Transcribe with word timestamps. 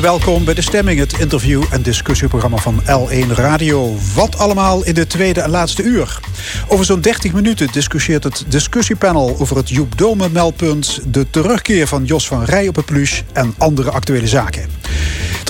Welkom 0.00 0.44
bij 0.44 0.54
De 0.54 0.62
Stemming, 0.62 0.98
het 0.98 1.18
interview- 1.18 1.64
en 1.70 1.82
discussieprogramma 1.82 2.56
van 2.56 2.82
L1 2.82 3.32
Radio. 3.34 3.96
Wat 4.14 4.38
allemaal 4.38 4.84
in 4.84 4.94
de 4.94 5.06
tweede 5.06 5.40
en 5.40 5.50
laatste 5.50 5.82
uur. 5.82 6.20
Over 6.68 6.84
zo'n 6.84 7.00
30 7.00 7.32
minuten 7.32 7.68
discussieert 7.72 8.24
het 8.24 8.44
discussiepanel 8.48 9.36
over 9.38 9.56
het 9.56 9.68
Joep 9.68 9.98
Dome 9.98 10.28
meldpunt, 10.28 11.00
de 11.06 11.30
terugkeer 11.30 11.86
van 11.86 12.04
Jos 12.04 12.26
van 12.26 12.44
Rij 12.44 12.68
op 12.68 12.76
het 12.76 12.84
Plus 12.84 13.24
en 13.32 13.54
andere 13.58 13.90
actuele 13.90 14.28
zaken. 14.28 14.68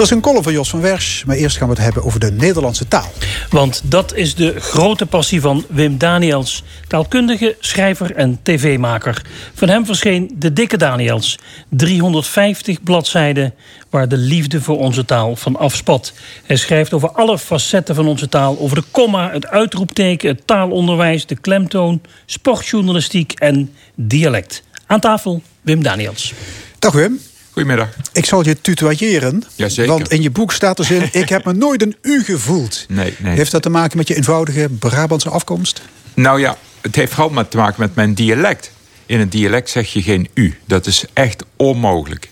Er 0.00 0.06
is 0.06 0.12
een 0.12 0.20
column 0.20 0.42
van 0.42 0.52
Jos 0.52 0.70
van 0.70 0.80
Wersch, 0.80 1.24
maar 1.24 1.36
eerst 1.36 1.56
gaan 1.56 1.68
we 1.68 1.74
het 1.74 1.82
hebben 1.82 2.04
over 2.04 2.20
de 2.20 2.32
Nederlandse 2.32 2.88
taal. 2.88 3.12
Want 3.50 3.82
dat 3.84 4.14
is 4.14 4.34
de 4.34 4.60
grote 4.60 5.06
passie 5.06 5.40
van 5.40 5.64
Wim 5.68 5.98
Daniels, 5.98 6.62
taalkundige, 6.88 7.56
schrijver 7.58 8.14
en 8.14 8.38
tv-maker. 8.42 9.22
Van 9.54 9.68
hem 9.68 9.86
verscheen 9.86 10.34
De 10.38 10.52
Dikke 10.52 10.76
Daniels, 10.76 11.38
350 11.68 12.82
bladzijden 12.82 13.54
waar 13.90 14.08
de 14.08 14.16
liefde 14.16 14.60
voor 14.60 14.78
onze 14.78 15.04
taal 15.04 15.36
van 15.36 15.56
afspat. 15.56 16.12
Hij 16.44 16.56
schrijft 16.56 16.92
over 16.92 17.10
alle 17.10 17.38
facetten 17.38 17.94
van 17.94 18.06
onze 18.06 18.28
taal, 18.28 18.58
over 18.58 18.76
de 18.76 18.84
komma, 18.90 19.30
het 19.32 19.46
uitroepteken, 19.46 20.28
het 20.28 20.46
taalonderwijs, 20.46 21.26
de 21.26 21.36
klemtoon, 21.36 22.00
sportjournalistiek 22.26 23.32
en 23.32 23.74
dialect. 23.94 24.62
Aan 24.86 25.00
tafel 25.00 25.42
Wim 25.60 25.82
Daniels. 25.82 26.32
Dag 26.78 26.92
Wim. 26.92 27.20
Goedemiddag. 27.60 27.96
Ik 28.12 28.26
zal 28.26 28.44
je 28.44 28.60
tutoyeren. 28.60 29.42
Jazeker. 29.54 29.92
Want 29.92 30.10
in 30.10 30.22
je 30.22 30.30
boek 30.30 30.52
staat 30.52 30.78
er 30.78 30.84
zin... 30.84 31.08
ik 31.12 31.28
heb 31.28 31.44
me 31.44 31.52
nooit 31.52 31.82
een 31.82 31.96
u 32.02 32.24
gevoeld. 32.24 32.84
Nee, 32.88 33.14
nee. 33.18 33.36
Heeft 33.36 33.50
dat 33.50 33.62
te 33.62 33.70
maken 33.70 33.96
met 33.96 34.08
je 34.08 34.14
eenvoudige 34.14 34.68
Brabantse 34.68 35.28
afkomst? 35.28 35.82
Nou 36.14 36.40
ja, 36.40 36.56
het 36.80 36.94
heeft 36.96 37.12
vooral 37.12 37.30
met 37.30 37.50
te 37.50 37.56
maken 37.56 37.80
met 37.80 37.94
mijn 37.94 38.14
dialect. 38.14 38.72
In 39.06 39.18
het 39.18 39.32
dialect 39.32 39.70
zeg 39.70 39.92
je 39.92 40.02
geen 40.02 40.28
u. 40.34 40.58
Dat 40.66 40.86
is 40.86 41.04
echt 41.12 41.44
onmogelijk. 41.56 42.30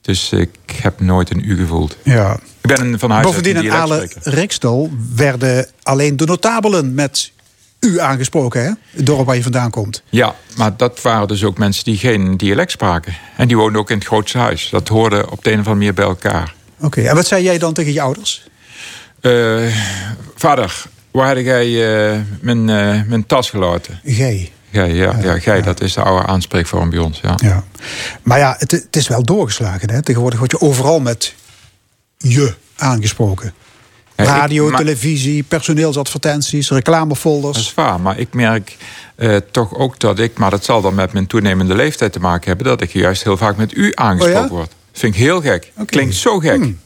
Dus 0.00 0.32
ik 0.32 0.56
heb 0.82 1.00
nooit 1.00 1.30
een 1.30 1.42
u 1.44 1.56
gevoeld. 1.56 1.96
Ja. 2.02 2.40
Ik 2.60 2.76
ben 2.76 2.80
een 2.80 2.98
van 2.98 3.10
huis 3.10 3.26
Bovendien 3.26 3.56
in 3.56 3.70
Ale 3.70 4.10
werden 5.14 5.66
alleen 5.82 6.16
de 6.16 6.26
notabelen 6.26 6.94
met 6.94 7.32
u 7.80 8.00
aangesproken, 8.00 8.64
hè? 8.64 8.70
Het 8.90 9.06
dorp 9.06 9.26
waar 9.26 9.36
je 9.36 9.42
vandaan 9.42 9.70
komt. 9.70 10.02
Ja, 10.08 10.34
maar 10.56 10.76
dat 10.76 11.02
waren 11.02 11.28
dus 11.28 11.44
ook 11.44 11.58
mensen 11.58 11.84
die 11.84 11.96
geen 11.96 12.36
dialect 12.36 12.70
spraken. 12.70 13.16
En 13.36 13.48
die 13.48 13.56
woonden 13.56 13.80
ook 13.80 13.90
in 13.90 13.96
het 13.96 14.06
grootste 14.06 14.38
huis. 14.38 14.68
Dat 14.70 14.88
hoorde 14.88 15.30
op 15.30 15.44
de 15.44 15.50
een 15.50 15.60
of 15.60 15.66
andere 15.66 15.74
manier 15.74 15.94
bij 15.94 16.04
elkaar. 16.04 16.54
Oké, 16.80 17.00
en 17.00 17.14
wat 17.14 17.26
zei 17.26 17.42
jij 17.42 17.58
dan 17.58 17.72
tegen 17.72 17.92
je 17.92 18.00
ouders? 18.00 18.48
Eh, 19.20 19.74
vader, 20.34 20.84
waar 21.10 21.36
heb 21.36 21.44
jij 21.44 21.66
eh, 21.66 22.20
mijn, 22.40 22.68
eh, 22.68 23.02
mijn 23.06 23.26
tas 23.26 23.50
gelaten? 23.50 24.00
Gij. 24.04 24.52
Gij, 24.72 24.92
ja, 24.92 25.18
ja, 25.22 25.38
gij, 25.38 25.62
dat 25.62 25.80
is 25.80 25.92
de 25.92 26.02
oude 26.02 26.26
aanspreekvorm 26.26 26.90
bij 26.90 26.98
ons. 26.98 27.20
Ja. 27.20 27.34
Ja. 27.36 27.64
Maar 28.22 28.38
ja, 28.38 28.54
het, 28.58 28.70
het 28.70 28.96
is 28.96 29.08
wel 29.08 29.22
doorgeslagen, 29.22 29.90
hè? 29.90 30.02
Tegenwoordig 30.02 30.38
word 30.38 30.50
je 30.50 30.60
overal 30.60 31.00
met 31.00 31.34
je 32.16 32.54
aangesproken. 32.76 33.52
Ik- 34.18 34.24
Radio, 34.24 34.68
maar- 34.68 34.78
televisie, 34.78 35.42
personeelsadvertenties, 35.42 36.70
reclamefolders. 36.70 37.56
Dat 37.56 37.66
is 37.66 37.74
waar, 37.74 38.00
maar 38.00 38.18
ik 38.18 38.34
merk 38.34 38.76
eh, 39.16 39.36
toch 39.50 39.74
ook 39.74 39.98
dat 40.00 40.18
ik, 40.18 40.38
maar 40.38 40.50
dat 40.50 40.64
zal 40.64 40.80
dan 40.80 40.94
met 40.94 41.12
mijn 41.12 41.26
toenemende 41.26 41.74
leeftijd 41.74 42.12
te 42.12 42.20
maken 42.20 42.48
hebben, 42.48 42.66
dat 42.66 42.80
ik 42.80 42.92
juist 42.92 43.22
heel 43.24 43.36
vaak 43.36 43.56
met 43.56 43.76
u 43.76 43.92
aangesproken 43.94 44.40
Oh 44.42 44.48
ja? 44.48 44.54
word. 44.54 44.72
vind 44.92 45.14
ik 45.14 45.20
heel 45.20 45.40
gek. 45.40 45.72
Klinkt 45.86 46.14
zo 46.14 46.38
gek. 46.38 46.56
Hmm. 46.56 46.78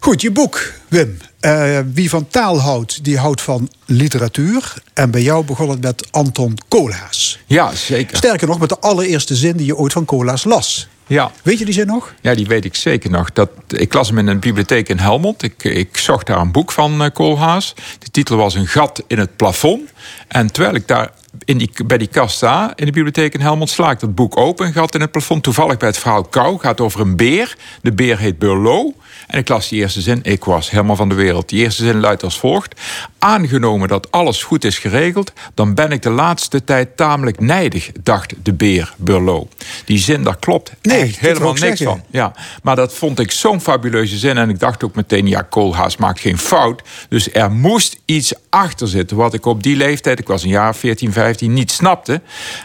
Goed, 0.00 0.20
je 0.20 0.30
boek, 0.30 0.72
Wim. 0.88 1.16
Eh, 1.40 1.78
wie 1.92 2.08
van 2.10 2.28
taal 2.28 2.60
houdt, 2.60 3.04
die 3.04 3.18
houdt 3.18 3.40
van 3.40 3.70
literatuur. 3.86 4.74
En 4.94 5.10
bij 5.10 5.22
jou 5.22 5.44
begon 5.44 5.68
het 5.70 5.80
met 5.80 6.06
Anton 6.10 6.58
Koolhaas. 6.68 7.38
Ja, 7.46 7.74
zeker. 7.74 8.16
Sterker 8.16 8.46
nog, 8.46 8.58
met 8.58 8.68
de 8.68 8.78
allereerste 8.78 9.34
zin 9.36 9.56
die 9.56 9.66
je 9.66 9.76
ooit 9.76 9.92
van 9.92 10.04
Koolhaas 10.04 10.44
las. 10.44 10.88
Ja. 11.06 11.30
Weet 11.42 11.58
je 11.58 11.64
die 11.64 11.74
zin 11.74 11.86
nog? 11.86 12.14
Ja, 12.20 12.34
die 12.34 12.46
weet 12.46 12.64
ik 12.64 12.74
zeker 12.74 13.10
nog. 13.10 13.32
Dat, 13.32 13.50
ik 13.68 13.94
las 13.94 14.08
hem 14.08 14.18
in 14.18 14.26
een 14.26 14.40
bibliotheek 14.40 14.88
in 14.88 14.98
Helmond. 14.98 15.42
Ik, 15.42 15.64
ik 15.64 15.96
zocht 15.96 16.26
daar 16.26 16.38
een 16.38 16.52
boek 16.52 16.72
van 16.72 17.02
eh, 17.02 17.10
Koolhaas. 17.12 17.74
De 17.98 18.10
titel 18.10 18.36
was 18.36 18.54
Een 18.54 18.66
gat 18.66 19.02
in 19.06 19.18
het 19.18 19.36
plafond. 19.36 19.90
En 20.28 20.52
terwijl 20.52 20.74
ik 20.74 20.88
daar 20.88 21.10
in 21.44 21.58
die, 21.58 21.70
bij 21.86 21.98
die 21.98 22.06
kast 22.06 22.36
sta 22.36 22.72
in 22.76 22.86
de 22.86 22.92
bibliotheek 22.92 23.34
in 23.34 23.40
Helmond... 23.40 23.70
sla 23.70 23.90
ik 23.90 24.00
dat 24.00 24.14
boek 24.14 24.36
open, 24.36 24.72
gat 24.72 24.94
in 24.94 25.00
het 25.00 25.10
plafond. 25.10 25.42
Toevallig 25.42 25.76
bij 25.76 25.88
het 25.88 25.98
verhaal 25.98 26.24
Kou. 26.24 26.58
gaat 26.58 26.80
over 26.80 27.00
een 27.00 27.16
beer. 27.16 27.56
De 27.82 27.92
beer 27.92 28.18
heet 28.18 28.38
Burlo. 28.38 28.92
En 29.26 29.38
ik 29.38 29.48
las 29.48 29.68
die 29.68 29.80
eerste 29.80 30.00
zin. 30.00 30.20
Ik 30.22 30.44
was 30.44 30.70
helemaal 30.70 30.96
van 30.96 31.08
de 31.08 31.14
wereld. 31.14 31.48
Die 31.48 31.62
eerste 31.62 31.84
zin 31.84 32.00
luidt 32.00 32.22
als 32.22 32.38
volgt. 32.38 32.80
Aangenomen 33.18 33.88
dat 33.88 34.10
alles 34.10 34.42
goed 34.42 34.64
is 34.64 34.78
geregeld... 34.78 35.32
dan 35.54 35.74
ben 35.74 35.90
ik 35.90 36.02
de 36.02 36.10
laatste 36.10 36.64
tijd 36.64 36.96
tamelijk 36.96 37.40
nijdig, 37.40 37.90
dacht 38.02 38.34
de 38.42 38.52
beer 38.52 38.94
Burlo. 38.96 39.48
Die 39.84 39.98
zin, 39.98 40.22
daar 40.22 40.36
klopt 40.38 40.72
Nee, 40.82 41.02
echt 41.02 41.18
helemaal 41.18 41.54
ik 41.54 41.60
niks 41.60 41.78
zeggen. 41.78 41.86
van. 41.96 42.06
Ja, 42.10 42.32
maar 42.62 42.76
dat 42.76 42.94
vond 42.94 43.18
ik 43.18 43.30
zo'n 43.30 43.60
fabuleuze 43.60 44.18
zin. 44.18 44.38
En 44.38 44.48
ik 44.48 44.58
dacht 44.58 44.84
ook 44.84 44.94
meteen, 44.94 45.26
ja, 45.26 45.42
Koolhaas 45.42 45.96
maakt 45.96 46.20
geen 46.20 46.38
fout. 46.38 46.82
Dus 47.08 47.32
er 47.32 47.50
moest 47.50 48.00
iets 48.04 48.32
achter 48.50 48.88
zitten. 48.88 49.16
Wat 49.16 49.34
ik 49.34 49.46
op 49.46 49.62
die 49.62 49.76
leeftijd, 49.76 50.18
ik 50.18 50.26
was 50.26 50.42
een 50.42 50.48
jaar 50.48 50.74
14, 50.74 51.12
15, 51.12 51.23
niet 51.40 51.70
snapte. 51.70 52.22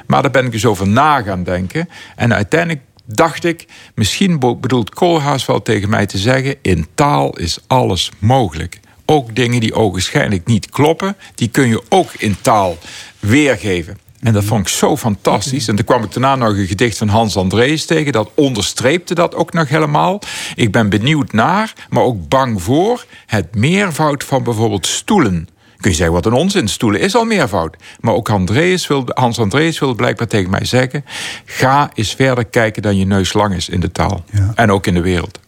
Maar 0.07 0.21
daar 0.21 0.31
ben 0.31 0.45
ik 0.45 0.51
dus 0.51 0.65
over 0.65 0.87
na 0.87 1.21
gaan 1.21 1.43
denken. 1.43 1.89
En 2.15 2.33
uiteindelijk 2.33 2.81
dacht 3.05 3.43
ik, 3.43 3.67
misschien 3.95 4.39
bedoelt 4.39 4.89
Koolhaas 4.89 5.45
wel 5.45 5.61
tegen 5.61 5.89
mij 5.89 6.05
te 6.05 6.17
zeggen... 6.17 6.55
in 6.61 6.87
taal 6.95 7.37
is 7.37 7.59
alles 7.67 8.11
mogelijk. 8.19 8.79
Ook 9.05 9.35
dingen 9.35 9.59
die 9.59 9.73
ogenschijnlijk 9.73 10.45
niet 10.45 10.69
kloppen... 10.69 11.15
die 11.35 11.47
kun 11.47 11.67
je 11.67 11.83
ook 11.89 12.13
in 12.17 12.37
taal 12.41 12.77
weergeven. 13.19 13.97
En 14.19 14.33
dat 14.33 14.43
vond 14.43 14.61
ik 14.61 14.67
zo 14.67 14.97
fantastisch. 14.97 15.67
En 15.67 15.75
toen 15.75 15.85
kwam 15.85 16.03
ik 16.03 16.11
daarna 16.11 16.35
nog 16.35 16.57
een 16.57 16.67
gedicht 16.67 16.97
van 16.97 17.07
Hans 17.07 17.37
Andrees 17.37 17.85
tegen. 17.85 18.11
Dat 18.11 18.31
onderstreepte 18.35 19.15
dat 19.15 19.35
ook 19.35 19.53
nog 19.53 19.69
helemaal. 19.69 20.21
Ik 20.55 20.71
ben 20.71 20.89
benieuwd 20.89 21.31
naar, 21.31 21.73
maar 21.89 22.03
ook 22.03 22.27
bang 22.27 22.61
voor... 22.61 23.05
het 23.25 23.55
meervoud 23.55 24.23
van 24.23 24.43
bijvoorbeeld 24.43 24.87
stoelen. 24.87 25.47
Kun 25.79 25.89
je 25.89 25.95
zeggen, 25.97 26.15
wat 26.15 26.25
een 26.25 26.33
onzin, 26.33 26.67
stoelen 26.67 27.01
is 27.01 27.15
al 27.15 27.25
meervoud. 27.25 27.75
Maar 27.99 28.13
ook 28.13 28.29
Andreas 28.29 28.87
wilde, 28.87 29.11
Hans 29.15 29.39
Andrees 29.39 29.79
wilde 29.79 29.95
blijkbaar 29.95 30.27
tegen 30.27 30.49
mij 30.49 30.65
zeggen... 30.65 31.05
ga 31.45 31.91
eens 31.93 32.13
verder 32.13 32.45
kijken 32.45 32.81
dan 32.81 32.97
je 32.97 33.05
neus 33.05 33.33
lang 33.33 33.55
is 33.55 33.69
in 33.69 33.79
de 33.79 33.91
taal. 33.91 34.23
Ja. 34.31 34.51
En 34.55 34.71
ook 34.71 34.87
in 34.87 34.93
de 34.93 35.01
wereld. 35.01 35.39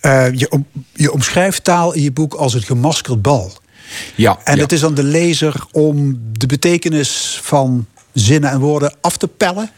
Eh, 0.00 0.32
je, 0.32 0.62
je 0.92 1.12
omschrijft 1.12 1.64
taal 1.64 1.92
in 1.92 2.02
je 2.02 2.12
boek 2.12 2.34
als 2.34 2.52
het 2.52 2.64
gemaskerd 2.64 3.22
bal. 3.22 3.52
Ja, 4.14 4.38
En 4.44 4.56
ja. 4.56 4.62
het 4.62 4.72
is 4.72 4.84
aan 4.84 4.94
de 4.94 5.02
lezer 5.02 5.64
om 5.72 6.20
de 6.32 6.46
betekenis 6.46 7.40
van 7.42 7.86
zinnen 8.12 8.50
en 8.50 8.60
woorden 8.60 8.94
af 9.00 9.16
te 9.16 9.28
pellen. 9.28 9.70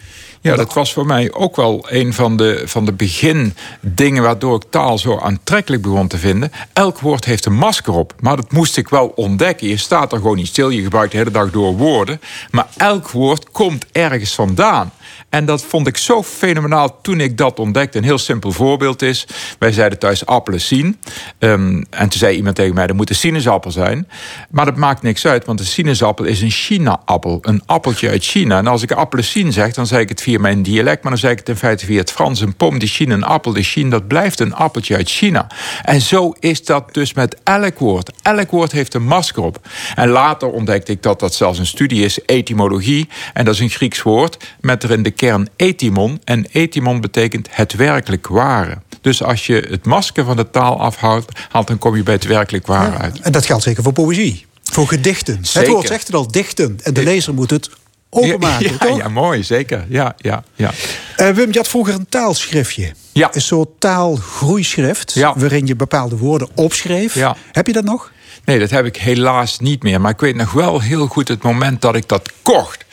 Ja, 0.43 0.57
dat 0.57 0.75
was 0.75 0.93
voor 0.93 1.07
mij 1.07 1.33
ook 1.33 1.57
wel 1.57 1.87
een 1.89 2.15
van 2.15 2.37
de, 2.37 2.63
van 2.65 2.85
de 2.85 2.93
begindingen 2.93 4.23
waardoor 4.23 4.57
ik 4.57 4.71
taal 4.71 4.99
zo 4.99 5.19
aantrekkelijk 5.19 5.83
begon 5.83 6.09
te 6.09 6.19
vinden. 6.19 6.53
Elk 6.73 7.01
woord 7.01 7.25
heeft 7.25 7.47
een 7.47 7.55
masker 7.55 7.93
op, 7.93 8.15
maar 8.21 8.37
dat 8.37 8.53
moest 8.53 8.77
ik 8.77 8.89
wel 8.89 9.07
ontdekken. 9.07 9.69
Je 9.69 9.77
staat 9.77 10.13
er 10.13 10.19
gewoon 10.19 10.37
niet 10.37 10.47
stil, 10.47 10.69
je 10.69 10.83
gebruikt 10.83 11.13
de 11.13 11.19
hele 11.19 11.31
dag 11.31 11.51
door 11.51 11.77
woorden. 11.77 12.21
Maar 12.51 12.69
elk 12.77 13.11
woord 13.11 13.51
komt 13.51 13.87
ergens 13.93 14.35
vandaan. 14.35 14.93
En 15.29 15.45
dat 15.45 15.63
vond 15.63 15.87
ik 15.87 15.97
zo 15.97 16.23
fenomenaal 16.23 17.01
toen 17.01 17.21
ik 17.21 17.39
dat 17.39 17.59
ontdekte. 17.59 17.99
Een 17.99 18.05
heel 18.05 18.19
simpel 18.19 18.53
voorbeeld 18.53 19.03
is: 19.03 19.27
wij 19.59 19.73
zeiden 19.73 19.99
thuis 19.99 20.27
appelen 20.27 20.61
zien. 20.61 21.01
Ehm, 21.39 21.83
en 21.91 22.09
toen 22.09 22.19
zei 22.19 22.37
iemand 22.37 22.57
tegen 22.57 22.75
mij: 22.75 22.87
dat 22.87 22.97
moet 22.97 23.11
een 23.11 23.17
sinaasappel 23.17 23.71
zijn. 23.71 24.09
Maar 24.51 24.65
dat 24.65 24.77
maakt 24.77 25.03
niks 25.03 25.27
uit, 25.27 25.45
want 25.45 25.61
een 25.61 25.67
sinaasappel 25.67 26.25
is 26.25 26.41
een 26.41 26.51
China-appel. 26.51 27.39
Een 27.43 27.63
appeltje 27.67 28.09
uit 28.09 28.25
China. 28.25 28.59
En 28.59 28.67
als 28.67 28.83
ik 28.83 28.93
appelsien 28.93 29.53
zeg, 29.53 29.73
dan 29.73 29.87
zeg 29.87 30.01
ik 30.01 30.09
het 30.09 30.23
via 30.23 30.39
mijn 30.39 30.63
dialect, 30.63 31.03
maar 31.03 31.13
dan 31.13 31.21
zeg 31.21 31.31
ik 31.31 31.39
het 31.39 31.49
in 31.49 31.57
feite 31.57 31.87
via 31.87 31.99
het 31.99 32.13
Frans. 32.13 32.41
Een 32.41 32.55
pom 32.55 32.79
de 32.79 32.87
Chine, 32.87 33.15
een 33.15 33.25
appel 33.25 33.53
de 33.53 33.63
Chine, 33.63 33.91
dat 33.91 34.09
blijft 34.09 34.41
een 34.41 34.55
appeltje 34.55 34.97
uit 34.97 35.11
China. 35.11 35.47
En 35.83 36.01
zo 36.01 36.35
is 36.39 36.65
dat 36.65 36.95
dus 36.95 37.13
met 37.13 37.37
elk 37.45 37.79
woord. 37.79 38.13
Elk 38.23 38.51
woord 38.51 38.73
heeft 38.73 38.95
een 38.95 39.05
masker 39.05 39.43
op. 39.43 39.69
En 39.95 40.09
later 40.09 40.49
ontdekte 40.49 40.93
ik 40.93 41.03
dat 41.03 41.21
dat 41.21 41.35
zelfs 41.35 41.59
een 41.59 41.67
studie 41.67 42.05
is, 42.05 42.25
etymologie. 42.25 43.09
En 43.33 43.45
dat 43.45 43.55
is 43.55 43.61
een 43.61 43.71
Grieks 43.71 44.03
woord 44.03 44.37
met 44.61 44.85
erin 44.85 45.03
de 45.03 45.10
kern 45.11 45.49
etymon. 45.57 46.21
En 46.25 46.47
etymon 46.53 47.01
betekent 47.01 47.49
het 47.51 47.75
werkelijk 47.75 48.27
ware. 48.27 48.79
Dus 49.01 49.23
als 49.23 49.47
je 49.47 49.67
het 49.69 49.87
masker 49.87 50.25
van 50.25 50.37
de 50.37 50.51
taal 50.51 50.81
afhaalt, 50.81 51.33
haalt, 51.49 51.67
dan 51.67 51.79
kom 51.79 51.97
je 51.97 52.03
bij 52.03 52.15
het 52.15 52.25
werkelijk 52.25 52.67
ware 52.67 52.97
uit. 52.97 53.21
En 53.21 53.33
dat 53.33 53.47
geldt 53.47 53.63
zeker 53.63 53.83
voor 53.83 53.93
poëzie. 53.93 54.47
Voor 54.63 54.89
gedichten. 54.89 55.41
Het 55.53 55.69
woord 55.69 55.87
zegt 55.87 56.07
het 56.07 56.17
al, 56.17 56.27
dichten. 56.27 56.79
En 56.83 56.95
de 56.95 57.03
lezer 57.03 57.35
moet 57.35 57.51
het 57.51 57.71
openmaken, 58.11 58.71
ja, 58.71 58.79
toch? 58.79 58.97
ja, 58.97 59.09
mooi, 59.09 59.43
zeker. 59.43 59.87
Ja, 59.89 60.15
ja, 60.17 60.45
ja. 60.55 60.71
Eh, 61.17 61.31
Wim, 61.31 61.53
je 61.53 61.59
had 61.59 61.69
vroeger 61.69 61.95
een 61.95 62.09
taalschriftje. 62.09 62.93
Ja. 63.13 63.29
Een 63.33 63.41
soort 63.41 63.69
taalgroeischrift. 63.79 65.15
Ja. 65.15 65.35
Waarin 65.37 65.67
je 65.67 65.77
bepaalde 65.77 66.17
woorden 66.17 66.49
opschreef. 66.55 67.15
Ja. 67.15 67.37
Heb 67.53 67.67
je 67.67 67.73
dat 67.73 67.85
nog? 67.85 68.13
Nee, 68.45 68.59
dat 68.59 68.71
heb 68.71 68.85
ik 68.85 68.97
helaas 68.97 69.59
niet 69.59 69.83
meer. 69.83 70.01
Maar 70.01 70.11
ik 70.11 70.21
weet 70.21 70.37
nog 70.37 70.53
wel 70.53 70.81
heel 70.81 71.07
goed 71.07 71.29
het 71.29 71.43
moment 71.43 71.81
dat 71.81 71.97
ik 71.97 72.09
dat 72.09 72.33
kocht. 72.43 72.85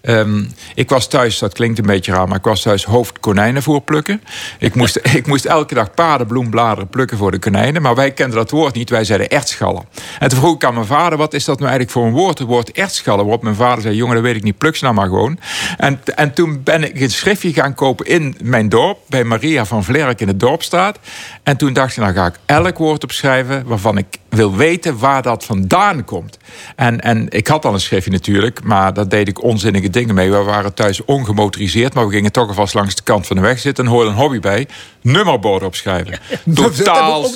Ehm, 0.00 0.44
ik 0.74 0.88
was 0.88 1.08
thuis, 1.08 1.38
dat 1.38 1.52
klinkt 1.52 1.78
een 1.78 1.86
beetje 1.86 2.12
raar, 2.12 2.28
maar 2.28 2.36
ik 2.36 2.44
was 2.44 2.62
thuis 2.62 2.84
hoofd 2.84 3.20
konijnenvoer 3.20 3.80
plukken. 3.80 4.22
Ik 4.58 4.74
moest, 4.74 5.00
ik 5.20 5.26
moest 5.26 5.44
elke 5.44 5.74
dag 5.74 5.94
paardenbloembladeren 5.94 6.88
plukken 6.88 7.16
voor 7.16 7.30
de 7.30 7.38
konijnen. 7.38 7.82
Maar 7.82 7.94
wij 7.94 8.10
kenden 8.10 8.36
dat 8.36 8.50
woord 8.50 8.74
niet, 8.74 8.90
wij 8.90 9.04
zeiden 9.04 9.28
ertschallen. 9.28 9.84
En 10.18 10.28
toen 10.28 10.38
vroeg 10.38 10.54
ik 10.54 10.64
aan 10.64 10.74
mijn 10.74 10.86
vader, 10.86 11.18
wat 11.18 11.34
is 11.34 11.44
dat 11.44 11.58
nou 11.58 11.70
eigenlijk 11.70 11.98
voor 11.98 12.06
een 12.06 12.22
woord? 12.22 12.38
Het 12.38 12.48
woord 12.48 12.72
ertschallen. 12.72 13.24
Waarop 13.24 13.42
mijn 13.42 13.54
vader 13.54 13.82
zei, 13.82 13.96
jongen, 13.96 14.14
dat 14.14 14.24
weet 14.24 14.36
ik 14.36 14.42
niet, 14.42 14.58
pluk 14.58 14.76
ze 14.76 14.84
nou 14.84 14.96
maar 14.96 15.06
gewoon. 15.06 15.38
En, 15.76 16.00
en 16.14 16.32
toen 16.32 16.62
ben 16.62 16.84
ik 16.84 17.00
een 17.00 17.10
schriftje 17.10 17.52
gaan 17.52 17.74
kopen 17.74 18.06
in 18.06 18.36
mijn 18.42 18.68
dorp, 18.68 18.98
bij 19.08 19.24
Maria 19.24 19.64
van 19.64 19.84
Vlerk 19.84 20.20
in 20.20 20.26
de 20.26 20.36
Dorpstraat. 20.36 20.98
En 21.42 21.56
toen 21.56 21.72
dacht 21.72 21.90
ik, 21.90 22.02
nou 22.02 22.14
ga 22.14 22.26
ik 22.26 22.38
elk 22.46 22.78
woord 22.78 23.04
opschrijven 23.04 23.66
waarvan 23.66 23.98
ik 23.98 24.06
wil 24.28 24.56
weten 24.56 24.98
waar 24.98 25.22
dat 25.22 25.44
vandaan 25.44 26.04
komt. 26.04 26.38
En, 26.76 27.00
en 27.00 27.26
ik 27.28 27.46
had 27.46 27.64
al 27.64 27.72
een 27.72 27.80
schriftje 27.80 28.10
natuurlijk, 28.10 28.62
maar 28.64 28.94
daar 28.94 29.08
deed 29.08 29.28
ik 29.28 29.42
onzinnige 29.42 29.90
dingen 29.90 30.14
mee. 30.14 30.30
We 30.30 30.42
waren 30.42 30.74
thuis 30.74 31.04
ongemotoriseerd, 31.04 31.94
maar 31.94 32.06
we 32.06 32.14
gingen 32.14 32.32
toch 32.32 32.48
alvast 32.48 32.74
langs 32.74 32.94
de 32.94 33.02
kant 33.02 33.26
van 33.26 33.36
de 33.36 33.42
weg 33.42 33.58
zitten. 33.58 33.84
En 33.84 33.90
hoorde 33.90 34.10
een 34.10 34.16
hobby 34.16 34.40
bij, 34.40 34.66
nummerborden 35.06 35.68
opschrijven. 35.68 36.18
Totaal, 36.54 37.30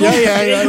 ja, 0.00 0.12
ja, 0.12 0.40
ja, 0.40 0.64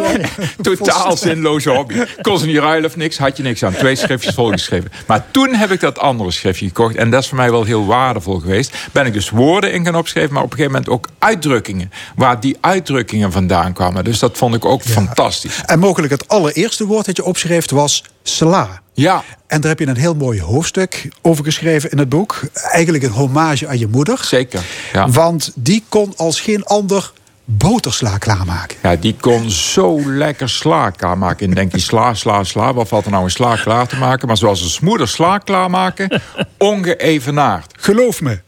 Totaal 0.61 1.17
zinloze 1.17 1.69
hobby. 1.69 2.03
Kon 2.21 2.39
ze 2.39 2.45
niet 2.45 2.57
ruilen 2.57 2.89
of 2.89 2.95
niks, 2.95 3.17
had 3.17 3.37
je 3.37 3.43
niks 3.43 3.63
aan. 3.63 3.73
Twee 3.73 3.95
schriftjes 3.95 4.33
volgeschreven. 4.33 4.91
Maar 5.05 5.25
toen 5.31 5.53
heb 5.53 5.71
ik 5.71 5.79
dat 5.79 5.99
andere 5.99 6.31
schriftje 6.31 6.67
gekocht. 6.67 6.95
En 6.95 7.09
dat 7.09 7.21
is 7.21 7.27
voor 7.27 7.37
mij 7.37 7.51
wel 7.51 7.63
heel 7.63 7.85
waardevol 7.85 8.39
geweest. 8.39 8.77
Ben 8.91 9.05
ik 9.05 9.13
dus 9.13 9.29
woorden 9.29 9.73
in 9.73 9.85
gaan 9.85 9.95
opschrijven, 9.95 10.33
maar 10.33 10.43
op 10.43 10.51
een 10.51 10.57
gegeven 10.57 10.81
moment 10.81 10.93
ook 10.93 11.09
uitdrukkingen. 11.19 11.91
Waar 12.15 12.39
die 12.39 12.57
uitdrukkingen 12.61 13.31
vandaan 13.31 13.73
kwamen. 13.73 14.03
Dus 14.03 14.19
dat 14.19 14.37
vond 14.37 14.55
ik 14.55 14.65
ook 14.65 14.81
fantastisch. 14.81 15.61
En 15.65 15.79
mogelijk 15.79 16.11
het 16.11 16.27
allereerste 16.27 16.85
woord 16.85 17.05
dat 17.05 17.15
je 17.15 17.23
opschreef 17.23 17.69
was 17.69 18.03
sla. 18.35 18.81
Ja. 18.93 19.23
En 19.47 19.61
daar 19.61 19.69
heb 19.69 19.79
je 19.79 19.87
een 19.87 19.97
heel 19.97 20.15
mooi 20.15 20.41
hoofdstuk 20.41 21.09
over 21.21 21.43
geschreven 21.43 21.91
in 21.91 21.97
het 21.97 22.09
boek. 22.09 22.41
Eigenlijk 22.53 23.03
een 23.03 23.11
hommage 23.11 23.67
aan 23.67 23.79
je 23.79 23.87
moeder. 23.87 24.19
Zeker. 24.23 24.61
Ja. 24.93 25.09
Want 25.09 25.51
die 25.55 25.83
kon 25.89 26.13
als 26.17 26.41
geen 26.41 26.65
ander 26.65 27.11
botersla 27.45 28.17
klaarmaken. 28.17 28.77
Ja, 28.81 28.95
die 28.95 29.15
kon 29.19 29.49
zo 29.49 30.01
lekker 30.05 30.49
sla 30.49 30.89
klaarmaken. 30.89 31.47
En 31.47 31.53
denk 31.53 31.71
je, 31.71 31.79
sla, 31.79 32.13
sla, 32.13 32.43
sla. 32.43 32.73
Wat 32.73 32.87
valt 32.87 33.05
er 33.05 33.11
nou 33.11 33.23
een 33.23 33.31
sla 33.31 33.55
klaar 33.55 33.87
te 33.87 33.95
maken? 33.95 34.27
Maar 34.27 34.37
zoals 34.37 34.61
een 34.61 34.85
moeder 34.85 35.07
sla 35.07 35.37
klaarmaken, 35.37 36.21
ongeëvenaard. 36.57 37.73
Geloof 37.77 38.21
me, 38.21 38.39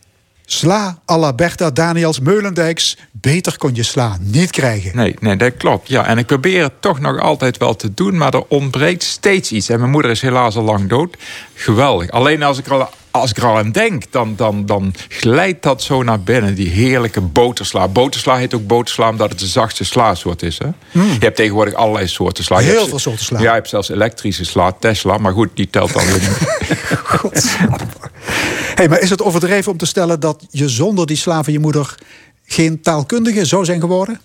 Sla 0.51 0.97
à 1.05 1.17
la 1.17 1.33
Bertha 1.33 1.69
Daniels 1.71 2.19
Meulendijks. 2.19 2.97
Beter 3.11 3.57
kon 3.57 3.75
je 3.75 3.83
sla 3.83 4.17
niet 4.19 4.51
krijgen. 4.51 4.95
Nee, 4.95 5.15
nee, 5.19 5.35
dat 5.35 5.57
klopt. 5.57 5.87
Ja, 5.87 6.05
en 6.05 6.17
ik 6.17 6.25
probeer 6.25 6.63
het 6.63 6.81
toch 6.81 6.99
nog 6.99 7.19
altijd 7.19 7.57
wel 7.57 7.75
te 7.75 7.93
doen, 7.93 8.17
maar 8.17 8.33
er 8.33 8.43
ontbreekt 8.47 9.03
steeds 9.03 9.51
iets. 9.51 9.69
En 9.69 9.79
mijn 9.79 9.91
moeder 9.91 10.11
is 10.11 10.21
helaas 10.21 10.55
al 10.55 10.63
lang 10.63 10.89
dood. 10.89 11.17
Geweldig. 11.53 12.11
Alleen 12.11 12.43
als 12.43 12.57
ik 12.57 12.65
er 12.65 12.73
al, 12.73 12.89
als 13.11 13.29
ik 13.29 13.37
er 13.37 13.45
al 13.45 13.57
aan 13.57 13.71
denk, 13.71 14.03
dan, 14.09 14.33
dan, 14.35 14.65
dan 14.65 14.93
glijdt 15.07 15.63
dat 15.63 15.83
zo 15.83 16.03
naar 16.03 16.19
binnen. 16.21 16.55
Die 16.55 16.69
heerlijke 16.69 17.21
botersla. 17.21 17.87
Botersla 17.87 18.35
heet 18.37 18.53
ook 18.53 18.67
botersla 18.67 19.09
omdat 19.09 19.29
het 19.29 19.39
de 19.39 19.47
zachtste 19.47 19.83
slasoort 19.85 20.41
is. 20.43 20.57
Hè? 20.57 20.67
Hmm. 20.91 21.11
Je 21.11 21.17
hebt 21.19 21.35
tegenwoordig 21.35 21.73
allerlei 21.73 22.07
soorten 22.07 22.43
sla. 22.43 22.57
Heel 22.57 22.75
hebt- 22.75 22.89
veel 22.89 22.99
soorten 22.99 23.25
sla. 23.25 23.37
Ja, 23.39 23.43
je 23.43 23.49
hebt 23.51 23.69
zelfs 23.69 23.89
elektrische 23.89 24.45
sla, 24.45 24.71
Tesla. 24.79 25.17
Maar 25.17 25.33
goed, 25.33 25.49
die 25.53 25.69
telt 25.69 25.93
dan 25.93 26.03
weer 26.05 26.19
niet. 26.19 26.37
Hey, 28.75 28.89
maar 28.89 28.99
is 28.99 29.09
het 29.09 29.21
overdreven 29.21 29.71
om 29.71 29.77
te 29.77 29.85
stellen 29.85 30.19
dat 30.19 30.45
je 30.49 30.69
zonder 30.69 31.05
die 31.05 31.17
sla 31.17 31.43
van 31.43 31.53
je 31.53 31.59
moeder 31.59 31.95
geen 32.45 32.81
taalkundige 32.81 33.45
zou 33.45 33.65
zijn 33.65 33.79
geworden? 33.79 34.21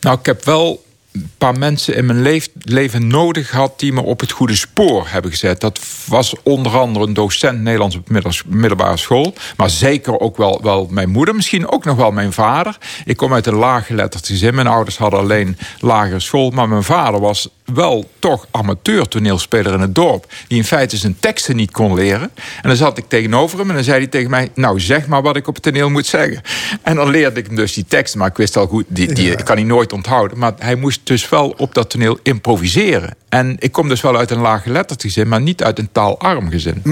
Nou, 0.00 0.18
ik 0.18 0.26
heb 0.26 0.44
wel 0.44 0.84
een 1.12 1.30
paar 1.38 1.58
mensen 1.58 1.94
in 1.94 2.06
mijn 2.06 2.42
leven 2.58 3.06
nodig 3.06 3.50
gehad 3.50 3.78
die 3.78 3.92
me 3.92 4.02
op 4.02 4.20
het 4.20 4.30
goede 4.30 4.56
spoor 4.56 5.08
hebben 5.08 5.30
gezet. 5.30 5.60
Dat 5.60 5.80
was 6.06 6.34
onder 6.42 6.78
andere 6.78 7.06
een 7.06 7.14
docent 7.14 7.60
Nederlands 7.60 7.96
op 7.96 8.08
middelbare 8.46 8.96
school. 8.96 9.34
Maar 9.56 9.70
zeker 9.70 10.20
ook 10.20 10.36
wel, 10.36 10.60
wel 10.62 10.86
mijn 10.90 11.10
moeder, 11.10 11.34
misschien 11.34 11.70
ook 11.70 11.84
nog 11.84 11.96
wel 11.96 12.10
mijn 12.10 12.32
vader. 12.32 12.78
Ik 13.04 13.16
kom 13.16 13.32
uit 13.32 13.46
een 13.46 13.54
laaggeletterd 13.54 14.26
gezin. 14.26 14.54
Mijn 14.54 14.66
ouders 14.66 14.98
hadden 14.98 15.20
alleen 15.20 15.58
lagere 15.80 16.20
school. 16.20 16.50
Maar 16.50 16.68
mijn 16.68 16.82
vader 16.82 17.20
was 17.20 17.48
wel 17.64 18.10
toch 18.18 18.46
amateur 18.50 19.08
toneelspeler 19.08 19.72
in 19.72 19.80
het 19.80 19.94
dorp. 19.94 20.32
Die 20.48 20.58
in 20.58 20.64
feite 20.64 20.96
zijn 20.96 21.16
teksten 21.20 21.56
niet 21.56 21.70
kon 21.70 21.94
leren. 21.94 22.30
En 22.62 22.68
dan 22.68 22.76
zat 22.76 22.98
ik 22.98 23.04
tegenover 23.08 23.58
hem 23.58 23.68
en 23.68 23.74
dan 23.74 23.84
zei 23.84 23.98
hij 23.98 24.06
tegen 24.06 24.30
mij... 24.30 24.50
nou, 24.54 24.80
zeg 24.80 25.06
maar 25.06 25.22
wat 25.22 25.36
ik 25.36 25.46
op 25.48 25.54
het 25.54 25.62
toneel 25.62 25.90
moet 25.90 26.06
zeggen. 26.06 26.40
En 26.82 26.96
dan 26.96 27.10
leerde 27.10 27.40
ik 27.40 27.46
hem 27.46 27.56
dus 27.56 27.72
die 27.72 27.84
teksten. 27.88 28.18
Maar 28.18 28.28
ik 28.28 28.36
wist 28.36 28.56
al 28.56 28.66
goed, 28.66 28.84
die, 28.88 29.12
die 29.12 29.30
ik 29.30 29.44
kan 29.44 29.56
hij 29.56 29.64
nooit 29.64 29.92
onthouden. 29.92 30.38
Maar 30.38 30.52
hij 30.58 30.74
moest 30.74 31.00
dus 31.04 31.28
wel 31.28 31.54
op 31.56 31.74
dat 31.74 31.90
toneel 31.90 32.18
improviseren. 32.22 33.14
En 33.28 33.56
ik 33.58 33.72
kom 33.72 33.88
dus 33.88 34.00
wel 34.00 34.16
uit 34.16 34.30
een 34.30 34.40
laaggeletterd 34.40 35.02
gezin... 35.02 35.28
maar 35.28 35.40
niet 35.40 35.62
uit 35.62 35.78
een 35.78 35.88
taalarm 35.92 36.50
gezin. 36.50 36.82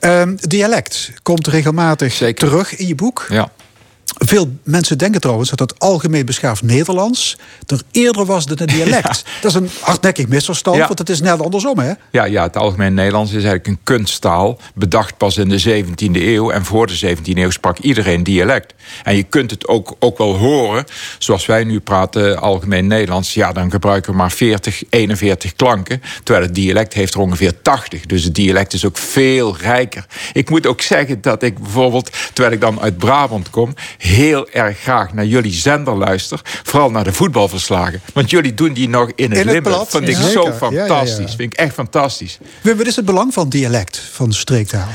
Ehm, 0.00 0.36
dialect 0.36 1.12
komt 1.22 1.46
regelmatig 1.46 2.12
Zeker. 2.12 2.48
terug 2.48 2.76
in 2.76 2.86
je 2.86 2.94
boek. 2.94 3.26
Ja. 3.28 3.50
Veel 4.18 4.48
mensen 4.62 4.98
denken 4.98 5.20
trouwens 5.20 5.50
dat 5.50 5.58
het 5.58 5.78
algemeen 5.78 6.26
beschaafd 6.26 6.62
Nederlands 6.62 7.36
er 7.66 7.80
eerder 7.90 8.24
was 8.24 8.46
dan 8.46 8.56
een 8.60 8.66
dialect. 8.66 9.24
Dat 9.40 9.50
is 9.50 9.54
een 9.54 9.70
hardnekkig 9.80 10.28
misverstand, 10.28 10.76
Ja. 10.76 10.86
want 10.86 10.98
het 10.98 11.08
is 11.08 11.20
net 11.20 11.40
andersom, 11.40 11.78
hè? 11.78 11.92
Ja, 12.10 12.24
ja, 12.24 12.42
het 12.42 12.56
algemeen 12.56 12.94
Nederlands 12.94 13.30
is 13.30 13.36
eigenlijk 13.44 13.66
een 13.66 13.78
kunsttaal. 13.82 14.58
Bedacht 14.74 15.16
pas 15.16 15.36
in 15.36 15.48
de 15.48 15.82
17e 15.84 15.94
eeuw. 16.12 16.50
En 16.50 16.64
voor 16.64 16.86
de 16.86 17.16
17e 17.16 17.20
eeuw 17.38 17.50
sprak 17.50 17.78
iedereen 17.78 18.22
dialect. 18.22 18.74
En 19.04 19.16
je 19.16 19.22
kunt 19.22 19.50
het 19.50 19.68
ook, 19.68 19.94
ook 19.98 20.18
wel 20.18 20.36
horen. 20.36 20.84
Zoals 21.18 21.46
wij 21.46 21.64
nu 21.64 21.80
praten, 21.80 22.40
algemeen 22.40 22.86
Nederlands. 22.86 23.34
Ja, 23.34 23.52
dan 23.52 23.70
gebruiken 23.70 24.10
we 24.10 24.16
maar 24.16 24.32
40, 24.32 24.82
41 24.90 25.54
klanken. 25.56 26.02
Terwijl 26.24 26.46
het 26.46 26.54
dialect 26.54 26.94
heeft 26.94 27.14
er 27.14 27.20
ongeveer 27.20 27.62
80. 27.62 28.06
Dus 28.06 28.24
het 28.24 28.34
dialect 28.34 28.72
is 28.72 28.84
ook 28.84 28.96
veel 28.98 29.56
rijker. 29.56 30.06
Ik 30.32 30.50
moet 30.50 30.66
ook 30.66 30.80
zeggen 30.80 31.20
dat 31.20 31.42
ik 31.42 31.58
bijvoorbeeld, 31.58 32.10
terwijl 32.32 32.54
ik 32.54 32.60
dan 32.60 32.80
uit 32.80 32.98
Brabant 32.98 33.50
kom... 33.50 33.74
heel 34.08 34.48
erg 34.50 34.78
graag 34.78 35.12
naar 35.12 35.26
jullie 35.26 35.52
zender 35.52 35.96
luister. 35.96 36.40
Vooral 36.62 36.90
naar 36.90 37.04
de 37.04 37.12
voetbalverslagen. 37.12 38.00
Want 38.14 38.30
jullie 38.30 38.54
doen 38.54 38.72
die 38.72 38.88
nog 38.88 39.10
in 39.14 39.30
het, 39.30 39.38
het 39.38 39.46
Limburg. 39.46 39.76
plat, 39.76 39.88
Vind 39.90 40.08
ik 40.08 40.16
ja. 40.16 40.28
zo. 40.28 40.42
Ja, 40.42 40.48
ja, 40.48 40.56
fantastisch. 40.56 41.34
Vind 41.34 41.52
ik 41.52 41.58
echt 41.58 41.74
fantastisch. 41.74 42.38
Wim, 42.62 42.76
Wat 42.76 42.86
is 42.86 42.96
het 42.96 43.04
belang 43.04 43.32
van 43.32 43.48
dialect, 43.48 44.02
van 44.12 44.32
streektaal? 44.32 44.88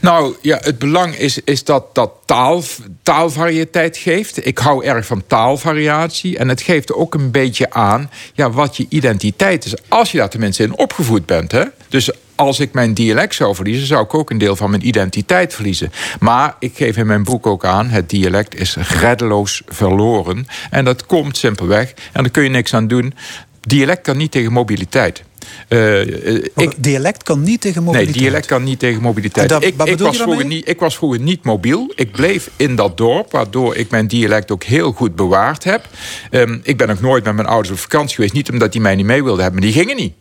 Nou 0.00 0.34
ja, 0.42 0.58
het 0.62 0.78
belang 0.78 1.14
is, 1.14 1.38
is 1.44 1.64
dat 1.64 1.94
dat 1.94 2.12
taal, 2.24 2.62
taalvariëteit 3.02 3.96
geeft. 3.96 4.46
Ik 4.46 4.58
hou 4.58 4.84
erg 4.84 5.06
van 5.06 5.22
taalvariatie. 5.26 6.38
En 6.38 6.48
het 6.48 6.62
geeft 6.62 6.92
ook 6.92 7.14
een 7.14 7.30
beetje 7.30 7.70
aan 7.70 8.10
ja, 8.34 8.50
wat 8.50 8.76
je 8.76 8.86
identiteit 8.88 9.64
is. 9.64 9.74
Als 9.88 10.12
je 10.12 10.18
daar 10.18 10.28
tenminste 10.30 10.62
in 10.62 10.78
opgevoed 10.78 11.26
bent. 11.26 11.52
Hè? 11.52 11.64
Dus 11.90 12.10
als 12.34 12.60
ik 12.60 12.72
mijn 12.72 12.94
dialect 12.94 13.34
zou 13.34 13.54
verliezen, 13.54 13.86
zou 13.86 14.04
ik 14.04 14.14
ook 14.14 14.30
een 14.30 14.38
deel 14.38 14.56
van 14.56 14.70
mijn 14.70 14.86
identiteit 14.86 15.54
verliezen. 15.54 15.92
Maar 16.20 16.56
ik 16.58 16.72
geef 16.76 16.96
in 16.96 17.06
mijn 17.06 17.24
boek 17.24 17.46
ook 17.46 17.64
aan: 17.64 17.88
het 17.88 18.10
dialect 18.10 18.60
is 18.60 18.76
reddeloos 18.76 19.62
verloren. 19.66 20.46
En 20.70 20.84
dat 20.84 21.06
komt 21.06 21.36
simpelweg. 21.36 21.94
En 22.12 22.22
daar 22.22 22.30
kun 22.32 22.42
je 22.42 22.48
niks 22.48 22.74
aan 22.74 22.88
doen. 22.88 23.14
Dialect 23.60 24.02
kan 24.02 24.16
niet 24.16 24.30
tegen 24.30 24.52
mobiliteit. 24.52 25.22
Eh, 25.68 26.00
eh, 26.36 26.44
ik, 26.56 26.72
dialect 26.76 27.22
kan 27.22 27.42
niet 27.42 27.60
tegen 27.60 27.82
mobiliteit. 27.82 28.14
Nee, 28.14 28.24
dialect 28.24 28.46
kan 28.46 28.64
niet 28.64 28.78
tegen 28.78 29.02
mobiliteit. 29.02 29.48
Dat- 29.48 29.64
ik, 29.64 29.74
wat 29.76 29.88
ik, 29.88 29.98
was 29.98 30.16
vroeger 30.16 30.46
niet, 30.46 30.68
ik 30.68 30.80
was 30.80 30.96
vroeger 30.96 31.20
niet 31.20 31.44
mobiel. 31.44 31.92
Ik 31.94 32.12
bleef 32.12 32.50
in 32.56 32.76
dat 32.76 32.96
dorp, 32.96 33.32
waardoor 33.32 33.76
ik 33.76 33.90
mijn 33.90 34.06
dialect 34.06 34.50
ook 34.50 34.62
heel 34.64 34.92
goed 34.92 35.16
bewaard 35.16 35.64
heb. 35.64 35.88
Ehm, 36.30 36.58
ik 36.62 36.76
ben 36.76 36.90
ook 36.90 37.00
nooit 37.00 37.24
met 37.24 37.34
mijn 37.34 37.46
ouders 37.48 37.72
op 37.72 37.78
vakantie 37.78 38.14
geweest. 38.14 38.32
Niet 38.32 38.50
omdat 38.50 38.72
die 38.72 38.80
mij 38.80 38.94
niet 38.94 39.06
mee 39.06 39.22
wilden 39.22 39.42
hebben, 39.42 39.60
maar 39.60 39.70
die 39.70 39.80
gingen 39.80 39.96
niet. 39.96 40.12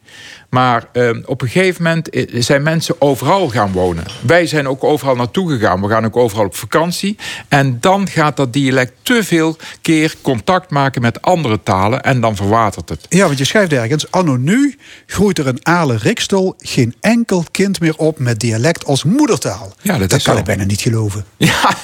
Maar 0.50 0.88
ehm, 0.92 1.22
op 1.26 1.42
een 1.42 1.48
gegeven 1.48 1.84
moment 1.84 2.10
zijn 2.34 2.64
mensen 2.64 2.96
overal 3.02 3.50
gaan 3.50 3.72
wonen. 3.72 4.06
Wij 4.22 4.46
zijn 4.46 4.68
ook 4.68 4.84
overal 4.84 5.16
naartoe 5.16 5.50
gegaan. 5.52 5.82
We 5.82 5.88
gaan 5.88 6.06
ook 6.06 6.18
overal 6.18 6.46
op 6.46 6.56
vakantie. 6.56 7.18
En 7.48 7.78
dan 7.80 8.08
gaat 8.08 8.38
dat 8.38 8.54
dialect 8.54 8.94
te 9.02 9.24
veel 9.24 9.58
keer 9.82 10.16
contact 10.22 10.70
maken 10.70 11.02
met 11.02 11.22
andere 11.22 11.60
talen. 11.64 12.02
En 12.02 12.22
dan 12.22 12.36
verwatert 12.36 12.90
het. 12.90 13.06
Ja, 13.10 13.26
want 13.26 13.38
je 13.38 13.46
schrijft 13.46 13.74
ergens... 13.74 14.12
Anno 14.12 14.36
nu 14.36 14.78
groeit 15.06 15.38
er 15.38 15.48
in 15.48 15.66
Ale 15.66 15.96
Rikstel 15.96 16.56
geen 16.58 16.96
enkel 17.00 17.44
kind 17.52 17.80
meer 17.80 17.96
op 17.98 18.20
met 18.20 18.40
dialect 18.40 18.86
als 18.86 19.04
moedertaal. 19.04 19.74
Ja, 19.82 19.98
dat 19.98 20.12
is 20.12 20.24
kan 20.24 20.34
zo. 20.34 20.40
ik 20.40 20.46
bijna 20.46 20.64
niet 20.64 20.82
geloven. 20.82 21.26
Ja, 21.50 21.76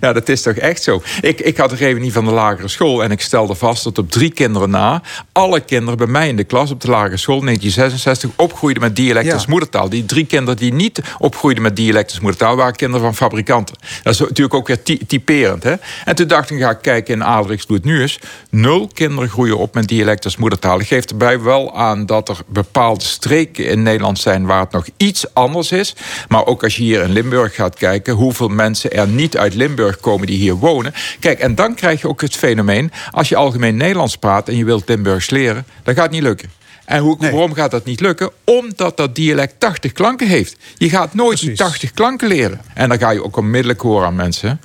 ja, 0.00 0.12
dat 0.12 0.28
is 0.28 0.42
toch 0.42 0.54
echt 0.54 0.82
zo. 0.82 1.02
Ik, 1.20 1.40
ik 1.40 1.56
had 1.56 1.70
een 1.70 1.76
reunie 1.76 2.12
van 2.12 2.24
de 2.24 2.30
lagere 2.30 2.68
school 2.68 3.02
en 3.02 3.10
ik 3.10 3.20
stelde 3.20 3.54
vast 3.54 3.84
dat 3.84 3.98
op 3.98 4.10
drie 4.10 4.32
kinderen 4.32 4.70
na... 4.70 5.02
alle 5.32 5.60
kinderen 5.60 5.98
bij 5.98 6.06
mij 6.06 6.28
in 6.28 6.36
de 6.36 6.44
klas 6.44 6.70
op 6.70 6.80
de 6.80 6.90
lagere 6.90 7.16
school 7.16 7.42
1966 7.90 8.30
opgroeiden 8.36 8.82
met 8.82 8.96
dialect 8.96 9.26
Ja. 9.26 9.32
als 9.32 9.46
moedertaal. 9.46 9.88
Die 9.88 10.04
drie 10.04 10.26
kinderen 10.26 10.56
die 10.56 10.72
niet 10.72 11.00
opgroeiden 11.18 11.62
met 11.62 11.76
dialect 11.76 12.10
als 12.10 12.20
moedertaal... 12.20 12.56
waren 12.56 12.74
kinderen 12.76 13.00
van 13.06 13.14
fabrikanten. 13.14 13.76
Dat 14.02 14.12
is 14.12 14.18
natuurlijk 14.20 14.54
ook 14.54 14.66
weer 14.66 14.82
ty- 14.82 15.00
typerend. 15.06 15.62
Hè? 15.62 15.74
En 16.04 16.14
toen 16.14 16.26
dacht 16.28 16.50
ik, 16.50 16.60
ga 16.60 16.70
ik 16.70 16.78
kijken 16.82 17.14
in 17.14 17.24
Adelriks 17.24 17.64
hoe 17.66 17.76
het 17.76 17.84
nu 17.84 18.02
is. 18.02 18.18
Nul 18.50 18.90
kinderen 18.94 19.28
groeien 19.30 19.58
op 19.58 19.74
met 19.74 19.88
dialect 19.88 20.24
als 20.24 20.36
moedertaal. 20.36 20.80
Ik 20.80 20.86
geef 20.86 21.04
erbij 21.04 21.40
wel 21.40 21.76
aan 21.76 22.06
dat 22.06 22.28
er 22.28 22.36
bepaalde 22.46 23.04
streken 23.04 23.66
in 23.66 23.82
Nederland 23.82 24.18
zijn... 24.18 24.46
waar 24.46 24.60
het 24.60 24.72
nog 24.72 24.86
iets 24.96 25.34
anders 25.34 25.72
is. 25.72 25.94
Maar 26.28 26.46
ook 26.46 26.62
als 26.62 26.76
je 26.76 26.82
hier 26.82 27.02
in 27.02 27.12
Limburg 27.12 27.54
gaat 27.54 27.74
kijken... 27.76 28.14
hoeveel 28.14 28.48
mensen 28.48 28.92
er 28.92 29.08
niet 29.08 29.36
uit 29.36 29.54
Limburg 29.54 30.00
komen 30.00 30.26
die 30.26 30.38
hier 30.38 30.54
wonen. 30.54 30.94
Kijk, 31.20 31.38
en 31.38 31.54
dan 31.54 31.74
krijg 31.74 32.00
je 32.00 32.08
ook 32.08 32.20
het 32.20 32.36
fenomeen... 32.36 32.92
als 33.10 33.28
je 33.28 33.36
algemeen 33.36 33.76
Nederlands 33.76 34.16
praat 34.16 34.48
en 34.48 34.56
je 34.56 34.64
wilt 34.64 34.88
Limburgs 34.88 35.30
leren... 35.30 35.66
dan 35.82 35.94
gaat 35.94 36.02
het 36.02 36.12
niet 36.12 36.22
lukken. 36.22 36.50
En 36.90 37.02
hoe, 37.02 37.16
waarom 37.18 37.54
gaat 37.54 37.70
dat 37.70 37.84
niet 37.84 38.00
lukken? 38.00 38.30
Omdat 38.44 38.96
dat 38.96 39.14
dialect 39.14 39.54
80 39.60 39.92
klanken 39.92 40.26
heeft. 40.26 40.56
Je 40.76 40.88
gaat 40.88 41.14
nooit 41.14 41.40
die 41.40 41.56
80 41.56 41.90
klanken 41.90 42.28
leren. 42.28 42.60
En 42.74 42.88
dan 42.88 42.98
ga 42.98 43.10
je 43.10 43.24
ook 43.24 43.36
onmiddellijk 43.36 43.80
horen 43.80 44.06
aan 44.06 44.14
mensen. 44.14 44.60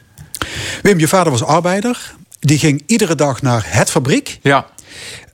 Wim, 0.81 0.99
je 0.99 1.07
vader 1.07 1.31
was 1.31 1.43
arbeider. 1.43 2.13
Die 2.39 2.59
ging 2.59 2.83
iedere 2.85 3.15
dag 3.15 3.41
naar 3.41 3.63
het 3.67 3.91
fabriek. 3.91 4.39
Ja. 4.41 4.65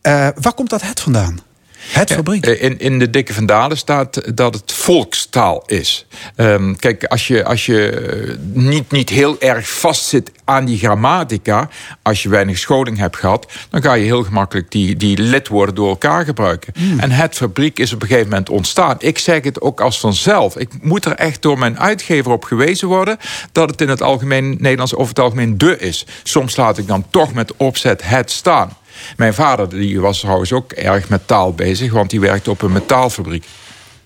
Uh, 0.04 0.28
waar 0.36 0.54
komt 0.54 0.70
dat 0.70 0.82
het 0.82 1.00
vandaan? 1.00 1.40
Het 1.82 2.14
fabriek. 2.14 2.46
Eh, 2.46 2.64
in, 2.64 2.80
in 2.80 3.00
de 3.00 3.10
Dikke 3.10 3.34
Vandalen 3.34 3.78
staat 3.78 4.38
dat 4.38 4.54
het 4.54 4.72
volkstaal 4.72 5.64
is. 5.66 6.06
Um, 6.36 6.76
kijk, 6.76 7.04
als 7.04 7.28
je, 7.28 7.46
als 7.46 7.66
je 7.66 7.90
eh, 7.90 8.36
niet, 8.54 8.92
niet 8.92 9.10
heel 9.10 9.40
erg 9.40 9.70
vastzit 9.70 10.32
aan 10.46 10.66
die 10.66 10.78
grammatica... 10.78 11.70
als 12.02 12.24
je 12.24 12.30
weinig 12.30 12.58
scholing 12.58 12.98
hebt 12.98 13.18
gehad... 13.18 13.52
dan 13.70 13.82
ga 13.82 13.94
je 13.94 14.04
heel 14.04 14.24
gemakkelijk 14.24 14.72
die, 14.72 14.96
die 14.96 15.18
lidwoorden 15.18 15.76
door 15.76 15.90
elkaar 15.90 16.26
gebruiken. 16.26 16.74
Hmm. 16.76 17.00
En 17.00 17.12
het 17.12 17.36
fabriek 17.36 17.80
is 17.80 17.94
op 17.94 18.02
een 18.02 18.08
gegeven 18.08 18.30
moment 18.30 18.50
ontstaan. 18.50 18.96
Ik 19.00 19.18
zeg 19.18 19.44
het 19.44 19.62
ook 19.62 19.82
als 19.82 20.00
vanzelf. 20.00 20.58
Ik 20.58 20.70
moet 20.82 21.06
er 21.06 21.16
echt 21.16 21.42
door 21.42 21.60
mijn 21.60 21.80
uitgever 21.80 22.32
op 22.32 22.44
gewezen 22.44 22.88
worden... 22.88 23.18
dat 23.52 23.70
het 23.70 23.82
in 23.82 23.90
het 23.90 24.02
algemeen 24.02 24.58
Nederlands 24.60 24.96
over 24.96 25.10
het 25.10 25.20
algemeen 25.20 25.58
de 25.58 25.78
is. 25.78 26.06
Soms 26.24 26.56
laat 26.56 26.78
ik 26.78 26.88
dan 26.88 27.06
toch 27.10 27.34
met 27.34 27.56
opzet 27.58 28.02
het 28.04 28.32
staan. 28.32 28.80
Mijn 29.18 29.34
vader 29.34 29.70
die 29.70 30.02
was 30.02 30.20
trouwens 30.20 30.54
ook 30.54 30.72
erg 30.72 31.10
met 31.10 31.28
taal 31.28 31.54
bezig, 31.54 31.92
want 31.92 32.10
die 32.10 32.20
werkte 32.20 32.50
op 32.50 32.62
een 32.62 32.72
metaalfabriek. 32.72 33.46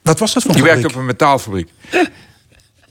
Wat 0.02 0.20
was 0.20 0.34
dat 0.34 0.44
voor 0.44 0.52
een 0.52 0.58
Die 0.58 0.66
werkte 0.66 0.88
op 0.88 0.96
een 0.96 1.06
metaalfabriek. 1.06 1.70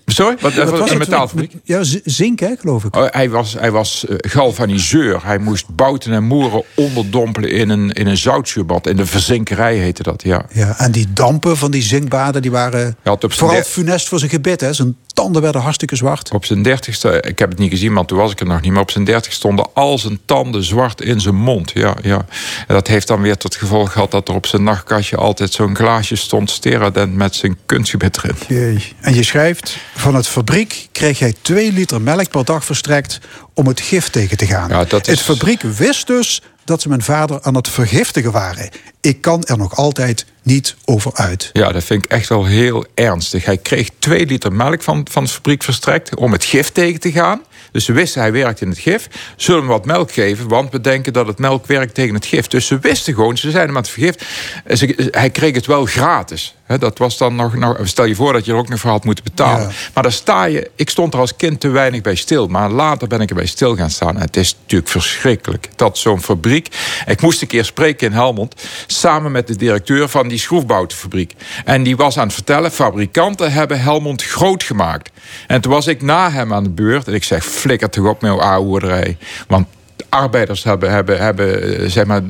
Sorry? 0.06 0.37
Wat, 0.40 0.54
was 0.54 0.90
een 0.90 0.99
metaalfabriek? 0.99 1.52
Ja, 1.62 1.80
zink, 2.04 2.40
hè, 2.40 2.54
geloof 2.58 2.84
ik. 2.84 2.96
Oh, 2.96 3.06
hij 3.11 3.30
was, 3.30 3.52
hij 3.52 3.70
was 3.70 4.04
uh, 4.08 4.16
galvaniseur. 4.18 5.20
Hij 5.25 5.38
moest 5.38 5.66
bouten 5.68 6.12
en 6.12 6.25
moeren 6.25 6.62
onderdompelen 6.75 7.50
in 7.50 7.68
een, 7.68 7.90
in 7.90 8.06
een 8.06 8.16
zoutzuurbad. 8.16 8.87
In 8.87 8.96
de 8.96 9.06
verzinkerij 9.06 9.76
heette 9.76 10.02
dat, 10.02 10.23
ja. 10.23 10.46
ja. 10.52 10.78
En 10.78 10.92
die 10.92 11.12
dampen 11.12 11.56
van 11.56 11.70
die 11.70 11.82
zinkbaden, 11.82 12.42
die 12.42 12.50
waren 12.50 12.96
vooral 13.18 13.62
funest 13.62 14.08
voor 14.08 14.18
zijn 14.18 14.30
gebit. 14.30 14.61
Hè. 14.61 14.73
Zijn 14.73 14.96
tanden 15.14 15.42
werden 15.42 15.61
hartstikke 15.61 15.96
zwart. 15.96 16.32
Op 16.32 16.44
zijn 16.44 16.62
dertigste, 16.62 17.20
ik 17.26 17.38
heb 17.38 17.50
het 17.50 17.58
niet 17.58 17.70
gezien, 17.70 17.94
want 17.94 18.08
toen 18.08 18.18
was 18.18 18.32
ik 18.32 18.40
er 18.40 18.46
nog 18.46 18.61
niet. 18.61 18.73
Maar 18.73 18.82
op 18.82 18.90
zijn 18.90 19.04
dertig 19.04 19.32
stonden 19.32 19.66
al 19.75 19.99
zijn 19.99 20.18
tanden 20.25 20.64
zwart 20.64 21.00
in 21.00 21.20
zijn 21.20 21.34
mond. 21.34 21.70
Ja, 21.75 21.94
ja. 22.02 22.26
En 22.66 22.75
dat 22.75 22.87
heeft 22.87 23.06
dan 23.06 23.20
weer 23.20 23.37
tot 23.37 23.56
gevolg 23.56 23.92
gehad 23.92 24.11
dat 24.11 24.28
er 24.28 24.34
op 24.34 24.46
zijn 24.46 24.62
nachtkastje 24.62 25.16
altijd 25.16 25.52
zo'n 25.52 25.76
glaasje 25.76 26.16
stond. 26.16 26.50
Steradent 26.50 27.14
met 27.14 27.34
zijn 27.34 27.56
kunstgebit 27.66 28.16
erin. 28.16 28.37
Jee. 28.49 28.92
En 29.00 29.14
je 29.14 29.23
schrijft, 29.23 29.76
van 29.94 30.14
het 30.14 30.28
fabriek 30.28 30.88
kreeg 30.92 31.18
hij 31.18 31.34
twee 31.42 31.72
liter 31.72 32.00
melk 32.00 32.30
per 32.30 32.44
dag 32.44 32.64
verstrekt 32.64 33.18
om 33.54 33.66
het 33.66 33.80
gif 33.80 34.08
tegen 34.08 34.36
te 34.36 34.46
gaan. 34.46 34.68
Ja, 34.68 34.84
dat 34.84 35.08
is... 35.08 35.14
Het 35.14 35.22
fabriek 35.26 35.62
wist 35.62 36.06
dus 36.06 36.42
dat 36.64 36.82
ze 36.82 36.88
mijn 36.88 37.02
vader 37.02 37.42
aan 37.42 37.54
het 37.54 37.68
vergiftigen 37.68 38.32
waren. 38.32 38.68
Ik 39.00 39.20
kan 39.20 39.44
er 39.44 39.56
nog 39.56 39.76
altijd 39.76 40.26
niet 40.44 40.76
over 40.84 41.14
uit. 41.14 41.50
Ja, 41.52 41.72
dat 41.72 41.84
vind 41.84 42.04
ik 42.04 42.10
echt 42.10 42.28
wel 42.28 42.44
heel 42.44 42.84
ernstig. 42.94 43.44
Hij 43.44 43.56
kreeg 43.56 43.88
twee 43.98 44.26
liter 44.26 44.52
melk 44.52 44.82
van, 44.82 45.06
van 45.10 45.24
de 45.24 45.30
fabriek 45.30 45.62
verstrekt 45.62 46.14
om 46.14 46.32
het 46.32 46.44
gif 46.44 46.70
tegen 46.70 47.00
te 47.00 47.12
gaan. 47.12 47.42
Dus 47.74 47.84
ze 47.84 47.92
wisten 47.92 48.20
hij 48.20 48.32
werkt 48.32 48.60
in 48.60 48.68
het 48.68 48.78
gif. 48.78 49.08
Zullen 49.36 49.62
we 49.62 49.68
wat 49.68 49.84
melk 49.84 50.12
geven, 50.12 50.48
want 50.48 50.72
we 50.72 50.80
denken 50.80 51.12
dat 51.12 51.26
het 51.26 51.38
melk 51.38 51.66
werkt 51.66 51.94
tegen 51.94 52.14
het 52.14 52.26
gif. 52.26 52.46
Dus 52.46 52.66
ze 52.66 52.78
wisten 52.78 53.14
gewoon, 53.14 53.36
ze 53.36 53.50
zijn 53.50 53.66
hem 53.66 53.76
aan 53.76 53.82
het 53.82 53.90
vergiften. 53.90 54.26
Hij 55.10 55.30
kreeg 55.30 55.54
het 55.54 55.66
wel 55.66 55.84
gratis. 55.84 56.54
dat 56.78 56.98
was 56.98 57.18
dan 57.18 57.34
nog, 57.34 57.54
nog, 57.56 57.78
stel 57.82 58.04
je 58.04 58.14
voor 58.14 58.32
dat 58.32 58.44
je 58.44 58.52
er 58.52 58.58
ook 58.58 58.68
nog 58.68 58.80
voor 58.80 58.90
had 58.90 59.04
moeten 59.04 59.24
betalen. 59.24 59.72
Maar 59.94 60.02
daar 60.02 60.12
sta 60.12 60.44
je, 60.44 60.70
ik 60.76 60.90
stond 60.90 61.14
er 61.14 61.20
als 61.20 61.36
kind 61.36 61.60
te 61.60 61.68
weinig 61.68 62.00
bij 62.00 62.14
stil. 62.14 62.46
Maar 62.46 62.70
later 62.70 63.08
ben 63.08 63.20
ik 63.20 63.28
er 63.28 63.36
bij 63.36 63.46
stil 63.46 63.76
gaan 63.76 63.90
staan. 63.90 64.14
En 64.14 64.20
het 64.22 64.36
is 64.36 64.56
natuurlijk 64.62 64.90
verschrikkelijk 64.90 65.68
dat 65.76 65.98
zo'n 65.98 66.22
fabriek. 66.22 66.68
Ik 67.06 67.20
moest 67.20 67.42
een 67.42 67.48
keer 67.48 67.64
spreken 67.64 68.06
in 68.06 68.12
Helmond. 68.12 68.54
Samen 68.86 69.32
met 69.32 69.46
de 69.46 69.56
directeur 69.56 70.08
van 70.08 70.28
die 70.28 70.33
schroefboutenfabriek. 70.38 71.32
En 71.64 71.82
die 71.82 71.96
was 71.96 72.18
aan 72.18 72.26
het 72.26 72.34
vertellen: 72.34 72.70
fabrikanten 72.70 73.52
hebben 73.52 73.80
Helmond 73.80 74.22
groot 74.22 74.62
gemaakt. 74.62 75.10
En 75.46 75.60
toen 75.60 75.72
was 75.72 75.86
ik 75.86 76.02
na 76.02 76.30
hem 76.30 76.52
aan 76.52 76.62
de 76.62 76.70
beurt. 76.70 77.08
En 77.08 77.14
ik 77.14 77.24
zeg: 77.24 77.44
flikker 77.44 77.90
toch 77.90 78.06
op 78.06 78.22
met 78.22 78.30
jouw 78.30 78.40
oude 78.40 79.16
Want 79.48 79.66
arbeiders 80.14 80.62
hebben, 80.62 80.90
hebben, 80.90 81.18
hebben 81.18 81.78
eh, 81.78 81.90
zeg 81.90 82.04
maar, 82.04 82.22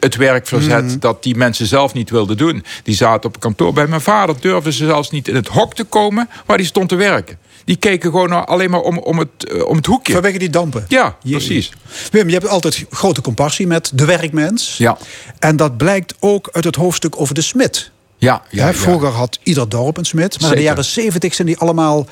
het 0.00 0.16
werk 0.16 0.46
verzet 0.46 0.84
mhm. 0.84 0.98
dat 0.98 1.22
die 1.22 1.36
mensen 1.36 1.66
zelf 1.66 1.94
niet 1.94 2.10
wilden 2.10 2.36
doen. 2.36 2.64
Die 2.82 2.94
zaten 2.94 3.28
op 3.28 3.40
kantoor. 3.40 3.72
Bij 3.72 3.86
mijn 3.86 4.00
vader 4.00 4.34
durfden 4.40 4.72
ze 4.72 4.86
zelfs 4.86 5.10
niet 5.10 5.28
in 5.28 5.34
het 5.34 5.48
hok 5.48 5.74
te 5.74 5.84
komen 5.84 6.28
waar 6.46 6.56
die 6.56 6.66
stond 6.66 6.88
te 6.88 6.96
werken. 6.96 7.38
Die 7.68 7.76
keken 7.76 8.10
gewoon 8.10 8.46
alleen 8.46 8.70
maar 8.70 8.80
om, 8.80 8.98
om, 8.98 9.18
het, 9.18 9.44
eh, 9.44 9.66
om 9.66 9.76
het 9.76 9.86
hoekje. 9.86 10.12
Vanwege 10.12 10.38
die 10.38 10.50
dampen. 10.50 10.84
Ja, 10.88 11.16
precies. 11.22 11.72
Wim, 12.10 12.28
je 12.28 12.34
hebt 12.34 12.48
altijd 12.48 12.84
grote 12.90 13.20
compassie 13.20 13.66
met 13.66 13.90
de 13.94 14.04
werkmens. 14.04 14.76
Ja. 14.78 14.98
En 15.38 15.56
dat 15.56 15.76
blijkt 15.76 16.14
ook 16.18 16.48
uit 16.52 16.64
het 16.64 16.76
hoofdstuk 16.76 17.20
over 17.20 17.34
de 17.34 17.40
smid. 17.40 17.90
Ja, 18.16 18.42
ja, 18.50 18.72
vroeger 18.72 19.08
had 19.08 19.38
ieder 19.42 19.68
dorp 19.68 19.96
een 19.96 20.04
smid. 20.04 20.40
Maar 20.40 20.50
in 20.50 20.56
de 20.56 20.62
jaren 20.62 20.84
zeventig 20.84 21.34
zijn 21.34 21.46
die 21.46 21.58
allemaal 21.58 22.06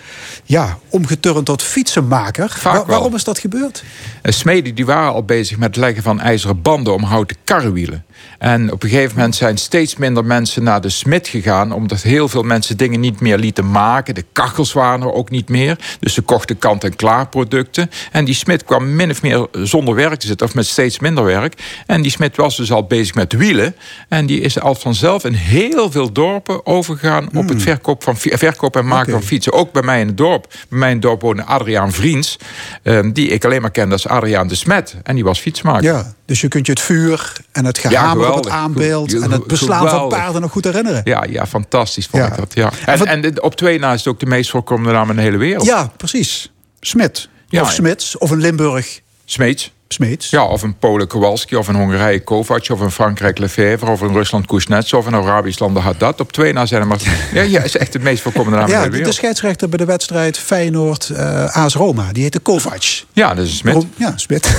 ja, 0.44 0.78
omgeturnd 0.88 1.46
tot 1.46 1.62
fietsenmaker. 1.62 2.58
waarom 2.62 3.14
is 3.14 3.24
dat 3.24 3.38
gebeurd? 3.38 3.84
Eh, 4.22 4.32
smeden 4.32 4.74
die 4.74 4.86
waren 4.86 5.12
al 5.12 5.24
bezig 5.24 5.56
met 5.56 5.68
het 5.68 5.76
leggen 5.76 6.02
van 6.02 6.20
ijzeren 6.20 6.62
banden 6.62 6.94
om 6.94 7.02
houten 7.02 7.36
karrewielen. 7.44 8.04
En 8.38 8.72
op 8.72 8.82
een 8.82 8.88
gegeven 8.88 9.16
moment 9.16 9.34
zijn 9.34 9.58
steeds 9.58 9.96
minder 9.96 10.24
mensen 10.24 10.62
naar 10.62 10.80
de 10.80 10.88
smid 10.88 11.28
gegaan... 11.28 11.72
omdat 11.72 12.02
heel 12.02 12.28
veel 12.28 12.42
mensen 12.42 12.76
dingen 12.76 13.00
niet 13.00 13.20
meer 13.20 13.38
lieten 13.38 13.70
maken. 13.70 14.14
De 14.14 14.24
kachels 14.32 14.72
waren 14.72 15.00
er 15.00 15.12
ook 15.12 15.30
niet 15.30 15.48
meer. 15.48 15.78
Dus 16.00 16.14
ze 16.14 16.22
kochten 16.22 16.58
kant-en-klaar 16.58 17.28
producten. 17.28 17.90
En 18.12 18.24
die 18.24 18.34
smid 18.34 18.64
kwam 18.64 18.96
min 18.96 19.10
of 19.10 19.22
meer 19.22 19.46
zonder 19.52 19.94
werk 19.94 20.18
te 20.18 20.26
zitten... 20.26 20.46
of 20.46 20.54
met 20.54 20.66
steeds 20.66 20.98
minder 20.98 21.24
werk. 21.24 21.82
En 21.86 22.02
die 22.02 22.10
smid 22.10 22.36
was 22.36 22.56
dus 22.56 22.72
al 22.72 22.84
bezig 22.84 23.14
met 23.14 23.32
wielen. 23.32 23.76
En 24.08 24.26
die 24.26 24.40
is 24.40 24.60
al 24.60 24.74
vanzelf 24.74 25.24
in 25.24 25.34
heel 25.34 25.90
veel 25.90 26.12
dorpen 26.12 26.66
overgegaan... 26.66 27.26
op 27.26 27.32
het 27.32 27.48
hmm. 27.48 27.60
verkoop, 27.60 28.02
van, 28.02 28.16
verkoop 28.16 28.76
en 28.76 28.86
maken 28.86 29.12
van 29.12 29.22
fietsen. 29.22 29.52
Ook 29.52 29.72
bij 29.72 29.82
mij 29.82 30.00
in 30.00 30.06
het 30.06 30.16
dorp. 30.16 30.46
Bij 30.68 30.78
mij 30.78 30.88
in 30.88 30.94
het 30.94 31.02
dorp 31.02 31.20
woonde 31.20 31.44
Adriaan 31.44 31.92
Vriends... 31.92 32.38
Ehm, 32.82 33.12
die 33.12 33.28
ik 33.28 33.44
alleen 33.44 33.60
maar 33.60 33.70
kende 33.70 33.92
als 33.92 34.08
Adriaan 34.08 34.48
de 34.48 34.54
Smet. 34.54 34.96
En 35.02 35.14
die 35.14 35.24
was 35.24 35.38
fietsmaker. 35.38 35.82
Ja, 35.82 36.12
dus 36.24 36.40
je 36.40 36.48
kunt 36.48 36.66
je 36.66 36.72
het 36.72 36.80
vuur 36.80 37.32
en 37.52 37.64
het 37.64 37.78
op 38.14 38.34
het 38.34 38.48
aanbeeld... 38.48 39.20
en 39.20 39.30
het 39.30 39.46
beslaan 39.46 39.88
van 39.88 40.08
paarden 40.08 40.40
nog 40.40 40.50
goed 40.50 40.64
herinneren. 40.64 41.00
Ja, 41.04 41.24
ja 41.28 41.46
fantastisch 41.46 42.06
vond 42.06 42.26
ik 42.26 42.36
dat. 42.36 42.54
Ja. 42.54 42.70
En, 42.86 43.06
en, 43.06 43.42
op 43.42 43.54
twee 43.54 43.78
na 43.78 43.92
is 43.92 43.98
het 43.98 44.08
ook 44.08 44.20
de 44.20 44.26
meest 44.26 44.50
voorkomende 44.50 44.92
naam 44.92 45.10
in 45.10 45.16
de 45.16 45.22
hele 45.22 45.36
wereld. 45.36 45.66
Ja, 45.66 45.90
precies. 45.96 46.52
Smit. 46.80 47.28
of 47.50 47.72
Smits. 47.72 48.18
Of 48.18 48.30
een 48.30 48.40
Limburg. 48.40 49.00
Smeets. 49.24 49.72
Smeets. 49.88 50.30
Ja, 50.30 50.44
of 50.44 50.62
een 50.62 50.78
Polen 50.78 51.06
Kowalski, 51.06 51.56
of 51.56 51.68
een 51.68 51.74
Hongarije 51.74 52.20
Kovac, 52.20 52.68
of 52.68 52.80
een 52.80 52.90
Frankrijk 52.90 53.38
Lefevre, 53.38 53.90
of 53.90 54.00
een 54.00 54.12
Rusland 54.12 54.46
Kuznetsov, 54.46 55.00
of 55.00 55.06
een 55.06 55.14
Arabisch 55.14 55.58
land 55.58 55.78
Haddad. 55.78 56.20
Op 56.20 56.32
twee 56.32 56.52
na 56.52 56.66
zijn 56.66 56.80
er 56.80 56.86
maar... 56.86 56.98
ja, 57.32 57.42
ja, 57.42 57.62
is 57.62 57.76
echt 57.76 57.92
het 57.92 58.02
meest 58.02 58.22
voorkomende 58.22 58.58
naam 58.58 58.68
ja, 58.68 58.76
in 58.76 58.82
de 58.82 58.90
wereld. 58.90 59.08
De 59.08 59.16
scheidsrechter 59.16 59.68
bij 59.68 59.78
de 59.78 59.84
wedstrijd 59.84 60.38
Feyenoord 60.38 61.08
uh, 61.12 61.56
AS 61.56 61.74
Roma, 61.74 62.12
die 62.12 62.22
heette 62.22 62.38
Kovac. 62.38 62.82
Ja, 63.12 63.34
dat 63.34 63.44
is 63.44 63.56
Smit. 63.56 63.86
Ja, 63.96 64.12
Smit. 64.16 64.44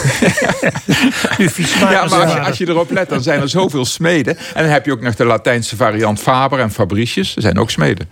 ja, 1.79 2.05
maar 2.05 2.21
als 2.21 2.33
je, 2.33 2.39
als 2.39 2.57
je, 2.57 2.67
erop 2.67 2.91
let, 2.91 3.09
dan 3.09 3.21
zijn 3.21 3.41
er 3.41 3.49
zoveel 3.49 3.85
smeden. 3.85 4.37
En 4.37 4.63
dan 4.63 4.71
heb 4.71 4.85
je 4.85 4.91
ook 4.91 5.01
nog 5.01 5.15
de 5.15 5.25
Latijnse 5.25 5.75
variant 5.75 6.19
Faber 6.19 6.59
en 6.59 6.71
Fabricius. 6.71 7.35
Er 7.35 7.41
zijn 7.41 7.59
ook 7.59 7.69
smeden. 7.69 8.09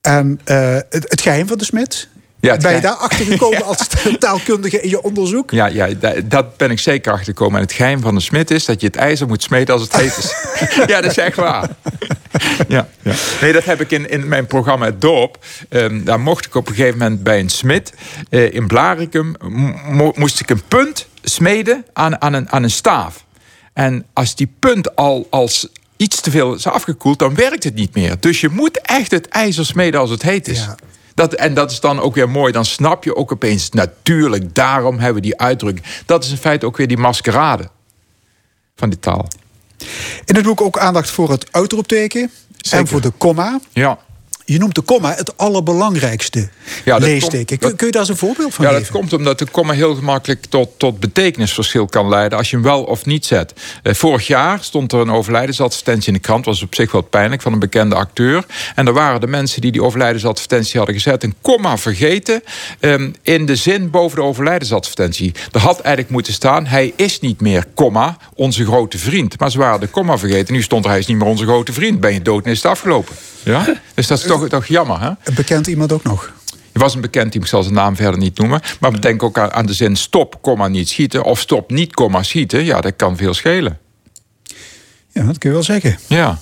En 0.00 0.40
uh, 0.44 0.74
het, 0.74 1.04
het 1.08 1.20
geheim 1.20 1.46
van 1.46 1.58
de 1.58 1.64
Smit? 1.64 2.08
Ja, 2.42 2.56
ben 2.56 2.74
je 2.74 2.80
daar 2.80 2.94
achter 2.94 3.26
gekomen 3.26 3.64
als 3.70 3.88
taalkundige 4.18 4.80
in 4.80 4.88
je 4.88 5.02
onderzoek? 5.02 5.50
Ja, 5.50 5.66
ja, 5.66 5.88
dat 6.24 6.56
ben 6.56 6.70
ik 6.70 6.78
zeker 6.78 7.12
achter 7.12 7.26
gekomen. 7.26 7.56
En 7.56 7.62
het 7.62 7.72
geheim 7.72 8.00
van 8.00 8.14
de 8.14 8.20
smid 8.20 8.50
is 8.50 8.64
dat 8.64 8.80
je 8.80 8.86
het 8.86 8.96
ijzer 8.96 9.26
moet 9.26 9.42
smeden 9.42 9.74
als 9.74 9.82
het 9.82 9.96
heet 9.96 10.16
is. 10.16 10.34
ja, 10.92 11.00
dat 11.00 11.10
is 11.10 11.16
echt 11.16 11.36
waar. 11.36 11.68
ja, 12.68 12.88
ja. 13.02 13.14
Nee, 13.40 13.52
dat 13.52 13.64
heb 13.64 13.80
ik 13.80 13.90
in, 13.90 14.10
in 14.10 14.28
mijn 14.28 14.46
programma 14.46 14.84
Het 14.84 15.00
Dorp. 15.00 15.44
Um, 15.68 16.04
daar 16.04 16.20
mocht 16.20 16.46
ik 16.46 16.54
op 16.54 16.68
een 16.68 16.74
gegeven 16.74 16.98
moment 16.98 17.22
bij 17.22 17.40
een 17.40 17.48
smid 17.48 17.92
uh, 18.30 18.54
in 18.54 18.66
Blaricum... 18.66 19.34
moest 20.14 20.40
ik 20.40 20.50
een 20.50 20.62
punt 20.68 21.06
smeden 21.22 21.84
aan, 21.92 22.20
aan, 22.20 22.32
een, 22.32 22.50
aan 22.50 22.62
een 22.62 22.70
staaf. 22.70 23.24
En 23.72 24.06
als 24.12 24.34
die 24.34 24.52
punt 24.58 24.96
al 24.96 25.26
als 25.30 25.68
iets 25.96 26.20
te 26.20 26.30
veel 26.30 26.54
is 26.54 26.66
afgekoeld, 26.66 27.18
dan 27.18 27.34
werkt 27.34 27.64
het 27.64 27.74
niet 27.74 27.94
meer. 27.94 28.16
Dus 28.20 28.40
je 28.40 28.48
moet 28.48 28.80
echt 28.80 29.10
het 29.10 29.28
ijzer 29.28 29.66
smeden 29.66 30.00
als 30.00 30.10
het 30.10 30.22
heet 30.22 30.48
is. 30.48 30.58
Ja. 30.58 30.76
Dat, 31.14 31.34
en 31.34 31.54
dat 31.54 31.70
is 31.70 31.80
dan 31.80 32.00
ook 32.00 32.14
weer 32.14 32.28
mooi. 32.28 32.52
Dan 32.52 32.64
snap 32.64 33.04
je 33.04 33.16
ook 33.16 33.32
opeens 33.32 33.70
natuurlijk. 33.70 34.54
Daarom 34.54 34.98
hebben 34.98 35.14
we 35.14 35.28
die 35.28 35.38
uitdrukking. 35.38 35.86
Dat 36.06 36.24
is 36.24 36.30
in 36.30 36.36
feite 36.36 36.66
ook 36.66 36.76
weer 36.76 36.88
die 36.88 36.98
maskerade 36.98 37.68
van 38.76 38.90
die 38.90 38.98
taal. 38.98 39.28
In 40.24 40.34
het 40.34 40.44
boek 40.44 40.60
ook 40.60 40.78
aandacht 40.78 41.10
voor 41.10 41.30
het 41.30 41.52
uitroepteken. 41.52 42.30
En 42.70 42.86
voor 42.86 43.00
de 43.00 43.10
komma. 43.10 43.60
Ja. 43.72 43.98
Je 44.52 44.58
noemt 44.58 44.74
de 44.74 44.80
komma 44.80 45.14
het 45.14 45.36
allerbelangrijkste 45.36 46.48
ja, 46.84 46.96
leesteken. 46.96 47.58
Kun, 47.58 47.76
kun, 47.76 47.86
je 47.86 47.92
daar 47.92 48.00
eens 48.00 48.10
een 48.10 48.16
voorbeeld 48.16 48.54
van 48.54 48.64
ja, 48.64 48.70
geven? 48.70 48.86
Ja, 48.86 48.92
dat 48.92 49.00
komt 49.00 49.12
omdat 49.12 49.38
de 49.38 49.46
komma 49.46 49.72
heel 49.72 49.94
gemakkelijk 49.94 50.44
tot, 50.44 50.68
tot 50.76 51.00
betekenisverschil 51.00 51.86
kan 51.86 52.08
leiden... 52.08 52.38
als 52.38 52.50
je 52.50 52.56
hem 52.56 52.64
wel 52.64 52.82
of 52.82 53.04
niet 53.04 53.26
zet. 53.26 53.52
Eh, 53.82 53.94
vorig 53.94 54.26
jaar 54.26 54.58
stond 54.62 54.92
er 54.92 55.00
een 55.00 55.10
overlijdensadvertentie 55.10 56.06
in 56.06 56.14
de 56.14 56.20
krant... 56.20 56.44
was 56.44 56.62
op 56.62 56.74
zich 56.74 56.92
wel 56.92 57.02
pijnlijk, 57.02 57.42
van 57.42 57.52
een 57.52 57.58
bekende 57.58 57.94
acteur. 57.94 58.44
En 58.74 58.86
er 58.86 58.92
waren 58.92 59.20
de 59.20 59.26
mensen 59.26 59.60
die 59.60 59.72
die 59.72 59.82
overlijdensadvertentie 59.82 60.76
hadden 60.76 60.94
gezet... 60.94 61.22
een 61.22 61.34
komma 61.40 61.78
vergeten 61.78 62.42
ehm, 62.80 63.10
in 63.22 63.46
de 63.46 63.56
zin 63.56 63.90
boven 63.90 64.16
de 64.16 64.24
overlijdensadvertentie. 64.24 65.34
Er 65.52 65.60
had 65.60 65.80
eigenlijk 65.80 66.14
moeten 66.14 66.32
staan... 66.32 66.66
hij 66.66 66.92
is 66.96 67.20
niet 67.20 67.40
meer, 67.40 67.64
komma, 67.74 68.16
onze 68.34 68.64
grote 68.64 68.98
vriend. 68.98 69.38
Maar 69.38 69.50
ze 69.50 69.58
waren 69.58 69.80
de 69.80 69.86
komma 69.86 70.18
vergeten. 70.18 70.54
Nu 70.54 70.62
stond 70.62 70.84
er, 70.84 70.90
hij 70.90 70.98
is 70.98 71.06
niet 71.06 71.18
meer 71.18 71.26
onze 71.26 71.44
grote 71.44 71.72
vriend. 71.72 72.00
Ben 72.00 72.12
je 72.12 72.22
dood 72.22 72.44
en 72.44 72.50
is 72.50 72.62
het 72.62 72.66
afgelopen. 72.66 73.14
Ja? 73.42 73.74
Dus 73.94 74.06
dat 74.06 74.18
is 74.18 74.24
toch, 74.24 74.48
toch 74.48 74.66
jammer, 74.66 75.00
hè? 75.00 75.32
Bekend 75.34 75.66
iemand 75.66 75.92
ook 75.92 76.02
nog? 76.02 76.32
Je 76.72 76.78
was 76.78 76.94
een 76.94 77.00
bekend 77.00 77.30
team, 77.30 77.44
ik 77.44 77.50
zal 77.50 77.62
zijn 77.62 77.74
naam 77.74 77.96
verder 77.96 78.18
niet 78.18 78.38
noemen. 78.38 78.60
Maar 78.80 79.00
denk 79.00 79.22
ook 79.22 79.38
aan, 79.38 79.66
de 79.66 79.74
zin 79.74 79.96
stop, 79.96 80.38
komma, 80.40 80.68
niet 80.68 80.88
schieten. 80.88 81.24
Of 81.24 81.40
stop, 81.40 81.70
niet, 81.70 81.94
komma, 81.94 82.22
schieten. 82.22 82.64
Ja, 82.64 82.80
dat 82.80 82.96
kan 82.96 83.16
veel 83.16 83.34
schelen. 83.34 83.78
Ja, 85.08 85.22
dat 85.24 85.38
kun 85.38 85.48
je 85.48 85.54
wel 85.54 85.64
zeggen. 85.64 85.98
Ja. 86.06 86.38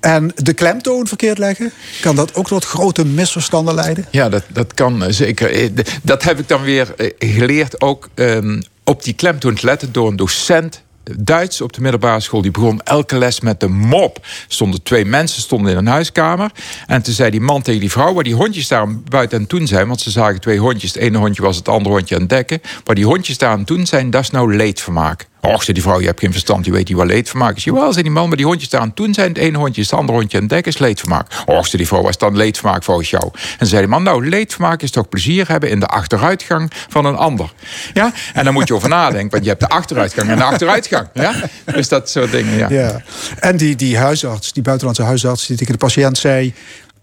En 0.00 0.32
de 0.34 0.52
klemtoon 0.52 1.06
verkeerd 1.06 1.38
leggen, 1.38 1.72
kan 2.00 2.16
dat 2.16 2.34
ook 2.34 2.46
tot 2.46 2.64
grote 2.64 3.06
misverstanden 3.06 3.74
leiden? 3.74 4.06
Ja, 4.10 4.28
dat, 4.28 4.44
dat 4.48 4.74
kan 4.74 5.04
eh, 5.04 5.12
zeker. 5.12 5.50
Eh, 5.50 5.70
dat 6.02 6.22
heb 6.22 6.38
ik 6.38 6.48
dan 6.48 6.62
weer 6.62 6.94
eh, 6.94 7.10
geleerd 7.18 7.80
ook 7.80 8.08
um, 8.14 8.62
op 8.84 9.02
die 9.02 9.14
klemtoon 9.14 9.54
te 9.54 9.66
letten 9.66 9.92
door 9.92 10.08
een 10.08 10.16
docent 10.16 10.82
Duits 11.14 11.60
op 11.60 11.72
de 11.72 11.80
middelbare 11.80 12.20
school. 12.20 12.42
Die 12.42 12.50
begon 12.50 12.80
elke 12.82 13.18
les 13.18 13.40
met 13.40 13.60
de 13.60 13.68
mop. 13.68 14.26
Stonden 14.48 14.82
twee 14.82 15.04
mensen 15.04 15.42
stonden 15.42 15.70
in 15.70 15.76
een 15.76 15.86
huiskamer. 15.86 16.50
En 16.86 17.02
toen 17.02 17.14
zei 17.14 17.30
die 17.30 17.40
man 17.40 17.62
tegen 17.62 17.80
die 17.80 17.90
vrouw... 17.90 18.14
waar 18.14 18.24
die 18.24 18.34
hondjes 18.34 18.68
daar 18.68 18.98
buiten 18.98 19.38
aan 19.38 19.46
toen 19.46 19.66
zijn... 19.66 19.86
want 19.86 20.00
ze 20.00 20.10
zagen 20.10 20.40
twee 20.40 20.58
hondjes. 20.58 20.94
Het 20.94 21.02
ene 21.02 21.18
hondje 21.18 21.42
was 21.42 21.56
het 21.56 21.68
andere 21.68 21.94
hondje 21.94 22.14
aan 22.14 22.20
het 22.20 22.30
dekken. 22.30 22.60
Waar 22.84 22.94
die 22.94 23.06
hondjes 23.06 23.38
daar 23.38 23.50
aan 23.50 23.64
toen 23.64 23.86
zijn, 23.86 24.10
dat 24.10 24.22
is 24.22 24.30
nou 24.30 24.56
leedvermaak. 24.56 25.26
Och, 25.46 25.62
zei 25.62 25.72
die 25.72 25.82
vrouw, 25.82 26.00
je 26.00 26.06
hebt 26.06 26.20
geen 26.20 26.32
verstand, 26.32 26.64
je 26.64 26.72
weet 26.72 26.88
niet 26.88 26.96
wat 26.96 27.06
leedvermaak 27.06 27.56
is. 27.56 27.64
Jawel, 27.64 27.92
zei 27.92 28.02
die 28.02 28.12
man, 28.12 28.28
maar 28.28 28.36
die 28.36 28.46
hondjes 28.46 28.68
staan 28.68 28.94
toen 28.94 29.14
zijn. 29.14 29.28
Het 29.28 29.38
ene 29.38 29.58
hondje 29.58 29.80
is 29.80 29.90
het 29.90 29.98
andere 29.98 30.18
hondje 30.18 30.38
en 30.38 30.46
dek 30.46 30.66
is 30.66 30.78
leedvermaak. 30.78 31.26
Och, 31.46 31.66
zei 31.66 31.76
die 31.76 31.86
vrouw, 31.86 32.02
was 32.02 32.18
dan 32.18 32.36
leedvermaak 32.36 32.84
volgens 32.84 33.10
jou? 33.10 33.30
En 33.58 33.66
zei 33.66 33.80
die 33.80 33.90
man, 33.90 34.02
nou, 34.02 34.28
leedvermaak 34.28 34.82
is 34.82 34.90
toch 34.90 35.08
plezier 35.08 35.48
hebben 35.48 35.70
in 35.70 35.80
de 35.80 35.86
achteruitgang 35.86 36.72
van 36.88 37.04
een 37.04 37.16
ander. 37.16 37.52
Ja, 37.92 38.12
en 38.34 38.44
dan 38.44 38.52
moet 38.52 38.68
je 38.68 38.74
over 38.74 38.88
nadenken, 38.88 39.30
want 39.30 39.42
je 39.42 39.48
hebt 39.48 39.60
de 39.60 39.68
achteruitgang 39.68 40.28
en 40.28 40.36
de 40.36 40.44
achteruitgang. 40.44 41.08
Ja, 41.12 41.34
dus 41.64 41.88
dat 41.88 42.10
soort 42.10 42.30
dingen, 42.30 42.58
ja. 42.58 42.68
ja. 42.70 43.02
En 43.38 43.56
die, 43.56 43.76
die 43.76 43.98
huisarts, 43.98 44.52
die 44.52 44.62
buitenlandse 44.62 45.02
huisarts, 45.02 45.46
die 45.46 45.56
tegen 45.56 45.72
de 45.72 45.78
patiënt 45.78 46.18
zei 46.18 46.54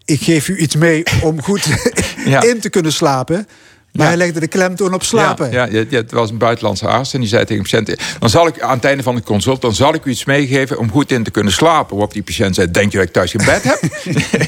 ik 0.06 0.22
geef 0.22 0.48
u 0.48 0.58
iets 0.58 0.76
mee 0.76 1.04
om 1.22 1.42
goed 1.42 1.66
in 2.52 2.60
te 2.60 2.70
kunnen 2.70 2.94
slapen. 2.94 3.48
Maar 3.94 4.08
hij 4.08 4.18
legde 4.18 4.40
de 4.40 4.48
klemtoon 4.48 4.94
op 4.94 5.04
slapen. 5.04 5.52
Ja, 5.52 5.66
ja, 5.66 5.86
het 5.90 6.12
was 6.12 6.30
een 6.30 6.38
buitenlandse 6.38 6.88
arts 6.88 7.14
en 7.14 7.20
die 7.20 7.30
zei 7.30 7.46
tegen 7.46 7.64
de 7.64 7.70
patiënt... 7.70 8.00
dan 8.20 8.30
zal 8.30 8.48
ik 8.48 8.62
aan 8.62 8.76
het 8.76 8.86
einde 8.86 9.04
van 9.04 9.16
de 9.16 9.24
consult 9.24 9.62
dan 9.62 9.74
zal 9.74 9.94
ik 9.94 10.06
u 10.06 10.12
iets 10.12 10.26
meegeven... 10.26 10.78
om 10.78 10.92
goed 10.92 11.12
in 11.12 11.24
te 11.24 11.32
kunnen 11.32 11.54
slapen. 11.54 11.92
Waarop 11.96 12.14
die 12.14 12.24
patiënt 12.24 12.56
zei, 12.56 12.72
denk 12.72 12.92
je 12.92 12.98
dat 12.98 13.08
ik 13.08 13.14
thuis 13.14 13.32
geen 13.32 13.46
bed 13.46 13.64
heb? 13.64 13.80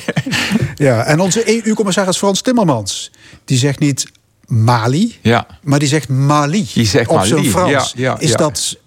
ja, 0.87 1.03
en 1.03 1.19
onze 1.19 1.65
EU-commissaris 1.65 2.17
Frans 2.17 2.41
Timmermans... 2.41 3.11
die 3.45 3.57
zegt 3.57 3.79
niet 3.79 4.05
Mali, 4.47 5.17
ja. 5.21 5.47
maar 5.61 5.79
die 5.79 5.87
zegt 5.87 6.09
Mali. 6.09 6.67
Die 6.73 6.85
zegt 6.85 7.09
op 7.09 7.23
zijn 7.23 7.45
Frans. 7.45 7.93
Ja, 7.95 8.19
Is 8.19 8.35
dat 8.35 8.77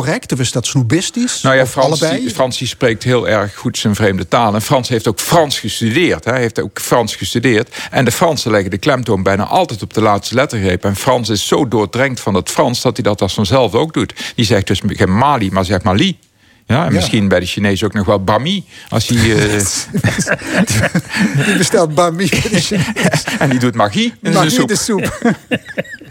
correct 0.00 0.32
of 0.32 0.40
is 0.40 0.52
dat 0.52 0.66
snoebistisch? 0.66 1.42
Nou 1.42 1.56
ja, 1.56 1.66
Frans, 1.66 2.02
allebei? 2.02 2.30
Frans 2.30 2.58
die 2.58 2.66
spreekt 2.66 3.02
heel 3.02 3.28
erg 3.28 3.54
goed 3.54 3.78
zijn 3.78 3.94
vreemde 3.94 4.28
taal. 4.28 4.54
En 4.54 4.62
Frans 4.62 4.88
heeft 4.88 5.08
ook 5.08 5.20
Frans 5.20 5.58
gestudeerd. 5.58 6.24
Hij 6.24 6.40
heeft 6.40 6.60
ook 6.60 6.80
Frans 6.80 7.16
gestudeerd. 7.16 7.76
En 7.90 8.04
de 8.04 8.12
Fransen 8.12 8.50
leggen 8.50 8.70
de 8.70 8.78
klemtoon 8.78 9.22
bijna 9.22 9.44
altijd 9.44 9.82
op 9.82 9.94
de 9.94 10.00
laatste 10.00 10.34
lettergreep. 10.34 10.84
En 10.84 10.96
Frans 10.96 11.28
is 11.28 11.46
zo 11.46 11.68
doordrenkt 11.68 12.20
van 12.20 12.34
het 12.34 12.50
Frans 12.50 12.82
dat 12.82 12.96
hij 12.96 13.04
dat 13.04 13.22
als 13.22 13.34
vanzelf 13.34 13.74
ook 13.74 13.92
doet. 13.92 14.14
Die 14.34 14.44
zegt 14.44 14.66
dus 14.66 14.80
geen 14.86 15.16
Mali, 15.16 15.50
maar 15.50 15.64
zegt 15.64 15.82
Mali. 15.82 16.18
Ja, 16.66 16.86
en 16.86 16.92
misschien 16.92 17.28
bij 17.28 17.40
de 17.40 17.46
Chinezen 17.46 17.86
ook 17.86 17.92
nog 17.92 18.06
wel 18.06 18.24
bami. 18.24 18.64
Als 18.88 19.06
hij, 19.06 19.16
uh... 19.16 19.60
die 21.46 21.56
bestelt 21.56 21.94
bami. 21.94 22.28
en 23.38 23.50
die 23.50 23.58
doet 23.58 23.74
magie 23.74 24.14
in 24.22 24.32
magie 24.32 24.50
soep. 24.50 24.68
de 24.68 24.76
soep. 24.76 25.18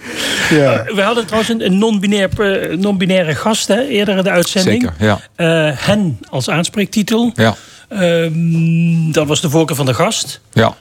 ja. 0.50 0.84
We 0.84 1.02
hadden 1.02 1.26
trouwens 1.26 1.64
een 1.64 1.78
non-binaire 1.78 2.78
non 2.78 3.36
gast 3.36 3.68
hè, 3.68 3.82
eerder 3.88 4.18
in 4.18 4.24
de 4.24 4.30
uitzending. 4.30 4.82
Zeker, 4.82 5.20
ja. 5.38 5.68
Uh, 5.68 5.78
hen 5.78 6.20
als 6.30 6.50
aanspreektitel. 6.50 7.32
Ja. 7.36 7.56
Uh, 7.90 9.14
dat 9.14 9.28
was 9.28 9.42
de 9.42 9.50
voorkeur 9.50 9.76
van 9.76 9.86
de 9.86 9.94
gast. 9.94 10.42
Ja. 10.54 10.76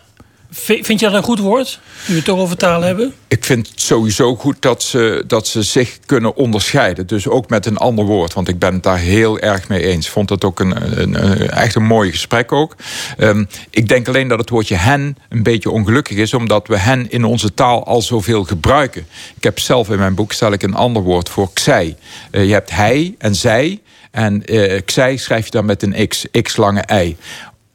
Vind 0.55 1.01
je 1.01 1.07
dat 1.07 1.15
een 1.15 1.23
goed 1.23 1.39
woord? 1.39 1.81
Nu 2.07 2.07
we 2.07 2.15
het 2.15 2.25
toch 2.25 2.39
over 2.39 2.57
taal 2.57 2.83
hebben? 2.83 3.15
Ik 3.29 3.45
vind 3.45 3.69
het 3.69 3.81
sowieso 3.81 4.37
goed 4.37 4.57
dat 4.63 4.83
ze, 4.83 5.25
dat 5.27 5.47
ze 5.47 5.63
zich 5.63 5.99
kunnen 6.07 6.37
onderscheiden. 6.37 7.07
Dus 7.07 7.29
ook 7.29 7.49
met 7.49 7.67
een 7.67 7.77
ander 7.77 8.05
woord. 8.05 8.33
Want 8.33 8.49
ik 8.49 8.59
ben 8.59 8.75
het 8.75 8.83
daar 8.83 8.99
heel 8.99 9.39
erg 9.39 9.69
mee 9.69 9.83
eens. 9.83 10.09
Vond 10.09 10.31
het 10.31 10.45
ook 10.45 10.61
een, 10.61 11.01
een, 11.01 11.51
echt 11.51 11.75
een 11.75 11.85
mooi 11.85 12.11
gesprek 12.11 12.53
ook. 12.53 12.77
Um, 13.19 13.49
ik 13.71 13.89
denk 13.89 14.09
alleen 14.09 14.29
dat 14.29 14.39
het 14.39 14.51
woordje 14.51 14.75
hen 14.75 15.17
een 15.29 15.43
beetje 15.43 15.71
ongelukkig 15.71 16.17
is. 16.17 16.35
Omdat 16.35 16.69
we 16.69 16.79
hen 16.79 17.11
in 17.11 17.25
onze 17.25 17.55
taal 17.55 17.87
al 17.87 18.03
zoveel 18.03 18.45
gebruiken. 18.45 19.07
Ik 19.37 19.43
heb 19.43 19.59
zelf 19.59 19.91
in 19.91 19.99
mijn 19.99 20.15
boek 20.15 20.33
stel 20.33 20.53
ik 20.53 20.63
een 20.63 20.75
ander 20.75 21.03
woord 21.03 21.29
voor 21.29 21.51
zij. 21.55 21.97
Uh, 22.31 22.47
je 22.47 22.53
hebt 22.53 22.71
hij 22.71 23.15
en 23.19 23.35
zij. 23.35 23.81
En 24.11 24.43
uh, 24.47 24.81
zij 24.87 25.17
schrijf 25.17 25.45
je 25.45 25.51
dan 25.51 25.65
met 25.65 25.83
een 25.83 26.09
x, 26.09 26.27
x 26.43 26.57
lange 26.57 26.81
ei 26.81 27.17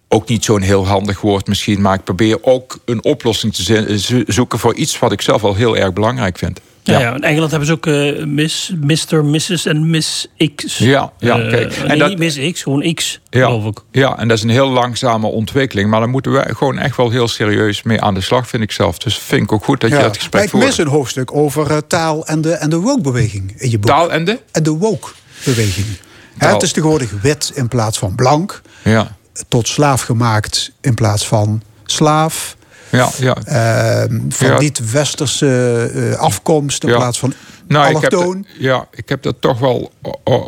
ook 0.10 0.28
niet 0.28 0.46
zo'n 0.46 0.62
heel 0.62 0.88
handig 0.88 1.22
woord 1.22 1.48
misschien. 1.48 1.82
Maar 1.82 1.94
ik 1.94 2.04
probeer 2.04 2.38
ook 2.42 2.80
een 2.86 3.04
oplossing 3.04 3.54
te 3.54 4.24
zoeken 4.28 4.60
voor 4.60 4.76
iets 4.76 5.00
wat 5.00 5.12
ik 5.12 5.22
zelf 5.22 5.42
wel 5.42 5.56
heel 5.56 5.78
erg 5.78 5.94
belangrijk 5.94 6.38
vind. 6.38 6.60
Ja, 6.84 7.00
ja. 7.00 7.16
in 7.16 7.24
Engeland 7.24 7.52
hebben 7.52 7.68
ze 7.68 7.74
ook 7.74 7.86
uh, 7.86 8.26
Miss, 8.26 8.74
Mr., 8.82 9.26
Mrs. 9.26 9.66
en 9.66 9.90
Miss 9.90 10.28
X. 10.56 10.78
Ja, 10.78 11.12
ja 11.18 11.40
uh, 11.40 11.50
kijk. 11.50 11.76
En 11.76 12.00
dat, 12.00 12.10
niet 12.10 12.18
Miss 12.18 12.52
X, 12.52 12.62
gewoon 12.62 12.94
X, 12.94 13.20
ja, 13.30 13.46
geloof 13.46 13.66
ik. 13.66 13.80
Ja, 13.92 14.18
en 14.18 14.28
dat 14.28 14.38
is 14.38 14.44
een 14.44 14.50
heel 14.50 14.70
langzame 14.70 15.28
ontwikkeling. 15.28 15.90
Maar 15.90 16.00
daar 16.00 16.10
moeten 16.10 16.32
we 16.32 16.56
gewoon 16.56 16.78
echt 16.78 16.98
wel 16.98 17.10
heel 17.10 17.28
serieus 17.28 17.84
mee 17.84 18.02
aan 18.02 18.14
de 18.14 18.22
slag, 18.22 18.48
vind 18.48 18.64
ik 18.64 18.72
zelf. 18.72 18.98
Dus 18.98 19.18
vind 19.18 19.42
ik 19.42 19.52
ook 19.52 19.64
goed 19.64 19.82
dat 19.82 19.90
je 19.90 19.98
dat 19.98 20.18
gesprek 20.18 20.50
voert. 20.50 20.64
Ik 20.64 20.70
mis 20.70 20.78
een 20.78 20.88
hoofdstuk 20.88 21.34
over 21.34 21.72
uh, 21.72 21.78
taal 21.88 22.26
en 22.26 22.42
de, 22.42 22.52
en 22.52 22.70
de 22.70 22.80
woke-beweging 22.80 23.54
in 23.58 23.70
je 23.70 23.80
boek. 23.80 23.92
Taal 23.92 24.12
en 24.12 24.26
de? 24.26 24.40
En 24.52 24.64
de 24.64 24.72
woke-beweging. 24.72 25.88
Het 26.38 26.62
is 26.62 26.72
tegenwoordig 26.72 27.12
wit 27.22 27.52
in 27.54 27.68
plaats 27.68 27.98
van 27.98 28.16
blank. 28.16 28.62
Ja 28.84 29.17
tot 29.48 29.68
slaaf 29.68 30.02
gemaakt 30.02 30.72
in 30.82 30.94
plaats 30.94 31.28
van 31.28 31.62
slaaf. 31.86 32.56
Ja, 32.90 33.10
ja. 33.18 33.38
Uh, 33.48 34.20
van 34.30 34.48
ja. 34.48 34.60
niet-westerse 34.60 35.92
uh, 35.94 36.16
afkomst 36.16 36.84
in 36.84 36.90
ja. 36.90 36.96
plaats 36.96 37.20
van 37.20 37.34
nou, 37.68 37.96
ik 37.96 38.02
heb, 38.02 38.36
ja, 38.58 38.88
ik 38.92 39.10
heb 39.10 39.22
daar 39.22 39.40
toch 39.40 39.60
wel 39.60 39.92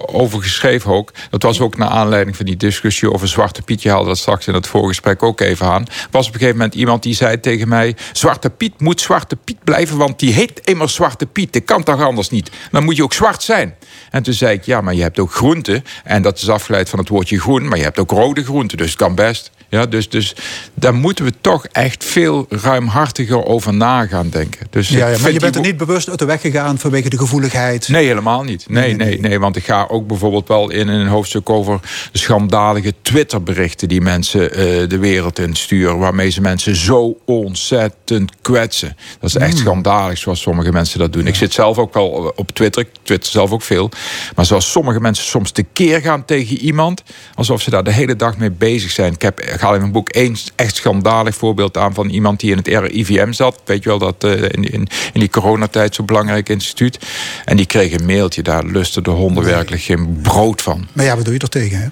over 0.05 0.41
geschreven 0.41 0.91
ook. 0.91 1.11
Dat 1.29 1.43
was 1.43 1.61
ook 1.61 1.77
naar 1.77 1.89
aanleiding 1.89 2.35
van 2.35 2.45
die 2.45 2.57
discussie 2.57 3.11
over 3.11 3.27
Zwarte 3.27 3.61
Piet. 3.61 3.81
Je 3.81 3.89
haalde 3.89 4.07
dat 4.07 4.17
straks 4.17 4.47
in 4.47 4.53
het 4.53 4.67
voorgesprek 4.67 5.23
ook 5.23 5.39
even 5.39 5.67
aan. 5.67 5.85
was 6.11 6.27
op 6.27 6.33
een 6.33 6.39
gegeven 6.39 6.57
moment 6.57 6.75
iemand 6.75 7.03
die 7.03 7.13
zei 7.13 7.39
tegen 7.39 7.67
mij... 7.67 7.95
Zwarte 8.13 8.49
Piet 8.49 8.79
moet 8.79 9.01
Zwarte 9.01 9.35
Piet 9.35 9.63
blijven, 9.63 9.97
want 9.97 10.19
die 10.19 10.33
heet 10.33 10.61
immers 10.63 10.93
Zwarte 10.93 11.25
Piet. 11.25 11.53
Dat 11.53 11.63
kan 11.63 11.83
toch 11.83 12.01
anders 12.01 12.29
niet? 12.29 12.51
Dan 12.71 12.83
moet 12.83 12.95
je 12.95 13.03
ook 13.03 13.13
zwart 13.13 13.43
zijn. 13.43 13.75
En 14.11 14.23
toen 14.23 14.33
zei 14.33 14.53
ik, 14.53 14.63
ja, 14.63 14.81
maar 14.81 14.93
je 14.93 15.01
hebt 15.01 15.19
ook 15.19 15.33
groenten. 15.33 15.83
En 16.03 16.21
dat 16.21 16.37
is 16.37 16.49
afgeleid 16.49 16.89
van 16.89 16.99
het 16.99 17.09
woordje 17.09 17.39
groen. 17.39 17.67
Maar 17.67 17.77
je 17.77 17.83
hebt 17.83 17.99
ook 17.99 18.11
rode 18.11 18.43
groenten, 18.43 18.77
dus 18.77 18.87
het 18.87 18.97
kan 18.97 19.15
best. 19.15 19.51
Ja, 19.69 19.85
dus, 19.85 20.09
dus 20.09 20.35
daar 20.73 20.93
moeten 20.93 21.25
we 21.25 21.33
toch 21.41 21.65
echt 21.65 22.05
veel 22.05 22.45
ruimhartiger 22.49 23.45
over 23.45 23.73
na 23.73 24.05
gaan 24.05 24.29
denken. 24.29 24.67
Dus 24.69 24.89
ja, 24.89 25.07
ja 25.07 25.17
maar 25.21 25.31
je 25.31 25.39
bent 25.39 25.55
er 25.55 25.61
niet 25.61 25.77
bewust 25.77 26.09
uit 26.09 26.19
de 26.19 26.25
weg 26.25 26.41
gegaan 26.41 26.77
vanwege 26.77 27.09
de 27.09 27.17
gevoeligheid? 27.17 27.87
Nee, 27.87 28.05
helemaal 28.05 28.43
niet. 28.43 28.69
Nee, 28.69 28.95
nee, 28.95 29.07
nee, 29.07 29.19
nee, 29.19 29.39
want 29.39 29.55
ik 29.55 29.65
ga 29.65 29.85
ook 29.89 30.07
bijvoorbeeld 30.07 30.47
wel 30.47 30.71
in 30.71 30.87
een 30.87 31.07
hoofdstuk 31.07 31.49
over 31.49 31.79
de 32.11 32.17
schandalige 32.17 32.93
Twitterberichten 33.01 33.87
die 33.87 34.01
mensen 34.01 34.41
uh, 34.41 34.89
de 34.89 34.97
wereld 34.97 35.39
in 35.39 35.55
sturen, 35.55 35.97
waarmee 35.97 36.29
ze 36.29 36.41
mensen 36.41 36.75
zo 36.75 37.17
ontzettend 37.25 38.31
kwetsen. 38.41 38.97
Dat 39.19 39.29
is 39.29 39.35
echt 39.35 39.53
mm. 39.53 39.59
schandalig 39.59 40.17
zoals 40.17 40.41
sommige 40.41 40.71
mensen 40.71 40.99
dat 40.99 41.13
doen. 41.13 41.27
Ik 41.27 41.35
zit 41.35 41.53
zelf 41.53 41.77
ook 41.77 41.93
wel 41.93 42.33
op 42.35 42.51
Twitter, 42.51 42.81
ik 42.81 42.89
twitter 43.03 43.31
zelf 43.31 43.51
ook 43.51 43.61
veel. 43.61 43.89
Maar 44.35 44.45
zoals 44.45 44.71
sommige 44.71 44.99
mensen 44.99 45.25
soms 45.25 45.51
tekeer 45.51 46.01
gaan 46.01 46.25
tegen 46.25 46.57
iemand, 46.57 47.03
alsof 47.33 47.61
ze 47.61 47.69
daar 47.69 47.83
de 47.83 47.93
hele 47.93 48.15
dag 48.15 48.37
mee 48.37 48.51
bezig 48.51 48.91
zijn. 48.91 49.13
Ik 49.13 49.21
heb 49.21 49.39
ik 49.59 49.65
haal 49.65 49.73
in 49.73 49.79
mijn 49.79 49.91
boek 49.91 50.09
één 50.09 50.35
echt 50.55 50.75
schandalig 50.75 51.35
voorbeeld 51.35 51.77
aan 51.77 51.93
van 51.93 52.09
iemand 52.09 52.39
die 52.39 52.51
in 52.51 52.57
het 52.57 52.67
RIVM 52.67 53.31
zat. 53.31 53.61
Weet 53.65 53.83
je 53.83 53.89
wel, 53.89 53.97
dat 53.97 54.23
uh, 54.23 54.31
in, 54.31 54.51
in, 54.51 54.87
in, 55.13 55.19
die 55.19 55.29
coronatijd 55.29 55.95
zo'n 55.95 56.05
belangrijk 56.05 56.49
instituut. 56.49 56.99
En 57.45 57.57
die 57.57 57.65
kreeg 57.65 57.91
een 57.91 58.05
mailtje, 58.05 58.41
daar 58.41 58.65
lusten 58.65 59.03
de 59.03 59.09
honden 59.09 59.43
werkelijk 59.43 59.81
geen 59.81 60.19
brood 60.21 60.61
van. 60.61 60.87
Maar 60.93 61.05
ja, 61.05 61.15
wat 61.15 61.25
doe 61.25 61.33
je 61.33 61.39
er 61.39 61.49
tegen, 61.49 61.79
hè? 61.79 61.87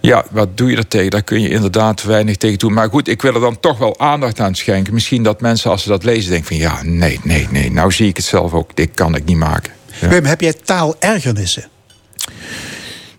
Ja, 0.00 0.24
wat 0.30 0.56
doe 0.56 0.70
je 0.70 0.76
er 0.76 0.88
tegen? 0.88 1.10
Daar 1.10 1.22
kun 1.22 1.40
je 1.40 1.48
inderdaad 1.48 2.02
weinig 2.02 2.36
tegen 2.36 2.58
doen. 2.58 2.72
Maar 2.72 2.88
goed, 2.88 3.08
ik 3.08 3.22
wil 3.22 3.34
er 3.34 3.40
dan 3.40 3.60
toch 3.60 3.78
wel 3.78 3.98
aandacht 3.98 4.40
aan 4.40 4.54
schenken. 4.54 4.94
Misschien 4.94 5.22
dat 5.22 5.40
mensen, 5.40 5.70
als 5.70 5.82
ze 5.82 5.88
dat 5.88 6.04
lezen, 6.04 6.30
denken 6.30 6.48
van... 6.48 6.56
ja, 6.56 6.82
nee, 6.82 7.20
nee, 7.22 7.48
nee, 7.50 7.72
nou 7.72 7.92
zie 7.92 8.08
ik 8.08 8.16
het 8.16 8.26
zelf 8.26 8.52
ook. 8.52 8.76
Dit 8.76 8.90
kan 8.94 9.14
ik 9.14 9.24
niet 9.24 9.36
maken. 9.36 9.72
Ja. 10.00 10.08
Wim, 10.08 10.24
heb 10.24 10.40
jij 10.40 10.52
taalergernissen? 10.52 11.64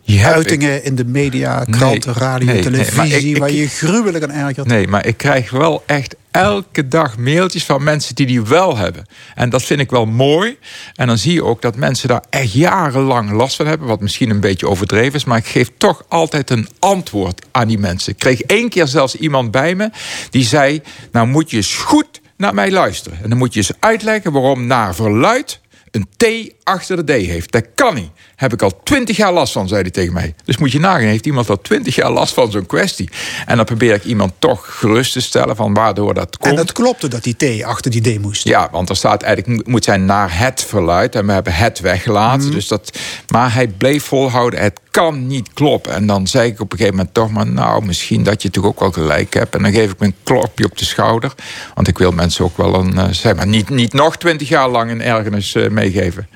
Uitingen 0.06 0.84
in 0.84 0.96
de 0.96 1.06
media, 1.06 1.66
kranten, 1.70 2.14
radio, 2.14 2.62
televisie... 2.62 3.38
waar 3.38 3.52
je 3.52 3.68
gruwelijk 3.68 4.24
aan 4.24 4.32
ergert. 4.32 4.68
Nee, 4.68 4.88
maar 4.88 5.06
ik 5.06 5.18
krijg 5.18 5.52
wel 5.52 5.84
echt 5.86 6.16
elke 6.32 6.88
dag 6.88 7.18
mailtjes 7.18 7.66
van 7.66 7.84
mensen 7.84 8.16
die 8.16 8.26
die 8.26 8.42
wel 8.42 8.78
hebben. 8.78 9.06
En 9.36 9.50
dat 9.50 9.64
vind 9.64 9.80
ik 9.80 9.90
wel 9.90 10.06
mooi. 10.06 10.58
En 10.96 11.08
dan 11.08 11.18
zie 11.18 11.34
je 11.34 11.44
ook 11.44 11.62
dat 11.62 11.76
mensen 11.76 12.08
daar 12.08 12.24
echt 12.30 12.54
jarenlang 12.54 13.32
last 13.32 13.56
van 13.56 13.68
hebben. 13.68 13.88
Wat 13.88 14.00
misschien 14.00 14.30
een 14.30 14.40
beetje 14.40 14.68
overdreven 14.68 15.14
is. 15.14 15.24
Maar 15.24 15.38
ik 15.38 15.46
geef 15.46 15.70
toch 15.78 16.04
altijd 16.08 16.50
een 16.50 16.68
antwoord 16.80 17.46
aan 17.52 17.68
die 17.68 17.80
mensen. 17.80 18.12
Ik 18.12 18.20
kreeg 18.20 18.42
één 18.42 18.70
keer 18.70 18.88
zelfs 18.88 19.16
iemand 19.16 19.52
bij 19.52 19.76
me 19.76 19.90
die 20.30 20.46
zei... 20.46 20.82
nou 21.12 21.28
moet 21.28 21.50
je 21.50 21.58
eens 21.58 21.76
goed 21.76 22.22
naar 22.38 22.54
mij 22.54 22.72
luisteren. 22.72 23.20
En 23.24 23.30
dan 23.30 23.38
moet 23.38 23.54
je 23.54 23.60
eens 23.60 23.72
uitleggen 23.80 24.32
waarom 24.32 24.68
naar 24.68 24.96
verluid 24.96 25.62
een 25.92 26.08
T 26.18 26.54
achter 26.64 27.06
de 27.06 27.14
D 27.14 27.26
heeft. 27.26 27.52
Dat 27.52 27.66
kan 27.76 27.96
niet. 27.96 28.10
Heb 28.36 28.54
ik 28.54 28.62
al 28.62 28.82
twintig 28.84 29.18
jaar 29.18 29.34
last 29.34 29.54
van, 29.54 29.68
zei 29.68 29.82
hij 29.82 29.92
tegen 29.92 30.14
mij. 30.14 30.36
Dus 30.46 30.58
moet 30.58 30.72
je 30.72 30.80
nagaan, 30.80 31.08
heeft 31.08 31.26
iemand 31.26 31.50
al 31.50 31.62
twintig 31.62 31.96
jaar 31.96 32.12
last 32.12 32.34
van 32.34 32.52
zo'n 32.52 32.66
kwestie. 32.66 33.10
En 33.46 33.56
dan 33.56 33.66
probeer 33.66 33.94
ik 33.94 34.04
iemand 34.04 34.34
toch 34.40 34.80
gerust 34.80 35.14
te 35.14 35.22
stellen 35.22 35.56
van 35.56 35.74
waardoor 35.74 36.14
dat 36.14 36.38
komt. 36.38 36.50
En 36.50 36.56
dat 36.56 36.72
klopte 36.72 37.08
dat 37.08 37.24
die 37.24 37.60
T 37.60 37.64
achter 37.64 37.92
die 37.92 38.18
D 38.18 38.22
moest. 38.22 38.44
Ja, 38.44 38.70
want 38.72 38.90
er 38.90 38.96
staat 38.96 39.22
eigenlijk, 39.22 39.68
moet 39.68 39.84
zijn 39.84 40.06
naar 40.06 40.40
het 40.40 40.64
verluid. 40.64 41.16
En 41.16 41.26
we 41.26 41.32
hebben 41.32 41.54
het 41.54 41.80
weggelaten. 41.80 42.46
Mhm. 42.46 42.54
dus 42.54 42.68
dat, 42.68 42.98
maar 43.28 43.54
hij 43.54 43.68
bleef 43.68 44.04
volhouden, 44.04 44.60
het 44.60 44.80
kan 44.92 45.28
niet 45.28 45.54
kloppen. 45.54 45.94
En 45.94 46.06
dan 46.06 46.28
zei 46.28 46.50
ik 46.50 46.60
op 46.60 46.72
een 46.72 46.78
gegeven 46.78 46.98
moment 46.98 47.14
toch 47.14 47.32
maar... 47.32 47.48
nou, 47.48 47.86
misschien 47.86 48.24
dat 48.24 48.42
je 48.42 48.50
toch 48.50 48.66
ook 48.66 48.80
wel 48.80 48.92
gelijk 48.92 49.34
hebt. 49.34 49.56
En 49.56 49.64
dan 49.64 49.72
geef 49.72 49.92
ik 49.92 50.00
me 50.00 50.06
een 50.06 50.16
klopje 50.24 50.66
op 50.66 50.78
de 50.78 50.86
schouder. 50.86 51.34
Want 51.74 51.88
ik 51.88 51.98
wil 51.98 52.12
mensen 52.12 52.46
ook 52.46 52.58
wel 52.58 52.74
een... 52.74 52.96
Uh, 52.96 53.08
zeg 53.12 53.36
maar, 53.36 53.48
niet, 53.48 53.70
niet 53.70 53.94
nog 53.94 54.18
twintig 54.18 54.50
jaar 54.50 54.70
lang 54.70 54.92
een 54.92 55.02
ergernis 55.02 55.56
uh, 55.56 55.70
meegeven. 55.70 56.28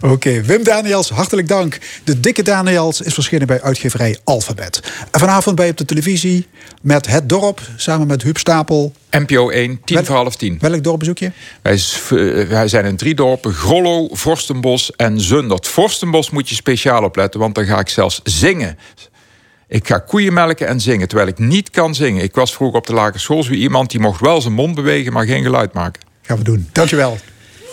Oké, 0.00 0.42
Wim 0.42 0.64
Daniels, 0.64 1.10
hartelijk 1.10 1.48
dank. 1.48 1.78
De 2.04 2.20
dikke 2.20 2.42
Daniels 2.42 3.00
is 3.00 3.14
verschenen 3.14 3.46
bij 3.46 3.62
uitgeverij 3.62 4.18
Alphabet. 4.24 4.80
En 5.10 5.20
vanavond 5.20 5.56
bij 5.56 5.68
op 5.68 5.76
de 5.76 5.84
televisie 5.84 6.46
met 6.82 7.06
Het 7.06 7.28
Dorp... 7.28 7.60
samen 7.76 8.06
met 8.06 8.22
Huub 8.22 8.38
Stapel... 8.38 8.92
NPO 9.10 9.50
1, 9.50 9.80
tien 9.84 10.04
voor 10.04 10.16
half 10.16 10.36
tien. 10.36 10.58
Welk 10.60 10.84
dorp 10.84 10.98
bezoek 10.98 11.18
je? 11.18 11.30
Wij, 11.62 11.72
eh, 11.74 12.48
wij, 12.48 12.68
zijn 12.68 12.84
in 12.84 12.96
drie 12.96 13.14
dorpen. 13.14 13.52
Grollo, 13.52 14.08
Vorstenbos 14.12 14.92
en 14.96 15.20
Zundert. 15.20 15.68
Vorstenbos 15.68 16.30
moet 16.30 16.48
je 16.48 16.54
speciaal 16.54 17.04
opletten, 17.04 17.40
want 17.40 17.54
dan 17.54 17.64
ga 17.64 17.78
ik 17.78 17.88
zelfs 17.88 18.20
zingen. 18.24 18.78
Ik 19.68 19.86
ga 19.86 19.98
koeien 19.98 20.32
melken 20.32 20.66
en 20.66 20.80
zingen, 20.80 21.08
terwijl 21.08 21.28
ik 21.28 21.38
niet 21.38 21.70
kan 21.70 21.94
zingen. 21.94 22.22
Ik 22.22 22.34
was 22.34 22.54
vroeger 22.54 22.78
op 22.78 22.86
de 22.86 22.92
lagere 22.92 23.18
school 23.18 23.42
zo 23.42 23.52
iemand 23.52 23.90
die 23.90 24.00
mocht 24.00 24.20
wel 24.20 24.40
zijn 24.40 24.54
mond 24.54 24.74
bewegen, 24.74 25.12
maar 25.12 25.26
geen 25.26 25.42
geluid 25.42 25.72
maken. 25.72 26.02
Gaan 26.22 26.38
we 26.38 26.44
doen. 26.44 26.68
Dankjewel. 26.72 27.18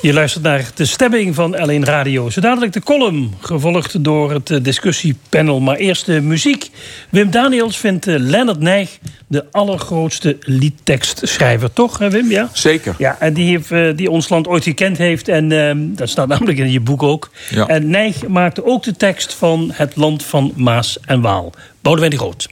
Je 0.05 0.13
luistert 0.13 0.43
naar 0.43 0.69
de 0.75 0.85
stemming 0.85 1.35
van 1.35 1.55
L1 1.55 1.83
Radio. 1.83 2.29
Zo 2.29 2.41
dadelijk 2.41 2.73
de 2.73 2.81
column, 2.81 3.33
gevolgd 3.39 4.03
door 4.03 4.31
het 4.31 4.49
eh, 4.49 4.57
discussiepanel. 4.61 5.59
Maar 5.59 5.75
eerst 5.75 6.05
de 6.05 6.21
muziek. 6.21 6.69
Wim 7.09 7.31
Daniels 7.31 7.77
vindt 7.77 8.07
uh, 8.07 8.15
Leonard 8.19 8.59
Nijg 8.59 8.99
de 9.27 9.45
allergrootste 9.51 10.37
liedtekstschrijver. 10.39 11.73
Toch, 11.73 11.97
Wim? 11.97 12.29
Ja? 12.29 12.49
Zeker. 12.53 12.95
Ja, 12.97 13.17
en 13.19 13.33
die, 13.33 13.49
heeft, 13.49 13.71
uh, 13.71 13.95
die 13.95 14.09
ons 14.11 14.29
land 14.29 14.47
ooit 14.47 14.63
gekend 14.63 14.97
heeft. 14.97 15.27
En 15.27 15.51
uh, 15.51 15.71
dat 15.75 16.09
staat 16.09 16.27
namelijk 16.27 16.57
in 16.57 16.71
je 16.71 16.79
boek 16.79 17.03
ook. 17.03 17.29
Ja. 17.49 17.67
En 17.67 17.89
Nijg 17.89 18.27
maakte 18.27 18.65
ook 18.65 18.83
de 18.83 18.95
tekst 18.95 19.33
van 19.33 19.71
Het 19.73 19.95
Land 19.95 20.23
van 20.23 20.53
Maas 20.55 20.99
en 21.05 21.21
Waal. 21.21 21.53
Boudewijn 21.81 22.11
de 22.11 22.17
Groot. 22.17 22.47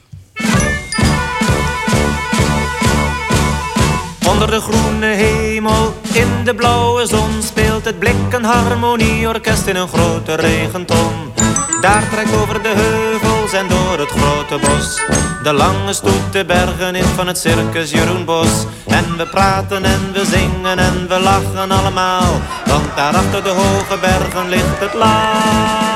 Onder 4.34 4.50
de 4.50 4.60
groene 4.60 5.06
hemel, 5.06 5.94
in 6.12 6.44
de 6.44 6.54
blauwe 6.54 7.06
zon 7.06 7.42
Speelt 7.42 7.84
het 7.84 7.98
blik 7.98 8.32
een 8.32 8.44
harmonieorkest 8.44 9.66
in 9.66 9.76
een 9.76 9.88
grote 9.88 10.34
regenton. 10.34 11.32
Daar 11.80 12.08
trekt 12.10 12.34
over 12.42 12.62
de 12.62 12.68
heuvels 12.68 13.52
en 13.52 13.68
door 13.68 13.98
het 13.98 14.10
grote 14.10 14.66
bos 14.66 15.00
De 15.42 15.52
lange 15.52 15.92
stoet 15.92 16.32
de 16.32 16.44
bergen 16.44 16.94
in 16.94 17.04
van 17.04 17.26
het 17.26 17.38
circus 17.38 17.90
Jeroen 17.90 18.24
Bos. 18.24 18.66
En 18.86 19.16
we 19.16 19.26
praten 19.26 19.84
en 19.84 20.12
we 20.12 20.24
zingen 20.24 20.78
en 20.78 21.08
we 21.08 21.20
lachen 21.20 21.70
allemaal 21.70 22.40
Want 22.64 22.96
daar 22.96 23.16
achter 23.16 23.42
de 23.42 23.50
hoge 23.50 23.98
bergen 24.00 24.48
ligt 24.48 24.78
het 24.80 24.94
land 24.94 25.93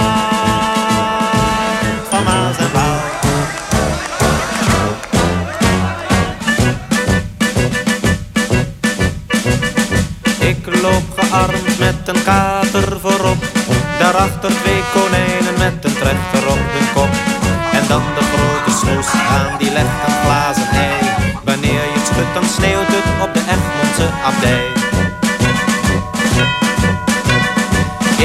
gearmd 11.31 11.79
met 11.79 11.95
een 12.05 12.23
kater 12.25 13.01
voorop. 13.01 13.43
Daarachter 13.99 14.51
twee 14.63 14.83
konijnen 14.93 15.59
met 15.59 15.85
een 15.85 15.95
trechter 15.95 16.49
op 16.49 16.59
hun 16.75 16.93
kop. 16.95 17.13
En 17.73 17.85
dan 17.89 18.03
de 18.17 18.25
grote 18.33 18.79
snoes 18.79 19.11
aan 19.29 19.59
die 19.59 19.73
legt 19.73 19.99
een 20.07 20.15
glazen 20.23 20.69
ei. 20.69 20.93
Wanneer 21.45 21.83
je 21.93 21.99
het 21.99 22.07
schudt 22.07 22.35
dan 22.35 22.45
sneeuwt 22.45 22.87
het 22.87 23.09
op 23.25 23.35
de 23.35 23.41
Egmondse 23.55 24.09
abdij. 24.25 24.67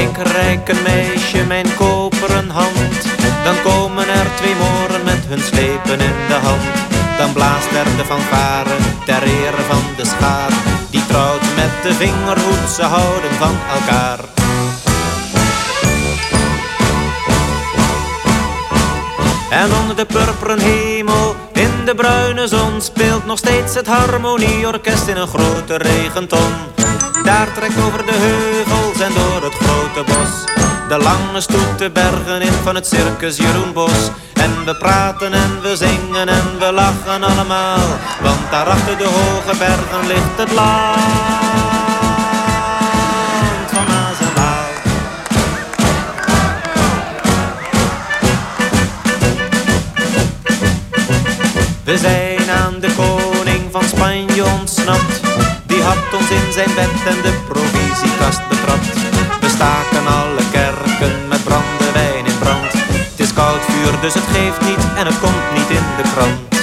Ik 0.04 0.16
reik 0.32 0.68
een 0.68 0.82
meisje 0.82 1.44
mijn 1.46 1.74
koperen 1.74 2.50
hand. 2.50 3.02
Dan 3.44 3.62
komen 3.62 4.08
er 4.08 4.26
twee 4.36 4.54
moren 4.54 5.04
met 5.04 5.24
hun 5.28 5.40
slepen 5.40 6.00
in 6.00 6.16
de 6.28 6.38
hand. 6.42 6.93
Dan 7.18 7.32
blaast 7.32 7.70
er 7.70 7.96
de 7.96 8.04
fanfare 8.04 8.76
ter 9.04 9.22
ere 9.22 9.62
van 9.68 9.82
de 9.96 10.04
schaar 10.04 10.50
die 10.90 11.06
trouwt 11.06 11.42
met 11.56 11.82
de 11.82 11.94
vingerhoed, 11.94 12.70
ze 12.70 12.82
houden 12.82 13.34
van 13.38 13.56
elkaar. 13.74 14.18
En 19.50 19.74
onder 19.80 19.96
de 19.96 20.04
purperen 20.04 20.58
hemel, 20.58 21.36
in 21.52 21.84
de 21.84 21.94
bruine 21.94 22.48
zon, 22.48 22.80
speelt 22.80 23.26
nog 23.26 23.38
steeds 23.38 23.74
het 23.74 23.86
harmonieorkest 23.86 25.06
in 25.06 25.16
een 25.16 25.28
grote 25.28 25.76
regenton. 25.76 26.52
Daar 27.24 27.52
trekt 27.52 27.82
over 27.86 28.06
de 28.06 28.14
heuvels 28.14 29.00
en 29.00 29.12
door 29.14 29.42
het 29.42 29.54
grote 29.54 30.12
bos 30.12 30.54
de 30.88 30.98
lange 30.98 31.40
stoet 31.40 31.78
de 31.78 31.90
bergen 31.90 32.42
in 32.42 32.52
van 32.52 32.74
het 32.74 32.86
circus 32.86 33.36
Jeroen 33.36 33.72
Bos. 33.72 34.10
En 34.44 34.64
we 34.64 34.74
praten 34.74 35.32
en 35.32 35.60
we 35.62 35.76
zingen 35.76 36.28
en 36.28 36.58
we 36.58 36.72
lachen 36.72 37.22
allemaal. 37.22 37.78
Want 38.22 38.50
daar 38.50 38.66
achter 38.66 38.98
de 38.98 39.04
hoge 39.04 39.56
bergen 39.58 40.06
ligt 40.06 40.36
het 40.36 40.52
land 40.52 41.00
van 43.72 43.84
Maas. 43.88 44.16
We 51.84 51.98
zijn 51.98 52.50
aan 52.50 52.80
de 52.80 52.94
koning 52.96 53.62
van 53.72 53.84
Spanje 53.84 54.44
ontsnapt. 54.44 55.20
Die 55.66 55.82
had 55.82 56.20
ons 56.20 56.30
in 56.30 56.52
zijn 56.52 56.74
bed 56.74 56.90
en 57.06 57.22
de 57.22 57.32
provisiekast 57.48 58.48
betrapt. 58.48 58.92
We 59.40 59.48
staken 59.48 60.06
alle 60.06 60.23
koud 63.34 63.60
vuur, 63.60 64.00
dus 64.00 64.14
het 64.14 64.28
geeft 64.32 64.60
niet 64.60 64.84
en 64.96 65.06
het 65.06 65.20
komt 65.20 65.52
niet 65.52 65.70
in 65.70 65.86
de 65.96 66.02
krant. 66.14 66.54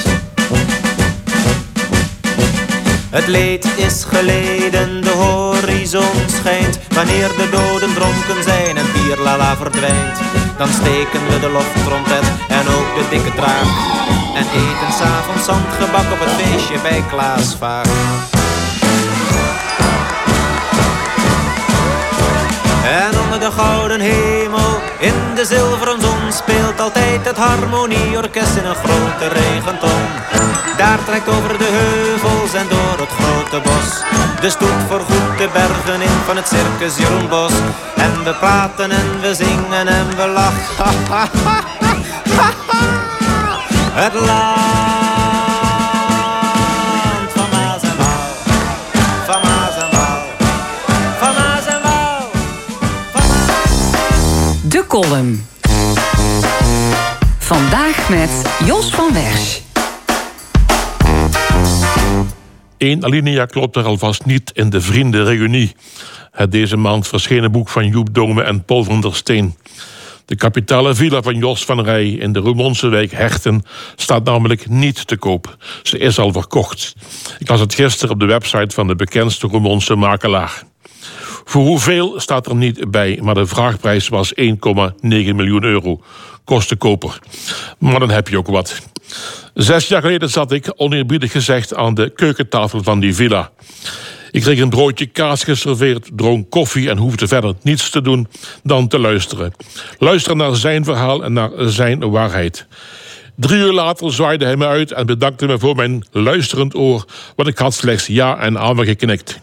Het 3.09 3.27
leed 3.27 3.65
is 3.75 4.03
geleden, 4.03 5.01
de 5.01 5.09
horizon 5.09 6.15
schijnt. 6.27 6.79
Wanneer 6.89 7.27
de 7.27 7.49
doden 7.51 7.93
dronken 7.93 8.43
zijn 8.43 8.77
en 8.77 8.85
bierlala 8.93 9.55
verdwijnt. 9.55 10.19
Dan 10.57 10.67
steken 10.67 11.27
we 11.27 11.39
de 11.39 11.49
loftrompet 11.49 12.25
en 12.47 12.67
ook 12.67 12.95
de 12.95 13.05
dikke 13.09 13.33
draak. 13.35 13.69
En 14.35 14.45
eten 14.63 14.93
s'avonds 14.97 15.45
zandgebak 15.45 16.11
op 16.11 16.19
het 16.19 16.41
feestje 16.41 16.79
bij 16.81 17.03
Klaas. 17.09 17.55
En 22.83 23.19
onder 23.23 23.39
de 23.39 23.51
gouden 23.51 23.99
hemel, 23.99 24.81
in 24.99 25.13
de 25.35 25.45
zilveren 25.45 26.01
zon, 26.01 26.31
speelt 26.31 26.79
altijd 26.79 27.25
het 27.25 27.37
harmonieorkest 27.37 28.55
in 28.55 28.65
een 28.65 28.75
grote 28.75 29.27
regenton. 29.27 30.01
Daar 30.77 31.03
trekt 31.05 31.27
over 31.27 31.57
de 31.57 31.69
heuvels 31.69 32.53
en 32.53 32.67
door 32.69 32.97
het 33.05 33.09
grote 33.19 33.59
bos. 33.63 34.03
De 34.41 34.49
stoet 34.49 34.81
voorgoed 34.87 35.37
de 35.37 35.49
bergen 35.53 36.01
in 36.01 36.19
van 36.25 36.35
het 36.35 36.47
circus 36.47 36.97
Jeroen 36.97 37.29
Bos. 37.29 37.53
En 37.95 38.23
we 38.23 38.33
praten 38.33 38.91
en 38.91 39.21
we 39.21 39.35
zingen 39.35 39.87
en 39.87 40.07
we 40.15 40.27
lachen. 40.27 40.95
Het 43.93 44.13
lachen. 44.13 45.00
Vandaag 57.39 58.09
met 58.09 58.29
Jos 58.65 58.89
van 58.89 59.13
Wersch. 59.13 59.59
Eén 62.77 63.03
alinea 63.03 63.45
klopt 63.45 63.75
er 63.75 63.83
alvast 63.83 64.25
niet 64.25 64.51
in 64.53 64.69
de 64.69 64.81
Vriendenreunie. 64.81 65.75
Het 66.31 66.51
deze 66.51 66.77
maand 66.77 67.07
verschenen 67.07 67.51
boek 67.51 67.69
van 67.69 67.87
Joep 67.87 68.13
Dome 68.13 68.41
en 68.41 68.65
Paul 68.65 68.83
van 68.83 69.01
der 69.01 69.15
Steen. 69.15 69.55
De 70.25 70.35
kapitale 70.35 70.95
villa 70.95 71.21
van 71.21 71.35
Jos 71.35 71.65
van 71.65 71.83
Rij 71.83 72.09
in 72.09 72.33
de 72.33 72.39
Roermondse 72.39 72.87
wijk 72.87 73.11
Herten 73.11 73.63
staat 73.95 74.23
namelijk 74.23 74.69
niet 74.69 75.07
te 75.07 75.17
koop. 75.17 75.57
Ze 75.83 75.97
is 75.97 76.19
al 76.19 76.31
verkocht. 76.31 76.95
Ik 77.39 77.49
las 77.49 77.59
het 77.59 77.73
gisteren 77.73 78.13
op 78.13 78.19
de 78.19 78.25
website 78.25 78.75
van 78.75 78.87
de 78.87 78.95
bekendste 78.95 79.47
Roermondse 79.47 79.95
makelaar. 79.95 80.63
Voor 81.51 81.63
hoeveel 81.63 82.19
staat 82.19 82.47
er 82.47 82.55
niet 82.55 82.91
bij, 82.91 83.19
maar 83.21 83.33
de 83.33 83.45
vraagprijs 83.45 84.07
was 84.07 84.33
1,9 84.35 84.51
miljoen 85.01 85.63
euro. 85.63 86.01
Kost 86.43 86.69
de 86.69 86.75
koper. 86.75 87.19
Maar 87.77 87.99
dan 87.99 88.09
heb 88.09 88.27
je 88.27 88.37
ook 88.37 88.47
wat. 88.47 88.81
Zes 89.53 89.87
jaar 89.87 90.01
geleden 90.01 90.29
zat 90.29 90.51
ik, 90.51 90.73
oneerbiedig 90.75 91.31
gezegd, 91.31 91.75
aan 91.75 91.93
de 91.93 92.09
keukentafel 92.09 92.83
van 92.83 92.99
die 92.99 93.15
villa. 93.15 93.51
Ik 94.31 94.41
kreeg 94.41 94.59
een 94.59 94.69
broodje 94.69 95.05
kaas 95.05 95.43
geserveerd, 95.43 96.09
dronk 96.15 96.49
koffie 96.49 96.89
en 96.89 96.97
hoefde 96.97 97.27
verder 97.27 97.55
niets 97.61 97.89
te 97.89 98.01
doen 98.01 98.27
dan 98.63 98.87
te 98.87 98.99
luisteren. 98.99 99.53
Luisteren 99.97 100.37
naar 100.37 100.55
zijn 100.55 100.83
verhaal 100.83 101.23
en 101.23 101.33
naar 101.33 101.51
zijn 101.57 102.09
waarheid. 102.09 102.65
Drie 103.35 103.59
uur 103.59 103.73
later 103.73 104.13
zwaaide 104.13 104.45
hij 104.45 104.57
me 104.57 104.67
uit 104.67 104.91
en 104.91 105.05
bedankte 105.05 105.45
me 105.45 105.59
voor 105.59 105.75
mijn 105.75 106.05
luisterend 106.11 106.75
oor, 106.75 107.05
want 107.35 107.49
ik 107.49 107.57
had 107.57 107.73
slechts 107.73 108.07
ja 108.07 108.37
en 108.37 108.59
amen 108.59 108.85
geknikt. 108.85 109.39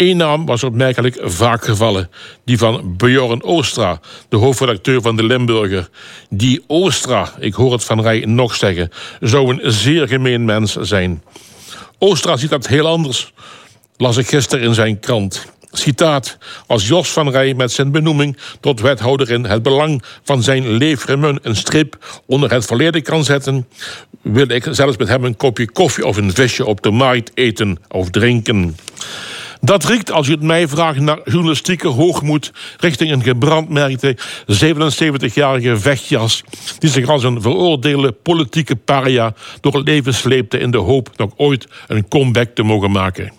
Eén 0.00 0.16
naam 0.16 0.46
was 0.46 0.64
opmerkelijk 0.64 1.18
vaak 1.22 1.64
gevallen. 1.64 2.10
Die 2.44 2.58
van 2.58 2.96
Bjorn 2.96 3.42
Oostra, 3.42 4.00
de 4.28 4.36
hoofdredacteur 4.36 5.02
van 5.02 5.16
de 5.16 5.24
Limburger. 5.24 5.88
Die 6.30 6.64
Oostra, 6.66 7.32
ik 7.38 7.54
hoor 7.54 7.72
het 7.72 7.84
van 7.84 8.00
Rij 8.00 8.20
nog 8.26 8.54
zeggen, 8.54 8.90
zou 9.20 9.50
een 9.50 9.72
zeer 9.72 10.08
gemeen 10.08 10.44
mens 10.44 10.74
zijn. 10.74 11.22
Oostra 11.98 12.36
ziet 12.36 12.50
dat 12.50 12.66
heel 12.66 12.86
anders, 12.86 13.32
las 13.96 14.16
ik 14.16 14.28
gisteren 14.28 14.64
in 14.64 14.74
zijn 14.74 15.00
krant. 15.00 15.46
Citaat, 15.72 16.38
als 16.66 16.88
Jos 16.88 17.08
van 17.08 17.30
Rij 17.30 17.54
met 17.54 17.72
zijn 17.72 17.90
benoeming 17.90 18.36
tot 18.60 18.80
wethouder 18.80 19.30
in 19.30 19.44
het 19.44 19.62
belang 19.62 20.02
van 20.24 20.42
zijn 20.42 20.70
leefremun 20.70 21.38
een 21.42 21.56
strip 21.56 22.20
onder 22.26 22.52
het 22.52 22.66
verleden 22.66 23.02
kan 23.02 23.24
zetten, 23.24 23.68
wil 24.22 24.48
ik 24.48 24.66
zelfs 24.70 24.96
met 24.96 25.08
hem 25.08 25.24
een 25.24 25.36
kopje 25.36 25.70
koffie 25.70 26.06
of 26.06 26.16
een 26.16 26.34
visje 26.34 26.66
op 26.66 26.82
de 26.82 26.90
markt 26.90 27.30
eten 27.34 27.78
of 27.88 28.10
drinken. 28.10 28.76
Dat 29.60 29.84
riekt, 29.84 30.10
als 30.10 30.28
u 30.28 30.30
het 30.30 30.42
mij 30.42 30.68
vraagt, 30.68 31.00
naar 31.00 31.20
journalistieke 31.24 31.88
hoogmoed 31.88 32.52
richting 32.78 33.10
een 33.10 33.22
gebrandmerkte 33.22 34.16
77-jarige 34.46 35.78
vechtjas 35.78 36.42
die 36.78 36.90
zich 36.90 37.08
als 37.08 37.24
een 37.24 37.42
veroordeelde 37.42 38.12
politieke 38.12 38.76
paria 38.76 39.34
door 39.60 39.74
het 39.74 39.86
leven 39.86 40.14
sleepte 40.14 40.58
in 40.58 40.70
de 40.70 40.78
hoop 40.78 41.10
nog 41.16 41.32
ooit 41.36 41.66
een 41.86 42.08
comeback 42.08 42.54
te 42.54 42.62
mogen 42.62 42.90
maken. 42.90 43.32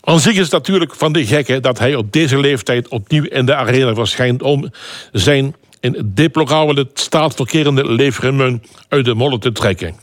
Aan 0.00 0.20
zich 0.20 0.32
is 0.32 0.42
het 0.42 0.50
natuurlijk 0.50 0.94
van 0.94 1.12
de 1.12 1.26
gekke 1.26 1.60
dat 1.60 1.78
hij 1.78 1.94
op 1.94 2.12
deze 2.12 2.38
leeftijd 2.38 2.88
opnieuw 2.88 3.24
in 3.24 3.46
de 3.46 3.54
arena 3.54 3.94
verschijnt 3.94 4.42
om 4.42 4.70
zijn 5.12 5.54
in 5.80 6.10
deplorabele 6.14 6.88
staat 6.94 7.34
verkerende 7.34 7.92
leefremun 7.92 8.62
uit 8.88 9.04
de 9.04 9.14
molen 9.14 9.40
te 9.40 9.52
trekken. 9.52 9.94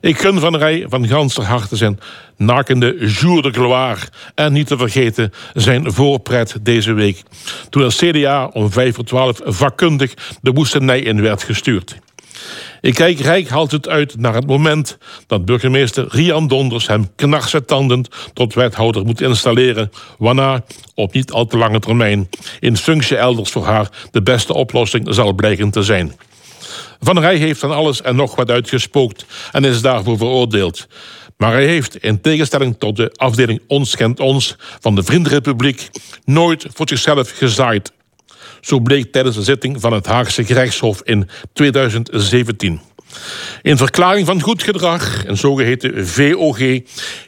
Ik 0.00 0.18
gun 0.18 0.40
van 0.40 0.56
Rij 0.56 0.86
van 0.88 1.08
ganser 1.08 1.44
harte 1.44 1.76
zijn 1.76 1.98
nakende 2.36 3.06
jour 3.06 3.42
de 3.42 3.50
gloire. 3.50 4.06
En 4.34 4.52
niet 4.52 4.66
te 4.66 4.76
vergeten 4.76 5.32
zijn 5.54 5.92
voorpret 5.92 6.56
deze 6.62 6.92
week. 6.92 7.22
Toen 7.70 7.82
het 7.82 7.94
CDA 7.94 8.46
om 8.52 8.72
vijf 8.72 8.94
voor 8.94 9.04
twaalf 9.04 9.40
vakkundig 9.44 10.14
de 10.42 10.50
woestenij 10.50 11.00
in 11.00 11.22
werd 11.22 11.42
gestuurd. 11.42 11.96
Ik 12.80 12.94
kijk 12.94 13.20
rijk 13.20 13.48
haalt 13.48 13.70
het 13.70 13.88
uit 13.88 14.18
naar 14.18 14.34
het 14.34 14.46
moment 14.46 14.98
dat 15.26 15.44
burgemeester 15.44 16.06
Rian 16.08 16.48
Donders 16.48 16.86
hem 16.86 17.08
knarsetandend 17.16 18.08
tot 18.32 18.54
wethouder 18.54 19.04
moet 19.04 19.20
installeren, 19.20 19.90
waarna 20.18 20.64
op 20.94 21.12
niet 21.12 21.32
al 21.32 21.46
te 21.46 21.56
lange 21.56 21.78
termijn 21.78 22.28
in 22.60 22.76
functie 22.76 23.16
elders 23.16 23.50
voor 23.50 23.64
haar 23.64 23.88
de 24.10 24.22
beste 24.22 24.54
oplossing 24.54 25.06
zal 25.14 25.32
blijken 25.32 25.70
te 25.70 25.82
zijn. 25.82 26.12
Van 27.00 27.18
Rij 27.18 27.36
heeft 27.36 27.60
van 27.60 27.70
alles 27.70 28.02
en 28.02 28.16
nog 28.16 28.34
wat 28.34 28.50
uitgespookt 28.50 29.26
en 29.52 29.64
is 29.64 29.82
daarvoor 29.82 30.16
veroordeeld. 30.16 30.86
Maar 31.36 31.52
hij 31.52 31.66
heeft, 31.66 31.96
in 31.96 32.20
tegenstelling 32.20 32.76
tot 32.78 32.96
de 32.96 33.12
afdeling 33.16 33.60
Ons 33.66 33.96
kent 33.96 34.20
ons 34.20 34.56
van 34.80 34.94
de 34.94 35.02
Vriendenrepubliek, 35.02 35.90
nooit 36.24 36.66
voor 36.72 36.88
zichzelf 36.88 37.30
gezaaid. 37.30 37.92
Zo 38.60 38.80
bleek 38.80 39.12
tijdens 39.12 39.36
de 39.36 39.42
zitting 39.42 39.80
van 39.80 39.92
het 39.92 40.06
Haagse 40.06 40.44
gerechtshof 40.44 41.00
in 41.04 41.28
2017. 41.52 42.80
In 43.62 43.76
verklaring 43.76 44.26
van 44.26 44.40
goed 44.40 44.62
gedrag, 44.62 45.26
een 45.26 45.36
zogeheten 45.36 46.06
VOG, 46.06 46.58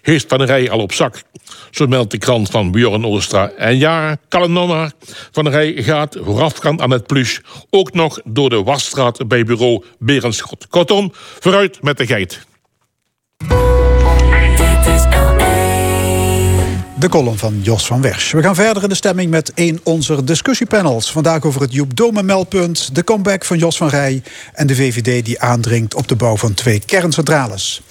heeft 0.02 0.24
Van 0.28 0.42
Rij 0.42 0.70
al 0.70 0.78
op 0.78 0.92
zak. 0.92 1.22
Zo 1.70 1.86
meldt 1.86 2.10
de 2.10 2.18
krant 2.18 2.50
van 2.50 2.70
Bjorn 2.70 3.06
Oostra. 3.06 3.50
En 3.50 3.78
ja, 3.78 4.16
Kalenoma 4.28 4.92
Van 5.30 5.48
Rij 5.48 5.72
gaat 5.76 6.18
voorafgaand 6.20 6.80
aan 6.80 6.90
het 6.90 7.06
plus... 7.06 7.40
ook 7.70 7.92
nog 7.92 8.20
door 8.24 8.50
de 8.50 8.62
wasstraat 8.62 9.28
bij 9.28 9.44
bureau 9.44 9.84
Berenschot. 9.98 10.66
Kortom, 10.68 11.12
vooruit 11.40 11.82
met 11.82 11.98
de 11.98 12.06
geit. 12.06 12.46
De 17.02 17.08
column 17.08 17.38
van 17.38 17.60
Jos 17.62 17.86
van 17.86 18.02
Wersch. 18.02 18.32
We 18.32 18.42
gaan 18.42 18.54
verder 18.54 18.82
in 18.82 18.88
de 18.88 18.94
stemming 18.94 19.30
met 19.30 19.52
een 19.54 19.80
onze 19.82 20.24
discussiepanels. 20.24 21.12
Vandaag 21.12 21.42
over 21.42 21.60
het 21.60 21.72
Joep 21.72 21.96
Dome 21.96 22.22
meldpunt, 22.22 22.94
de 22.94 23.04
comeback 23.04 23.44
van 23.44 23.58
Jos 23.58 23.76
van 23.76 23.88
Rij... 23.88 24.22
en 24.52 24.66
de 24.66 24.74
VVD 24.74 25.24
die 25.24 25.40
aandringt 25.40 25.94
op 25.94 26.08
de 26.08 26.16
bouw 26.16 26.36
van 26.36 26.54
twee 26.54 26.82
kerncentrales. 26.86 27.82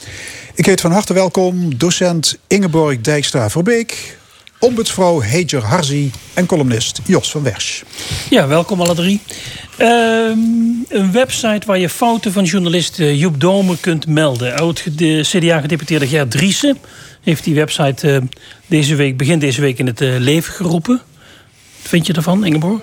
Ik 0.56 0.65
heet 0.65 0.82
van 0.82 0.91
harte 0.91 1.13
welkom 1.13 1.78
docent 1.78 2.38
Ingeborg 2.47 3.02
Dijkstra-Verbeek... 3.02 4.17
ombudsvrouw 4.60 5.21
Heger 5.21 5.63
Harzi 5.63 6.12
en 6.34 6.45
columnist 6.45 7.02
Jos 7.06 7.32
van 7.32 7.43
Wersch. 7.43 7.82
Ja, 8.30 8.47
welkom 8.47 8.82
alle 8.82 8.95
drie. 8.95 9.21
Ehm, 9.78 10.39
een 10.89 11.12
website 11.12 11.65
waar 11.65 11.80
je 11.80 11.89
fouten 11.89 12.32
van 12.32 12.43
journalist 12.43 12.97
Joep 12.97 13.39
Dome 13.39 13.78
kunt 13.80 14.08
melden. 14.08 14.56
Oud 14.56 14.97
de 14.97 15.21
CDA-gedeputeerde 15.21 16.08
Gert 16.08 16.32
Driessen 16.32 16.78
heeft 17.23 17.43
die 17.43 17.55
website 17.55 18.07
uh, 18.07 18.17
deze 18.67 18.95
week, 18.95 19.17
begin 19.17 19.39
deze 19.39 19.62
week 19.62 19.79
in 19.79 19.88
het 19.88 20.01
uh, 20.01 20.15
leven 20.17 20.53
geroepen. 20.53 21.01
Wat 21.81 21.89
vind 21.89 22.07
je 22.07 22.13
ervan, 22.13 22.45
Ingeborg? 22.45 22.81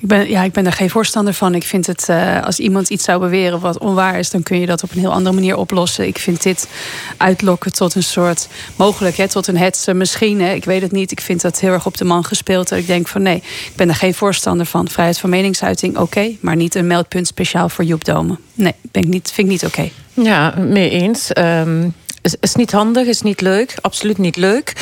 Ik 0.00 0.08
ben, 0.08 0.28
ja, 0.28 0.42
ik 0.42 0.52
ben 0.52 0.64
daar 0.64 0.72
geen 0.72 0.90
voorstander 0.90 1.34
van. 1.34 1.54
Ik 1.54 1.62
vind 1.64 1.86
het, 1.86 2.06
uh, 2.10 2.44
als 2.44 2.58
iemand 2.58 2.90
iets 2.90 3.04
zou 3.04 3.20
beweren 3.20 3.60
wat 3.60 3.78
onwaar 3.78 4.18
is, 4.18 4.30
dan 4.30 4.42
kun 4.42 4.60
je 4.60 4.66
dat 4.66 4.82
op 4.82 4.90
een 4.92 4.98
heel 4.98 5.12
andere 5.12 5.34
manier 5.34 5.56
oplossen. 5.56 6.06
Ik 6.06 6.18
vind 6.18 6.42
dit 6.42 6.68
uitlokken 7.16 7.72
tot 7.72 7.94
een 7.94 8.02
soort, 8.02 8.48
mogelijk, 8.76 9.16
hè, 9.16 9.28
tot 9.28 9.46
een 9.46 9.56
hetze 9.56 9.94
misschien. 9.94 10.40
Hè, 10.40 10.52
ik 10.52 10.64
weet 10.64 10.82
het 10.82 10.92
niet. 10.92 11.10
Ik 11.10 11.20
vind 11.20 11.40
dat 11.40 11.60
heel 11.60 11.72
erg 11.72 11.86
op 11.86 11.96
de 11.96 12.04
man 12.04 12.24
gespeeld. 12.24 12.70
Ik 12.70 12.86
denk 12.86 13.08
van 13.08 13.22
nee, 13.22 13.36
ik 13.36 13.72
ben 13.76 13.86
daar 13.86 13.96
geen 13.96 14.14
voorstander 14.14 14.66
van. 14.66 14.88
Vrijheid 14.88 15.18
van 15.18 15.30
meningsuiting, 15.30 15.98
oké. 15.98 16.30
maar 16.40 16.56
niet 16.56 16.74
een 16.74 16.86
meldpunt 16.86 17.26
speciaal 17.26 17.68
voor 17.68 17.84
Joep 17.84 18.04
Domen. 18.04 18.38
Nee, 18.54 18.74
ben 18.90 19.02
ik 19.02 19.08
niet, 19.08 19.30
vind 19.34 19.46
ik 19.46 19.52
niet 19.52 19.64
oké. 19.64 19.90
Ja, 20.14 20.54
mee 20.58 20.90
eens. 20.90 21.30
Um 21.38 21.94
is, 22.22 22.34
is 22.40 22.54
niet 22.54 22.72
handig, 22.72 23.06
is 23.06 23.22
niet 23.22 23.40
leuk, 23.40 23.74
absoluut 23.80 24.18
niet 24.18 24.36
leuk. 24.36 24.72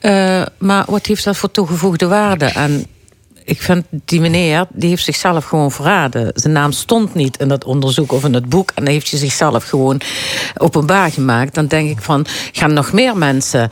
Uh, 0.00 0.42
maar 0.58 0.84
wat 0.88 1.06
heeft 1.06 1.24
dat 1.24 1.36
voor 1.36 1.50
toegevoegde 1.50 2.06
waarde? 2.06 2.44
En 2.44 2.86
ik 3.44 3.62
vind 3.62 3.84
die 3.90 4.20
meneer, 4.20 4.66
die 4.70 4.88
heeft 4.88 5.04
zichzelf 5.04 5.44
gewoon 5.44 5.70
verraden. 5.70 6.30
Zijn 6.34 6.52
naam 6.52 6.72
stond 6.72 7.14
niet 7.14 7.36
in 7.36 7.48
dat 7.48 7.64
onderzoek 7.64 8.12
of 8.12 8.24
in 8.24 8.34
het 8.34 8.48
boek. 8.48 8.72
En 8.74 8.84
dan 8.84 8.92
heeft 8.92 9.10
hij 9.10 9.18
zichzelf 9.18 9.64
gewoon 9.64 10.00
openbaar 10.56 11.10
gemaakt. 11.10 11.54
Dan 11.54 11.66
denk 11.66 11.90
ik 11.90 12.02
van, 12.02 12.26
gaan 12.52 12.72
nog 12.72 12.92
meer 12.92 13.16
mensen 13.16 13.70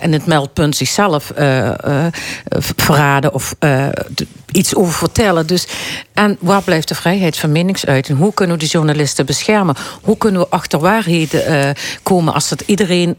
in 0.00 0.12
het 0.12 0.26
meldpunt 0.26 0.76
zichzelf 0.76 1.32
uh, 1.38 1.66
uh, 1.66 2.06
verraden 2.76 3.34
of 3.34 3.54
iets 4.52 4.74
over 4.74 4.92
vertellen. 4.92 5.46
Dus, 5.46 5.66
en 6.12 6.36
waar 6.40 6.62
blijft 6.62 6.88
de 6.88 6.94
vrijheid 6.94 7.36
van 7.36 7.52
meningsuiting? 7.52 8.18
Hoe 8.18 8.34
kunnen 8.34 8.54
we 8.54 8.62
die 8.62 8.70
journalisten 8.70 9.26
beschermen? 9.26 9.74
Hoe 10.02 10.16
kunnen 10.16 10.40
we 10.40 10.46
achter 10.48 10.78
waarheden 10.78 11.74
komen 12.02 12.34
als 12.34 12.48
dat 12.48 12.60
iedereen 12.60 13.16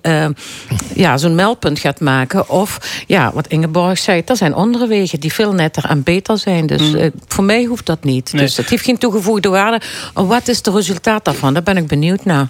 ja, 0.94 1.18
zo'n 1.18 1.36
meldpunt 1.36 1.80
gaat 1.80 2.00
maken? 2.00 2.50
Of, 2.50 3.04
ja, 3.08 3.32
wat 3.34 3.48
Ingeborg 3.48 3.98
zei, 3.98 4.22
er 4.26 4.38
zijn 4.38 4.54
andere 4.54 4.88
wegen 4.88 5.20
die 5.20 5.34
veel 5.34 5.54
netter 5.54 5.86
en 5.86 6.04
beter 6.04 6.38
zijn. 6.38 6.68
Dus 6.68 6.92
mm. 6.92 7.12
voor 7.28 7.44
mij 7.44 7.64
hoeft 7.64 7.86
dat 7.86 8.04
niet. 8.04 8.34
Nee. 8.34 8.42
Dus 8.42 8.58
het 8.58 8.70
heeft 8.70 8.84
geen 8.84 8.98
toegevoegde 8.98 9.50
waarde. 9.50 9.82
En 10.16 10.28
wat 10.28 10.48
is 10.48 10.58
het 10.58 10.68
resultaat 10.68 11.26
daarvan? 11.26 11.54
Daar 11.54 11.64
ben 11.64 11.78
ik 11.78 11.88
benieuwd 11.88 12.26
naar. 12.26 12.48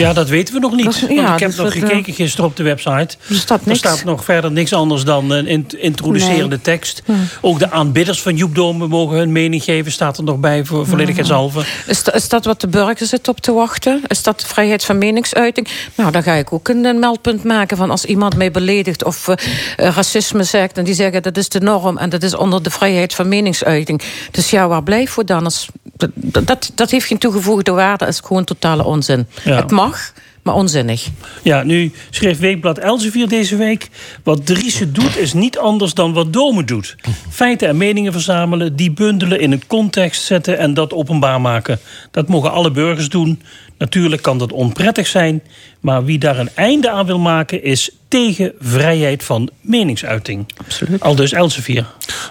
Ja, 0.00 0.12
dat 0.12 0.28
weten 0.28 0.54
we 0.54 0.60
nog 0.60 0.74
niet. 0.76 1.06
Ja, 1.08 1.34
ik 1.34 1.40
heb 1.40 1.56
nog 1.56 1.72
gekeken 1.72 2.14
gisteren 2.14 2.46
op 2.46 2.56
de 2.56 2.62
website. 2.62 3.16
Er 3.28 3.34
staat, 3.34 3.66
niks. 3.66 3.82
er 3.82 3.88
staat 3.88 4.04
nog 4.04 4.24
verder 4.24 4.52
niks 4.52 4.72
anders 4.72 5.04
dan 5.04 5.30
een 5.30 5.66
introducerende 5.78 6.48
nee. 6.48 6.60
tekst. 6.60 7.02
Ook 7.40 7.58
de 7.58 7.70
aanbidders 7.70 8.22
van 8.22 8.36
Joep 8.36 8.54
Dome 8.54 8.86
mogen 8.86 9.16
hun 9.16 9.32
mening 9.32 9.62
geven. 9.62 9.92
Staat 9.92 10.18
er 10.18 10.24
nog 10.24 10.38
bij 10.38 10.64
voor 10.64 10.86
volledigheidshalve. 10.86 11.64
Is, 11.86 12.02
is 12.02 12.28
dat 12.28 12.44
wat 12.44 12.60
de 12.60 12.68
burger 12.68 13.06
zit 13.06 13.28
op 13.28 13.40
te 13.40 13.52
wachten? 13.52 14.02
Is 14.06 14.22
dat 14.22 14.44
vrijheid 14.46 14.84
van 14.84 14.98
meningsuiting? 14.98 15.68
Nou, 15.94 16.10
dan 16.10 16.22
ga 16.22 16.32
ik 16.32 16.52
ook 16.52 16.68
een, 16.68 16.84
een 16.84 16.98
meldpunt 16.98 17.44
maken 17.44 17.76
van 17.76 17.90
als 17.90 18.04
iemand 18.04 18.36
mij 18.36 18.50
beledigt 18.50 19.04
of 19.04 19.28
uh, 19.28 19.34
racisme 19.76 20.44
zegt. 20.44 20.78
En 20.78 20.84
die 20.84 20.94
zeggen 20.94 21.22
dat 21.22 21.36
is 21.36 21.48
de 21.48 21.60
norm 21.60 21.98
en 21.98 22.10
dat 22.10 22.22
is 22.22 22.34
onder 22.34 22.62
de 22.62 22.70
vrijheid 22.70 23.14
van 23.14 23.28
meningsuiting. 23.28 24.02
Dus 24.30 24.50
ja, 24.50 24.68
waar 24.68 24.82
blijf 24.82 25.10
voor 25.10 25.26
dan? 25.26 25.44
Als, 25.44 25.68
dat, 26.00 26.46
dat, 26.46 26.72
dat 26.74 26.90
heeft 26.90 27.06
geen 27.06 27.18
toegevoegde 27.18 27.70
waarde. 27.70 28.04
Dat 28.04 28.14
is 28.14 28.20
gewoon 28.20 28.44
totale 28.44 28.84
onzin. 28.84 29.26
Ja. 29.44 29.56
Het 29.56 29.70
mag 29.70 30.12
maar 30.42 30.54
onzinnig. 30.54 31.08
Ja, 31.42 31.62
nu 31.62 31.92
schreef 32.10 32.38
Weekblad 32.38 32.78
Elsevier 32.78 33.28
deze 33.28 33.56
week... 33.56 33.88
wat 34.22 34.46
Driessen 34.46 34.92
doet 34.92 35.16
is 35.16 35.32
niet 35.32 35.58
anders 35.58 35.94
dan 35.94 36.12
wat 36.12 36.32
Dome 36.32 36.64
doet. 36.64 36.96
Feiten 37.30 37.68
en 37.68 37.76
meningen 37.76 38.12
verzamelen, 38.12 38.76
die 38.76 38.90
bundelen 38.90 39.40
in 39.40 39.52
een 39.52 39.66
context 39.66 40.22
zetten... 40.22 40.58
en 40.58 40.74
dat 40.74 40.92
openbaar 40.92 41.40
maken. 41.40 41.80
Dat 42.10 42.28
mogen 42.28 42.52
alle 42.52 42.70
burgers 42.70 43.08
doen. 43.08 43.42
Natuurlijk 43.78 44.22
kan 44.22 44.38
dat 44.38 44.52
onprettig 44.52 45.06
zijn... 45.06 45.42
maar 45.80 46.04
wie 46.04 46.18
daar 46.18 46.38
een 46.38 46.50
einde 46.54 46.90
aan 46.90 47.06
wil 47.06 47.18
maken... 47.18 47.62
is 47.62 47.90
tegen 48.10 48.52
vrijheid 48.60 49.24
van 49.24 49.50
meningsuiting. 49.60 50.46
Absoluut. 50.56 51.00
Al 51.00 51.14
dus 51.14 51.32
Elsevier. 51.32 51.86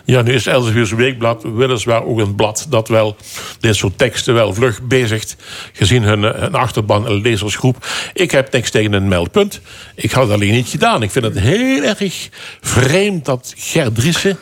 Ja, 0.05 0.21
nu 0.21 0.33
is 0.33 0.45
Elsevier's 0.45 0.91
Weekblad 0.91 1.43
weliswaar 1.43 2.03
ook 2.03 2.19
een 2.19 2.35
blad 2.35 2.65
dat 2.69 2.87
wel 2.87 3.15
dit 3.59 3.75
soort 3.75 3.97
teksten 3.97 4.33
wel 4.33 4.53
vlug 4.53 4.81
bezigt. 4.81 5.35
Gezien 5.73 6.03
hun, 6.03 6.23
eh, 6.23 6.41
hun 6.41 6.53
achterban 6.53 7.07
en 7.07 7.21
lezersgroep. 7.21 7.87
Ik 8.13 8.31
heb 8.31 8.51
niks 8.51 8.69
tegen 8.69 8.93
een 8.93 9.07
meldpunt. 9.07 9.61
Ik 9.95 10.11
had 10.11 10.23
het 10.23 10.33
alleen 10.33 10.53
niet 10.53 10.67
gedaan. 10.67 11.03
Ik 11.03 11.11
vind 11.11 11.25
het 11.25 11.39
heel 11.39 11.83
erg 11.83 12.29
vreemd 12.61 13.25
dat 13.25 13.53
Gert 13.57 13.95
Driessen 13.95 14.37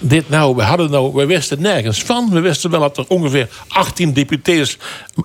dit 0.00 0.28
nou... 0.28 0.56
We, 0.56 0.62
hadden 0.62 0.90
nou, 0.90 1.14
we 1.14 1.26
wisten 1.26 1.62
nergens 1.62 2.02
van. 2.02 2.30
We 2.30 2.40
wisten 2.40 2.70
wel 2.70 2.80
dat 2.80 2.96
er 2.96 3.04
ongeveer 3.08 3.48
18 3.68 4.12
deputés 4.12 4.78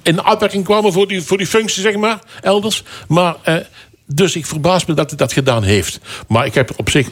in 0.03 0.21
aanmerking 0.21 0.63
kwamen 0.63 0.93
voor 0.93 1.07
die, 1.07 1.21
voor 1.21 1.37
die 1.37 1.47
functie, 1.47 1.81
zeg 1.81 1.95
maar, 1.95 2.19
elders. 2.41 2.83
Maar... 3.07 3.20
Eh, 3.43 3.55
dus 4.05 4.35
ik 4.35 4.45
verbaas 4.45 4.85
me 4.85 4.93
dat 4.93 5.09
hij 5.09 5.17
dat 5.17 5.33
gedaan 5.33 5.63
heeft. 5.63 5.99
Maar 6.27 6.45
ik 6.45 6.53
heb 6.53 6.69
er 6.69 6.75
op 6.77 6.89
zich 6.89 7.09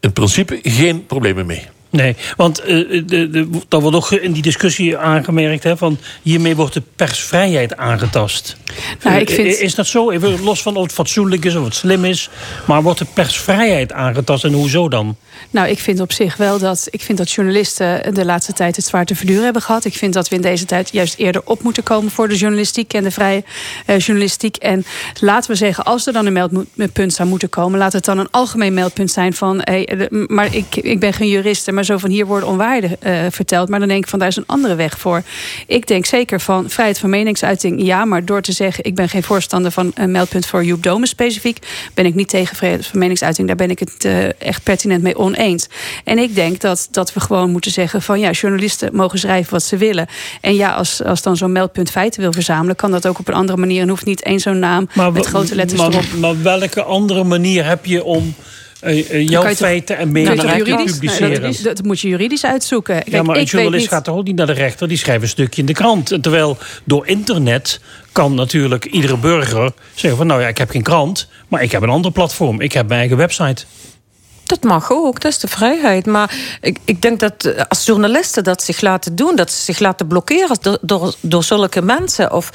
in 0.00 0.12
principe 0.12 0.58
geen 0.62 1.06
problemen 1.06 1.46
mee. 1.46 1.66
Nee, 1.90 2.16
want 2.36 2.60
uh, 2.60 2.66
de, 3.06 3.30
de, 3.30 3.48
dat 3.68 3.82
wordt 3.82 3.96
ook 3.96 4.10
in 4.10 4.32
die 4.32 4.42
discussie 4.42 4.96
aangemerkt... 4.96 5.62
Hè, 5.62 5.76
van 5.76 5.98
hiermee 6.22 6.56
wordt 6.56 6.74
de 6.74 6.82
persvrijheid 6.96 7.76
aangetast. 7.76 8.56
Nou, 9.02 9.20
ik 9.20 9.30
vind... 9.30 9.58
Is 9.58 9.74
dat 9.74 9.86
zo? 9.86 10.10
Even 10.10 10.42
los 10.42 10.62
van 10.62 10.76
of 10.76 10.82
het 10.82 10.92
fatsoenlijk 10.92 11.44
is 11.44 11.54
of 11.54 11.64
het 11.64 11.74
slim 11.74 12.04
is... 12.04 12.28
maar 12.64 12.82
wordt 12.82 12.98
de 12.98 13.06
persvrijheid 13.14 13.92
aangetast 13.92 14.44
en 14.44 14.52
hoezo 14.52 14.88
dan? 14.88 15.16
Nou, 15.50 15.68
ik 15.68 15.78
vind 15.78 16.00
op 16.00 16.12
zich 16.12 16.36
wel 16.36 16.58
dat... 16.58 16.88
ik 16.90 17.00
vind 17.00 17.18
dat 17.18 17.30
journalisten 17.30 18.14
de 18.14 18.24
laatste 18.24 18.52
tijd 18.52 18.76
het 18.76 18.84
zwaar 18.84 19.04
te 19.04 19.14
verduren 19.14 19.44
hebben 19.44 19.62
gehad. 19.62 19.84
Ik 19.84 19.94
vind 19.94 20.12
dat 20.12 20.28
we 20.28 20.34
in 20.34 20.42
deze 20.42 20.64
tijd 20.64 20.92
juist 20.92 21.18
eerder 21.18 21.42
op 21.44 21.62
moeten 21.62 21.82
komen... 21.82 22.10
voor 22.10 22.28
de 22.28 22.36
journalistiek 22.36 22.92
en 22.92 23.02
de 23.02 23.10
vrije 23.10 23.44
uh, 23.86 23.98
journalistiek. 23.98 24.56
En 24.56 24.84
laten 25.20 25.50
we 25.50 25.56
zeggen, 25.56 25.84
als 25.84 26.06
er 26.06 26.12
dan 26.12 26.26
een 26.26 26.66
meldpunt 26.74 27.12
zou 27.12 27.28
moeten 27.28 27.48
komen... 27.48 27.78
laat 27.78 27.92
het 27.92 28.04
dan 28.04 28.18
een 28.18 28.30
algemeen 28.30 28.74
meldpunt 28.74 29.10
zijn 29.10 29.32
van... 29.32 29.60
Hey, 29.60 30.08
maar 30.26 30.54
ik, 30.54 30.76
ik 30.76 31.00
ben 31.00 31.12
geen 31.12 31.28
jurist, 31.28 31.70
maar 31.70 31.84
zo 31.84 31.98
van 31.98 32.10
hier 32.10 32.26
worden 32.26 32.48
onwaarden 32.48 32.96
uh, 33.06 33.20
verteld. 33.30 33.68
Maar 33.68 33.78
dan 33.78 33.88
denk 33.88 34.02
ik 34.02 34.10
van 34.10 34.18
daar 34.18 34.28
is 34.28 34.36
een 34.36 34.46
andere 34.46 34.74
weg 34.74 34.98
voor. 34.98 35.22
Ik 35.66 35.86
denk 35.86 36.06
zeker 36.06 36.40
van 36.40 36.70
vrijheid 36.70 36.98
van 36.98 37.10
meningsuiting, 37.10 37.82
ja. 37.82 38.04
Maar 38.04 38.24
door 38.24 38.40
te 38.40 38.52
zeggen, 38.52 38.84
ik 38.84 38.94
ben 38.94 39.08
geen 39.08 39.22
voorstander 39.22 39.70
van 39.70 39.92
een 39.94 40.10
meldpunt 40.10 40.46
voor 40.46 40.64
Joep 40.64 40.82
Domen 40.82 41.08
specifiek... 41.08 41.58
ben 41.94 42.06
ik 42.06 42.14
niet 42.14 42.28
tegen 42.28 42.56
vrijheid 42.56 42.86
van 42.86 42.98
meningsuiting. 42.98 43.46
Daar 43.46 43.56
ben 43.56 43.70
ik 43.70 43.78
het 43.78 44.04
uh, 44.04 44.40
echt 44.40 44.62
pertinent 44.62 45.02
mee 45.02 45.16
oneens. 45.16 45.34
En 46.04 46.18
ik 46.18 46.34
denk 46.34 46.60
dat, 46.60 46.88
dat 46.90 47.12
we 47.12 47.20
gewoon 47.20 47.50
moeten 47.50 47.70
zeggen 47.70 48.02
van 48.02 48.20
ja, 48.20 48.30
journalisten 48.30 48.96
mogen 48.96 49.18
schrijven 49.18 49.52
wat 49.52 49.62
ze 49.62 49.76
willen. 49.76 50.06
En 50.40 50.54
ja, 50.54 50.74
als, 50.74 51.02
als 51.02 51.22
dan 51.22 51.36
zo'n 51.36 51.52
meldpunt 51.52 51.90
feiten 51.90 52.20
wil 52.20 52.32
verzamelen, 52.32 52.76
kan 52.76 52.90
dat 52.90 53.06
ook 53.06 53.18
op 53.18 53.28
een 53.28 53.34
andere 53.34 53.58
manier. 53.58 53.82
En 53.82 53.88
hoeft 53.88 54.04
niet 54.04 54.22
één 54.22 54.40
zo'n 54.40 54.58
naam 54.58 54.88
maar, 54.94 55.12
met 55.12 55.26
grote 55.26 55.54
letters 55.54 55.80
maar, 55.80 55.90
erop. 55.90 56.04
Maar 56.20 56.42
welke 56.42 56.82
andere 56.82 57.24
manier 57.24 57.66
heb 57.66 57.84
je 57.84 58.04
om 58.04 58.34
uh, 58.84 59.10
uh, 59.10 59.28
jouw 59.28 59.54
feiten 59.54 59.96
en 59.96 60.12
meningen 60.12 60.64
te 60.64 60.74
publiceren. 60.84 61.30
Nee, 61.30 61.40
dat, 61.40 61.54
is, 61.54 61.62
dat, 61.62 61.82
moet 61.82 62.00
je 62.00 62.08
juridisch 62.08 62.44
uitzoeken. 62.44 62.94
Kijk, 62.94 63.08
ja, 63.08 63.22
maar 63.22 63.36
een 63.36 63.44
journalist 63.44 63.88
gaat 63.88 64.04
toch 64.04 64.16
ook 64.16 64.24
niet 64.24 64.36
naar 64.36 64.46
de 64.46 64.52
rechter? 64.52 64.88
Die 64.88 64.98
schrijft 64.98 65.22
een 65.22 65.28
stukje 65.28 65.60
in 65.60 65.66
de 65.66 65.72
krant. 65.72 66.22
Terwijl 66.22 66.58
door 66.84 67.06
internet 67.06 67.80
kan 68.12 68.34
natuurlijk 68.34 68.84
iedere 68.84 69.16
burger 69.16 69.72
zeggen 69.94 70.16
van... 70.16 70.26
nou 70.26 70.40
ja, 70.40 70.48
ik 70.48 70.58
heb 70.58 70.70
geen 70.70 70.82
krant, 70.82 71.28
maar 71.48 71.62
ik 71.62 71.72
heb 71.72 71.82
een 71.82 71.88
ander 71.88 72.12
platform. 72.12 72.60
Ik 72.60 72.72
heb 72.72 72.86
mijn 72.86 73.00
eigen 73.00 73.16
website. 73.16 73.64
Dat 74.46 74.62
mag 74.62 74.92
ook, 74.92 75.20
dat 75.20 75.32
is 75.32 75.38
de 75.38 75.48
vrijheid. 75.48 76.06
Maar 76.06 76.34
ik, 76.60 76.78
ik 76.84 77.02
denk 77.02 77.20
dat 77.20 77.68
als 77.68 77.84
journalisten 77.84 78.44
dat 78.44 78.62
zich 78.62 78.80
laten 78.80 79.16
doen... 79.16 79.36
dat 79.36 79.52
ze 79.52 79.62
zich 79.62 79.78
laten 79.78 80.06
blokkeren 80.06 80.56
door, 80.60 80.78
door, 80.80 81.14
door 81.20 81.44
zulke 81.44 81.82
mensen... 81.82 82.32
Of, 82.32 82.50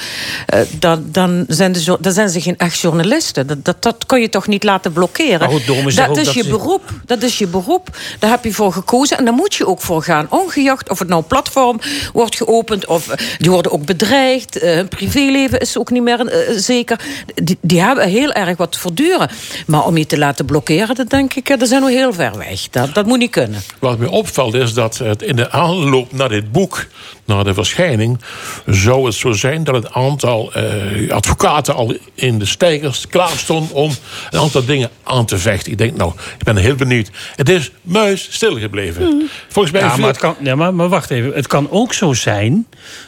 uh, 0.53 0.59
dan, 0.79 1.05
dan, 1.05 1.45
zijn 1.47 1.71
de, 1.71 1.97
dan 1.99 2.13
zijn 2.13 2.29
ze 2.29 2.41
geen 2.41 2.57
echt 2.57 2.79
journalisten. 2.79 3.47
Dat, 3.47 3.65
dat, 3.65 3.81
dat 3.81 4.05
kun 4.05 4.21
je 4.21 4.29
toch 4.29 4.47
niet 4.47 4.63
laten 4.63 4.93
blokkeren. 4.93 5.49
Goed, 5.49 5.67
dat 5.67 5.85
is 5.85 5.95
dat 5.95 6.33
je 6.33 6.43
ze... 6.43 6.49
beroep. 6.49 6.81
Dat 7.05 7.21
is 7.21 7.37
je 7.37 7.47
beroep. 7.47 7.97
Daar 8.19 8.29
heb 8.29 8.43
je 8.43 8.53
voor 8.53 8.73
gekozen 8.73 9.17
en 9.17 9.25
daar 9.25 9.33
moet 9.33 9.53
je 9.53 9.67
ook 9.67 9.81
voor 9.81 10.03
gaan. 10.03 10.27
Ongeacht 10.29 10.89
of 10.89 10.99
het 10.99 11.07
nou 11.07 11.23
platform 11.23 11.79
wordt 12.13 12.35
geopend... 12.35 12.85
of 12.85 13.07
die 13.37 13.51
worden 13.51 13.71
ook 13.71 13.85
bedreigd. 13.85 14.59
Hun 14.59 14.87
privéleven 14.87 15.59
is 15.59 15.77
ook 15.77 15.89
niet 15.89 16.03
meer 16.03 16.49
uh, 16.49 16.57
zeker. 16.59 16.99
Die, 17.35 17.57
die 17.61 17.81
hebben 17.81 18.09
heel 18.09 18.31
erg 18.31 18.57
wat 18.57 18.71
te 18.71 18.79
verduren. 18.79 19.29
Maar 19.67 19.85
om 19.85 19.97
je 19.97 20.05
te 20.05 20.17
laten 20.17 20.45
blokkeren, 20.45 20.95
dat 20.95 21.09
denk 21.09 21.33
ik... 21.33 21.49
er 21.49 21.67
zijn 21.67 21.80
nog 21.81 21.89
heel 21.89 22.13
ver 22.13 22.37
weg. 22.37 22.69
Dat, 22.69 22.93
dat 22.93 23.05
moet 23.05 23.19
niet 23.19 23.31
kunnen. 23.31 23.61
Wat 23.79 23.97
me 23.97 24.09
opvalt 24.09 24.53
is 24.53 24.73
dat 24.73 24.97
het 24.97 25.21
in 25.21 25.35
de 25.35 25.51
aanloop 25.51 26.11
naar 26.11 26.29
dit 26.29 26.51
boek, 26.51 26.85
naar 27.25 27.43
de 27.43 27.53
verschijning, 27.53 28.19
zou 28.65 29.05
het 29.05 29.15
zo 29.15 29.31
zijn 29.31 29.63
dat 29.63 29.75
het 29.75 29.93
aantal 29.93 30.51
uh, 30.57 31.11
advocaten 31.11 31.75
al 31.75 31.95
in 32.13 32.39
de 32.39 32.45
stijgers 32.45 33.07
klaar 33.07 33.37
stond 33.37 33.71
om 33.71 33.91
een 34.29 34.39
aantal 34.39 34.65
dingen 34.65 34.89
aan 35.03 35.25
te 35.25 35.37
vechten. 35.37 35.71
Ik 35.71 35.77
denk, 35.77 35.97
nou, 35.97 36.11
ik 36.37 36.43
ben 36.43 36.57
heel 36.57 36.75
benieuwd. 36.75 37.09
Het 37.35 37.49
is 37.49 37.71
muis 37.81 38.27
stilgebleven. 38.31 39.03
Mm. 39.03 39.29
Volgens 39.49 39.73
mij. 39.73 39.81
Ja, 39.81 39.97
maar, 39.97 40.07
het 40.07 40.17
kan, 40.17 40.35
ja 40.39 40.55
maar, 40.55 40.73
maar 40.73 40.89
wacht 40.89 41.09
even. 41.09 41.33
Het 41.33 41.47
kan 41.47 41.71
ook 41.71 41.93
zo 41.93 42.13
zijn 42.13 42.67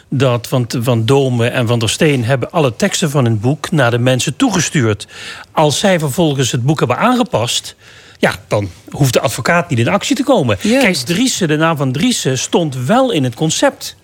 dat 0.09 0.47
van, 0.47 0.65
van 0.67 1.05
Dome 1.05 1.47
en 1.47 1.67
Van 1.67 1.79
der 1.79 1.89
Steen 1.89 2.23
hebben 2.23 2.51
alle 2.51 2.75
teksten 2.75 3.09
van 3.09 3.25
het 3.25 3.41
boek 3.41 3.71
naar 3.71 3.91
de 3.91 3.99
mensen 3.99 4.35
toegestuurd. 4.35 5.07
Als 5.51 5.79
zij 5.79 5.99
vervolgens 5.99 6.51
het 6.51 6.63
boek 6.63 6.79
hebben 6.79 6.97
aangepast. 6.97 7.75
Ja, 8.23 8.35
dan 8.47 8.69
hoeft 8.89 9.13
de 9.13 9.19
advocaat 9.19 9.69
niet 9.69 9.79
in 9.79 9.87
actie 9.87 10.15
te 10.15 10.23
komen. 10.23 10.57
Kijk, 10.57 10.95
Driessen, 10.95 11.47
de 11.47 11.55
naam 11.55 11.77
van 11.77 11.91
Driessen 11.91 12.37
stond 12.37 12.75
wel 12.75 13.11
in 13.11 13.23
het 13.23 13.35
concept. 13.35 13.95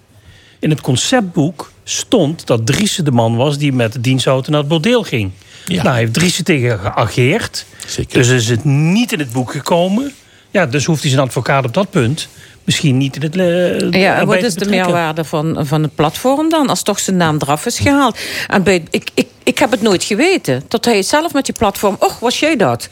In 0.59 0.69
het 0.69 0.81
conceptboek 0.81 1.71
stond 1.83 2.47
dat 2.47 2.65
Driessen 2.65 3.05
de 3.05 3.11
man 3.11 3.35
was 3.35 3.57
die 3.57 3.73
met 3.73 3.93
de 3.93 4.01
dienstauto 4.01 4.51
naar 4.51 4.59
het 4.59 4.69
bordeel 4.69 5.03
ging. 5.03 5.31
Ja. 5.65 5.83
Nou, 5.83 5.97
heeft 5.97 6.13
Driessen 6.13 6.43
tegen 6.43 6.79
geageerd. 6.79 7.65
Zeker. 7.87 8.17
Dus 8.17 8.27
is 8.27 8.49
het 8.49 8.63
niet 8.63 9.11
in 9.11 9.19
het 9.19 9.31
boek 9.31 9.51
gekomen. 9.51 10.13
Ja, 10.51 10.65
dus 10.65 10.85
hoeft 10.85 11.01
hij 11.01 11.11
zijn 11.11 11.23
advocaat 11.23 11.65
op 11.65 11.73
dat 11.73 11.89
punt 11.89 12.27
misschien 12.63 12.97
niet 12.97 13.15
in 13.15 13.21
het 13.21 13.35
uh, 13.35 14.01
Ja, 14.01 14.19
en 14.19 14.27
wat 14.27 14.43
is 14.43 14.55
de 14.55 14.69
meerwaarde 14.69 15.23
van, 15.23 15.65
van 15.65 15.81
het 15.81 15.95
platform 15.95 16.49
dan? 16.49 16.69
Als 16.69 16.83
toch 16.83 16.99
zijn 16.99 17.17
naam 17.17 17.37
eraf 17.39 17.65
is 17.65 17.79
gehaald. 17.79 18.17
En 18.47 18.63
bij, 18.63 18.83
ik, 18.89 19.09
ik, 19.13 19.27
ik 19.43 19.59
heb 19.59 19.71
het 19.71 19.81
nooit 19.81 20.03
geweten. 20.03 20.67
Tot 20.67 20.85
hij 20.85 21.03
zelf 21.03 21.33
met 21.33 21.45
die 21.45 21.55
platform... 21.55 21.95
Och, 21.99 22.19
was 22.19 22.39
jij 22.39 22.55
dat? 22.55 22.89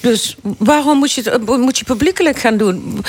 Dus 0.00 0.36
waarom 0.58 0.98
moet 0.98 1.12
je 1.12 1.30
het 1.30 1.46
moet 1.46 1.78
je 1.78 1.84
publiekelijk 1.84 2.38
gaan 2.38 2.56
doen? 2.56 3.04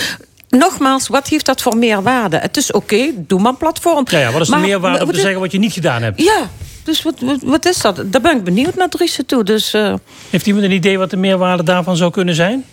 Nogmaals, 0.50 1.08
wat 1.08 1.28
heeft 1.28 1.46
dat 1.46 1.62
voor 1.62 1.78
meerwaarde? 1.78 2.38
Het 2.38 2.58
is 2.58 2.72
oké, 2.72 2.96
okay, 2.96 3.14
doe 3.18 3.40
maar 3.40 3.52
een 3.52 3.58
platform. 3.58 4.06
Ja, 4.10 4.20
ja, 4.20 4.32
wat 4.32 4.42
is 4.42 4.48
de 4.48 4.54
maar, 4.54 4.64
meerwaarde 4.64 5.06
om 5.06 5.12
te 5.12 5.20
zeggen 5.20 5.40
wat 5.40 5.52
je 5.52 5.60
niet 5.60 5.74
gedaan 5.74 6.02
hebt? 6.02 6.22
Ja, 6.22 6.50
dus 6.84 7.02
wat, 7.02 7.20
wat, 7.20 7.42
wat 7.42 7.66
is 7.66 7.78
dat? 7.78 8.04
Daar 8.06 8.22
ben 8.22 8.38
ik 8.38 8.44
benieuwd 8.44 8.76
naar 8.76 8.90
Driessen 8.90 9.26
toe. 9.26 9.44
Dus, 9.44 9.74
uh... 9.74 9.94
Heeft 10.30 10.48
iemand 10.48 10.66
een 10.66 10.72
idee 10.72 10.98
wat 10.98 11.10
de 11.10 11.18
meerwaarde 11.18 11.64
daarvan 11.64 11.98
zou 11.98 12.12
kunnen 12.12 12.36
zijn? 12.36 12.66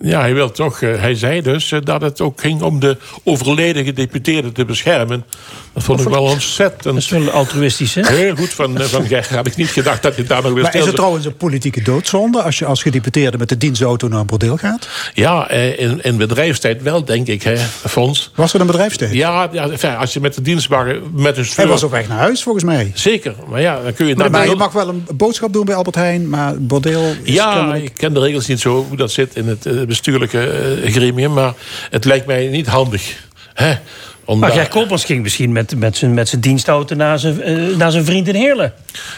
Ja, 0.00 0.20
hij, 0.20 0.34
wil 0.34 0.50
toch, 0.50 0.80
uh, 0.80 1.00
hij 1.00 1.14
zei 1.14 1.42
dus 1.42 1.70
uh, 1.70 1.78
dat 1.82 2.00
het 2.00 2.20
ook 2.20 2.40
ging 2.40 2.62
om 2.62 2.80
de 2.80 2.96
overleden 3.24 3.84
gedeputeerde 3.84 4.52
te 4.52 4.64
beschermen. 4.64 5.24
Dat 5.72 5.82
vond 5.82 6.00
ik 6.00 6.08
wel 6.08 6.22
ontzettend. 6.22 6.82
Dat 6.82 6.96
is 6.96 7.08
wel 7.08 7.30
altruïstisch, 7.30 7.94
hè? 7.94 8.06
Heel 8.06 8.36
goed 8.36 8.48
van, 8.48 8.80
uh, 8.80 8.84
van 8.84 9.06
Ger. 9.06 9.26
Had 9.34 9.46
ik 9.46 9.56
niet 9.56 9.68
gedacht 9.68 10.02
dat 10.02 10.16
je 10.16 10.22
daar 10.22 10.42
nog 10.42 10.52
weer 10.52 10.62
Maar 10.62 10.74
is 10.74 10.86
het 10.86 10.94
trouwens 10.94 11.24
een 11.24 11.36
politieke 11.36 11.82
doodzonde 11.82 12.42
als 12.42 12.58
je 12.58 12.64
als 12.64 12.82
gedeputeerde 12.82 13.38
met 13.38 13.48
de 13.48 13.56
dienstauto 13.56 14.08
naar 14.08 14.20
een 14.20 14.26
bordeel 14.26 14.56
gaat? 14.56 14.88
Ja, 15.14 15.50
in, 15.50 16.02
in 16.02 16.16
bedrijfstijd 16.16 16.82
wel, 16.82 17.04
denk 17.04 17.26
ik, 17.26 17.42
hè, 17.42 17.56
Fons. 17.88 18.30
Was 18.34 18.54
er 18.54 18.60
een 18.60 18.66
bedrijfstijd? 18.66 19.12
Ja, 19.12 19.48
ja 19.52 19.94
als 19.94 20.12
je 20.12 20.20
met 20.20 20.34
de 20.34 20.42
dienstwagen 20.42 21.02
met 21.12 21.36
een 21.36 21.44
stuur... 21.44 21.56
Hij 21.56 21.66
was 21.66 21.82
op 21.82 21.90
weg 21.90 22.08
naar 22.08 22.18
huis, 22.18 22.42
volgens 22.42 22.64
mij. 22.64 22.90
Zeker, 22.94 23.34
maar 23.48 23.60
ja, 23.60 23.82
dan 23.82 23.92
kun 23.92 24.06
je... 24.06 24.16
Maar, 24.16 24.30
maar 24.30 24.48
je 24.48 24.54
mag 24.54 24.72
wel 24.72 24.88
een 24.88 25.06
boodschap 25.14 25.52
doen 25.52 25.64
bij 25.64 25.74
Albert 25.74 25.96
Heijn, 25.96 26.28
maar 26.28 26.62
bordeel 26.62 27.14
is 27.22 27.34
Ja, 27.34 27.54
kennelijk... 27.54 27.84
ik 27.84 27.94
ken 27.94 28.14
de 28.14 28.20
regels 28.20 28.46
niet 28.46 28.60
zo, 28.60 28.86
hoe 28.88 28.96
dat 28.96 29.10
zit 29.10 29.36
in 29.36 29.48
het 29.48 29.66
bestuurlijke 29.86 30.80
uh, 30.82 30.92
gremium. 30.92 31.32
Maar 31.32 31.52
het 31.90 32.04
lijkt 32.04 32.26
mij 32.26 32.46
niet 32.46 32.66
handig. 32.66 33.16
Hè? 33.54 33.74
Maar 34.34 34.50
Gert 34.50 34.68
Koopmans 34.68 35.04
ging 35.04 35.22
misschien 35.22 35.52
met, 35.52 35.76
met, 35.76 35.96
zijn, 35.96 36.14
met 36.14 36.28
zijn 36.28 36.40
dienstauto 36.40 36.94
naar 36.94 37.18
zijn, 37.18 37.50
uh, 37.50 37.76
naar 37.76 37.90
zijn 37.90 38.04
vriend 38.04 38.28
in 38.28 38.34
Heerlen. 38.34 38.72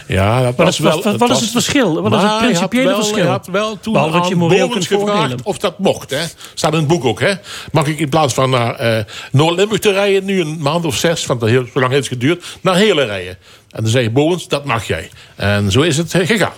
Ja, 0.07 0.41
dat 0.41 0.55
wat 0.55 0.65
was 0.65 0.73
is, 0.73 0.79
wel... 0.79 1.03
Wat, 1.03 1.15
wat 1.17 1.29
is 1.29 1.39
het 1.39 1.51
verschil? 1.51 2.01
Wat 2.01 2.13
is 2.13 2.29
het 2.29 2.37
principiële 2.37 2.87
wel, 2.87 2.95
verschil? 2.95 3.17
Hij 3.17 3.27
had 3.27 3.47
wel 3.47 3.79
toen 3.79 3.93
Behalve 3.93 4.69
kunt 4.69 4.87
gevraagd 4.87 5.41
of 5.43 5.57
dat 5.57 5.79
mocht. 5.79 6.09
Hè? 6.09 6.21
Staat 6.53 6.73
in 6.73 6.79
het 6.79 6.87
boek 6.87 7.05
ook. 7.05 7.19
Hè? 7.19 7.33
Mag 7.71 7.87
ik 7.87 7.99
in 7.99 8.09
plaats 8.09 8.33
van 8.33 8.49
naar 8.49 8.97
uh, 8.97 9.03
Noord-Limburg 9.31 9.81
te 9.81 9.91
rijden... 9.91 10.25
nu 10.25 10.41
een 10.41 10.57
maand 10.59 10.85
of 10.85 10.95
zes, 10.95 11.25
want 11.25 11.41
heel, 11.41 11.65
zo 11.73 11.79
lang 11.79 11.91
heeft 11.91 12.09
het 12.09 12.19
geduurd... 12.19 12.43
naar 12.61 12.75
Heerlen 12.75 13.05
rijden. 13.05 13.37
En 13.69 13.81
dan 13.83 13.91
zei 13.91 14.09
Bowens, 14.09 14.47
dat 14.47 14.65
mag 14.65 14.87
jij. 14.87 15.09
En 15.35 15.71
zo 15.71 15.81
is 15.81 15.97
het 15.97 16.13
gegaan. 16.17 16.53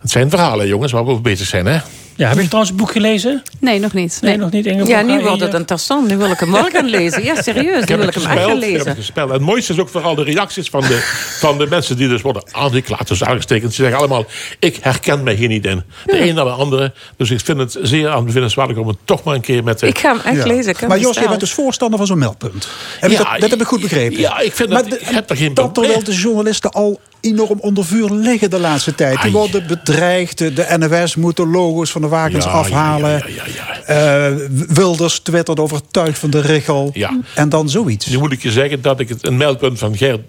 Het 0.00 0.10
zijn 0.10 0.30
verhalen, 0.30 0.66
jongens, 0.66 0.92
waar 0.92 1.04
we 1.04 1.10
over 1.10 1.22
bezig 1.22 1.46
zijn, 1.46 1.66
hè? 1.66 1.78
Ja, 2.20 2.28
heb 2.28 2.36
je 2.38 2.44
trouwens 2.44 2.70
het 2.70 2.80
boek 2.80 2.90
gelezen? 2.92 3.42
Nee, 3.60 3.78
nog 3.78 3.92
niet. 3.92 4.18
Nee, 4.20 4.36
nog 4.36 4.50
niet. 4.50 4.66
Ingeborg? 4.66 4.88
Ja, 4.88 5.02
nu 5.02 5.12
je 5.12 5.20
wordt 5.22 5.40
het 5.40 5.54
interessant. 5.54 6.08
Nu 6.08 6.16
wil 6.16 6.30
ik 6.30 6.38
hem 6.38 6.52
wel 6.52 6.64
gaan 6.72 6.84
lezen. 6.86 7.24
Ja, 7.24 7.42
serieus. 7.42 7.82
Ik 7.82 7.88
Nu 7.88 7.96
wil 7.96 8.06
het 8.06 8.16
ik 8.16 8.22
hem 8.22 8.30
echt 8.30 8.38
gaan 8.40 8.48
gespeeld. 8.50 8.62
Ik 8.62 8.62
heb 8.62 8.70
lezen. 8.72 8.88
het 8.88 8.96
gespeeld. 8.98 9.28
En 9.28 9.34
het 9.34 9.42
mooiste 9.42 9.72
is 9.72 9.78
ook 9.78 9.88
vooral 9.88 10.14
de 10.14 10.22
reacties 10.22 10.68
van 10.68 10.80
de, 10.80 10.98
van 11.38 11.58
de 11.58 11.66
mensen 11.66 11.96
die 11.96 12.08
dus 12.08 12.22
worden 12.22 12.42
aangeklaagd. 12.52 13.08
Dus 13.08 13.24
aangestekend. 13.24 13.74
Ze 13.74 13.80
zeggen 13.82 13.98
allemaal, 13.98 14.24
ik 14.58 14.78
herken 14.80 15.22
mij 15.22 15.34
hier 15.34 15.48
niet 15.48 15.64
in. 15.64 15.82
De 16.04 16.20
een 16.28 16.34
naar 16.34 16.44
de 16.44 16.50
andere. 16.50 16.92
Dus 17.16 17.30
ik 17.30 17.40
vind 17.40 17.58
het 17.58 17.76
zeer 17.82 18.08
aanbevinnenswaardig 18.08 18.76
om 18.76 18.88
het 18.88 18.96
toch 19.04 19.22
maar 19.24 19.34
een 19.34 19.40
keer 19.40 19.64
met 19.64 19.78
de... 19.78 19.86
Ik 19.86 19.98
ga 19.98 20.08
hem 20.16 20.20
echt 20.24 20.46
Ja. 20.46 20.52
lezen. 20.54 20.74
Maar 20.88 20.98
Jos, 20.98 21.16
je 21.18 21.28
bent 21.28 21.40
dus 21.40 21.52
voorstander 21.52 21.98
van 21.98 22.06
zo'n 22.06 22.18
meldpunt. 22.18 22.68
Heb 23.00 23.10
ik 23.10 23.18
Ja, 23.18 23.30
dat, 23.32 23.40
dat 23.40 23.50
heb 23.50 23.60
ik 23.60 23.66
goed 23.66 23.80
begrepen. 23.80 24.18
ja, 24.20 24.38
ik 24.38 24.52
vind 24.54 24.68
maar 24.68 24.82
dat- 24.82 24.90
de- 24.90 24.98
ik 25.00 25.06
heb 25.08 25.30
er 25.30 25.36
geen 25.36 25.54
dat 25.54 25.72
probleem. 25.72 25.94
terwijl 25.94 26.16
de 26.16 26.22
journalisten 26.22 26.70
al 26.70 27.00
enorm 27.20 27.58
onder 27.60 27.84
vuur 27.84 28.10
liggen 28.10 28.50
de 28.50 28.58
laatste 28.60 28.94
tijd. 28.94 29.22
Die 29.22 29.32
worden 29.32 29.66
bedreigd. 29.66 30.38
De 30.38 30.76
NOS 30.78 31.16
moet 31.16 31.36
de 31.36 31.46
logo's 31.46 31.90
van 31.90 32.00
de 32.00 32.08
wakens 32.08 32.44
Ja, 32.44 32.50
afhalen. 32.50 33.22
ja, 33.28 33.68
Eh, 33.86 34.34
Wilders 34.68 35.18
twittert 35.18 35.60
overtuigd 35.60 36.18
van 36.18 36.30
de 36.30 36.40
richel. 36.40 36.92
En 37.34 37.48
dan 37.48 37.68
zoiets. 37.68 38.06
Nu 38.06 38.18
moet 38.18 38.32
ik 38.32 38.42
je 38.42 38.50
zeggen 38.50 38.82
dat 38.82 39.00
ik 39.00 39.08
het 39.08 39.26
een 39.26 39.36
mijlpunt 39.36 39.78
van 39.78 39.96
Gert 39.96 40.20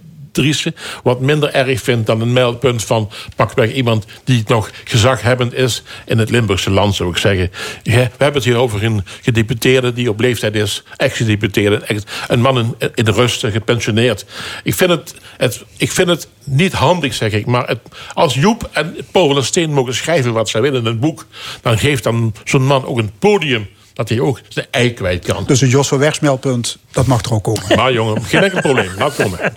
Wat 1.03 1.19
minder 1.19 1.53
erg 1.53 1.82
vind 1.82 2.05
dan 2.05 2.21
een 2.21 2.34
mijlpunt 2.34 2.84
van 2.84 3.09
pakweg 3.36 3.71
iemand 3.71 4.05
die 4.23 4.43
nog 4.47 4.71
gezaghebbend 4.84 5.53
is 5.53 5.84
in 6.05 6.17
het 6.17 6.29
Limburgse 6.29 6.71
land, 6.71 6.95
zou 6.95 7.09
ik 7.09 7.17
zeggen. 7.17 7.51
We 7.84 7.91
hebben 7.91 8.34
het 8.34 8.43
hier 8.43 8.55
over 8.55 8.84
een 8.84 9.05
gedeputeerde 9.21 9.93
die 9.93 10.09
op 10.09 10.19
leeftijd 10.19 10.55
is, 10.55 10.84
ex-gedeputeerde, 10.95 11.75
ex- 11.75 12.03
een 12.27 12.41
man 12.41 12.57
in, 12.59 12.91
in 12.95 13.07
rust, 13.07 13.45
gepensioneerd. 13.45 14.25
Ik 14.63 14.73
vind 14.73 14.89
het, 14.89 15.15
het, 15.38 15.63
ik 15.77 15.91
vind 15.91 16.07
het 16.07 16.27
niet 16.43 16.73
handig, 16.73 17.13
zeg 17.13 17.32
ik, 17.32 17.45
maar 17.45 17.75
als 18.13 18.34
Joep 18.34 18.69
en 18.71 18.95
Paul 19.11 19.38
en 19.38 19.45
Steen 19.45 19.73
mogen 19.73 19.95
schrijven 19.95 20.34
wat 20.34 20.49
zij 20.49 20.61
willen 20.61 20.79
in 20.79 20.86
een 20.86 20.99
boek, 20.99 21.25
dan 21.61 21.77
geeft 21.77 22.03
dan 22.03 22.34
zo'n 22.43 22.65
man 22.65 22.86
ook 22.86 22.97
een 22.97 23.11
podium 23.19 23.67
dat 23.93 24.09
hij 24.09 24.19
ook 24.19 24.41
zijn 24.49 24.65
ei 24.71 24.93
kwijt 24.93 25.25
kan. 25.25 25.43
Dus 25.45 25.61
een 25.61 25.69
Jos 25.69 25.87
van 25.87 25.97
Wegs 25.97 26.19
meldpunt, 26.19 26.77
dat 26.91 27.05
mag 27.05 27.23
er 27.23 27.33
ook 27.33 27.43
komen. 27.43 27.75
Maar 27.75 27.93
jongen, 27.93 28.23
geen 28.23 28.43
enkel 28.43 28.61
probleem. 28.61 28.91
Laat 28.97 29.15
komen. 29.15 29.39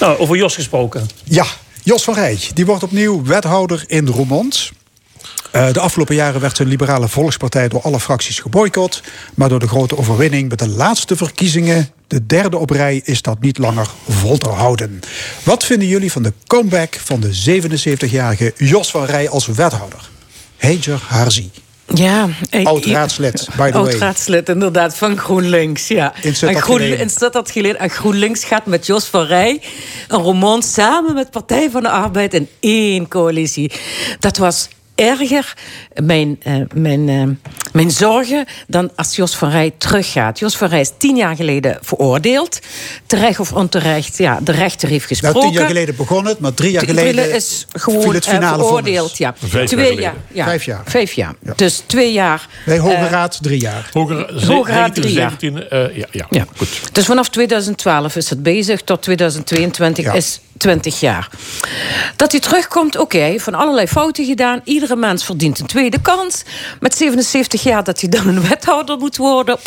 Nou, 0.00 0.18
over 0.18 0.36
Jos 0.36 0.54
gesproken. 0.54 1.08
Ja, 1.24 1.46
Jos 1.82 2.04
van 2.04 2.14
Rij, 2.14 2.38
die 2.54 2.66
wordt 2.66 2.82
opnieuw 2.82 3.24
wethouder 3.24 3.84
in 3.86 4.06
Roermond. 4.06 4.70
Eh, 5.52 5.72
de 5.72 5.80
afgelopen 5.80 6.14
jaren 6.14 6.40
werd 6.40 6.56
zijn 6.56 6.68
liberale 6.68 7.08
volkspartij 7.08 7.68
door 7.68 7.82
alle 7.82 8.00
fracties 8.00 8.38
geboycott. 8.38 9.02
Maar 9.34 9.48
door 9.48 9.58
de 9.58 9.68
grote 9.68 9.98
overwinning 9.98 10.48
bij 10.48 10.66
de 10.66 10.72
laatste 10.72 11.16
verkiezingen, 11.16 11.90
de 12.06 12.26
derde 12.26 12.56
op 12.56 12.70
rij, 12.70 13.00
is 13.04 13.22
dat 13.22 13.40
niet 13.40 13.58
langer 13.58 13.88
vol 14.08 14.38
te 14.38 14.48
houden. 14.48 15.00
Wat 15.42 15.64
vinden 15.64 15.88
jullie 15.88 16.12
van 16.12 16.22
de 16.22 16.32
comeback 16.46 17.00
van 17.04 17.20
de 17.20 17.60
77-jarige 17.60 18.52
Jos 18.56 18.90
van 18.90 19.04
Rij 19.04 19.28
als 19.28 19.46
wethouder? 19.46 20.08
Heijer 20.56 21.00
Harzi. 21.06 21.50
Ja, 21.94 22.28
ik- 22.50 22.66
Oud-raadslid, 22.66 23.48
by 23.56 23.70
the 23.70 23.78
way. 23.78 23.90
Oud-raadslid, 23.90 24.48
inderdaad, 24.48 24.96
van 24.96 25.18
GroenLinks. 25.18 25.88
Ja. 25.88 26.12
In 26.20 26.34
En 26.40 26.56
Groen-. 26.62 27.76
En 27.76 27.90
GroenLinks 27.90 28.44
gaat 28.44 28.66
met 28.66 28.86
Jos 28.86 29.04
van 29.06 29.24
Rij 29.24 29.60
een 30.08 30.20
roman 30.20 30.62
samen 30.62 31.14
met 31.14 31.30
Partij 31.30 31.70
van 31.70 31.82
de 31.82 31.88
Arbeid 31.90 32.34
in 32.34 32.48
één 32.60 33.08
coalitie. 33.08 33.72
Dat 34.18 34.36
was 34.36 34.68
erger, 34.94 35.54
mijn, 36.04 36.36
eh, 36.42 36.54
mijn, 36.74 37.08
eh, 37.08 37.50
mijn 37.72 37.90
zorgen, 37.90 38.46
dan 38.66 38.90
als 38.96 39.16
Jos 39.16 39.36
van 39.36 39.50
Rij 39.50 39.72
teruggaat. 39.78 40.38
Jos 40.38 40.56
van 40.56 40.68
Rij 40.68 40.80
is 40.80 40.90
tien 40.98 41.16
jaar 41.16 41.36
geleden 41.36 41.78
veroordeeld. 41.82 42.58
Terecht 43.06 43.40
of 43.40 43.52
onterecht, 43.52 44.18
ja, 44.18 44.38
de 44.42 44.52
rechter 44.52 44.88
heeft 44.88 45.10
Nou, 45.10 45.20
gesproken. 45.20 45.40
tien 45.40 45.58
jaar 45.58 45.66
geleden 45.68 45.96
begon 45.96 46.26
het, 46.26 46.38
maar 46.38 46.54
drie 46.54 46.70
jaar 46.72 46.84
geleden 46.84 47.34
is 47.34 47.66
gewoon 47.72 48.02
viel 48.02 48.12
het 48.12 48.26
eh, 48.26 48.32
finale 48.32 48.62
veroordeeld. 48.62 49.16
vonnis. 49.16 49.18
Ja. 49.18 49.34
Vijf 49.38 49.52
jaar 49.52 49.66
Twee 49.66 50.00
jaar, 50.00 50.14
ja. 50.32 50.44
Vijf 50.44 50.64
jaar. 50.64 50.82
Vijf 50.84 51.12
jaar. 51.12 51.34
Ja. 51.42 51.52
Dus 51.56 51.82
twee 51.86 52.12
jaar. 52.12 52.46
Bij 52.66 52.78
Hoge 52.78 52.94
eh, 52.94 53.10
Raad 53.10 53.38
drie 53.42 53.60
jaar. 53.60 53.90
Hoge 53.92 54.72
Raad 54.72 54.94
drie 54.94 55.12
jaar. 55.12 55.30
17, 55.30 55.68
eh, 55.70 55.96
ja, 55.96 56.06
ja, 56.10 56.26
Ja. 56.30 56.46
goed. 56.56 56.68
Dus 56.92 57.04
vanaf 57.04 57.28
2012 57.28 58.16
is 58.16 58.30
het 58.30 58.42
bezig, 58.42 58.82
tot 58.82 59.02
2022 59.02 60.04
Ja. 60.04 60.12
is 60.12 60.40
20 60.56 61.00
jaar. 61.00 61.28
Dat 62.16 62.30
hij 62.32 62.40
terugkomt, 62.40 62.98
oké, 62.98 63.34
van 63.38 63.54
allerlei 63.54 63.86
fouten 63.86 64.24
gedaan. 64.24 64.60
Iedere 64.64 64.96
mens 64.96 65.24
verdient 65.24 65.58
een 65.58 65.66
tweede 65.66 66.00
kans. 66.00 66.42
Met 66.80 66.94
77 66.94 67.61
dat 67.62 68.00
hij 68.00 68.08
dan 68.08 68.28
een 68.28 68.48
wethouder 68.48 68.98
moet 68.98 69.16
worden... 69.16 69.58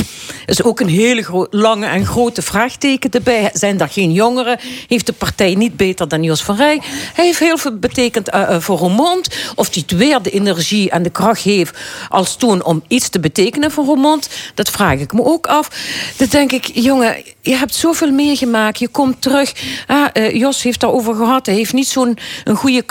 is 0.46 0.64
ook 0.64 0.80
een 0.80 0.88
hele 0.88 1.48
lange 1.50 1.86
en 1.86 2.06
grote 2.06 2.42
vraagteken 2.42 3.12
erbij. 3.12 3.50
Zijn 3.54 3.80
er 3.80 3.90
geen 3.90 4.12
jongeren? 4.12 4.60
Heeft 4.88 5.06
de 5.06 5.14
partij 5.14 5.56
niet 5.56 5.78
beter 5.78 6.08
dan 6.08 6.24
Jos 6.24 6.44
van 6.44 6.56
Rij? 6.56 6.82
Hij 7.14 7.26
heeft 7.26 7.40
heel 7.40 7.58
veel 7.58 7.78
betekend 7.78 8.30
eh, 8.30 8.42
eh, 8.42 8.62
voor 8.62 8.78
Roermond. 8.78 9.28
Of 9.56 9.74
hij 9.74 9.84
het 9.88 9.98
weer 9.98 10.22
de 10.22 10.30
energie 10.30 10.90
en 10.90 11.04
de 11.04 11.10
kracht 11.10 11.42
heeft 11.42 11.78
als 12.10 12.36
toen... 12.36 12.64
om 12.64 12.84
iets 12.88 13.10
te 13.10 13.20
betekenen 13.20 13.72
voor 13.72 13.86
Roermond, 13.86 14.30
dat 14.54 14.70
vraag 14.70 15.00
ik 15.00 15.14
me 15.14 15.24
ook 15.24 15.48
af. 15.48 15.70
Dan 16.18 16.28
denk 16.28 16.52
ik, 16.52 16.72
jongen, 16.74 17.16
je 17.42 17.56
hebt 17.56 17.76
zoveel 17.76 18.12
meegemaakt. 18.12 18.80
Je 18.80 18.88
komt 18.88 19.22
terug. 19.22 19.54
Ah, 19.88 20.08
eh, 20.14 20.36
Jos 20.36 20.64
heeft 20.64 20.80
daarover 20.80 21.16
gehad. 21.16 21.46
Hij 21.46 21.56
heeft 21.56 21.74
niet 21.74 21.88
zo'n 21.88 22.18
goede 22.56 22.84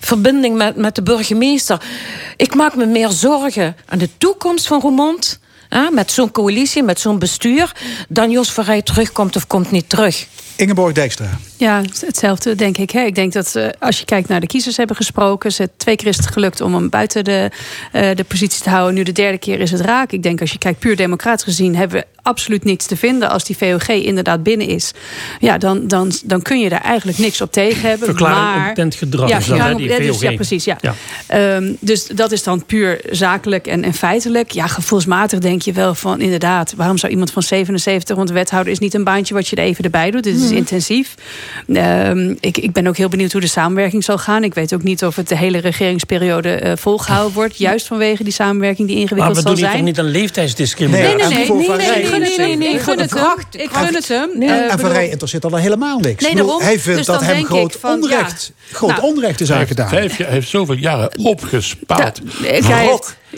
verbinding 0.00 0.56
met, 0.56 0.76
met 0.76 0.94
de 0.94 1.02
burgemeester. 1.02 1.82
Ik 2.36 2.54
maak 2.54 2.76
me 2.76 2.86
meer 2.86 3.10
zorgen 3.10 3.76
aan 3.88 3.98
de 3.98 4.08
toekomst 4.18 4.30
van 4.66 4.80
Roermond... 4.80 5.38
met 5.90 6.12
zo'n 6.12 6.30
coalitie, 6.30 6.82
met 6.82 7.00
zo'n 7.00 7.18
bestuur... 7.18 7.72
dan 8.08 8.30
Jos 8.30 8.52
van 8.52 8.64
Rij 8.64 8.82
terugkomt 8.82 9.36
of 9.36 9.46
komt 9.46 9.70
niet 9.70 9.88
terug. 9.88 10.26
Ingeborg 10.56 10.92
Dijkstra. 10.94 11.26
Ja, 11.56 11.82
hetzelfde 12.06 12.54
denk 12.54 12.78
ik. 12.78 12.90
Hè. 12.90 13.00
Ik 13.04 13.14
denk 13.14 13.32
dat 13.32 13.54
eh, 13.56 13.66
als 13.78 13.98
je 13.98 14.04
kijkt 14.04 14.28
naar 14.28 14.40
de 14.40 14.46
kiezers 14.46 14.76
hebben 14.76 14.96
gesproken... 14.96 15.52
Ze, 15.52 15.68
twee 15.76 15.96
keer 15.96 16.06
is 16.06 16.16
het 16.16 16.26
gelukt 16.26 16.60
om 16.60 16.74
hem 16.74 16.88
buiten 16.88 17.24
de, 17.24 17.50
eh, 17.92 18.08
de 18.14 18.24
positie 18.24 18.62
te 18.62 18.70
houden. 18.70 18.94
Nu 18.94 19.02
de 19.02 19.12
derde 19.12 19.38
keer 19.38 19.60
is 19.60 19.70
het 19.70 19.80
raak. 19.80 20.12
Ik 20.12 20.22
denk 20.22 20.40
als 20.40 20.52
je 20.52 20.58
kijkt 20.58 20.78
puur 20.78 20.96
democratisch 20.96 21.44
gezien... 21.44 21.76
hebben 21.76 22.00
we 22.00 22.06
absoluut 22.22 22.64
niets 22.64 22.86
te 22.86 22.96
vinden. 22.96 23.30
Als 23.30 23.44
die 23.44 23.56
VOG 23.56 23.88
inderdaad 23.88 24.42
binnen 24.42 24.66
is... 24.66 24.92
Ja, 25.40 25.58
dan, 25.58 25.88
dan, 25.88 26.12
dan 26.24 26.42
kun 26.42 26.60
je 26.60 26.68
daar 26.68 26.80
eigenlijk 26.80 27.18
niks 27.18 27.40
op 27.40 27.52
tegen 27.52 27.88
hebben. 27.88 28.06
Verklaring 28.08 28.40
maar, 28.44 28.58
onbekend 28.58 28.94
gedrag 28.94 29.28
Ja, 29.28 29.40
verklaring 29.42 29.78
die 29.78 29.90
onbekend- 29.90 30.16
VOG. 30.16 30.22
ja, 30.22 30.34
precies. 30.34 30.64
Ja. 30.64 30.78
Ja. 30.80 30.94
Ehm, 31.26 31.72
dus 31.80 32.06
dat 32.06 32.32
is 32.32 32.42
dan 32.42 32.64
puur 32.64 33.00
zakelijk 33.10 33.66
en, 33.66 33.84
en 33.84 33.94
feitelijk. 33.94 34.50
Ja, 34.50 34.66
gevoelsmatig 34.66 35.38
denk 35.38 35.62
je 35.62 35.72
wel 35.72 35.94
van 35.94 36.20
inderdaad... 36.20 36.74
waarom 36.76 36.98
zou 36.98 37.12
iemand 37.12 37.30
van 37.32 37.42
77... 37.42 38.16
want 38.16 38.30
wethouder 38.30 38.72
is 38.72 38.78
niet 38.78 38.94
een 38.94 39.04
baantje 39.04 39.34
wat 39.34 39.48
je 39.48 39.56
er 39.56 39.64
even 39.64 39.84
erbij 39.84 40.10
doet. 40.10 40.22
Dit 40.22 40.36
is 40.36 40.41
intensief. 40.50 41.14
Ehm, 41.72 42.34
ik, 42.40 42.58
ik 42.58 42.72
ben 42.72 42.86
ook 42.86 42.96
heel 42.96 43.08
benieuwd 43.08 43.32
hoe 43.32 43.40
de 43.40 43.46
samenwerking 43.46 44.04
zal 44.04 44.18
gaan. 44.18 44.44
Ik 44.44 44.54
weet 44.54 44.74
ook 44.74 44.82
niet 44.82 45.04
of 45.04 45.16
het 45.16 45.28
de 45.28 45.36
hele 45.36 45.58
regeringsperiode 45.58 46.54
eh, 46.54 46.72
volgehouden 46.76 47.34
wordt. 47.40 47.56
Juist 47.58 47.86
vanwege 47.86 48.24
die 48.24 48.32
samenwerking 48.32 48.86
die 48.88 48.96
Maar 48.96 49.02
ingewikkeld 49.04 49.36
we 49.36 49.42
zal 49.42 49.50
doen 49.50 49.58
hier 49.60 49.64
toch 49.64 49.74
zijn. 49.74 49.84
niet 49.84 49.98
aan 49.98 50.10
leeftijdsdiscriminatie? 50.20 51.16
Nee, 51.16 51.26
nee, 51.26 51.34
nee. 51.36 51.42
ik 52.02 52.06
gun 52.06 52.22
het 52.22 52.36
Nee, 52.36 52.48
hem. 52.50 52.58
nee, 52.58 52.74
Ik 52.74 52.80
gun 52.80 52.98
het 52.98 53.10
hem. 53.10 53.18
Kracht, 53.20 53.46
Ik 53.50 53.68
gun 53.72 53.94
het 53.94 54.08
hem. 54.08 54.30
En, 54.32 54.42
Eh, 54.42 54.72
en 54.72 54.78
Van 54.78 54.90
Rij 54.90 55.08
interesseert 55.08 55.44
al 55.44 55.56
helemaal 55.56 55.98
niks. 55.98 56.22
Nee, 56.22 56.30
Ik 56.30 56.36
bedoel, 56.36 56.46
daarom. 56.46 56.62
hij 56.66 56.78
vindt 56.78 56.96
Dus 56.98 57.06
dat 57.06 57.18
dan 57.20 57.28
hem 57.28 57.44
groot 57.44 57.74
ik 57.74 57.80
van, 57.80 58.02
onrecht, 58.02 58.52
ja. 58.68 58.76
groot 58.76 58.90
Nou, 58.90 59.02
onrecht 59.02 59.40
is 59.40 59.48
Hij 59.48 59.58
heeft, 59.58 59.80
aangedaan. 59.80 60.16
hij 60.18 60.26
heeft 60.32 60.48
zoveel 60.48 60.74
jaren 60.74 61.10
opgespaard. 61.18 62.20
Ja, 62.42 62.48
ik- 62.48 62.64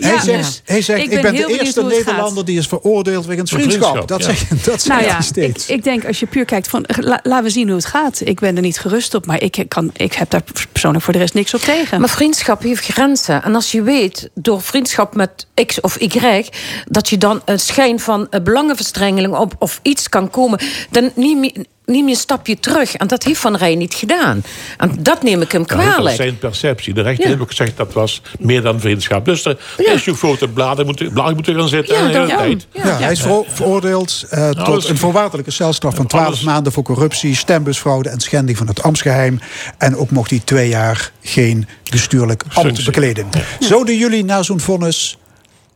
hij 0.01 0.13
ja. 0.13 0.21
zegt, 0.23 0.63
hij 0.65 0.83
zegt 0.83 1.05
Ik 1.05 1.11
ik 1.13 1.23
ben 1.23 1.35
de 1.35 1.47
eerste. 1.59 1.83
Nederlander 1.83 2.45
die 2.45 2.59
is 2.59 2.67
veroordeeld 2.67 3.27
wegens 3.27 3.51
vriendschap. 3.51 3.81
vriendschap, 3.83 4.09
Dat, 4.09 4.21
ja. 4.25 4.27
zeg, 4.35 4.49
dat 4.65 4.83
zegt 4.83 4.87
Nou 4.87 5.03
ja, 5.03 5.09
hij 5.09 5.19
ik, 5.19 5.25
steeds. 5.25 5.67
ik 5.69 5.85
denk 5.85 6.07
als 6.07 6.21
je 6.21 6.27
puur 6.27 6.45
kijkt 6.45 6.69
van 6.69 6.85
la- 7.01 7.21
laten 7.23 7.45
we 7.45 7.51
zien 7.51 7.67
hoe 7.67 7.77
het 7.77 7.87
gaat. 7.87 8.21
Ik 8.25 8.41
ben 8.41 8.57
er 8.57 8.63
niet 8.63 8.79
gerust 8.79 9.15
op, 9.15 9.27
maar 9.27 9.43
ik, 9.43 9.65
kan, 9.69 9.91
ik 9.97 10.13
heb 10.13 10.31
daar 10.31 10.43
persoonlijk 10.73 11.05
voor 11.05 11.13
de 11.13 11.19
rest 11.19 11.35
niks 11.35 11.55
op 11.55 11.61
tegen. 11.61 12.01
Maar 12.01 12.09
vriendschap 12.09 12.63
heeft 12.63 12.85
grenzen. 12.85 13.43
En 13.43 13.55
als 13.55 13.73
je 13.73 13.83
weet, 13.83 14.31
door 14.35 14.63
vriendschap 14.63 15.15
met 15.15 15.47
X 15.67 15.81
of 15.81 16.01
Y... 16.01 16.45
dat 16.85 17.09
je 17.09 17.19
dan 17.19 17.43
een 17.45 17.61
schijn 17.61 18.01
van 18.01 18.29
belangenverstrengeling 18.43 19.35
op 19.35 19.55
of 19.59 19.81
iets 19.83 20.09
kan 20.09 20.31
komen... 20.31 20.59
dan 20.91 21.13
je, 21.15 21.67
neem 21.87 22.05
je 22.05 22.11
een 22.15 22.21
stapje 22.21 22.59
terug. 22.61 22.95
En 22.95 23.07
dat 23.07 23.23
heeft 23.23 23.41
Van 23.41 23.57
Rij 23.57 23.75
niet 23.75 23.95
gedaan. 23.95 24.43
En 24.77 24.97
dat 25.03 25.23
neem 25.23 25.43
ik 25.43 25.53
hem 25.53 25.61
Ja, 25.61 25.67
dat 25.67 25.77
was 25.77 25.87
kwalijk. 25.95 26.17
zijn 26.17 26.39
perceptie. 26.39 26.95
De 26.95 27.03
rechter 27.03 27.23
Ja. 27.25 27.31
heeft 27.31 27.43
ook 27.43 27.49
gezegd 27.49 27.77
dat 27.77 27.93
was 27.93 28.23
meer 28.39 28.63
dan 28.63 28.81
vriendschap. 28.81 29.25
Dus 29.25 29.45
er 29.45 29.59
Ja. 29.77 29.93
is 29.93 30.05
je 30.05 30.15
voor 30.15 30.39
de 30.39 30.49
bladen 30.49 30.87
moeten, 30.87 31.13
bladen 31.13 31.35
moeten 31.35 31.55
gaan 31.55 31.69
zitten. 31.69 31.95
Ja, 31.95 32.01
en 32.01 32.07
de 32.07 32.13
hele 32.15 32.27
daarom. 32.27 32.47
tijd. 32.47 32.67
Ja, 32.87 32.99
hij 32.99 33.13
is 33.13 33.21
vero- 33.21 33.45
veroordeeld 33.49 34.25
eh, 34.31 34.49
tot 34.49 34.59
alles- 34.59 34.89
een 34.89 34.99
voorwaardelijke 34.99 35.51
celstraf 35.51 35.95
van 35.95 36.07
12 36.07 36.27
alles- 36.27 36.41
maanden 36.41 36.73
voor 36.73 36.83
corruptie, 36.83 37.35
stembusfraude 37.37 38.09
en 38.09 38.21
schending 38.21 38.59
van 38.59 38.67
het 38.67 38.83
ambtsgeheim. 38.83 39.39
En 39.79 39.97
ook 39.97 40.11
mocht 40.11 40.31
hij 40.31 40.41
twee 40.45 40.69
jaar 40.69 41.11
geen 41.23 41.67
bestuurlijk 41.91 42.43
ambt 42.43 42.55
Functie. 42.59 42.85
bekleden. 42.85 43.27
Zouden 43.59 43.97
jullie 43.97 44.25
na 44.25 44.43
zo'n 44.43 44.61
vonnis 44.61 45.19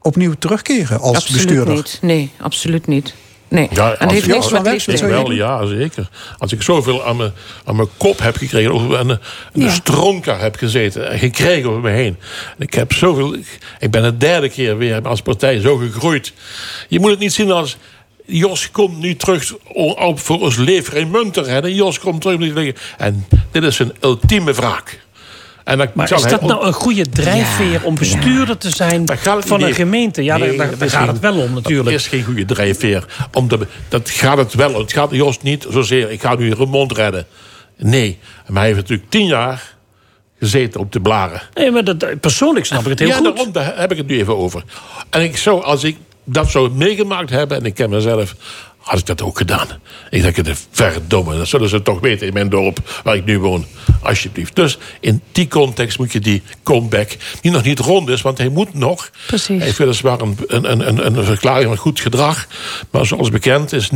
opnieuw 0.02 0.32
terugkeren 0.38 1.00
als 1.00 1.16
Absoluut 1.16 1.42
bestuurder? 1.46 1.74
niet. 1.74 1.98
Nee, 2.02 2.30
absoluut 2.40 2.86
niet. 2.86 3.14
Nee. 3.48 3.68
Ja, 3.70 3.92
en 3.92 3.98
als 3.98 4.12
heeft 4.12 4.26
niks 4.62 4.86
met 4.86 5.00
wel, 5.00 5.32
ja, 5.32 5.66
zeker. 5.66 6.08
Als 6.38 6.52
ik 6.52 6.62
zoveel 6.62 7.06
aan 7.06 7.16
mijn, 7.16 7.32
aan 7.64 7.76
mijn 7.76 7.88
kop 7.96 8.18
heb 8.18 8.36
gekregen... 8.36 8.72
of 8.72 8.82
en 8.82 9.08
een, 9.08 9.18
een 9.52 9.62
Ja. 9.62 9.70
stronker 9.70 10.38
heb 10.38 10.56
gezeten 10.56 11.10
en 11.10 11.18
gekregen 11.18 11.68
over 11.70 11.82
me 11.82 11.90
heen. 11.90 12.16
En 12.58 12.64
ik 12.64 12.74
heb 12.74 12.92
zoveel... 12.92 13.36
Ik 13.78 13.90
ben 13.90 14.02
de 14.02 14.16
derde 14.16 14.48
keer 14.48 14.78
weer 14.78 15.02
als 15.02 15.22
partij 15.22 15.60
zo 15.60 15.76
gegroeid. 15.76 16.32
Je 16.88 17.00
moet 17.00 17.10
het 17.10 17.18
niet 17.18 17.32
zien 17.32 17.50
als... 17.50 17.76
Jos 18.30 18.70
komt 18.70 18.98
nu 18.98 19.16
terug 19.16 19.54
op 19.96 20.20
voor 20.20 20.40
ons 20.40 20.56
lever 20.56 20.96
in 20.96 21.10
Munter. 21.10 21.48
Hè. 21.48 21.58
Jos 21.58 21.98
komt 21.98 22.20
terug 22.20 22.36
om 22.36 22.48
te 22.48 22.52
liggen. 22.52 22.82
En 22.98 23.26
dit 23.50 23.62
is 23.62 23.78
een 23.78 23.92
ultieme 24.00 24.52
wraak. 24.52 25.00
En 25.68 25.78
dan 25.78 25.88
Maar 25.94 26.12
is 26.12 26.22
dat 26.22 26.42
nou 26.42 26.66
een 26.66 26.72
goede 26.72 27.08
drijfveer 27.08 27.84
om 27.84 27.94
bestuurder 27.94 28.58
te 28.58 28.70
zijn 28.70 29.04
het 29.04 29.46
van 29.46 29.62
een 29.62 29.74
gemeente? 29.74 30.24
Ja, 30.24 30.36
Nee, 30.36 30.56
daar, 30.56 30.68
gaat 30.78 30.90
geen- 30.90 31.06
het 31.06 31.20
wel 31.20 31.36
om 31.38 31.54
natuurlijk. 31.54 31.90
Dat 31.90 31.98
is 31.98 32.06
geen 32.06 32.24
goede 32.24 32.44
drijfveer. 32.44 33.04
Om 33.32 33.48
de, 33.48 33.66
dat 33.88 34.10
gaat 34.10 34.36
het 34.36 34.54
wel. 34.54 34.74
om. 34.74 34.80
Het 34.80 34.92
gaat 34.92 35.10
Jos 35.10 35.42
niet 35.42 35.66
zozeer, 35.70 36.10
ik 36.10 36.20
ga 36.20 36.34
nu 36.34 36.52
Remond 36.52 36.92
redden. 36.92 37.26
Nee, 37.76 38.18
maar 38.46 38.56
hij 38.56 38.66
heeft 38.66 38.80
natuurlijk 38.80 39.10
tien 39.10 39.26
jaar 39.26 39.76
gezeten 40.38 40.80
op 40.80 40.92
de 40.92 41.00
blaren. 41.00 41.40
Nee, 41.54 41.70
maar 41.70 41.84
dat, 41.84 42.20
persoonlijk 42.20 42.66
snap 42.66 42.82
ik 42.82 42.88
het 42.88 42.98
heel 42.98 43.08
ja, 43.08 43.14
goed. 43.14 43.24
daarom 43.24 43.52
daar 43.52 43.72
heb 43.76 43.90
ik 43.92 43.96
het 43.98 44.06
nu 44.06 44.18
even 44.18 44.36
over. 44.36 44.62
En 45.10 45.22
ik 45.22 45.36
zou, 45.36 45.62
als 45.62 45.84
ik 45.84 45.96
dat 46.24 46.50
zou 46.50 46.70
meegemaakt 46.70 47.30
hebben, 47.30 47.56
en 47.58 47.64
ik 47.64 47.74
ken 47.74 47.90
mezelf, 47.90 48.34
had 48.88 48.98
ik 48.98 49.06
dat 49.06 49.22
ook 49.22 49.38
gedaan. 49.38 49.68
Ik 50.10 50.22
denk, 50.22 50.36
het 50.36 50.66
verdomme, 50.70 51.36
dat 51.36 51.48
zullen 51.48 51.68
ze 51.68 51.82
toch 51.82 52.00
weten 52.00 52.26
in 52.26 52.32
mijn 52.32 52.48
dorp 52.48 53.00
waar 53.04 53.16
ik 53.16 53.24
nu 53.24 53.38
woon. 53.38 53.66
Alsjeblieft. 54.02 54.56
Dus 54.56 54.78
in 55.00 55.22
die 55.32 55.48
context 55.48 55.98
moet 55.98 56.12
je 56.12 56.20
die 56.20 56.42
comeback, 56.62 57.16
die 57.40 57.50
nog 57.50 57.62
niet 57.62 57.78
rond 57.78 58.08
is, 58.08 58.22
want 58.22 58.38
hij 58.38 58.48
moet 58.48 58.74
nog. 58.74 59.10
Precies. 59.26 59.48
Hij 59.48 59.66
heeft 59.66 59.78
weliswaar 59.78 60.20
een, 60.20 60.36
een, 60.46 60.88
een, 60.88 61.06
een 61.06 61.24
verklaring 61.24 61.66
van 61.68 61.76
goed 61.76 62.00
gedrag. 62.00 62.46
Maar 62.90 63.06
zoals 63.06 63.30
bekend 63.30 63.72
is 63.72 63.90
90% 63.90 63.94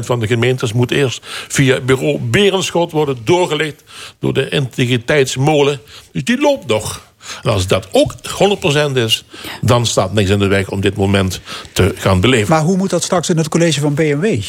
van 0.00 0.20
de 0.20 0.26
gemeentes 0.26 0.72
moet 0.72 0.90
eerst 0.90 1.26
via 1.48 1.80
bureau 1.80 2.18
Berenschot 2.18 2.92
worden 2.92 3.18
doorgelicht 3.24 3.82
door 4.18 4.32
de 4.32 4.48
integriteitsmolen. 4.48 5.80
Dus 6.12 6.24
die 6.24 6.40
loopt 6.40 6.66
nog. 6.66 7.08
En 7.42 7.50
als 7.50 7.66
dat 7.66 7.88
ook 7.92 8.14
100% 8.92 8.96
is, 8.96 9.24
dan 9.60 9.86
staat 9.86 10.12
niks 10.12 10.30
in 10.30 10.38
de 10.38 10.46
weg 10.46 10.68
om 10.68 10.80
dit 10.80 10.96
moment 10.96 11.40
te 11.72 11.94
gaan 11.96 12.20
beleven. 12.20 12.48
Maar 12.48 12.62
hoe 12.62 12.76
moet 12.76 12.90
dat 12.90 13.02
straks 13.02 13.28
in 13.28 13.36
het 13.36 13.48
college 13.48 13.80
van 13.80 13.94
BMW? 13.94 14.40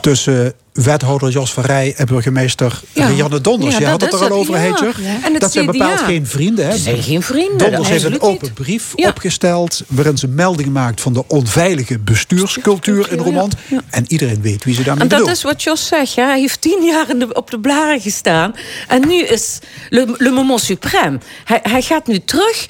Tussen 0.00 0.52
wethouder 0.72 1.30
Jos 1.30 1.52
van 1.52 1.64
Rij 1.64 1.94
en 1.96 2.06
burgemeester 2.06 2.80
Ja. 2.92 3.06
Rianne 3.06 3.40
Donders. 3.40 3.74
Ja, 3.74 3.80
Je 3.80 3.86
had 3.86 4.00
dat 4.00 4.12
het 4.12 4.20
er 4.20 4.30
al 4.30 4.38
over, 4.38 4.54
ja. 4.54 4.60
Heetje. 4.60 4.84
Ja. 5.02 5.08
En 5.24 5.32
het 5.32 5.40
Dat 5.40 5.52
zijn 5.52 5.66
bepaald 5.66 6.00
geen 6.00 6.26
vrienden. 6.26 6.66
Hè? 6.66 6.72
Ze 6.72 6.78
zijn 6.78 7.02
geen 7.02 7.22
vrienden. 7.22 7.58
Donders 7.58 7.88
heeft 7.88 8.04
een 8.04 8.20
open 8.20 8.38
niet. 8.46 8.54
brief 8.54 8.92
Ja. 8.96 9.08
opgesteld... 9.08 9.82
waarin 9.88 10.18
ze 10.18 10.28
melding 10.28 10.68
maakt 10.72 11.00
van 11.00 11.12
de 11.12 11.24
onveilige 11.28 11.98
bestuurscultuur 11.98 13.12
in 13.12 13.34
ja. 13.68 13.82
En 13.90 14.04
iedereen 14.08 14.42
weet 14.42 14.64
wie 14.64 14.74
ze 14.74 14.82
daarmee 14.82 15.02
En 15.02 15.08
dat 15.08 15.18
bedoelt. 15.18 15.36
is 15.36 15.42
wat 15.42 15.62
Jos 15.62 15.86
zegt. 15.86 16.12
Ja. 16.14 16.26
Hij 16.26 16.40
heeft 16.40 16.60
tien 16.60 16.84
jaar 16.84 17.10
in 17.10 17.18
de, 17.18 17.32
op 17.32 17.50
de 17.50 17.60
blaren 17.60 18.00
gestaan. 18.00 18.54
En 18.88 19.08
nu 19.08 19.22
is 19.22 19.58
le, 19.88 20.14
le 20.18 20.30
moment 20.30 20.62
suprême. 20.72 21.18
Hij, 21.44 21.60
hij 21.62 21.82
gaat 21.82 22.06
nu 22.06 22.18
terug. 22.24 22.66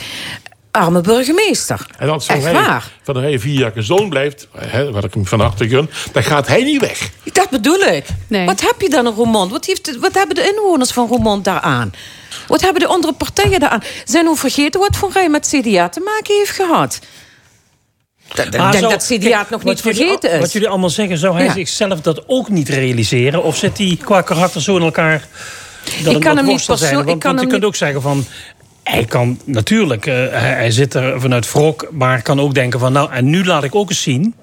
Arme 0.77 1.01
burgemeester. 1.01 1.87
En 1.99 2.09
als 2.11 2.27
Van 2.27 2.35
Echt 2.35 2.45
Rij, 2.45 2.53
waar. 2.55 2.91
van 3.03 3.15
vier 3.39 3.59
jaar 3.59 3.73
gezond 3.73 4.09
blijft, 4.09 4.49
hè, 4.59 4.93
wat 4.93 5.05
ik 5.05 5.15
hem 5.15 5.27
van 5.27 5.41
harte 5.41 5.69
gun, 5.69 5.91
dan 6.13 6.23
gaat 6.23 6.47
hij 6.49 6.63
niet 6.63 6.81
weg. 6.81 7.11
Dat 7.33 7.51
bedoel 7.51 7.79
ik. 7.81 8.05
Nee. 8.29 8.47
Wat 8.47 8.61
heb 8.61 8.81
je 8.81 8.89
dan 8.89 9.07
in 9.07 9.13
Roermond? 9.13 9.51
Wat, 9.51 9.65
heeft, 9.65 9.99
wat 9.99 10.15
hebben 10.15 10.35
de 10.35 10.53
inwoners 10.57 10.91
van 10.91 11.09
Roermond 11.09 11.45
daaraan? 11.45 11.93
Wat 12.47 12.61
hebben 12.61 12.81
de 12.83 12.89
andere 12.89 13.13
partijen 13.13 13.61
daaraan? 13.61 13.83
Zijn 14.05 14.27
we 14.27 14.37
vergeten 14.37 14.81
wat 14.81 14.97
Van 14.97 15.11
Rij 15.13 15.29
met 15.29 15.47
CDA 15.61 15.89
te 15.89 16.01
maken 16.01 16.35
heeft 16.35 16.51
gehad? 16.51 16.99
Dat- 18.35 18.47
Ik 18.47 18.57
Maar 18.57 18.71
denk 18.73 18.85
zou- 18.85 18.93
dat 18.95 19.05
CDA 19.07 19.19
kijk, 19.29 19.39
het 19.41 19.51
nog 19.51 19.65
niet 19.65 19.81
vergeten 19.81 20.31
is. 20.33 20.39
Wat 20.41 20.53
jullie 20.53 20.69
allemaal 20.69 20.91
zeggen, 20.91 21.19
zou 21.19 21.35
hij 21.37 21.45
Ja. 21.45 21.53
zichzelf 21.53 22.01
dat 22.01 22.23
ook 22.27 22.49
niet 22.49 22.69
realiseren? 22.69 23.43
Of 23.43 23.57
zit 23.57 23.79
hij 23.79 23.99
qua 24.05 24.21
karakter 24.23 24.63
zo 24.63 24.77
in 24.77 24.83
elkaar 24.83 25.27
dat 25.85 25.95
het 25.95 26.05
kan 26.05 26.13
wat 26.13 26.23
hem 26.25 26.35
niet 26.37 26.45
worstel 26.47 26.77
zijn? 26.77 26.89
persoon- 26.91 27.03
ik 27.05 27.09
Want, 27.09 27.21
kan 27.23 27.31
want 27.31 27.43
je 27.43 27.49
kunt 27.51 27.61
niet- 27.61 27.71
ook 27.71 27.77
zeggen 27.77 28.03
van... 28.03 28.25
Hij 28.91 29.05
kan 29.05 29.39
natuurlijk, 29.45 30.07
eh, 30.07 30.15
hij, 30.15 30.51
hij 30.51 30.71
zit 30.71 30.95
er 30.95 31.21
vanuit 31.21 31.53
wrok... 31.53 31.89
maar 31.93 32.23
kan 32.23 32.41
ook 32.41 32.55
denken 32.55 32.81
van, 32.81 32.93
nou, 32.93 33.13
en 33.13 33.31
nu 33.31 33.45
laat 33.45 33.65
ik 33.65 33.75
ook 33.75 33.89
eens 33.89 34.03
zien... 34.03 34.35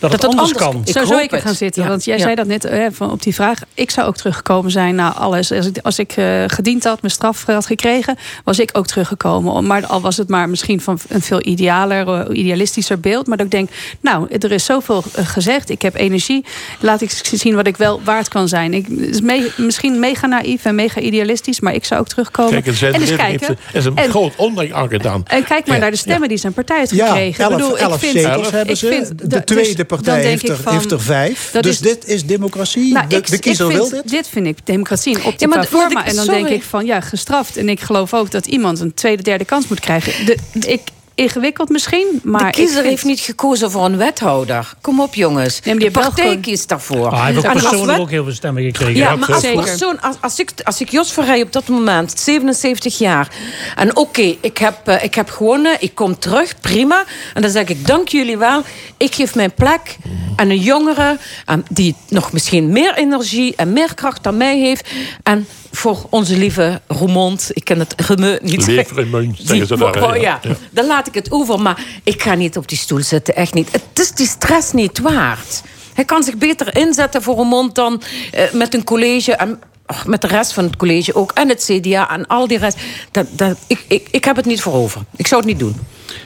dat, 0.00 0.12
het 0.12 0.24
anders, 0.24 0.42
anders- 0.54 0.58
kan. 0.72 0.82
Ik 0.84 0.92
Zo 0.92 1.04
zou 1.04 1.22
ik 1.22 1.32
er 1.32 1.40
gaan 1.40 1.54
zitten. 1.54 1.82
Ja, 1.82 1.88
Want 1.88 2.04
jij 2.04 2.16
ja. 2.16 2.22
zei 2.22 2.34
dat 2.34 2.46
net 2.46 2.64
eh, 2.64 2.86
van 2.92 3.10
op 3.10 3.22
die 3.22 3.34
vraag. 3.34 3.58
Ik 3.74 3.90
zou 3.90 4.06
ook 4.08 4.16
teruggekomen 4.16 4.70
zijn 4.70 4.94
na 4.94 5.12
alles. 5.14 5.52
Als 5.52 5.66
ik, 5.66 5.78
als 5.82 5.98
ik 5.98 6.12
eh, 6.16 6.44
gediend 6.46 6.84
had, 6.84 7.00
mijn 7.02 7.12
straf 7.12 7.44
had 7.46 7.66
gekregen, 7.66 8.16
was 8.44 8.58
ik 8.58 8.70
ook 8.72 8.86
teruggekomen. 8.86 9.52
Om- 9.52 9.66
Maar 9.66 9.86
al 9.86 10.00
was 10.00 10.16
het 10.16 10.28
maar 10.28 10.48
misschien 10.48 10.80
van 10.80 10.98
een 11.08 11.22
veel 11.22 11.46
idealer, 11.46 12.08
eh, 12.08 12.38
idealistischer 12.38 13.00
beeld. 13.00 13.26
Maar 13.26 13.36
dat 13.36 13.46
ik 13.46 13.52
denk, 13.52 13.70
nou, 14.00 14.26
er 14.38 14.52
is 14.52 14.64
zoveel 14.64 15.02
gezegd. 15.12 15.70
Ik 15.70 15.82
heb 15.82 15.94
energie. 15.94 16.44
Laat 16.80 17.00
ik 17.00 17.10
zien 17.32 17.54
wat 17.54 17.66
ik 17.66 17.76
wel 17.76 18.00
waard 18.04 18.28
kan 18.28 18.48
zijn. 18.48 18.74
Ik, 18.74 18.88
is 18.88 19.20
me- 19.20 19.50
misschien 19.56 19.98
mega 19.98 20.26
naïef 20.26 20.64
en 20.64 20.74
mega 20.74 21.00
idealistisch, 21.00 21.60
maar 21.60 21.74
ik 21.74 21.84
zou 21.84 22.00
ook 22.00 22.08
terugkomen. 22.08 22.52
Kijk, 22.62 22.66
en 22.66 22.70
eens 22.70 22.80
leven 22.80 23.16
kijken. 23.16 23.46
heeft 23.46 23.60
er- 23.72 23.76
is 23.78 23.84
een 23.84 23.96
En- 23.96 24.10
groot 24.10 24.32
onrecht 24.36 24.72
aangedaan. 24.72 25.22
en 25.26 25.44
kijk 25.44 25.66
maar 25.66 25.76
Ja, 25.76 25.82
naar 25.82 25.90
de 25.90 25.96
stemmen 25.96 26.28
die 26.28 26.38
zijn 26.38 26.52
partij 26.52 26.78
heeft 26.78 26.90
Ja, 26.90 27.06
gekregen. 27.06 27.44
elf, 27.44 27.52
ik 27.52 27.58
bedoel, 27.58 27.78
elf 27.78 27.92
ik 27.94 27.98
vind, 27.98 28.12
zetels 28.24 28.46
ik 28.46 28.52
hebben 28.52 28.76
ze. 28.76 28.86
vind- 28.88 29.18
de 29.18 29.26
dus 29.26 29.40
tweede 29.44 29.84
partij 29.96 30.14
denk 30.14 30.26
heeft 30.28 30.42
ik 30.42 30.48
er, 30.48 30.56
van- 30.56 30.72
heeft 30.72 30.90
er 30.90 31.00
vijf. 31.00 31.50
dat 31.52 31.62
Dus 31.62 31.72
is- 31.72 31.78
dit 31.80 32.06
is 32.06 32.26
democratie. 32.26 32.92
Nou, 32.92 33.06
de, 33.06 33.16
ik, 33.16 33.30
de 33.30 33.38
kiezer 33.38 33.66
wil 33.66 33.88
dit. 33.88 34.08
dit 34.08 34.28
vind 34.28 34.46
ik 34.46 34.58
democratie 34.66 35.12
in 35.14 35.20
Ja, 35.22 35.26
optima 35.28 35.56
maar- 35.56 35.66
forma. 35.66 36.04
en 36.06 36.14
dan 36.14 36.24
sorry. 36.24 36.42
denk 36.42 36.54
ik 36.54 36.62
van 36.62 36.86
ja, 36.86 37.00
gestraft. 37.00 37.56
En 37.56 37.68
ik 37.68 37.80
geloof 37.80 38.14
ook 38.14 38.30
dat 38.30 38.46
iemand 38.46 38.80
een 38.80 38.94
tweede, 38.94 39.22
derde 39.22 39.44
kans 39.44 39.68
moet 39.68 39.80
krijgen. 39.80 40.26
De, 40.26 40.36
ik, 40.66 40.80
ingewikkeld 41.20 41.68
misschien, 41.68 42.20
maar 42.22 42.44
de 42.44 42.50
kiezer 42.50 42.74
vind- 42.74 42.86
heeft 42.86 43.04
niet 43.04 43.20
gekozen 43.20 43.70
voor 43.70 43.84
een 43.84 43.96
wethouder. 43.96 44.72
Kom 44.80 45.00
op, 45.00 45.14
jongens. 45.14 45.60
die 45.60 45.74
de 45.74 45.90
wel 45.90 46.02
partij 46.02 46.24
gewoon- 46.24 46.40
kiest 46.40 46.68
daarvoor. 46.68 47.06
Ah, 47.08 47.22
hij 47.22 47.32
heeft 47.32 47.46
ook 47.46 47.52
persoonlijk 47.52 47.86
wet- 47.90 47.98
ook 47.98 48.10
heel 48.10 48.24
veel 48.24 48.32
stemmen 48.32 48.62
gekregen. 48.62 48.94
Ja, 48.94 49.10
Ja, 49.10 49.16
maar 49.16 49.32
als 49.32 49.50
persoon, 49.52 50.00
als, 50.00 50.16
als, 50.20 50.38
ik, 50.38 50.50
als 50.64 50.80
ik 50.80 50.88
Jos 50.90 51.12
Verrij 51.12 51.42
op 51.42 51.52
dat 51.52 51.68
moment, 51.68 52.20
77 52.20 52.98
jaar... 52.98 53.28
en 53.76 53.96
oké, 53.96 54.36
ik, 54.40 54.58
heb, 54.58 54.74
eh, 54.88 55.04
ik 55.04 55.14
heb 55.14 55.30
gewonnen, 55.30 55.76
ik 55.80 55.94
kom 55.94 56.18
terug, 56.18 56.60
prima. 56.60 57.04
En 57.34 57.42
dan 57.42 57.50
zeg 57.50 57.68
ik, 57.68 57.86
dank 57.86 58.08
jullie 58.08 58.38
wel. 58.38 58.62
Ik 58.96 59.14
geef 59.14 59.34
mijn 59.34 59.52
plek 59.54 59.96
aan 60.36 60.48
een 60.50 60.58
jongere... 60.60 61.18
eh, 61.46 61.54
die 61.70 61.94
nog 62.08 62.32
misschien 62.32 62.68
meer 62.72 62.94
energie 62.94 63.54
en 63.56 63.72
meer 63.72 63.94
kracht 63.94 64.22
dan 64.22 64.36
mij 64.36 64.58
heeft. 64.58 64.88
En 65.22 65.46
voor 65.72 66.06
onze 66.10 66.36
lieve 66.36 66.80
Roermond, 66.86 67.50
ik 67.52 67.64
ken 67.64 67.78
het 67.78 67.94
Remeu 67.96 68.38
niet... 68.42 68.66
Leef 68.66 68.92
Remeu, 68.92 69.30
zeggen 69.38 69.66
ze 69.66 69.76
daar, 69.76 70.02
oh, 70.02 70.16
ja. 70.16 70.22
ja. 70.22 70.38
Ja. 70.42 70.54
Dan 70.70 70.86
laat 70.86 71.06
ik 71.06 71.14
het 71.14 71.30
over, 71.30 71.60
maar 71.60 71.84
ik 72.04 72.22
ga 72.22 72.34
niet 72.34 72.56
op 72.56 72.68
die 72.68 72.78
stoel 72.78 73.02
zitten, 73.02 73.36
echt 73.36 73.54
niet. 73.54 73.72
Het 73.72 73.98
is 73.98 74.10
die 74.10 74.26
stress 74.26 74.72
niet 74.72 74.98
waard. 74.98 75.62
Hij 75.94 76.04
kan 76.04 76.22
zich 76.22 76.36
beter 76.36 76.76
inzetten 76.76 77.22
voor 77.22 77.38
een 77.38 77.46
mond 77.46 77.74
dan 77.74 78.02
eh, 78.32 78.52
met 78.52 78.74
een 78.74 78.84
college... 78.84 79.34
En, 79.34 79.60
met 80.06 80.20
de 80.20 80.26
rest 80.26 80.52
van 80.52 80.64
het 80.64 80.76
college 80.76 81.14
ook. 81.14 81.32
En 81.32 81.48
het 81.48 81.64
CDA 81.64 82.10
en 82.10 82.26
al 82.26 82.46
die 82.46 82.58
rest. 82.58 82.78
Dat, 83.10 83.26
dat, 83.30 83.56
ik, 83.66 83.84
ik, 83.88 84.08
ik 84.10 84.24
heb 84.24 84.36
het 84.36 84.44
niet 84.44 84.62
voor 84.62 84.72
over. 84.72 85.00
Ik 85.16 85.26
zou 85.26 85.40
het 85.40 85.50
niet 85.50 85.58
doen. 85.58 85.76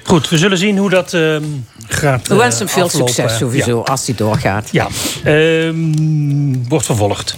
Goed, 0.04 0.28
we 0.28 0.38
zullen 0.38 0.58
zien 0.58 0.78
hoe 0.78 0.90
dat 0.90 1.14
ehm, 1.14 1.42
gaat 1.86 2.28
We 2.28 2.34
wensen 2.34 2.66
hem 2.66 2.74
veel 2.74 2.88
succes 2.88 3.36
sowieso, 3.36 3.76
Ja. 3.76 3.92
als 3.92 4.06
hij 4.06 4.14
doorgaat. 4.14 4.68
Ja, 4.72 4.88
ehm, 5.24 6.68
wordt 6.68 6.86
vervolgd. 6.86 7.36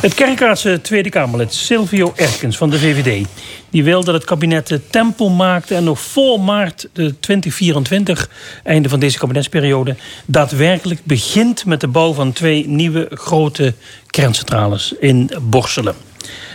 Het 0.00 0.14
Kerkraadse 0.14 0.80
Tweede 0.82 1.08
Kamerlid 1.10 1.54
Silvio 1.54 2.12
Erkens 2.16 2.56
van 2.56 2.70
de 2.70 2.78
VVD... 2.78 3.26
die 3.70 3.84
wil 3.84 4.04
dat 4.04 4.14
het 4.14 4.24
kabinet 4.24 4.70
eh, 4.70 4.78
tempo 4.90 5.28
maakt... 5.28 5.70
en 5.70 5.84
nog 5.84 6.00
voor 6.00 6.40
maart 6.40 6.88
de 6.92 7.20
2024, 7.20 8.30
einde 8.64 8.88
van 8.88 9.00
deze 9.00 9.18
kabinetsperiode... 9.18 9.96
daadwerkelijk 10.26 11.00
begint 11.04 11.64
met 11.64 11.80
de 11.80 11.88
bouw 11.88 12.12
van 12.12 12.32
twee 12.32 12.68
nieuwe 12.68 13.08
grote 13.10 13.74
kerncentrales 14.06 14.94
in 15.00 15.30
Borselen. 15.42 15.94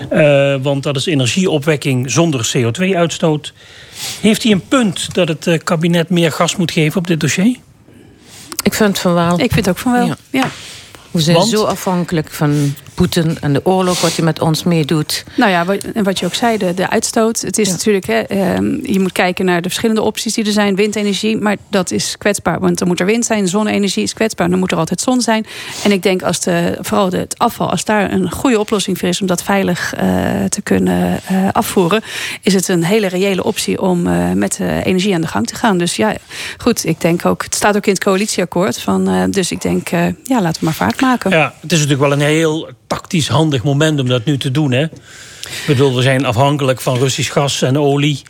Eh, 0.09 0.55
want 0.61 0.83
dat 0.83 0.95
is 0.95 1.05
energieopwekking 1.05 2.11
zonder 2.11 2.51
CO2-uitstoot. 2.57 3.53
Heeft 4.21 4.43
hij 4.43 4.51
een 4.51 4.67
punt 4.67 5.13
dat 5.13 5.27
het 5.27 5.47
eh, 5.47 5.59
kabinet 5.63 6.09
meer 6.09 6.31
gas 6.31 6.55
moet 6.55 6.71
geven 6.71 6.97
op 6.97 7.07
dit 7.07 7.19
dossier? 7.19 7.57
Ik 8.63 8.73
vind 8.73 8.99
van 8.99 9.13
wel. 9.13 9.39
Ik 9.39 9.51
vind 9.51 9.69
ook 9.69 9.77
van 9.77 9.91
wel. 9.91 10.05
Ja. 10.05 10.17
Ja. 10.29 10.49
We 11.11 11.21
zijn 11.21 11.37
Want? 11.37 11.49
zo 11.49 11.63
afhankelijk 11.63 12.31
van 12.31 12.75
Poetin 13.03 13.37
en 13.41 13.53
de 13.53 13.65
oorlog... 13.65 14.01
wat 14.01 14.15
hij 14.15 14.25
met 14.25 14.39
ons 14.39 14.63
meedoet. 14.63 15.23
Nou 15.35 15.51
ja, 15.51 15.65
wat, 15.65 15.77
en 15.93 16.03
wat 16.03 16.19
je 16.19 16.25
ook 16.25 16.33
zei, 16.33 16.57
de, 16.57 16.73
de 16.73 16.89
uitstoot. 16.89 17.41
Het 17.41 17.57
is 17.57 17.67
Ja. 17.67 17.73
natuurlijk, 17.73 18.05
hè, 18.05 18.19
ehm, 18.19 18.85
je 18.91 18.99
moet 18.99 19.11
kijken 19.11 19.45
naar 19.45 19.61
de 19.61 19.67
verschillende 19.69 20.01
opties 20.01 20.33
die 20.33 20.45
er 20.45 20.51
zijn. 20.51 20.75
Windenergie, 20.75 21.37
maar 21.37 21.57
dat 21.69 21.91
is 21.91 22.15
kwetsbaar. 22.17 22.59
Want 22.59 22.77
dan 22.77 22.87
moet 22.87 22.99
er 22.99 23.05
wind 23.05 23.25
zijn, 23.25 23.47
zonne-energie 23.47 24.03
is 24.03 24.13
kwetsbaar. 24.13 24.49
Dan 24.49 24.59
moet 24.59 24.71
er 24.71 24.77
altijd 24.77 25.01
zon 25.01 25.21
zijn. 25.21 25.45
En 25.83 25.91
ik 25.91 26.03
denk 26.03 26.21
als 26.21 26.39
de, 26.39 26.77
vooral 26.81 27.09
de, 27.09 27.17
het 27.17 27.37
afval, 27.37 27.69
als 27.69 27.83
daar 27.85 28.11
een 28.11 28.31
goede 28.31 28.59
oplossing 28.59 28.97
voor 28.97 29.09
is... 29.09 29.21
om 29.21 29.27
dat 29.27 29.43
veilig 29.43 29.93
eh, 29.93 30.07
te 30.49 30.61
kunnen 30.61 31.19
eh, 31.27 31.47
afvoeren... 31.51 32.01
is 32.41 32.53
het 32.53 32.67
een 32.67 32.83
hele 32.83 33.07
reële 33.07 33.43
optie 33.43 33.81
om 33.81 34.07
eh, 34.07 34.31
met 34.31 34.57
de 34.57 34.81
energie 34.83 35.13
aan 35.13 35.21
de 35.21 35.27
gang 35.27 35.47
te 35.47 35.55
gaan. 35.55 35.77
Dus 35.77 35.95
ja, 35.95 36.15
goed, 36.57 36.85
ik 36.85 37.01
denk 37.01 37.25
ook... 37.25 37.43
Het 37.43 37.55
staat 37.55 37.75
ook 37.75 37.85
in 37.85 37.93
het 37.93 38.03
coalitieakkoord. 38.03 38.79
Van, 38.81 39.09
eh, 39.09 39.23
dus 39.29 39.51
ik 39.51 39.61
denk, 39.61 39.89
eh, 39.89 40.05
ja, 40.23 40.41
laten 40.41 40.59
we 40.59 40.65
maar 40.65 40.73
vaart 40.73 41.01
maken. 41.01 41.31
Ja, 41.31 41.53
het 41.61 41.71
is 41.71 41.79
natuurlijk 41.79 42.09
wel 42.09 42.11
een 42.11 42.25
heel 42.33 42.69
tactisch 42.93 43.27
handig 43.27 43.63
moment 43.63 43.99
om 43.99 44.07
dat 44.07 44.25
nu 44.25 44.37
te 44.37 44.51
doen. 44.51 44.71
Hè? 44.71 44.85
Ik 45.43 45.63
bedoel, 45.67 45.95
we 45.95 46.01
zijn 46.01 46.25
afhankelijk 46.25 46.81
van 46.81 46.97
Russisch 46.97 47.31
gas 47.33 47.61
en 47.61 47.77
olie. 47.79 48.21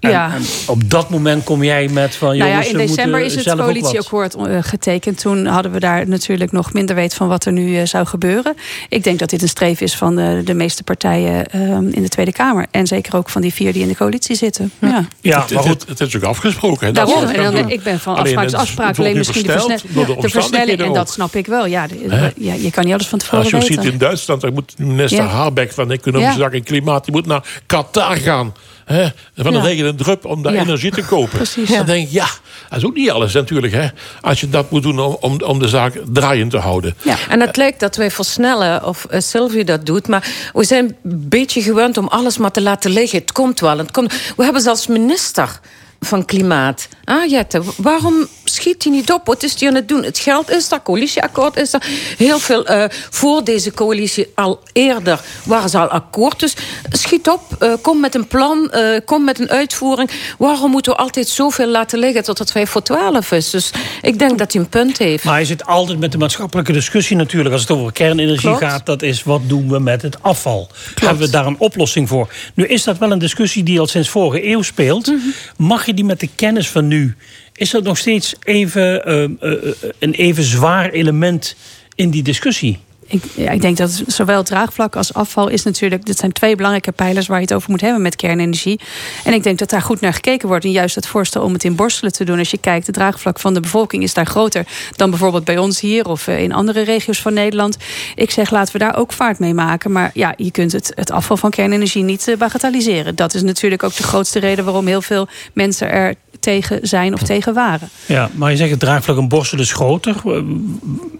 En, 0.00 0.10
Ja. 0.10 0.34
en 0.34 0.42
op 0.66 0.90
dat 0.90 1.10
moment 1.10 1.44
kom 1.44 1.64
jij 1.64 1.88
met 1.88 2.16
van... 2.16 2.36
Nou 2.36 2.50
ja, 2.50 2.62
in 2.64 2.76
december 2.76 3.20
is 3.20 3.34
het 3.34 3.54
coalitieakkoord 3.54 4.34
eh, 4.34 4.58
getekend. 4.60 5.18
Toen 5.20 5.46
hadden 5.46 5.72
we 5.72 5.80
daar 5.80 6.08
natuurlijk 6.08 6.52
nog 6.52 6.72
minder 6.72 6.94
weet 6.94 7.14
van 7.14 7.28
wat 7.28 7.44
er 7.44 7.52
nu 7.52 7.76
eh, 7.78 7.86
zou 7.86 8.06
gebeuren. 8.06 8.54
Ik 8.88 9.04
denk 9.04 9.18
dat 9.18 9.30
dit 9.30 9.42
een 9.42 9.48
streef 9.48 9.80
is 9.80 9.94
van 9.96 10.16
de, 10.16 10.40
de 10.44 10.54
meeste 10.54 10.82
partijen 10.82 11.46
ehm, 11.50 11.88
in 11.88 12.02
de 12.02 12.08
Tweede 12.08 12.32
Kamer. 12.32 12.66
En 12.70 12.86
zeker 12.86 13.16
ook 13.16 13.30
van 13.30 13.42
die 13.42 13.54
vier 13.54 13.72
die 13.72 13.82
in 13.82 13.88
de 13.88 13.96
coalitie 13.96 14.36
zitten. 14.36 14.70
Ja. 14.78 15.06
Ja, 15.20 15.40
Het, 15.40 15.50
maar 15.54 15.62
het, 15.64 15.72
goed. 15.72 15.98
het 15.98 16.00
is 16.08 16.16
ook 16.16 16.22
afgesproken. 16.22 16.86
hè, 16.86 16.92
Daarom. 16.92 17.24
En 17.24 17.52
dan, 17.52 17.70
ik 17.70 17.82
ben 17.82 18.00
van 18.00 18.16
afspraak 18.16 18.48
tot 18.48 18.58
afspraak. 18.58 18.98
Alleen 18.98 19.16
misschien 19.16 19.42
de, 19.42 19.50
versteld 19.52 19.80
versne- 19.80 20.04
door 20.04 20.16
de 20.16 20.20
de 20.22 20.28
versnelling. 20.28 20.80
En 20.80 20.92
dat 20.92 21.10
snap 21.10 21.34
ik 21.34 21.46
wel. 21.46 21.66
Ja, 21.66 21.86
de- 21.86 22.32
ja, 22.36 22.54
je 22.54 22.70
kan 22.70 22.84
niet 22.84 22.92
alles 22.94 23.06
van 23.06 23.18
tevoren 23.18 23.40
Als 23.40 23.50
je 23.50 23.58
weten. 23.58 23.82
ziet 23.82 23.92
in 23.92 23.98
Duitsland, 23.98 24.40
daar 24.40 24.52
moet 24.52 24.74
minister 24.78 25.24
Ja. 25.24 25.28
Habeck 25.30 25.72
van 25.72 25.90
Economische 25.90 26.32
Ja. 26.38 26.38
Zaken 26.44 26.53
en 26.54 26.62
Klimaat... 26.62 27.04
die 27.04 27.14
moet 27.14 27.26
naar 27.26 27.42
Qatar 27.66 28.16
gaan. 28.16 28.54
Hè, 28.84 29.08
van 29.36 29.52
de 29.52 29.58
Ja. 29.58 29.64
regen 29.64 29.86
en 29.86 29.96
drup 29.96 30.24
om 30.24 30.42
daar 30.42 30.52
Ja. 30.52 30.60
energie 30.60 30.90
te 30.90 31.02
kopen. 31.04 31.36
Precies. 31.36 31.68
Dan 31.68 31.86
denk 31.86 32.06
ik, 32.06 32.12
ja, 32.12 32.26
dat 32.68 32.78
is 32.78 32.84
ook 32.84 32.94
niet 32.94 33.10
alles 33.10 33.32
natuurlijk. 33.32 33.72
Hè, 33.72 33.86
als 34.20 34.40
je 34.40 34.48
dat 34.48 34.70
moet 34.70 34.82
doen 34.82 34.98
om, 35.00 35.16
om, 35.20 35.40
om 35.42 35.58
de 35.58 35.68
zaak 35.68 36.00
draaiend 36.12 36.50
te 36.50 36.58
houden. 36.58 36.94
Ja. 37.02 37.16
En 37.28 37.40
het 37.40 37.56
lijkt 37.56 37.80
dat 37.80 37.96
wij 37.96 38.10
versnellen, 38.10 38.84
of 38.86 39.06
uh, 39.10 39.20
Sylvie 39.20 39.64
dat 39.64 39.86
doet... 39.86 40.08
maar 40.08 40.28
we 40.52 40.64
zijn 40.64 40.84
een 41.04 41.28
beetje 41.28 41.62
gewend 41.62 41.96
om 41.96 42.06
alles 42.08 42.38
maar 42.38 42.50
te 42.50 42.62
laten 42.62 42.90
liggen. 42.90 43.18
Het 43.18 43.32
komt 43.32 43.60
wel. 43.60 43.78
Het 43.78 43.90
komt. 43.90 44.12
We 44.36 44.44
hebben 44.44 44.62
zelfs 44.62 44.86
minister 44.86 45.60
van 46.00 46.24
Klimaat. 46.24 46.88
Ah, 47.04 47.30
Jette, 47.30 47.62
waarom 47.76 48.26
schiet 48.54 48.84
hij 48.84 48.92
niet 48.92 49.12
op? 49.12 49.26
Wat 49.26 49.42
is 49.42 49.60
hij 49.60 49.68
aan 49.68 49.74
het 49.74 49.88
doen? 49.88 50.02
Het 50.04 50.18
geld 50.18 50.50
is 50.50 50.68
daar, 50.68 50.82
coalitieakkoord 50.82 51.56
is 51.56 51.72
er. 51.72 51.82
Heel 52.16 52.38
veel 52.38 52.70
uh, 52.70 52.84
voor 53.10 53.44
deze 53.44 53.72
coalitie 53.72 54.32
al 54.34 54.60
eerder 54.72 55.20
waren 55.44 55.68
ze 55.68 55.78
al 55.78 55.88
akkoord. 55.88 56.40
Dus 56.40 56.54
schiet 56.90 57.28
op, 57.28 57.40
uh, 57.60 57.72
kom 57.82 58.00
met 58.00 58.14
een 58.14 58.26
plan, 58.26 58.72
uh, 58.74 58.98
kom 59.04 59.24
met 59.24 59.40
een 59.40 59.50
uitvoering. 59.50 60.10
Waarom 60.38 60.70
moeten 60.70 60.92
we 60.92 60.98
altijd 60.98 61.28
zoveel 61.28 61.66
laten 61.68 61.98
liggen 61.98 62.24
tot 62.24 62.38
het 62.38 62.50
5 62.50 62.70
voor 62.70 62.82
12 62.82 63.32
is? 63.32 63.50
Dus 63.50 63.70
ik 64.02 64.18
denk 64.18 64.38
dat 64.38 64.52
hij 64.52 64.62
een 64.62 64.68
punt 64.68 64.98
heeft. 64.98 65.24
Maar 65.24 65.38
je 65.38 65.46
zit 65.46 65.66
altijd 65.66 65.98
met 65.98 66.12
de 66.12 66.18
maatschappelijke 66.18 66.72
discussie 66.72 67.16
natuurlijk... 67.16 67.52
als 67.52 67.62
het 67.62 67.70
over 67.70 67.92
kernenergie 67.92 68.48
Klopt. 68.48 68.64
gaat. 68.64 68.86
Dat 68.86 69.02
is, 69.02 69.22
wat 69.22 69.40
doen 69.46 69.68
we 69.68 69.78
met 69.78 70.02
het 70.02 70.22
afval? 70.22 70.68
Hebben 70.94 71.24
we 71.24 71.30
daar 71.30 71.46
een 71.46 71.58
oplossing 71.58 72.08
voor? 72.08 72.32
Nu 72.54 72.66
is 72.66 72.84
dat 72.84 72.98
wel 72.98 73.12
een 73.12 73.18
discussie 73.18 73.62
die 73.62 73.80
al 73.80 73.86
sinds 73.86 74.08
vorige 74.08 74.48
eeuw 74.48 74.62
speelt. 74.62 75.06
Mhm. 75.06 75.18
Mag 75.56 75.86
je 75.86 75.94
die 75.94 76.04
met 76.04 76.20
de 76.20 76.28
kennis 76.34 76.68
van 76.68 76.88
nu... 76.88 77.16
is 77.56 77.70
dat 77.70 77.82
nog 77.82 77.98
steeds 77.98 78.34
even, 78.42 79.08
uh, 79.08 79.52
uh, 79.52 79.72
een 79.98 80.12
even 80.12 80.44
zwaar 80.44 80.90
element 80.90 81.56
in 81.94 82.10
die 82.10 82.22
discussie? 82.22 82.78
Ik, 83.06 83.24
ik 83.34 83.60
denk 83.60 83.76
dat 83.76 84.02
zowel 84.06 84.42
draagvlak 84.42 84.96
als 84.96 85.14
afval 85.14 85.48
is 85.48 85.62
natuurlijk... 85.62 86.04
dit 86.04 86.18
zijn 86.18 86.32
twee 86.32 86.56
belangrijke 86.56 86.92
pijlers 86.92 87.26
waar 87.26 87.36
je 87.36 87.44
het 87.44 87.54
over 87.54 87.70
moet 87.70 87.80
hebben 87.80 88.02
met 88.02 88.16
kernenergie. 88.16 88.80
En 89.24 89.32
ik 89.32 89.42
denk 89.42 89.58
dat 89.58 89.70
daar 89.70 89.82
goed 89.82 90.00
naar 90.00 90.12
gekeken 90.12 90.48
wordt. 90.48 90.64
En 90.64 90.70
juist 90.70 90.94
het 90.94 91.06
voorstel 91.06 91.42
om 91.42 91.52
het 91.52 91.64
in 91.64 91.76
borstelen 91.76 92.12
te 92.12 92.24
doen. 92.24 92.38
Als 92.38 92.50
je 92.50 92.58
kijkt, 92.58 92.86
het 92.86 92.94
draagvlak 92.94 93.40
van 93.40 93.54
de 93.54 93.60
bevolking 93.60 94.02
is 94.02 94.14
daar 94.14 94.26
groter... 94.26 94.66
dan 94.96 95.10
bijvoorbeeld 95.10 95.44
bij 95.44 95.58
ons 95.58 95.80
hier 95.80 96.08
of 96.08 96.26
in 96.26 96.52
andere 96.52 96.82
regio's 96.82 97.22
van 97.22 97.34
Nederland. 97.34 97.76
Ik 98.14 98.30
zeg, 98.30 98.50
laten 98.50 98.72
we 98.72 98.78
daar 98.78 98.96
ook 98.96 99.12
vaart 99.12 99.38
mee 99.38 99.54
maken. 99.54 99.92
Maar 99.92 100.10
ja, 100.14 100.34
je 100.36 100.50
kunt 100.50 100.72
het, 100.72 100.92
het 100.94 101.10
afval 101.10 101.36
van 101.36 101.50
kernenergie 101.50 102.02
niet 102.02 102.34
bagatelliseren. 102.38 103.14
Dat 103.14 103.34
is 103.34 103.42
natuurlijk 103.42 103.82
ook 103.82 103.96
de 103.96 104.02
grootste 104.02 104.38
reden 104.38 104.64
waarom 104.64 104.86
heel 104.86 105.02
veel 105.02 105.28
mensen 105.52 105.90
er 105.90 106.14
tegen 106.44 106.78
zijn 106.82 107.14
of 107.14 107.22
tegen 107.22 107.54
waren. 107.54 107.88
Ja, 108.06 108.30
maar 108.34 108.50
je 108.50 108.56
zegt 108.56 108.70
het 108.70 108.80
draagvlak 108.80 109.16
een 109.16 109.28
borstel 109.28 109.58
is 109.58 109.72
groter. 109.72 110.16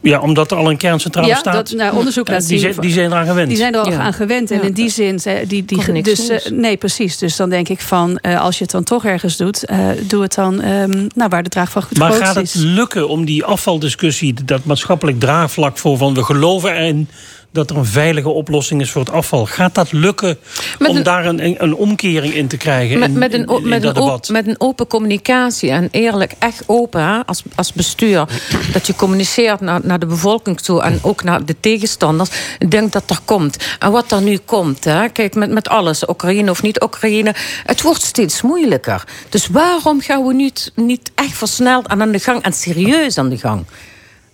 Ja, 0.02 0.20
omdat 0.20 0.50
er 0.50 0.56
al 0.56 0.70
een 0.70 0.76
kerncentrale 0.76 1.26
ja, 1.26 1.36
staat. 1.36 1.54
Dat, 1.54 1.70
nou, 1.70 1.96
onderzoek 1.96 2.28
laat 2.28 2.48
die 2.48 2.58
zien. 2.58 2.72
Zijn, 2.72 2.80
die 2.80 2.92
zijn 2.92 3.10
eraan 3.10 3.26
gewend. 3.26 3.48
Die 3.48 3.56
zijn 3.56 3.74
er 3.74 3.80
al 3.80 3.90
ja. 3.90 3.98
aan 3.98 4.12
gewend. 4.12 4.50
En 4.50 4.56
ja. 4.56 4.62
in 4.62 4.72
die 4.72 4.88
zin, 4.88 5.20
die, 5.46 5.64
die, 5.64 6.02
dus, 6.02 6.30
uh, 6.30 6.38
nee, 6.50 6.76
precies. 6.76 7.18
Dus 7.18 7.36
dan 7.36 7.50
denk 7.50 7.68
ik 7.68 7.80
van, 7.80 8.18
uh, 8.22 8.40
als 8.40 8.56
je 8.56 8.62
het 8.62 8.72
dan 8.72 8.84
toch 8.84 9.04
ergens 9.04 9.36
doet, 9.36 9.70
uh, 9.70 9.88
doe 10.06 10.22
het 10.22 10.34
dan 10.34 10.64
um, 10.64 11.06
nou, 11.14 11.28
waar 11.28 11.42
de 11.42 11.48
draagvlak 11.48 11.88
het 11.88 11.98
maar 11.98 12.08
grootst 12.08 12.26
gaat 12.26 12.34
het 12.34 12.44
is. 12.44 12.54
lukken 12.54 13.08
om 13.08 13.24
die 13.24 13.44
afvaldiscussie, 13.44 14.34
dat 14.44 14.64
maatschappelijk 14.64 15.20
draagvlak 15.20 15.78
voor 15.78 15.96
van 15.96 16.14
we 16.14 16.24
geloven 16.24 16.76
erin 16.76 17.08
dat 17.54 17.70
er 17.70 17.76
een 17.76 17.86
veilige 17.86 18.28
oplossing 18.28 18.80
is 18.80 18.90
voor 18.90 19.00
het 19.00 19.10
afval. 19.10 19.46
Gaat 19.46 19.74
dat 19.74 19.92
lukken 19.92 20.38
met 20.78 20.88
om 20.88 20.96
een, 20.96 21.02
daar 21.02 21.26
een, 21.26 21.62
een 21.62 21.74
omkering 21.74 22.34
in 22.34 22.48
te 22.48 22.56
krijgen 22.56 22.98
met, 22.98 23.08
in, 23.08 23.18
met, 23.18 23.32
een, 23.32 23.46
in, 23.46 23.68
met, 23.68 23.82
dat 23.82 23.96
een 23.96 24.02
debat? 24.02 24.28
met 24.28 24.46
een 24.46 24.60
open 24.60 24.86
communicatie 24.86 25.70
en 25.70 25.88
eerlijk, 25.90 26.34
echt 26.38 26.62
open 26.66 27.02
hè, 27.02 27.26
als, 27.26 27.42
als 27.54 27.72
bestuur. 27.72 28.28
dat 28.72 28.86
je 28.86 28.94
communiceert 28.94 29.60
naar, 29.60 29.80
naar 29.82 29.98
de 29.98 30.06
bevolking 30.06 30.60
toe 30.60 30.82
en 30.82 30.98
ook 31.02 31.22
naar 31.22 31.44
de 31.44 31.56
tegenstanders. 31.60 32.30
Ik 32.58 32.70
denk 32.70 32.92
dat 32.92 33.02
dat 33.06 33.20
komt. 33.24 33.56
En 33.78 33.92
wat 33.92 34.12
er 34.12 34.22
nu 34.22 34.38
komt, 34.38 34.84
hè, 34.84 35.08
kijk, 35.08 35.34
met, 35.34 35.50
met 35.50 35.68
alles, 35.68 36.08
Oekraïne 36.08 36.50
of 36.50 36.62
niet 36.62 36.82
Oekraïne, 36.82 37.34
het 37.64 37.82
wordt 37.82 38.02
steeds 38.02 38.42
moeilijker. 38.42 39.04
Dus 39.28 39.46
waarom 39.46 40.00
gaan 40.00 40.26
we 40.26 40.34
niet, 40.34 40.72
niet 40.74 41.10
echt 41.14 41.36
versneld 41.36 41.88
aan 41.88 42.12
de 42.12 42.18
gang 42.18 42.42
en 42.42 42.52
serieus 42.52 43.18
aan 43.18 43.28
de 43.28 43.38
gang? 43.38 43.64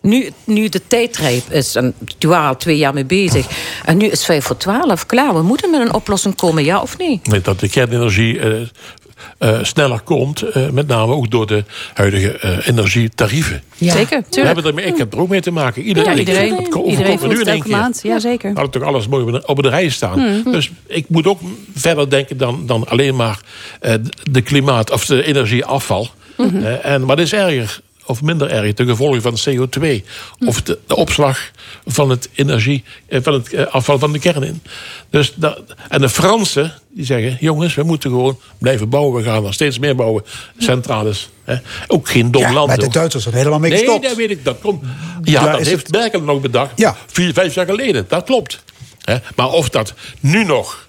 Nu, 0.02 0.30
nu 0.44 0.68
de 0.68 0.80
tijd 0.86 1.16
rijp 1.16 1.50
is, 1.50 1.74
en 1.74 1.94
waren 2.18 2.48
al 2.48 2.56
twee 2.56 2.76
jaar 2.76 2.94
mee 2.94 3.04
bezig... 3.04 3.46
en 3.84 3.96
nu 3.96 4.06
is 4.06 4.24
vijf 4.24 4.44
voor 4.44 4.56
twaalf, 4.56 5.06
klaar. 5.06 5.34
We 5.34 5.42
moeten 5.42 5.70
met 5.70 5.80
een 5.80 5.94
oplossing 5.94 6.34
komen, 6.34 6.64
ja 6.64 6.80
of 6.80 6.98
nee? 6.98 7.20
Nee, 7.22 7.40
dat 7.40 7.60
de 7.60 7.68
kernenergie 7.68 8.38
uh, 8.38 8.60
uh, 9.40 9.58
sneller 9.62 10.00
komt... 10.00 10.56
Uh, 10.56 10.68
met 10.70 10.86
name 10.86 11.12
ook 11.12 11.30
door 11.30 11.46
de 11.46 11.64
huidige 11.94 12.62
energietarieven. 12.64 13.62
Ja. 13.76 13.92
Zeker, 13.92 14.08
tuurlijk. 14.08 14.34
We 14.34 14.40
hebben 14.40 14.64
ermee, 14.64 14.84
ik 14.84 14.96
heb 14.96 15.12
er 15.12 15.20
ook 15.20 15.28
mee 15.28 15.40
te 15.40 15.50
maken. 15.50 15.82
Iedereen, 15.82 16.12
ja, 16.12 16.18
iedereen, 16.18 16.60
ik, 16.60 16.74
iedereen 16.74 17.18
voelt 17.18 17.38
het 17.38 17.46
elke 17.46 17.68
maand. 17.68 18.00
Ja, 18.02 18.18
zeker. 18.18 18.50
Had 18.54 18.72
toch 18.72 18.82
alles 18.82 19.08
mooi 19.08 19.40
op 19.46 19.62
de 19.62 19.68
rij 19.68 19.88
staan. 19.88 20.18
Hmm. 20.18 20.52
Dus 20.52 20.70
ik 20.86 21.04
moet 21.08 21.26
ook 21.26 21.40
verder 21.74 22.10
denken 22.10 22.36
dan, 22.36 22.66
dan 22.66 22.88
alleen 22.88 23.16
maar 23.16 23.40
de 24.30 24.40
klimaat... 24.40 24.90
of 24.90 25.06
de 25.06 25.24
energieafval. 25.24 26.08
Mhm. 26.36 26.64
en 26.64 27.06
wat 27.06 27.18
is 27.18 27.32
erger 27.32 27.80
of 28.10 28.22
minder 28.22 28.50
erg, 28.50 28.74
de 28.74 28.86
gevolgen 28.86 29.22
van 29.22 29.38
CO2. 29.48 30.04
Of 30.46 30.62
de, 30.62 30.78
de, 30.86 30.96
opslag 30.96 31.50
van 31.86 32.10
het 32.10 32.28
energie, 32.34 32.84
van 33.10 33.32
het 33.32 33.70
afval 33.70 33.98
van 33.98 34.12
de 34.12 34.18
kern 34.18 34.42
in. 34.42 34.62
Dus 35.10 35.32
dat, 35.36 35.62
en 35.88 36.00
de 36.00 36.08
Fransen 36.08 36.74
die 36.94 37.04
zeggen: 37.04 37.36
jongens, 37.40 37.74
we 37.74 37.82
moeten 37.82 38.10
gewoon 38.10 38.38
blijven 38.58 38.88
bouwen. 38.88 39.22
We 39.22 39.28
gaan 39.28 39.46
er 39.46 39.54
steeds 39.54 39.78
meer 39.78 39.96
bouwen. 39.96 40.24
Centrales. 40.58 41.30
Hè. 41.44 41.56
Ook 41.86 42.08
geen 42.08 42.30
dom 42.30 42.42
ja, 42.42 42.52
land. 42.52 42.66
Maar 42.66 42.78
de 42.78 42.88
Duitsers 42.88 43.22
zijn 43.22 43.34
helemaal 43.34 43.58
mee 43.58 43.70
nee, 43.70 43.78
gestopt. 43.78 44.02
dat 44.02 44.16
weet 44.16 44.30
ik. 44.30 44.44
Dat 44.44 44.58
komt. 44.60 44.82
Ja, 45.22 45.42
Daar 45.42 45.56
dat 45.56 45.66
heeft 45.66 45.86
het- 45.86 45.96
Merkel 45.96 46.20
nog 46.20 46.40
bedacht. 46.40 46.72
Ja. 46.76 46.96
Vier, 47.06 47.32
vijf 47.32 47.54
jaar 47.54 47.66
geleden. 47.66 48.04
Dat 48.08 48.24
klopt. 48.24 48.62
Hè. 49.00 49.16
Maar 49.36 49.48
of 49.50 49.68
dat 49.68 49.94
nu 50.20 50.44
nog 50.44 50.88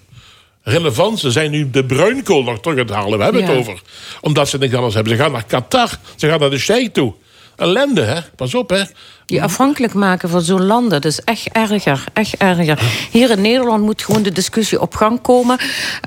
relevant. 0.63 1.19
Ze 1.19 1.31
zijn 1.31 1.51
nu 1.51 1.69
de 1.69 1.85
bruinkool 1.85 2.43
nog 2.43 2.59
terug 2.59 2.77
aan 2.79 2.85
het 2.85 2.95
halen. 2.95 3.17
We 3.17 3.23
hebben 3.23 3.41
Ja. 3.41 3.47
het 3.47 3.57
over. 3.57 3.81
Omdat 4.21 4.49
ze 4.49 4.57
niks 4.57 4.73
anders 4.73 4.93
hebben. 4.93 5.15
Ze 5.15 5.21
gaan 5.23 5.31
naar 5.31 5.45
Qatar. 5.45 5.89
Ze 6.15 6.27
gaan 6.29 6.39
naar 6.39 6.49
de 6.49 6.59
Sheikh 6.59 6.91
toe. 6.91 7.13
Ellende, 7.55 8.01
hè? 8.01 8.19
Pas 8.35 8.55
op, 8.55 8.69
hè? 8.69 8.83
Je 9.25 9.41
afhankelijk 9.41 9.93
maken 9.93 10.29
van 10.29 10.41
zo'n 10.41 10.65
landen, 10.65 11.01
dat 11.01 11.11
is 11.11 11.19
echt 11.19 11.47
erger, 11.51 12.03
echt 12.13 12.37
erger. 12.37 12.79
Hier 13.11 13.29
in 13.29 13.41
Nederland 13.41 13.83
moet 13.83 14.01
gewoon 14.03 14.23
de 14.23 14.31
discussie 14.31 14.81
op 14.81 14.95
gang 14.95 15.21
komen. 15.21 15.57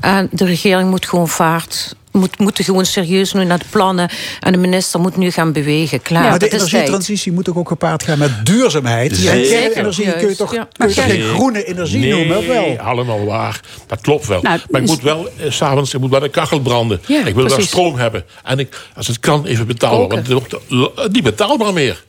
En 0.01 0.29
de 0.33 0.45
regering 0.45 0.91
moet 0.91 1.07
gewoon 1.07 1.29
vaart... 1.29 1.95
Moet, 2.15 2.39
moeten 2.39 2.65
gewoon 2.65 2.87
serieus 2.87 3.33
nu 3.33 3.45
naar 3.45 3.59
de 3.59 3.65
plannen. 3.71 4.09
En 4.41 4.53
de 4.53 4.59
minister 4.59 5.01
moet 5.01 5.17
nu 5.17 5.31
gaan 5.31 5.53
bewegen. 5.53 6.03
Klaar, 6.03 6.23
maar 6.23 6.39
de 6.39 6.39
dat 6.39 6.53
is 6.53 6.59
tijd. 6.59 6.73
energietransitie 6.73 7.33
moet 7.33 7.49
ook, 7.49 7.57
ook 7.57 7.69
gepaard 7.69 8.03
gaan 8.03 8.19
met 8.19 8.47
duurzaamheid. 8.47 9.17
Zeker. 9.17 9.63
En 9.63 9.73
kernenergie 9.73 10.13
kun 10.13 10.29
je 10.29 10.37
toch, 10.37 10.55
ja. 10.55 10.69
kun 10.73 10.89
je 10.89 10.95
toch 10.95 11.05
geen 11.05 11.23
groene 11.23 11.65
energie 11.65 11.99
nee, 11.99 12.11
noemen? 12.11 12.39
Of 12.39 12.47
wel? 12.47 12.79
allemaal 12.79 13.25
waar. 13.25 13.61
Dat 13.87 14.01
klopt 14.01 14.27
wel. 14.27 14.43
Nou, 14.43 14.61
maar 14.71 14.81
ik 14.81 14.87
is- 14.87 14.95
moet 14.95 15.03
wel, 15.03 15.29
eh, 15.39 15.51
s'avonds, 15.51 15.95
ik 15.95 16.01
moet 16.01 16.11
wel 16.11 16.25
een 16.25 16.31
kachel 16.31 16.61
branden. 16.61 17.01
Ja, 17.07 17.25
ik 17.25 17.35
wil 17.35 17.49
wel 17.49 17.61
stroom 17.61 17.97
hebben. 17.97 18.25
En 18.45 18.59
ik, 18.59 18.89
als 18.95 19.07
het 19.07 19.21
kan, 19.21 19.47
even 19.47 19.67
betalen. 19.67 19.99
Koken. 19.99 20.15
Want 20.15 20.43
het 20.43 20.69
wordt 20.71 20.99
eh, 20.99 21.07
niet 21.13 21.23
betaalbaar 21.23 21.73
meer. 21.73 22.05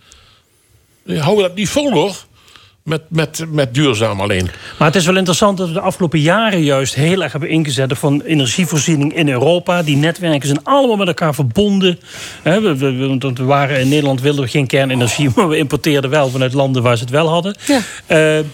We 1.03 1.19
houden 1.19 1.47
dat 1.47 1.55
niet 1.55 1.69
vol, 1.69 1.91
hoor. 1.91 2.15
Met, 2.85 3.01
met, 3.07 3.45
met 3.49 3.73
duurzaam 3.73 4.21
alleen. 4.21 4.49
Maar 4.77 4.87
het 4.87 4.95
is 4.95 5.05
wel 5.05 5.15
interessant 5.15 5.57
dat 5.57 5.67
we 5.67 5.73
de 5.73 5.79
afgelopen 5.79 6.19
jaren 6.19 6.63
juist 6.63 6.95
heel 6.95 7.23
erg 7.23 7.31
hebben 7.31 7.49
ingezet 7.49 7.97
van 7.97 8.21
energievoorziening 8.21 9.15
in 9.15 9.29
Europa. 9.29 9.83
Die 9.83 9.97
netwerken 9.97 10.47
zijn 10.47 10.63
allemaal 10.63 10.95
met 10.95 11.07
elkaar 11.07 11.33
verbonden. 11.33 11.99
Hè, 12.41 12.61
we, 12.61 12.75
we, 12.75 13.43
waren 13.43 13.79
in 13.79 13.89
Nederland 13.89 14.21
wilden 14.21 14.43
we 14.43 14.49
geen 14.49 14.67
kernenergie, 14.67 15.29
maar 15.35 15.47
we 15.47 15.57
importeerden 15.57 16.09
wel 16.09 16.29
vanuit 16.29 16.53
landen 16.53 16.83
waar 16.83 16.97
ze 16.97 17.03
het 17.03 17.11
wel 17.11 17.27
hadden. 17.27 17.55
Ja. 17.67 17.79
Eh, 18.05 18.39
eh, 18.39 18.45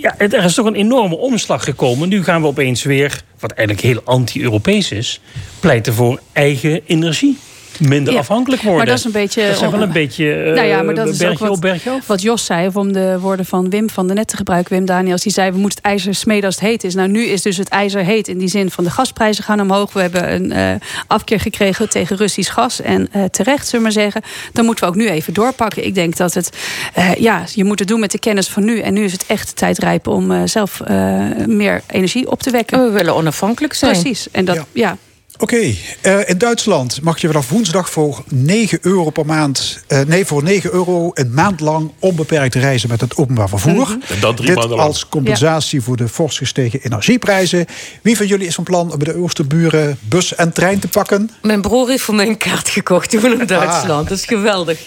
ja, 0.00 0.18
er 0.18 0.44
is 0.44 0.54
toch 0.54 0.66
een 0.66 0.74
enorme 0.74 1.16
omslag 1.16 1.64
gekomen. 1.64 2.08
Nu 2.08 2.24
gaan 2.24 2.40
we 2.40 2.46
opeens 2.46 2.82
weer, 2.82 3.22
wat 3.38 3.50
eigenlijk 3.52 3.86
heel 3.86 4.00
anti-Europees 4.04 4.92
is, 4.92 5.20
pleiten 5.60 5.94
voor 5.94 6.20
eigen 6.32 6.80
energie. 6.86 7.38
Minder 7.78 8.12
Ja, 8.12 8.18
afhankelijk 8.18 8.62
worden. 8.62 8.78
Maar 8.78 8.88
dat 8.88 8.98
is 8.98 9.04
een 9.04 9.12
beetje... 9.12 9.46
Dat 9.46 9.58
zijn 9.58 9.70
wel 9.70 9.82
een 9.82 9.92
beetje 9.92 10.32
eh, 10.32 10.54
nou 10.54 10.66
ja, 10.66 10.82
maar 10.82 10.94
dat 10.94 11.08
is 11.08 11.12
ook 11.12 11.18
bergje 11.18 11.44
wat, 11.44 11.56
op, 11.56 11.60
bergje 11.60 11.90
af. 11.90 12.06
wat 12.06 12.22
Jos 12.22 12.44
zei, 12.44 12.66
of 12.66 12.76
om 12.76 12.92
de 12.92 13.18
woorden 13.20 13.46
van 13.46 13.70
Wim 13.70 13.90
van 13.90 14.06
de 14.06 14.14
Net 14.14 14.28
te 14.28 14.36
gebruiken. 14.36 14.76
Wim 14.76 14.84
Daniels, 14.84 15.22
die 15.22 15.32
zei, 15.32 15.50
we 15.50 15.58
moeten 15.58 15.78
het 15.82 15.86
ijzer 15.86 16.14
smeden 16.14 16.44
als 16.44 16.54
het 16.54 16.64
heet 16.64 16.84
is. 16.84 16.94
Nou, 16.94 17.08
nu 17.08 17.24
is 17.24 17.42
dus 17.42 17.56
het 17.56 17.68
ijzer 17.68 18.04
heet 18.04 18.28
in 18.28 18.38
die 18.38 18.48
zin 18.48 18.70
van 18.70 18.84
de 18.84 18.90
gasprijzen 18.90 19.44
gaan 19.44 19.60
omhoog. 19.60 19.92
We 19.92 20.00
hebben 20.00 20.32
een 20.32 20.52
eh, 20.52 20.74
afkeer 21.06 21.40
gekregen 21.40 21.88
tegen 21.88 22.16
Russisch 22.16 22.52
gas. 22.52 22.80
En 22.80 23.08
eh, 23.12 23.24
terecht, 23.24 23.68
zullen 23.68 23.86
we 23.86 23.92
maar 23.92 24.02
zeggen. 24.02 24.22
Dan 24.52 24.64
moeten 24.64 24.84
we 24.84 24.90
ook 24.90 24.96
nu 24.96 25.08
even 25.08 25.34
doorpakken. 25.34 25.86
Ik 25.86 25.94
denk 25.94 26.16
dat 26.16 26.34
het, 26.34 26.56
eh, 26.94 27.14
ja, 27.14 27.44
je 27.54 27.64
moet 27.64 27.78
het 27.78 27.88
doen 27.88 28.00
met 28.00 28.10
de 28.10 28.18
kennis 28.18 28.48
van 28.48 28.64
nu. 28.64 28.80
En 28.80 28.94
nu 28.94 29.04
is 29.04 29.12
het 29.12 29.26
echt 29.26 29.56
tijd 29.56 29.78
rijp 29.78 30.06
om 30.06 30.30
eh, 30.30 30.42
zelf 30.44 30.80
eh, 30.80 31.20
meer 31.46 31.82
energie 31.90 32.30
op 32.30 32.42
te 32.42 32.50
wekken. 32.50 32.78
En 32.78 32.84
we 32.84 32.90
willen 32.90 33.14
onafhankelijk 33.14 33.74
zijn. 33.74 33.92
Precies. 33.92 34.30
En 34.30 34.44
dat, 34.44 34.56
Ja. 34.56 34.64
ja. 34.72 34.96
Oké, 35.42 35.74
eh, 36.00 36.28
in 36.28 36.38
Duitsland 36.38 37.00
mag 37.02 37.20
je 37.20 37.26
vanaf 37.26 37.48
woensdag 37.48 37.90
voor 37.90 38.22
9 38.28 38.78
euro 38.82 39.10
per 39.10 39.26
maand... 39.26 39.82
eh, 39.86 40.00
nee, 40.06 40.24
voor 40.24 40.42
9 40.42 40.72
euro 40.72 41.10
een 41.14 41.34
maand 41.34 41.60
lang 41.60 41.90
onbeperkt 41.98 42.54
reizen 42.54 42.88
met 42.88 43.00
het 43.00 43.16
openbaar 43.16 43.48
vervoer. 43.48 43.96
En 44.08 44.20
dat 44.20 44.36
drie 44.36 44.48
Dit 44.48 44.56
maanden 44.58 44.76
lang. 44.76 44.88
als 44.88 45.08
compensatie 45.08 45.80
voor 45.82 45.96
de 45.96 46.08
fors 46.08 46.38
gestegen 46.38 46.80
energieprijzen. 46.82 47.66
Wie 48.02 48.16
van 48.16 48.26
jullie 48.26 48.46
is 48.46 48.54
van 48.54 48.64
plan 48.64 48.92
om 48.92 48.98
bij 48.98 49.12
de 49.12 49.18
Oosterburen 49.22 49.98
bus 50.00 50.34
en 50.34 50.52
trein 50.52 50.78
te 50.78 50.88
pakken? 50.88 51.30
Mijn 51.42 51.60
broer 51.62 51.88
heeft 51.88 52.02
voor 52.02 52.14
mij 52.14 52.26
een 52.26 52.36
kaart 52.36 52.68
gekocht 52.68 53.10
toen 53.10 53.40
in 53.40 53.46
Duitsland. 53.46 54.08
Dat 54.08 54.18
is 54.18 54.24
geweldig. 54.24 54.78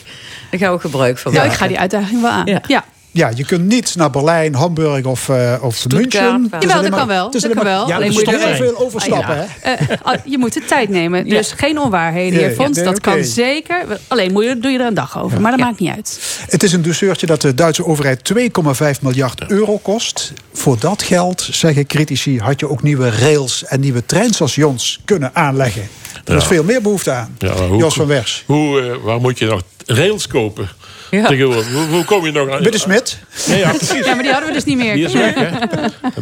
Daar 0.51 0.59
gaan 0.59 0.73
we 0.73 0.79
gebruik 0.79 1.17
van 1.17 1.31
Nou, 1.33 1.43
maken. 1.47 1.59
ik 1.59 1.63
ga 1.63 1.67
die 1.69 1.79
uitdaging 1.79 2.21
wel 2.21 2.31
aan. 2.31 2.45
Ja. 2.45 2.61
ja. 2.67 2.85
Ja, 3.15 3.31
je 3.35 3.45
kunt 3.45 3.65
niet 3.65 3.95
naar 3.95 4.09
Berlijn, 4.09 4.55
Hamburg 4.55 5.05
of, 5.05 5.27
uh, 5.29 5.53
of 5.61 5.87
München. 5.87 6.43
is 6.43 6.49
Jawel, 6.59 6.77
alleen 6.77 6.89
dat 6.91 6.99
kan 6.99 7.07
wel. 7.07 7.29
is 7.33 7.41
Dat 7.41 7.53
kan 7.53 7.63
wel. 7.63 7.87
Ja, 7.87 7.95
Alleen 7.95 8.11
moet 8.11 8.19
je 8.19 8.25
moet 8.31 8.35
heel 8.39 8.47
er- 8.49 8.55
veel 8.55 8.77
overstappen, 8.79 9.35
Ja. 9.35 9.45
hè? 9.59 9.71
Eh, 9.73 9.87
ah, 10.03 10.13
je 10.25 10.37
moet 10.37 10.53
de 10.53 10.65
tijd 10.65 10.89
nemen. 10.89 11.29
Dus 11.29 11.51
geen 11.51 11.79
onwaarheden, 11.79 12.39
Ja, 12.39 12.45
heer 12.47 12.55
Fons. 12.55 12.77
ja, 12.77 12.83
dat 12.83 12.99
kan 12.99 13.23
zeker. 13.23 13.85
Alleen 14.07 14.31
moet 14.31 14.43
je, 14.43 14.57
doe 14.59 14.71
je 14.71 14.79
er 14.79 14.85
een 14.85 14.93
dag 14.93 15.19
over. 15.21 15.41
Maar 15.41 15.51
dat 15.51 15.59
maakt 15.59 15.79
niet 15.79 15.89
uit. 15.95 16.19
Het 16.49 16.63
is 16.63 16.73
een 16.73 16.81
douceurtje 16.81 17.25
dat 17.25 17.41
de 17.41 17.53
Duitse 17.53 17.85
overheid 17.85 18.23
2,5 18.23 19.01
miljard 19.01 19.51
euro 19.51 19.77
kost. 19.77 20.33
Voor 20.53 20.79
dat 20.79 21.03
geld, 21.03 21.47
zeggen 21.51 21.85
critici, 21.87 22.39
had 22.39 22.59
je 22.59 22.69
ook 22.69 22.83
nieuwe 22.83 23.09
rails 23.09 23.63
en 23.65 23.79
nieuwe 23.79 24.05
treinstations 24.05 24.99
kunnen 25.05 25.35
aanleggen. 25.35 25.87
Er 26.25 26.35
is 26.35 26.41
Ja. 26.41 26.47
veel 26.47 26.63
meer 26.63 26.81
behoefte 26.81 27.11
aan. 27.11 27.35
Ja, 27.37 27.53
hoe- 27.67 27.77
Jos 27.77 27.93
van 27.93 28.07
Wers. 28.07 28.43
Hoe, 28.45 28.81
eh, 28.81 28.95
waar 29.03 29.19
moet 29.19 29.39
je 29.39 29.45
nog 29.45 29.61
rails 29.85 30.27
kopen? 30.27 30.69
Ja. 31.11 31.27
Tegenwoordig. 31.27 31.71
Hoe, 31.71 31.85
hoe 31.85 32.03
kom 32.03 32.25
je 32.25 32.31
nog 32.31 32.49
aan? 32.49 32.61
Bij 32.61 32.71
de 32.71 32.77
Smit. 32.77 33.19
Ja, 33.47 33.55
ja, 33.55 33.69
precies. 33.69 34.05
Ja, 34.05 34.13
maar 34.13 34.23
die 34.23 34.31
hadden 34.31 34.49
we 34.49 34.55
dus 34.55 34.63
niet 34.63 34.77
meer. 34.77 34.93
Die 34.93 35.05
is 35.05 35.13
weg, 35.13 35.33
hè? 35.35 35.49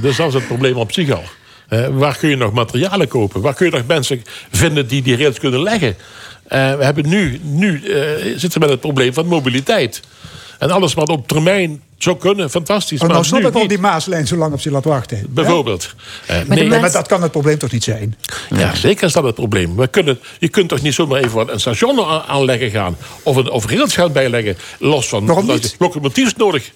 Dus 0.02 0.16
dat 0.16 0.28
is 0.28 0.34
het 0.34 0.48
probleem 0.48 0.76
op 0.76 0.92
zich 0.92 1.12
al. 1.12 1.24
Eh, 1.68 1.88
waar 1.92 2.18
kun 2.18 2.30
je 2.30 2.36
nog 2.36 2.54
materialen 2.54 3.08
kopen? 3.08 3.42
Waar 3.42 3.54
kun 3.54 3.66
je 3.66 3.72
nog 3.72 3.86
mensen 3.88 4.24
vinden 4.52 4.88
die 4.88 5.02
die 5.02 5.18
rails 5.18 5.40
kunnen 5.40 5.64
leggen? 5.64 5.96
Eh, 6.48 6.76
we 6.76 6.84
hebben 6.84 7.10
nu, 7.10 7.40
nu 7.44 7.84
eh, 7.84 8.02
zitten 8.36 8.52
we 8.52 8.60
met 8.60 8.70
het 8.70 8.80
probleem 8.80 9.14
van 9.14 9.26
mobiliteit. 9.26 10.02
En 10.60 10.72
alles 10.72 10.94
wat 10.94 11.10
op 11.10 11.28
termijn 11.28 11.82
zou 12.04 12.18
kunnen, 12.18 12.50
fantastisch. 12.50 13.00
Oh, 13.00 13.06
maar 13.06 13.16
nou 13.16 13.26
snap 13.26 13.42
ik 13.42 13.54
niet. 13.54 13.70
die 13.70 13.78
Maaslijn 13.78 14.28
zo 14.28 14.36
lang 14.36 14.54
op 14.54 14.62
zich 14.62 14.72
laat 14.72 14.84
wachten. 14.84 15.26
Bijvoorbeeld. 15.30 15.96
Eh, 16.26 16.40
de 16.40 16.46
nee, 16.56 16.68
maar 16.80 16.92
dat 16.92 17.08
kan 17.08 17.22
het 17.22 17.32
probleem 17.32 17.58
toch 17.58 17.72
niet 17.72 17.84
zijn? 17.84 18.18
ja, 18.56 18.76
zeker 18.76 19.04
is 19.08 19.14
dat 19.14 19.24
het 19.24 19.36
probleem. 19.36 19.76
We 19.76 19.88
kunnen, 19.88 20.20
je 20.40 20.48
kunt 20.50 20.70
toch 20.70 20.82
niet 20.82 20.94
zomaar 20.94 21.20
even 21.24 21.36
wat 21.36 21.50
een 21.50 21.60
station 21.60 22.00
aan- 22.06 22.22
aanleggen 22.28 22.70
gaan. 22.70 22.98
Of 23.24 23.36
een 23.36 23.50
of 23.52 23.66
rails 23.66 23.94
gaan 23.96 24.12
bijleggen. 24.12 24.58
Los 24.80 25.08
van 25.08 25.24
niet? 25.46 25.64
je 25.64 25.76
locomotiefs 25.80 26.36
nodig. 26.36 26.72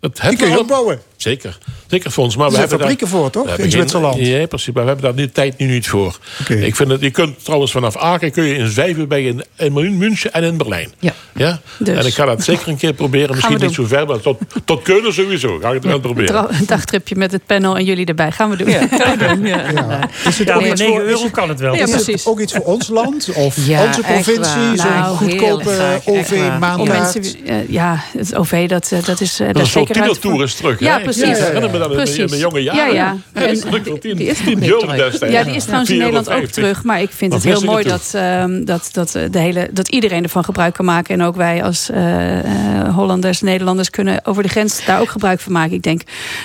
Dat 0.00 0.20
hebben 0.20 0.38
kun 0.38 0.48
je. 0.50 0.98
Zeker. 1.16 1.58
Zeker 1.86 2.10
voor 2.10 2.24
ons. 2.24 2.36
Maar 2.36 2.44
Er 2.46 2.50
we 2.52 2.56
zijn 2.58 2.68
hebben 2.68 2.88
fabrieken 2.88 3.12
daar, 3.12 3.20
voor, 3.20 3.30
toch? 3.30 3.56
we 3.56 3.62
In 3.62 3.70
Zwitserland. 3.70 4.16
Ja, 4.18 4.46
precies. 4.46 4.74
Maar 4.74 4.82
we 4.82 4.88
hebben 4.88 5.04
daar 5.14 5.24
nu 5.24 5.30
tijd 5.30 5.58
nu 5.58 5.66
niet 5.66 5.88
voor. 5.88 6.18
Ik 6.48 6.76
vind 6.76 6.90
het, 6.90 7.00
je 7.00 7.10
kunt 7.10 7.44
trouwens 7.44 7.72
vanaf 7.72 7.96
Aken 7.96 8.30
kun 8.30 8.44
je 8.44 8.54
in 8.54 8.68
Vijven 8.68 9.08
bij 9.08 9.22
in, 9.22 9.44
in 9.56 9.96
München 9.98 10.32
en 10.32 10.42
in 10.42 10.56
Berlijn. 10.56 10.92
Ja. 10.98 11.12
ja? 11.34 11.60
Dus. 11.78 11.98
En 11.98 12.06
ik 12.06 12.14
ga 12.14 12.24
dat 12.24 12.44
zeker 12.44 12.68
een 12.68 12.76
keer 12.76 12.92
proberen. 12.92 13.34
Misschien 13.34 13.58
we 13.58 13.64
niet 13.64 13.74
zo 13.74 13.84
ver, 13.84 14.06
maar 14.06 14.20
tot, 14.20 14.38
tot 14.64 14.82
Keulen 14.82 15.14
sowieso. 15.14 15.58
Ga 15.58 15.68
ik 15.68 15.74
het 15.74 15.84
wel 15.84 16.00
proberen. 16.00 16.54
Een 16.54 16.66
dagtripje 16.66 17.16
met 17.16 17.32
het 17.32 17.46
panel 17.46 17.76
en 17.76 17.84
jullie 17.84 18.06
erbij. 18.06 18.32
Gaan 18.32 18.50
we 18.50 18.56
doen. 18.56 18.70
Ja. 18.70 18.84
Ja. 19.46 20.08
Is 20.26 20.38
het 20.38 20.48
Ja, 20.48 20.54
ook 20.54 20.60
voor 20.60 20.70
iets 20.70 20.80
9 20.80 20.94
voor, 20.96 21.04
is 21.04 21.10
euro 21.10 21.28
kan 21.30 21.48
het 21.48 21.60
wel. 21.60 21.74
Ja, 21.74 21.82
is 21.82 21.92
het 21.92 22.04
precies. 22.04 22.26
ook 22.26 22.40
iets 22.40 22.52
voor 22.52 22.64
ons 22.64 22.88
land? 22.88 23.30
Of 23.34 23.66
Ja, 23.66 23.86
onze 23.86 24.00
provincie? 24.00 24.44
Zo'n 24.74 24.74
Nou, 24.76 25.16
goedkope 25.16 26.00
OV-maandkaart? 26.04 27.14
mensen, 27.14 27.46
eh, 27.46 27.68
ja, 27.68 28.02
het 28.18 28.34
OV, 28.34 28.68
dat, 28.68 28.92
eh, 28.92 29.04
dat 29.04 29.20
is, 29.20 29.40
eh, 29.40 29.46
Dat 29.46 29.54
dat 29.54 29.62
is 29.62 29.68
is 29.68 29.72
zo'n 29.74 29.86
zeker 29.86 30.42
is 30.42 30.54
terug. 30.54 30.80
Ja? 30.80 30.98
Precies. 31.12 31.38
Ik 31.38 31.44
herinner 31.44 31.70
me 31.70 31.78
dat 31.78 31.90
in 31.90 31.96
de- 31.96 32.02
in 32.02 32.04
Precies. 32.14 32.30
de 32.30 32.38
jonge 32.38 32.62
jaren. 32.62 32.86
Ja, 32.86 32.92
ja. 32.94 33.16
En 33.32 33.42
die 33.42 33.52
is 33.52 33.64
nog 33.64 33.72
niet 33.74 34.64
terug. 34.64 35.30
Ja, 35.30 35.42
die 35.44 35.54
is 35.54 35.62
trouwens 35.64 35.90
in 35.90 35.98
Nederland 35.98 36.28
ook 36.30 36.34
4,50. 36.34 36.50
terug. 36.50 36.82
Maar 36.84 37.00
ik 37.02 37.10
vind 37.10 37.32
het 37.32 37.44
heel 37.44 37.60
mooi 37.60 37.82
toe. 37.82 37.92
dat, 37.92 38.10
ehm, 38.14 38.64
dat, 38.64 38.88
dat, 38.92 39.14
eh, 39.14 39.22
de 39.30 39.38
hele, 39.38 39.68
dat 39.72 39.88
iedereen 39.88 40.22
ervan 40.22 40.44
gebruik 40.44 40.74
kan 40.74 40.84
maken. 40.84 41.14
En 41.14 41.22
ook 41.26 41.36
wij 41.36 41.62
als 41.64 41.90
eh, 41.90 42.38
eh, 42.38 42.94
Hollanders, 42.94 43.40
Nederlanders 43.40 43.90
kunnen 43.90 44.20
over 44.24 44.42
de 44.42 44.48
grens 44.48 44.84
daar 44.84 45.00
ook 45.00 45.10
gebruik 45.10 45.40
van 45.40 45.52
maken. 45.52 45.74
Ik 45.74 45.82
denk, 45.82 46.00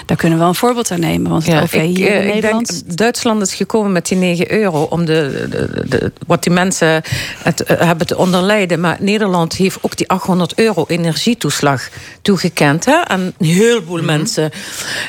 daar 0.05 0.18
kunnen 0.18 0.38
we 0.38 0.43
wel 0.43 0.53
een 0.53 0.59
voorbeeld 0.59 0.91
aan 0.91 0.99
nemen. 0.99 1.32
Want 1.32 1.45
het 1.45 1.53
Ja, 1.55 1.62
OV 1.62 1.74
ik, 1.74 1.97
hier 1.97 2.07
eh, 2.07 2.16
in 2.22 2.28
ik 2.28 2.34
Nederland... 2.34 2.70
denk, 2.86 2.97
Duitsland 2.97 3.41
is 3.41 3.53
gekomen 3.53 3.91
met 3.91 4.07
die 4.07 4.18
9 4.18 4.51
euro 4.51 4.84
om 4.84 5.05
de, 5.05 5.47
de, 5.49 5.84
de- 5.88 6.12
wat 6.28 6.43
die 6.43 6.53
mensen 6.53 7.01
het, 7.43 7.64
hebben 7.68 8.07
te 8.07 8.18
onderlijden. 8.18 8.80
Maar 8.80 8.97
Nederland 8.99 9.53
heeft 9.53 9.78
ook 9.82 9.97
die 9.97 10.09
800 10.09 10.53
euro 10.59 10.86
energietoeslag 10.88 11.89
toegekend 12.22 12.86
hè, 12.86 13.05
aan 13.07 13.20
een 13.38 13.45
heleboel 13.47 14.01
mensen. 14.03 14.50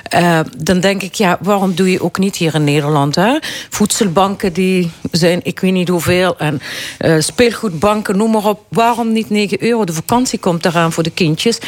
Eh, 0.02 0.40
dan 0.56 0.80
denk 0.80 1.02
ik, 1.02 1.14
ja, 1.14 1.38
waarom 1.40 1.74
doe 1.74 1.90
je 1.90 2.02
ook 2.02 2.18
niet 2.18 2.36
hier 2.36 2.54
in 2.54 2.64
Nederland? 2.64 3.14
Hè? 3.14 3.38
Voedselbanken 3.70 4.52
die 4.52 4.90
zijn, 5.10 5.40
ik 5.42 5.60
weet 5.60 5.72
niet 5.72 5.88
hoeveel, 5.88 6.38
en 6.38 6.60
eh, 6.98 7.14
speelgoedbanken, 7.18 8.16
noem 8.16 8.30
maar 8.30 8.44
op. 8.44 8.60
Waarom 8.68 9.12
niet 9.12 9.30
9 9.30 9.62
euro? 9.62 9.84
De 9.84 9.92
vakantie 9.92 10.38
komt 10.38 10.64
eraan 10.64 10.92
voor 10.92 11.02
de 11.02 11.10
kindjes. 11.10 11.58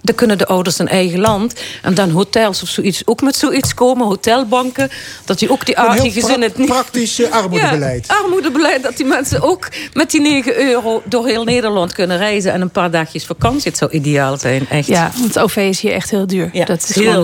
Dan 0.00 0.14
kunnen 0.14 0.38
de 0.38 0.46
ouders 0.46 0.78
een 0.78 0.88
eigen 0.88 1.20
land. 1.20 1.54
En 1.82 1.94
dan 1.94 2.10
hotels 2.10 2.62
of 2.62 2.68
zoiets 2.68 3.02
ook 3.04 3.22
met 3.22 3.36
zoiets 3.36 3.74
komen. 3.74 4.06
Hotelbanken. 4.06 4.90
Dat 5.24 5.38
die 5.38 5.50
ook 5.50 5.66
die 5.66 5.78
aardige 5.78 6.10
gezinnen... 6.10 6.38
pra- 6.38 6.46
het 6.48 6.56
niet- 6.58 6.68
praktisch 6.68 7.30
armoedebeleid. 7.30 8.06
Ja, 8.08 8.14
armoedebeleid. 8.22 8.82
Dat 8.82 8.96
die 8.96 9.06
mensen 9.06 9.42
ook 9.42 9.68
met 9.92 10.10
die 10.10 10.20
9 10.20 10.60
euro 10.60 11.02
door 11.04 11.26
heel 11.26 11.44
Nederland 11.44 11.92
kunnen 11.92 12.16
reizen. 12.16 12.52
En 12.52 12.60
een 12.60 12.70
paar 12.70 12.90
dagjes 12.90 13.24
vakantie. 13.26 13.70
Het 13.70 13.78
zou 13.78 13.90
ideaal 13.90 14.36
zijn, 14.38 14.66
echt. 14.68 14.86
Ja, 14.86 15.10
want 15.14 15.24
het 15.34 15.38
OV 15.38 15.56
is 15.56 15.80
hier 15.80 15.92
echt 15.92 16.10
heel 16.10 16.26
duur. 16.26 16.50
Ja, 16.52 16.64
dat 16.64 16.82
is 16.88 16.94
heel 16.94 17.15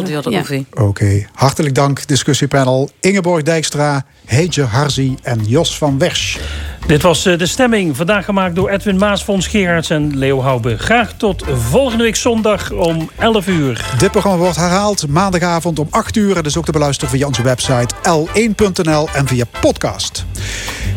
Oké, 0.74 1.26
hartelijk 1.32 1.74
dank 1.74 2.07
discussiepanel 2.07 2.90
Ingeborg 3.01 3.43
Dijkstra, 3.43 4.05
Heetje 4.24 4.62
Harzi 4.62 5.14
en 5.22 5.40
Jos 5.47 5.78
van 5.78 5.99
Wersch. 5.99 6.38
Dit 6.86 7.03
was 7.03 7.26
eh, 7.26 7.38
de 7.38 7.47
stemming. 7.47 7.97
Vandaag 7.97 8.24
gemaakt 8.24 8.55
door 8.55 8.70
Edwin 8.70 8.97
Maas, 8.97 9.22
Fons 9.22 9.47
Gerards 9.47 9.90
en 9.90 10.18
Leo 10.18 10.43
Hoube. 10.43 10.78
Graag 10.78 11.12
tot 11.16 11.45
volgende 11.70 12.05
week 12.05 12.16
zondag 12.16 12.70
om 12.70 13.11
11 13.18 13.47
uur. 13.47 13.95
Dit 13.99 14.11
programma 14.11 14.38
wordt 14.38 14.57
herhaald 14.57 15.09
maandagavond 15.09 15.78
om 15.78 15.86
8 15.90 16.16
uur. 16.16 16.36
En 16.36 16.43
is 16.43 16.57
ook 16.57 16.64
te 16.64 16.72
beluisteren 16.72 17.11
via 17.11 17.26
onze 17.26 17.43
website 17.43 17.95
l1.nl 18.03 19.09
en 19.14 19.26
via 19.26 19.45
podcast. 19.61 20.24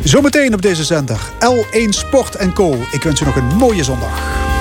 Zometeen 0.03 0.53
op 0.53 0.61
deze 0.61 0.83
zender 0.83 1.19
L1 1.39 1.89
Sport 1.89 2.53
Co. 2.53 2.77
Ik 2.91 3.03
wens 3.03 3.21
u 3.21 3.25
nog 3.25 3.35
een 3.35 3.55
mooie 3.57 3.83
zondag. 3.83 4.54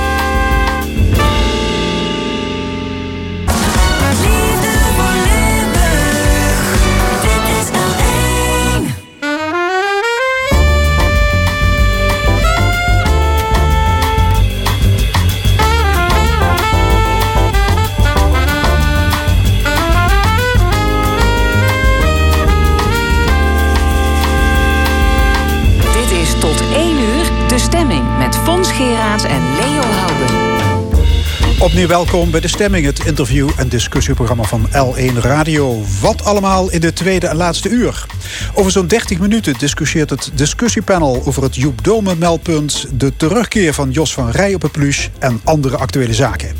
Welkom 31.88 32.30
bij 32.30 32.40
De 32.40 32.48
Stemming, 32.48 32.86
het 32.86 33.06
interview- 33.06 33.50
en 33.56 33.68
discussieprogramma 33.68 34.42
van 34.42 34.68
L1 34.68 35.18
Radio. 35.20 35.82
Wat 36.00 36.24
allemaal 36.24 36.70
in 36.70 36.80
de 36.80 36.92
tweede 36.92 37.26
en 37.26 37.36
laatste 37.36 37.68
uur. 37.68 38.06
Over 38.54 38.72
zo'n 38.72 38.86
30 38.86 39.18
minuten 39.18 39.54
discussieert 39.58 40.10
het 40.10 40.30
discussiepanel 40.34 41.22
over 41.24 41.42
het 41.42 41.56
Joep 41.56 41.84
Dome 41.84 42.14
meldpunt, 42.14 42.86
de 42.94 43.16
terugkeer 43.16 43.74
van 43.74 43.90
Jos 43.90 44.14
van 44.14 44.30
Rij 44.30 44.54
op 44.54 44.62
het 44.62 44.72
Plus 44.72 45.10
en 45.18 45.40
andere 45.44 45.76
actuele 45.76 46.14
zaken. 46.14 46.56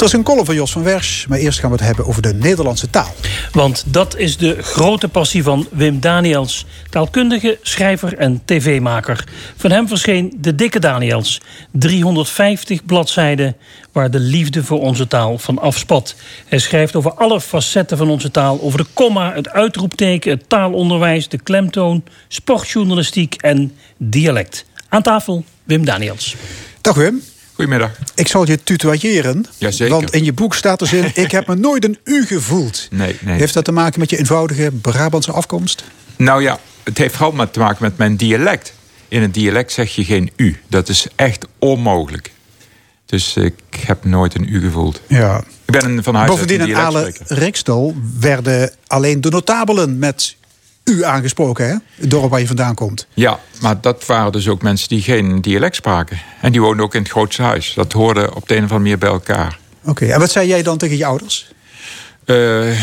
Er 0.00 0.06
is 0.06 0.12
een 0.12 0.22
column 0.22 0.44
van 0.44 0.54
Jos 0.54 0.72
van 0.72 0.82
Wersch, 0.82 1.26
maar 1.26 1.38
eerst 1.38 1.58
gaan 1.58 1.70
we 1.70 1.76
het 1.76 1.84
hebben 1.84 2.06
over 2.06 2.22
de 2.22 2.34
Nederlandse 2.34 2.90
taal. 2.90 3.14
Want 3.52 3.84
dat 3.86 4.16
is 4.16 4.36
de 4.36 4.62
grote 4.62 5.08
passie 5.08 5.42
van 5.42 5.66
Wim 5.70 6.00
Daniels. 6.00 6.66
Taalkundige, 6.90 7.58
schrijver 7.62 8.18
en 8.18 8.42
tv-maker. 8.44 9.24
Van 9.56 9.70
hem 9.70 9.88
verscheen 9.88 10.36
De 10.38 10.54
Dikke 10.54 10.78
Daniels. 10.78 11.40
350 11.72 12.84
bladzijden 12.84 13.56
waar 13.92 14.10
de 14.10 14.18
liefde 14.18 14.64
voor 14.64 14.80
onze 14.80 15.06
taal 15.06 15.38
van 15.38 15.58
afspat. 15.58 16.14
Hij 16.46 16.58
schrijft 16.58 16.96
over 16.96 17.12
alle 17.14 17.40
facetten 17.40 17.96
van 17.96 18.10
onze 18.10 18.30
taal. 18.30 18.60
Over 18.60 18.78
de 18.78 18.86
komma, 18.94 19.32
het 19.34 19.48
uitroepteken, 19.48 20.30
het 20.30 20.48
taalonderwijs, 20.48 21.28
de 21.28 21.38
klemtoon... 21.38 22.04
sportjournalistiek 22.28 23.34
en 23.34 23.72
dialect. 23.96 24.64
Aan 24.88 25.02
tafel 25.02 25.44
Wim 25.64 25.84
Daniels. 25.84 26.36
Dag 26.80 26.94
Wim. 26.94 27.22
Goedemiddag. 27.60 27.98
Ik 28.14 28.28
zal 28.28 28.46
je 28.46 28.62
tutoyeren. 28.62 29.46
Jazeker. 29.58 29.94
Want 29.94 30.12
in 30.12 30.24
je 30.24 30.32
boek 30.32 30.54
staat 30.54 30.80
er 30.80 30.86
zin... 30.86 31.10
ik 31.24 31.30
heb 31.30 31.46
me 31.46 31.54
nooit 31.54 31.84
een 31.84 31.98
u 32.04 32.26
gevoeld. 32.26 32.88
Nee, 32.90 33.16
nee. 33.20 33.38
Heeft 33.38 33.54
dat 33.54 33.64
te 33.64 33.72
maken 33.72 34.00
met 34.00 34.10
je 34.10 34.18
eenvoudige 34.18 34.70
Brabantse 34.80 35.32
afkomst? 35.32 35.84
Nou 36.16 36.42
ja, 36.42 36.58
het 36.82 36.98
heeft 36.98 37.14
vooral 37.14 37.32
met 37.32 37.52
te 37.52 37.58
maken 37.58 37.78
met 37.80 37.96
mijn 37.96 38.16
dialect. 38.16 38.74
In 39.08 39.22
het 39.22 39.34
dialect 39.34 39.72
zeg 39.72 39.94
je 39.94 40.04
geen 40.04 40.30
u. 40.36 40.60
Dat 40.68 40.88
is 40.88 41.06
echt 41.16 41.46
onmogelijk. 41.58 42.32
Dus 43.06 43.36
ik 43.36 43.54
heb 43.86 44.04
nooit 44.04 44.34
een 44.34 44.54
u 44.54 44.60
gevoeld. 44.60 45.00
Ja. 45.06 45.44
Ik 45.64 45.80
ben 45.80 45.84
een 45.84 46.02
van 46.02 46.14
huis 46.14 46.28
uit 46.28 46.38
Bovendien 46.38 46.60
een 46.60 46.68
in 46.68 46.76
Ale. 46.76 47.14
Riksdal 47.26 47.94
werden 48.20 48.70
alleen 48.86 49.20
de 49.20 49.30
notabelen 49.30 49.98
met 49.98 50.36
u 50.84 51.04
aangesproken, 51.04 51.68
hè? 51.68 51.74
Het 51.94 52.10
dorp 52.10 52.30
waar 52.30 52.40
je 52.40 52.46
vandaan 52.46 52.74
komt. 52.74 53.06
Ja, 53.14 53.40
maar 53.60 53.80
dat 53.80 54.06
waren 54.06 54.32
dus 54.32 54.48
ook 54.48 54.62
mensen 54.62 54.88
die 54.88 55.02
geen 55.02 55.40
dialect 55.40 55.76
spraken. 55.76 56.20
En 56.40 56.52
die 56.52 56.60
woonden 56.60 56.84
ook 56.84 56.94
in 56.94 57.02
het 57.02 57.10
grootste 57.10 57.42
huis. 57.42 57.72
Dat 57.74 57.92
hoorde 57.92 58.34
op 58.34 58.48
de 58.48 58.56
een 58.56 58.64
of 58.64 58.70
andere 58.70 58.80
manier 58.80 58.98
bij 58.98 59.08
elkaar. 59.08 59.58
Oké, 59.84 60.06
en 60.06 60.18
wat 60.18 60.30
zei 60.30 60.48
jij 60.48 60.62
dan 60.62 60.78
tegen 60.78 60.96
je 60.96 61.04
ouders? 61.04 61.52
Eh, 62.24 62.80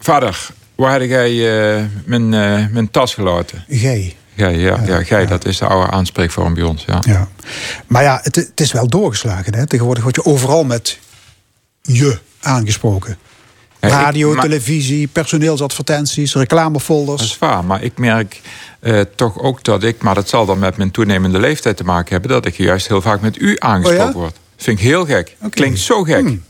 vader, 0.00 0.48
waar 0.74 1.00
heb 1.00 1.08
jij 1.08 1.30
eh, 1.76 1.84
mijn, 2.04 2.34
eh, 2.34 2.66
mijn 2.72 2.90
tas 2.90 3.14
gelaten? 3.14 3.64
Gij. 3.68 4.16
Gij, 4.36 4.56
ja, 4.56 4.80
ja, 4.86 5.02
gij, 5.02 5.26
dat 5.26 5.44
is 5.44 5.58
de 5.58 5.66
oude 5.66 5.90
aanspreekvorm 5.90 6.54
bij 6.54 6.62
ons. 6.62 6.84
Ja. 6.84 6.98
Ja. 7.06 7.28
Maar 7.86 8.02
ja, 8.02 8.20
het, 8.22 8.36
het 8.36 8.60
is 8.60 8.72
wel 8.72 8.86
doorgeslagen, 8.86 9.54
hè? 9.54 9.66
Tegenwoordig 9.66 10.02
word 10.02 10.14
je 10.14 10.24
overal 10.24 10.64
met 10.64 10.98
je 11.82 12.18
aangesproken. 12.40 13.18
Ik- 13.80 13.88
Radio, 13.90 14.34
televisie, 14.34 15.06
personeelsadvertenties, 15.08 16.34
reclamefolders. 16.34 17.20
Dat 17.20 17.30
is 17.30 17.38
waar, 17.38 17.64
maar 17.64 17.82
ik 17.82 17.98
merk 17.98 18.40
eh, 18.80 19.00
toch 19.16 19.38
ook 19.38 19.64
dat 19.64 19.82
ik, 19.82 20.02
maar 20.02 20.14
dat 20.14 20.28
zal 20.28 20.46
dan 20.46 20.58
met 20.58 20.76
mijn 20.76 20.90
toenemende 20.90 21.38
leeftijd 21.38 21.76
te 21.76 21.84
maken 21.84 22.12
hebben, 22.12 22.30
dat 22.30 22.46
ik 22.46 22.56
juist 22.56 22.88
heel 22.88 23.02
vaak 23.02 23.20
met 23.20 23.40
u 23.40 23.56
aangesproken 23.58 24.06
Oh 24.06 24.12
ja? 24.12 24.18
word. 24.18 24.36
Vind 24.56 24.78
ik 24.78 24.84
heel 24.84 25.04
gek. 25.04 25.36
Klinkt 25.50 25.78
zo 25.78 26.02
gek. 26.02 26.20
Hmm. 26.20 26.42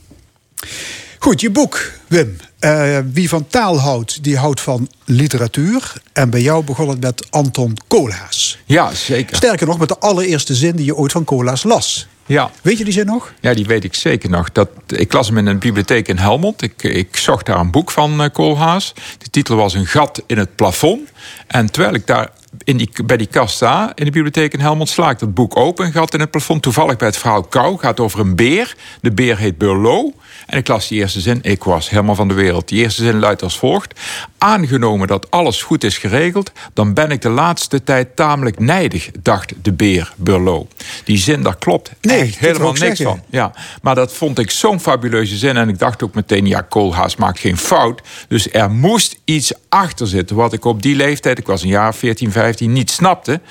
Goed, 1.19 1.41
je 1.41 1.49
boek, 1.49 1.91
Wim. 2.07 2.37
Eh, 2.59 2.97
wie 3.13 3.29
van 3.29 3.47
taal 3.47 3.79
houdt, 3.79 4.23
die 4.23 4.37
houdt 4.37 4.61
van 4.61 4.89
literatuur. 5.05 5.93
En 6.13 6.29
bij 6.29 6.41
jou 6.41 6.63
begon 6.63 6.89
het 6.89 7.01
met 7.01 7.27
Anton 7.29 7.77
Koolhaas. 7.87 8.57
Ja, 8.65 8.93
zeker. 8.93 9.35
Sterker 9.35 9.67
nog, 9.67 9.77
met 9.79 9.87
de 9.87 9.99
allereerste 9.99 10.55
zin 10.55 10.75
die 10.75 10.85
je 10.85 10.95
ooit 10.95 11.11
van 11.11 11.23
Koolhaas 11.23 11.63
las. 11.63 12.07
Ja. 12.25 12.51
Weet 12.61 12.77
je 12.77 12.83
die 12.83 12.93
zin 12.93 13.05
nog? 13.05 13.33
Ja, 13.39 13.53
die 13.53 13.65
weet 13.65 13.83
ik 13.83 13.93
zeker 13.93 14.29
nog. 14.29 14.51
Dat, 14.51 14.69
ik 14.87 15.13
las 15.13 15.27
hem 15.27 15.37
in 15.37 15.45
een 15.45 15.59
bibliotheek 15.59 16.07
in 16.07 16.17
Helmond. 16.17 16.61
Ik, 16.61 16.83
ik 16.83 17.17
zocht 17.17 17.45
daar 17.45 17.59
een 17.59 17.71
boek 17.71 17.91
van 17.91 18.21
eh, 18.21 18.29
Koolhaas. 18.33 18.93
De 19.17 19.29
titel 19.29 19.55
was 19.55 19.73
Een 19.73 19.85
gat 19.85 20.23
in 20.25 20.37
het 20.37 20.55
plafond. 20.55 21.09
En 21.47 21.71
terwijl 21.71 21.93
ik 21.95 22.07
daar 22.07 22.29
in 22.63 22.77
die, 22.77 22.89
bij 23.05 23.17
die 23.17 23.27
kast 23.27 23.55
sta 23.55 23.91
in 23.95 24.05
de 24.05 24.11
bibliotheek 24.11 24.53
in 24.53 24.59
Helmond... 24.59 24.89
sla 24.89 25.09
ik 25.09 25.19
dat 25.19 25.33
boek 25.33 25.57
open, 25.57 25.91
gat 25.91 26.13
in 26.13 26.19
het 26.19 26.31
plafond. 26.31 26.61
Toevallig 26.61 26.97
bij 26.97 27.07
het 27.07 27.17
verhaal 27.17 27.43
Kou. 27.43 27.77
gaat 27.77 27.99
over 27.99 28.19
een 28.19 28.35
beer. 28.35 28.75
De 29.01 29.11
beer 29.11 29.37
heet 29.37 29.57
Burlo. 29.57 30.13
En 30.47 30.57
ik 30.57 30.67
las 30.67 30.87
die 30.87 30.99
eerste 30.99 31.19
zin. 31.19 31.39
Ik 31.41 31.63
was 31.63 31.89
helemaal 31.89 32.15
van 32.15 32.27
de 32.27 32.33
wereld. 32.33 32.67
Die 32.67 32.79
eerste 32.83 33.03
zin 33.03 33.19
luidt 33.19 33.43
als 33.43 33.57
volgt. 33.57 33.99
Aangenomen 34.37 35.07
dat 35.07 35.31
alles 35.31 35.61
goed 35.61 35.83
is 35.83 35.97
geregeld... 35.97 36.51
dan 36.73 36.93
ben 36.93 37.11
ik 37.11 37.21
de 37.21 37.29
laatste 37.29 37.83
tijd 37.83 38.15
tamelijk 38.15 38.59
nijdig, 38.59 39.09
dacht 39.21 39.53
de 39.61 39.73
beer 39.73 40.13
Burlo. 40.15 40.67
Die 41.03 41.17
zin, 41.17 41.43
daar 41.43 41.57
klopt 41.57 41.91
Nee, 42.01 42.21
echt 42.21 42.39
helemaal 42.39 42.73
ik 42.73 42.79
niks 42.79 42.97
zeggen. 42.97 43.17
van. 43.17 43.25
Ja, 43.29 43.51
maar 43.81 43.95
dat 43.95 44.13
vond 44.13 44.39
ik 44.39 44.51
zo'n 44.51 44.79
fabuleuze 44.79 45.37
zin. 45.37 45.57
En 45.57 45.69
ik 45.69 45.79
dacht 45.79 46.03
ook 46.03 46.13
meteen, 46.13 46.45
ja, 46.45 46.61
Koolhaas 46.61 47.15
maakt 47.15 47.39
geen 47.39 47.57
fout. 47.57 48.01
Dus 48.27 48.51
er 48.51 48.71
moest 48.71 49.19
iets 49.25 49.53
achter 49.69 50.07
zitten. 50.07 50.35
Wat 50.35 50.53
ik 50.53 50.65
op 50.65 50.81
die 50.81 50.95
leeftijd, 50.95 51.37
ik 51.37 51.47
was 51.47 51.61
een 51.61 51.69
jaar 51.69 51.95
14, 51.95 52.31
15, 52.31 52.50
niet 52.59 52.91
snapte. 52.91 53.41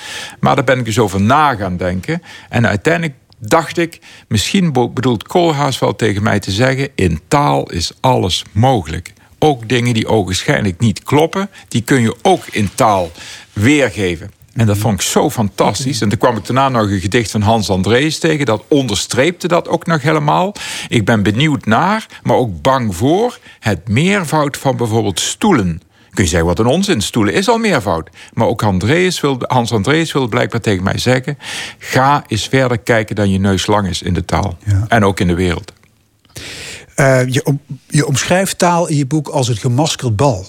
Maar 0.40 0.54
daar 0.54 0.64
ben 0.64 0.78
ik 0.78 0.84
dus 0.84 0.98
over 0.98 1.20
na 1.20 1.54
gaan 1.54 1.76
denken. 1.76 2.22
En 2.48 2.66
uiteindelijk 2.66 3.14
dacht 3.38 3.78
ik, 3.78 3.98
misschien 4.28 4.72
bedoelt 4.72 5.26
Koolhaas 5.26 5.78
wel 5.78 5.96
tegen 5.96 6.22
mij 6.22 6.40
te 6.40 6.50
zeggen... 6.50 6.88
in 6.94 7.20
taal 7.28 7.70
is 7.70 7.92
alles 8.00 8.44
mogelijk. 8.52 9.12
Ook 9.38 9.68
dingen 9.68 9.94
die 9.94 10.06
ogenschijnlijk 10.06 10.80
niet 10.80 11.02
kloppen... 11.02 11.50
die 11.68 11.82
kun 11.82 12.00
je 12.00 12.16
ook 12.22 12.46
in 12.46 12.70
taal 12.74 13.10
weergeven. 13.52 14.30
En 14.54 14.66
dat 14.66 14.76
vond 14.76 14.94
ik 14.94 15.00
zo 15.00 15.30
fantastisch. 15.30 16.00
En 16.00 16.08
toen 16.08 16.18
kwam 16.18 16.36
ik 16.36 16.46
daarna 16.46 16.68
nog 16.68 16.90
een 16.90 17.00
gedicht 17.00 17.30
van 17.30 17.42
Hans 17.42 17.70
Andrees 17.70 18.18
tegen. 18.18 18.46
Dat 18.46 18.64
onderstreepte 18.68 19.48
dat 19.48 19.68
ook 19.68 19.86
nog 19.86 20.02
helemaal. 20.02 20.54
Ik 20.88 21.04
ben 21.04 21.22
benieuwd 21.22 21.64
naar, 21.64 22.06
maar 22.22 22.36
ook 22.36 22.62
bang 22.62 22.96
voor... 22.96 23.38
het 23.58 23.88
meervoud 23.88 24.56
van 24.56 24.76
bijvoorbeeld 24.76 25.20
stoelen. 25.20 25.82
Kun 26.10 26.24
je 26.24 26.30
zeggen, 26.30 26.48
wat 26.48 26.58
een 26.58 26.66
onzin, 26.66 27.00
stoelen 27.00 27.34
is 27.34 27.48
al 27.48 27.58
meervoud. 27.58 28.10
Maar 28.32 28.46
ook 28.46 28.62
Andreas 28.62 29.20
wilde, 29.20 29.44
Hans 29.48 29.72
Andrees 29.72 30.12
wilde 30.12 30.28
blijkbaar 30.28 30.60
tegen 30.60 30.84
mij 30.84 30.98
zeggen... 30.98 31.38
ga 31.78 32.24
eens 32.26 32.48
verder 32.48 32.78
kijken 32.78 33.16
dan 33.16 33.30
je 33.30 33.38
neus 33.38 33.66
lang 33.66 33.88
is 33.88 34.02
in 34.02 34.14
de 34.14 34.24
taal. 34.24 34.56
Ja. 34.64 34.84
En 34.88 35.04
ook 35.04 35.20
in 35.20 35.26
de 35.26 35.34
wereld. 35.34 35.72
Eh, 36.94 37.26
je, 37.26 37.56
je 37.88 38.06
omschrijft 38.06 38.58
taal 38.58 38.88
in 38.88 38.96
je 38.96 39.06
boek 39.06 39.28
als 39.28 39.48
het 39.48 39.58
gemaskerd 39.58 40.16
bal. 40.16 40.46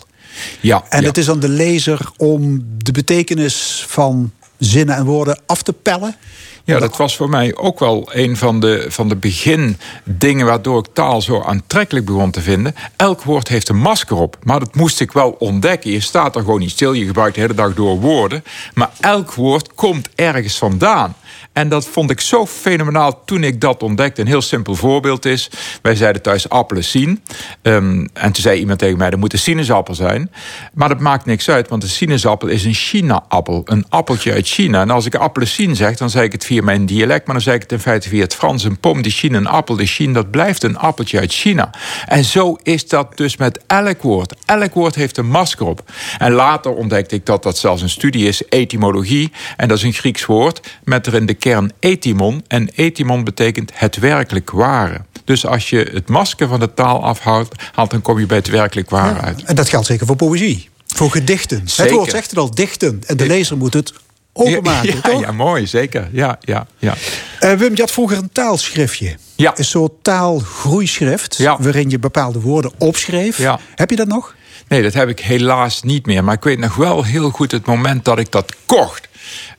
Ja, 0.59 0.84
En 0.89 1.01
ja. 1.01 1.07
het 1.07 1.18
is 1.18 1.30
aan 1.30 1.39
de 1.39 1.49
lezer 1.49 2.12
om 2.18 2.66
de 2.78 2.91
betekenis 2.91 3.86
van 3.88 4.32
zinnen 4.57 4.95
en 4.95 5.05
woorden 5.05 5.39
af 5.45 5.62
te 5.62 5.74
pellen. 5.74 6.16
Ja, 6.64 6.80
dat 6.80 6.97
was 6.97 7.16
voor 7.16 7.30
mij 7.30 7.55
ook 7.55 7.80
wel 7.80 8.09
een 8.12 8.38
van 8.38 8.59
de, 8.59 8.86
van 8.89 9.09
de 9.09 9.16
begindingen 9.16 10.45
waardoor 10.45 10.80
ik 10.80 10.93
taal 10.93 11.22
zo 11.22 11.41
aantrekkelijk 11.41 12.05
begon 12.05 12.32
te 12.32 12.41
vinden. 12.41 12.76
Elk 12.95 13.24
woord 13.24 13.47
heeft 13.47 13.70
een 13.70 13.78
masker 13.78 14.18
op, 14.18 14.38
maar 14.43 14.59
dat 14.59 14.76
moest 14.76 14.99
ik 14.99 15.12
wel 15.12 15.36
ontdekken. 15.39 15.91
Je 15.91 15.99
staat 15.99 16.36
er 16.36 16.41
gewoon 16.41 16.59
niet 16.59 16.72
stil, 16.72 16.93
je 16.93 17.05
gebruikt 17.05 17.36
de 17.36 17.41
hele 17.41 17.53
dag 17.53 17.74
door 17.74 17.99
woorden. 17.99 18.43
Maar 18.74 18.89
elk 18.99 19.34
woord 19.34 19.74
komt 19.74 20.09
ergens 20.16 20.57
vandaan. 20.57 21.16
En 21.53 21.70
dat 21.70 21.86
vond 21.86 22.09
ik 22.09 22.22
zo 22.22 22.45
fenomenaal 22.45 23.26
toen 23.26 23.43
ik 23.43 23.62
dat 23.62 23.84
ontdekte. 23.84 24.22
Een 24.22 24.28
heel 24.28 24.41
simpel 24.41 24.76
voorbeeld 24.76 25.26
is: 25.26 25.49
wij 25.82 25.95
zeiden 25.95 26.22
thuis 26.22 26.49
appelen 26.49 26.84
zien. 26.84 27.22
Ehm, 27.62 28.07
en 28.14 28.32
toen 28.32 28.43
zei 28.43 28.59
iemand 28.59 28.80
tegen 28.80 28.97
mij: 28.97 29.09
er 29.09 29.18
moet 29.18 29.34
een 29.34 29.39
sinaasappel 29.39 29.95
zijn. 29.95 30.32
Maar 30.74 30.89
dat 30.89 30.99
maakt 30.99 31.26
niks 31.26 31.49
uit, 31.49 31.70
want 31.70 31.84
een 31.84 31.89
sinaasappel 31.89 32.47
is 32.47 32.64
een 32.64 32.74
China-appel. 32.74 33.62
Een 33.66 33.86
appeltje 33.89 34.34
uit 34.34 34.47
China. 34.47 34.82
En 34.82 34.89
als 34.89 35.05
ik 35.05 35.16
appelsien 35.16 35.76
zeg, 35.76 35.97
dan 35.97 36.09
zeg 36.09 36.24
ik 36.24 36.32
het 36.32 36.45
via 36.52 36.64
mijn 36.64 36.86
dialect, 36.86 37.26
maar 37.26 37.36
dan 37.36 37.43
zeg 37.43 37.56
ik 37.56 37.62
het 37.62 37.72
in 37.72 37.80
feite 37.80 38.10
via 38.10 38.22
het 38.22 38.36
Frans. 38.36 38.64
Een 38.64 38.80
pom 38.80 39.02
de 39.02 39.10
Chine, 39.10 39.38
een 39.38 39.47
appel 39.47 39.76
de 39.76 39.86
Chine, 39.86 40.14
dat 40.14 40.32
blijft 40.32 40.64
een 40.64 40.78
appeltje 40.78 41.20
uit 41.20 41.34
China. 41.34 41.70
En 42.06 42.24
zo 42.24 42.58
is 42.64 42.88
dat 42.88 43.18
dus 43.18 43.38
met 43.38 43.60
elk 43.68 44.02
woord. 44.02 44.34
Elk 44.45 44.74
woord 44.74 44.95
heeft 44.95 45.18
een 45.18 45.30
masker 45.30 45.66
op. 45.66 45.91
En 46.18 46.32
later 46.32 46.74
ontdekte 46.74 47.16
ik 47.16 47.26
dat 47.26 47.43
dat 47.43 47.58
zelfs 47.58 47.82
een 47.82 47.89
studie 47.89 48.28
is, 48.28 48.47
etymologie. 48.49 49.32
En 49.58 49.68
dat 49.68 49.78
is 49.78 49.84
een 49.84 49.93
Grieks 49.93 50.26
woord 50.26 50.62
met 50.84 51.08
erin 51.08 51.26
de 51.26 51.34
kern 51.34 51.72
etymon. 51.80 52.43
En 52.47 52.70
etymon 52.76 53.24
betekent 53.24 53.72
het 53.74 53.99
werkelijk 53.99 54.52
ware. 54.52 55.02
Dus 55.26 55.45
als 55.45 55.70
je 55.70 55.89
het 55.93 56.10
masker 56.10 56.47
van 56.47 56.60
de 56.60 56.74
taal 56.74 57.04
afhaalt, 57.04 57.56
haalt, 57.72 57.91
dan 57.91 58.02
kom 58.02 58.20
je 58.20 58.26
bij 58.26 58.38
het 58.38 58.49
werkelijk 58.49 58.89
ware 58.89 59.20
uit. 59.20 59.43
En 59.43 59.56
dat 59.56 59.70
geldt 59.70 59.88
zeker 59.88 60.06
voor 60.06 60.16
poëzie. 60.16 60.70
Voor 60.88 61.12
gedichten. 61.12 61.64
Het 61.76 61.91
woord 61.91 62.12
zegt 62.12 62.30
het 62.30 62.39
al, 62.39 62.52
dichten. 62.52 63.02
En 63.08 63.18
de 63.18 63.28
lezer 63.28 63.58
moet 63.58 63.74
het 63.74 63.93
openmaken, 64.34 64.96
ja, 64.96 65.02
toch? 65.02 65.22
ja, 65.22 65.32
mooi, 65.32 65.68
zeker. 65.68 66.10
Ja, 66.12 66.38
ja, 66.42 66.68
ja. 66.78 66.94
Eh, 67.40 67.54
Wim, 67.54 67.76
je 67.76 67.82
had 67.82 67.92
vroeger 67.92 68.18
een 68.18 68.32
taalschriftje. 68.32 69.16
Ja. 69.36 69.54
Een 69.56 69.66
soort 69.66 69.92
taalgroeischrift. 70.02 71.38
Ja. 71.38 71.58
Waarin 71.60 71.90
je 71.90 72.00
bepaalde 72.00 72.40
woorden 72.40 72.72
opschreef. 72.78 73.38
Ja. 73.38 73.60
Heb 73.76 73.90
je 73.90 73.96
dat 73.96 74.08
nog? 74.08 74.36
Nee, 74.68 74.82
dat 74.82 74.94
heb 74.94 75.10
ik 75.10 75.20
helaas 75.20 75.82
niet 75.82 76.06
meer. 76.06 76.24
Maar 76.24 76.36
ik 76.36 76.44
weet 76.44 76.60
nog 76.60 76.76
wel 76.76 77.04
heel 77.04 77.30
goed 77.30 77.52
het 77.52 77.66
moment 77.66 78.06
dat 78.06 78.20
ik 78.20 78.32
dat 78.32 78.56
kocht. 78.66 79.10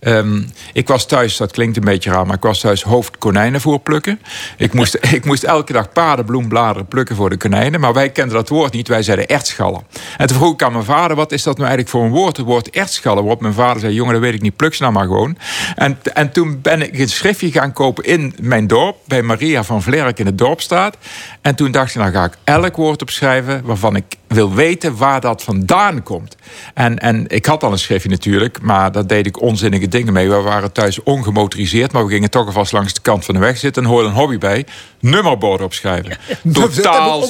Ehm, 0.02 0.42
ik 0.72 0.88
was 0.88 1.06
thuis, 1.06 1.36
dat 1.36 1.52
klinkt 1.52 1.76
een 1.76 1.84
beetje 1.84 2.10
raar, 2.10 2.26
maar 2.26 2.36
ik 2.36 2.42
was 2.42 2.60
thuis 2.60 2.82
hoofd 2.82 3.18
konijnenvoer 3.18 3.80
plukken. 3.80 4.20
Ik 4.56 4.72
moest, 4.78 4.98
ik 5.00 5.24
moest 5.24 5.42
elke 5.42 5.72
dag 5.72 5.92
paardenbloembladeren 5.92 6.86
plukken 6.86 7.16
voor 7.16 7.30
de 7.30 7.36
konijnen. 7.36 7.80
Maar 7.80 7.92
wij 7.92 8.10
kenden 8.10 8.36
dat 8.36 8.48
woord 8.48 8.72
niet, 8.72 8.88
wij 8.88 9.02
zeiden 9.02 9.26
ertschallen. 9.26 9.82
En 10.16 10.26
toen 10.26 10.36
vroeg 10.36 10.52
ik 10.52 10.62
aan 10.62 10.72
mijn 10.72 10.84
vader, 10.84 11.16
wat 11.16 11.32
is 11.32 11.42
dat 11.42 11.56
nou 11.56 11.68
eigenlijk 11.68 11.96
voor 11.96 12.04
een 12.04 12.20
woord? 12.20 12.36
Het 12.36 12.46
woord 12.46 12.70
ertschallen. 12.70 13.22
Waarop 13.22 13.40
mijn 13.40 13.54
vader 13.54 13.80
zei, 13.80 13.94
jongen, 13.94 14.12
dat 14.12 14.22
weet 14.22 14.34
ik 14.34 14.42
niet, 14.42 14.56
pluk 14.56 14.74
ze 14.74 14.82
nou 14.82 14.94
maar 14.94 15.06
gewoon. 15.06 15.36
En, 15.74 15.98
en 16.14 16.32
toen 16.32 16.60
ben 16.62 16.82
ik 16.82 16.98
een 16.98 17.08
schriftje 17.08 17.50
gaan 17.50 17.72
kopen 17.72 18.04
in 18.04 18.34
mijn 18.40 18.66
dorp, 18.66 18.96
bij 19.04 19.22
Maria 19.22 19.64
van 19.64 19.82
Vlerk 19.82 20.18
in 20.18 20.24
de 20.24 20.34
Dorpstraat. 20.34 20.96
En 21.40 21.54
toen 21.54 21.70
dacht 21.70 21.90
ik, 21.90 22.00
nou 22.00 22.12
ga 22.12 22.24
ik 22.24 22.36
elk 22.44 22.76
woord 22.76 23.02
opschrijven 23.02 23.64
waarvan 23.64 23.96
ik 23.96 24.04
wil 24.26 24.54
weten 24.54 24.96
waar 24.96 25.20
dat 25.20 25.42
vandaan 25.42 26.02
komt. 26.02 26.36
En, 26.74 26.98
en 26.98 27.24
ik 27.28 27.46
had 27.46 27.62
al 27.62 27.72
een 27.72 27.78
schriftje 27.78 28.08
natuurlijk, 28.08 28.62
maar 28.62 28.92
daar 28.92 29.06
deed 29.06 29.26
ik 29.26 29.40
onzinnige 29.40 29.88
dingen 29.92 30.12
mee. 30.12 30.28
We 30.28 30.40
waren 30.40 30.72
thuis 30.72 31.02
ongemotoriseerd, 31.02 31.92
maar 31.92 32.06
we 32.06 32.12
gingen 32.12 32.30
toch 32.30 32.46
alvast 32.46 32.72
langs 32.72 32.94
de 32.94 33.00
kant 33.00 33.24
van 33.24 33.34
de 33.34 33.40
weg 33.40 33.58
zitten. 33.58 33.82
En 33.82 33.88
hoorde 33.88 34.08
een 34.08 34.14
hobby 34.14 34.38
bij, 34.38 34.66
nummerborden 35.02 35.66
opschrijven. 35.66 36.16
Totaal, 36.52 37.28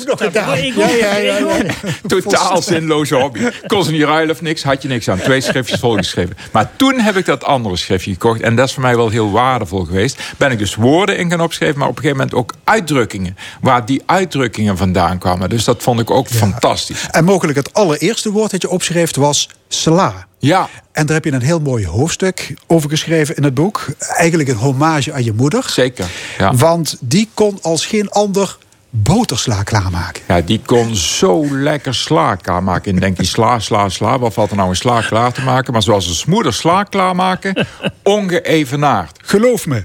totaal 2.07 2.63
zinloze 2.63 3.15
hobby. 3.15 3.41
Kon 3.67 3.85
ze 3.85 3.91
niet 3.91 4.03
ruilen 4.03 4.35
of 4.35 4.43
niks, 4.43 4.63
had 4.63 4.83
je 4.83 4.89
niks 4.89 5.09
aan. 5.09 5.19
Twee 5.19 5.41
schriftjes 5.41 5.81
volgeschreven. 5.81 6.37
Maar 6.53 6.71
toen 6.77 7.01
heb 7.01 7.17
ik 7.17 7.25
dat 7.25 7.45
andere 7.45 7.77
schriftje 7.77 8.13
gekocht. 8.13 8.41
En 8.41 8.57
dat 8.57 8.67
is 8.69 8.75
voor 8.75 8.83
mij 8.83 8.97
wel 8.97 9.09
heel 9.09 9.31
waardevol 9.31 9.85
geweest. 9.85 10.21
Ben 10.37 10.51
ik 10.51 10.59
dus 10.59 10.75
woorden 10.75 11.19
in 11.19 11.31
gaan 11.31 11.41
opschrijven, 11.41 11.79
maar 11.79 11.89
op 11.89 11.97
een 11.97 12.03
gegeven 12.03 12.21
moment 12.27 12.39
ook 12.39 12.55
uitdrukkingen. 12.65 13.37
Waar 13.61 13.87
die 13.87 14.03
uitdrukkingen 14.07 14.77
vandaan 14.77 15.19
kwamen. 15.19 15.49
Dus 15.49 15.65
dat 15.65 15.83
vond 15.83 16.01
ik 16.01 16.11
ook 16.11 16.29
fantastisch. 16.29 17.07
En 17.11 17.25
mogelijk 17.25 17.59
het 17.59 17.73
allereerste 17.73 18.31
woord 18.31 18.51
dat 18.51 18.63
je 18.63 18.71
opschreef 18.71 19.17
was 19.17 19.49
sla. 19.69 20.27
Ja, 20.39 20.69
En 20.93 21.07
daar 21.07 21.15
heb 21.15 21.25
je 21.25 21.33
een 21.33 21.43
heel 21.43 21.61
mooi 21.61 21.87
hoofdstuk 21.87 22.55
over 22.67 22.91
geschreven 22.91 23.37
in 23.37 23.45
het 23.45 23.55
boek. 23.55 23.87
Eigenlijk 23.99 24.49
een 24.49 24.57
hommage 24.57 25.13
aan 25.13 25.25
je 25.25 25.33
moeder. 25.33 25.65
zeker. 25.69 26.07
Ja. 26.39 26.55
Want 26.55 26.97
die 27.01 27.29
kon 27.35 27.59
als 27.63 27.87
geen 27.87 28.11
ander 28.11 28.57
botersla 28.91 29.63
klaarmaken. 29.63 30.23
Ja, 30.29 30.41
die 30.41 30.61
kon 30.67 30.97
zo 30.97 31.47
lekker 31.51 31.95
sla 31.95 32.35
klaarmaken. 32.35 32.95
En 32.95 33.01
denk 33.01 33.17
je, 33.17 33.25
sla, 33.25 33.59
sla, 33.59 33.89
sla. 33.89 34.19
Wat 34.19 34.33
valt 34.33 34.51
er 34.51 34.57
nou 34.57 34.69
een 34.69 34.77
sla 34.77 35.01
klaar 35.01 35.33
te 35.33 35.43
maken? 35.43 35.73
Maar 35.73 35.83
zoals 35.83 36.07
een 36.25 36.31
moeder 36.31 36.55
sla 36.55 36.83
klaarmaken, 36.83 37.67
ongeëvenaard. 38.03 39.19
Geloof 39.23 39.67
me, 39.67 39.85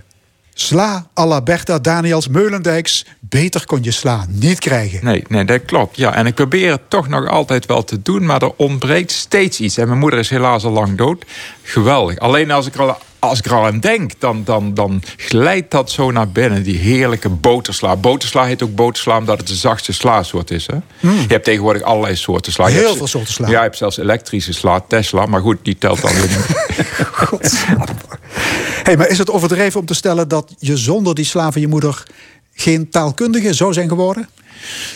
sla 0.61 1.07
à 1.19 1.25
la 1.25 1.41
Bertha 1.41 1.79
Daniels 1.79 2.27
Meulendijks... 2.27 3.05
beter 3.19 3.65
kon 3.65 3.83
je 3.83 3.91
sla 3.91 4.25
niet 4.29 4.59
krijgen. 4.59 4.99
Nee, 5.05 5.23
nee, 5.27 5.45
dat 5.45 5.65
klopt. 5.65 5.97
Ja, 5.97 6.13
en 6.13 6.25
ik 6.25 6.35
probeer 6.35 6.71
het 6.71 6.89
toch 6.89 7.07
nog 7.07 7.27
altijd 7.27 7.65
wel 7.65 7.83
te 7.83 8.01
doen, 8.01 8.25
maar 8.25 8.41
er 8.41 8.51
ontbreekt 8.55 9.11
steeds 9.11 9.59
iets. 9.59 9.77
En 9.77 9.87
mijn 9.87 9.99
moeder 9.99 10.19
is 10.19 10.29
helaas 10.29 10.63
al 10.63 10.71
lang 10.71 10.97
dood. 10.97 11.25
Geweldig. 11.63 12.17
Alleen 12.19 12.51
als 12.51 12.65
ik 12.67 12.73
er 12.73 12.81
al, 12.81 12.97
als 13.19 13.39
ik 13.39 13.45
er 13.45 13.53
al 13.53 13.65
aan 13.65 13.79
denk, 13.79 14.11
dan, 14.19 14.41
dan, 14.43 14.73
dan 14.73 15.01
glijdt 15.17 15.71
dat 15.71 15.91
zo 15.91 16.11
naar 16.11 16.29
binnen. 16.29 16.63
Die 16.63 16.77
heerlijke 16.77 17.29
botersla. 17.29 17.95
Botersla 17.95 18.45
heet 18.45 18.63
ook 18.63 18.75
botersla 18.75 19.17
omdat 19.17 19.37
het 19.37 19.47
de 19.47 19.55
zachtste 19.55 19.93
slasoort 19.93 20.51
is. 20.51 20.67
Hè? 20.67 20.75
Je 21.09 21.25
hebt 21.27 21.43
tegenwoordig 21.45 21.81
allerlei 21.81 22.15
soorten 22.15 22.51
sla. 22.51 22.67
Je 22.67 22.73
Heel 22.73 22.83
hebt- 22.83 22.97
veel 22.97 23.07
soorten 23.07 23.33
sla. 23.33 23.45
Ja, 23.47 23.53
je 23.53 23.59
hebt 23.59 23.77
zelfs 23.77 23.97
elektrische 23.97 24.53
sla, 24.53 24.79
Tesla. 24.87 25.25
Maar 25.25 25.41
goed, 25.41 25.57
die 25.63 25.77
telt 25.77 26.01
dan 26.01 26.11
weer 26.13 26.27
niet. 26.27 26.45
Hey, 28.83 28.97
maar 28.97 29.07
is 29.07 29.17
het 29.17 29.31
overdreven 29.31 29.79
om 29.79 29.85
te 29.85 29.93
stellen 29.93 30.27
dat 30.27 30.53
je 30.59 30.77
zonder 30.77 31.15
die 31.15 31.25
sla 31.25 31.51
van 31.51 31.61
je 31.61 31.67
moeder 31.67 32.03
geen 32.53 32.89
taalkundige 32.89 33.53
zou 33.53 33.73
zijn 33.73 33.89
geworden? 33.89 34.29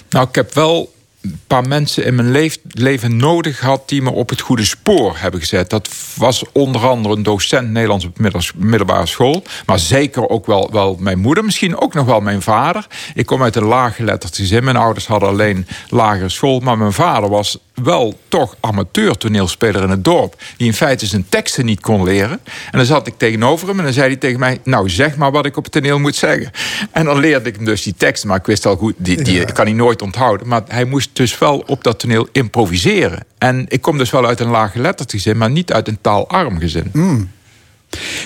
Nou, 0.09 0.27
ik 0.27 0.35
heb 0.35 0.53
wel 0.53 0.93
een 1.21 1.39
paar 1.47 1.67
mensen 1.67 2.05
in 2.05 2.15
mijn 2.15 2.51
leven 2.63 3.17
nodig 3.17 3.59
gehad 3.59 3.89
die 3.89 4.01
me 4.01 4.09
op 4.11 4.29
het 4.29 4.41
goede 4.41 4.65
spoor 4.65 5.17
hebben 5.17 5.39
gezet. 5.39 5.69
Dat 5.69 5.89
was 6.15 6.43
onder 6.51 6.87
andere 6.87 7.15
een 7.15 7.23
docent 7.23 7.69
Nederlands 7.69 8.05
op 8.05 8.19
middelbare 8.55 9.05
school. 9.05 9.43
Maar 9.65 9.79
zeker 9.79 10.29
ook 10.29 10.45
wel, 10.45 10.69
wel 10.71 10.97
mijn 10.99 11.19
moeder, 11.19 11.43
misschien 11.43 11.77
ook 11.77 11.93
nog 11.93 12.05
wel 12.05 12.21
mijn 12.21 12.41
vader. 12.41 12.87
Ik 13.13 13.25
kom 13.25 13.43
uit 13.43 13.55
een 13.55 13.65
laaggeletterd 13.65 14.35
gezin. 14.35 14.63
Mijn 14.63 14.75
ouders 14.75 15.07
hadden 15.07 15.29
alleen 15.29 15.67
lagere 15.89 16.29
school. 16.29 16.59
Maar 16.59 16.77
mijn 16.77 16.93
vader 16.93 17.29
was 17.29 17.57
wel 17.73 18.19
toch 18.27 18.55
amateur 18.59 19.17
toneelspeler 19.17 19.83
in 19.83 19.89
het 19.89 20.03
dorp. 20.03 20.41
Die 20.57 20.67
in 20.67 20.73
feite 20.73 21.05
zijn 21.05 21.25
teksten 21.29 21.65
niet 21.65 21.79
kon 21.79 22.03
leren. 22.03 22.39
En 22.71 22.77
dan 22.77 22.85
zat 22.85 23.07
ik 23.07 23.13
tegenover 23.17 23.67
hem 23.67 23.77
en 23.77 23.83
dan 23.83 23.93
zei 23.93 24.07
hij 24.07 24.15
tegen 24.15 24.39
mij... 24.39 24.59
nou, 24.63 24.89
zeg 24.89 25.15
maar 25.15 25.31
wat 25.31 25.45
ik 25.45 25.57
op 25.57 25.63
het 25.63 25.73
toneel 25.73 25.99
moet 25.99 26.15
zeggen. 26.15 26.51
En 26.91 27.05
dan 27.05 27.19
leerde 27.19 27.49
ik 27.49 27.55
hem 27.55 27.65
dus 27.65 27.83
die 27.83 27.95
teksten. 27.97 28.27
Maar 28.27 28.37
ik 28.37 28.45
wist 28.45 28.65
al 28.65 28.75
goed, 28.75 28.93
die, 28.97 29.21
die 29.21 29.51
kan 29.51 29.65
hij 29.65 29.73
nooit 29.73 30.01
onthouden. 30.01 30.47
Maar 30.47 30.61
hij 30.67 30.85
moest 30.85 31.09
dus 31.13 31.37
wel 31.37 31.63
op 31.67 31.83
dat 31.83 31.99
toneel 31.99 32.27
improviseren. 32.31 33.25
En 33.37 33.65
ik 33.67 33.81
kom 33.81 33.97
dus 33.97 34.09
wel 34.09 34.25
uit 34.25 34.39
een 34.39 34.49
laaggeletterd 34.49 35.11
gezin... 35.11 35.37
maar 35.37 35.51
niet 35.51 35.73
uit 35.73 35.87
een 35.87 35.97
taalarm 36.01 36.59
gezin. 36.59 36.89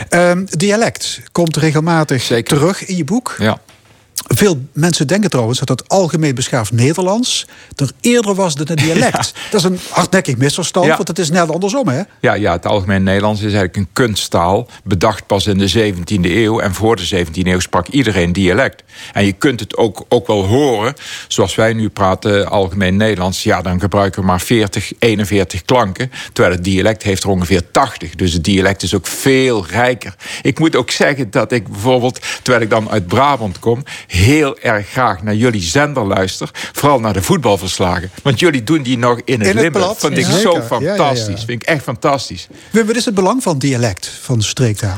Ehm, 0.10 0.46
dialect 0.46 1.22
komt 1.32 1.58
regelmatig 1.58 2.22
Zeker. 2.22 2.58
terug 2.58 2.86
in 2.86 2.98
je 2.98 3.04
boek. 3.04 3.36
Ja. 3.38 3.60
Veel 4.28 4.58
mensen 4.72 5.08
denken 5.08 5.30
trouwens 5.30 5.60
dat 5.60 5.70
het 5.70 5.90
algemeen 5.90 6.36
beschaafd 6.36 6.72
Nederlands 6.72 7.46
er 7.76 7.92
eerder 8.02 8.36
was 8.36 8.56
dan 8.56 8.66
een 8.70 8.76
dialect. 8.76 9.34
Dat 9.52 9.60
is 9.60 9.64
een 9.64 9.80
hardnekkig 9.90 10.38
misverstand, 10.38 10.86
Ja. 10.86 10.96
want 10.96 11.08
het 11.08 11.20
is 11.20 11.30
net 11.30 11.50
andersom, 11.50 11.88
hè? 11.88 12.02
Ja, 12.20 12.34
ja, 12.34 12.52
het 12.52 12.66
algemeen 12.66 13.04
Nederlands 13.04 13.40
is 13.40 13.46
eigenlijk 13.54 13.76
een 13.76 13.88
kunsttaal. 13.94 14.68
Bedacht 14.84 15.28
pas 15.28 15.48
in 15.48 15.58
de 15.58 15.94
17e 15.94 16.22
eeuw. 16.22 16.60
En 16.60 16.74
voor 16.74 16.96
de 16.96 17.26
17e 17.26 17.48
eeuw 17.48 17.60
sprak 17.60 17.88
iedereen 17.88 18.34
dialect. 18.34 18.84
En 19.14 19.26
je 19.26 19.32
kunt 19.32 19.60
het 19.60 19.78
ook, 19.78 20.06
ook 20.10 20.28
wel 20.28 20.46
horen. 20.46 20.94
Zoals 21.28 21.56
wij 21.56 21.74
nu 21.74 21.90
praten, 21.90 22.50
algemeen 22.50 22.98
Nederlands. 22.98 23.44
Ja, 23.44 23.62
dan 23.62 23.80
gebruiken 23.80 24.22
we 24.22 24.28
maar 24.28 24.42
40, 24.42 24.92
41 25.00 25.62
klanken. 25.66 26.12
Terwijl 26.34 26.56
het 26.56 26.64
dialect 26.64 27.04
heeft 27.04 27.24
er 27.24 27.30
ongeveer 27.30 27.72
80. 27.72 28.16
Dus 28.16 28.34
het 28.34 28.44
dialect 28.44 28.84
is 28.84 28.94
ook 28.96 29.08
veel 29.08 29.66
rijker. 29.66 30.16
Ik 30.42 30.60
moet 30.60 30.76
ook 30.76 30.92
zeggen 30.92 31.32
dat 31.32 31.52
ik 31.52 31.68
bijvoorbeeld, 31.68 32.20
terwijl 32.42 32.64
ik 32.64 32.70
dan 32.70 32.90
uit 32.90 33.08
Brabant 33.08 33.60
kom... 33.60 33.84
heel 34.08 34.60
erg 34.60 34.90
graag 34.90 35.24
naar 35.24 35.36
jullie 35.36 35.62
zender 35.62 36.06
luister. 36.06 36.50
Vooral 36.54 37.00
naar 37.00 37.14
de 37.14 37.22
voetbalverslagen. 37.22 38.12
Want 38.24 38.40
jullie 38.40 38.64
doen 38.64 38.82
die 38.82 38.98
nog 38.98 39.22
in 39.26 39.40
het 39.40 39.48
het 39.48 39.56
Limburg. 39.62 39.86
plat, 39.86 39.98
Vind 39.98 40.18
ik 40.18 40.26
ja. 40.26 40.38
zo. 40.38 40.52
Ja, 40.52 40.58
ja, 40.58 40.66
fantastisch. 40.66 41.44
Vind 41.44 41.62
ik 41.62 41.68
echt 41.68 41.84
fantastisch. 41.84 42.48
Wim, 42.72 42.86
Wat 42.88 42.96
is 42.96 43.06
het 43.06 43.16
belang 43.16 43.44
van 43.44 43.60
dialect, 43.60 44.12
van 44.22 44.42
streektaal? 44.42 44.98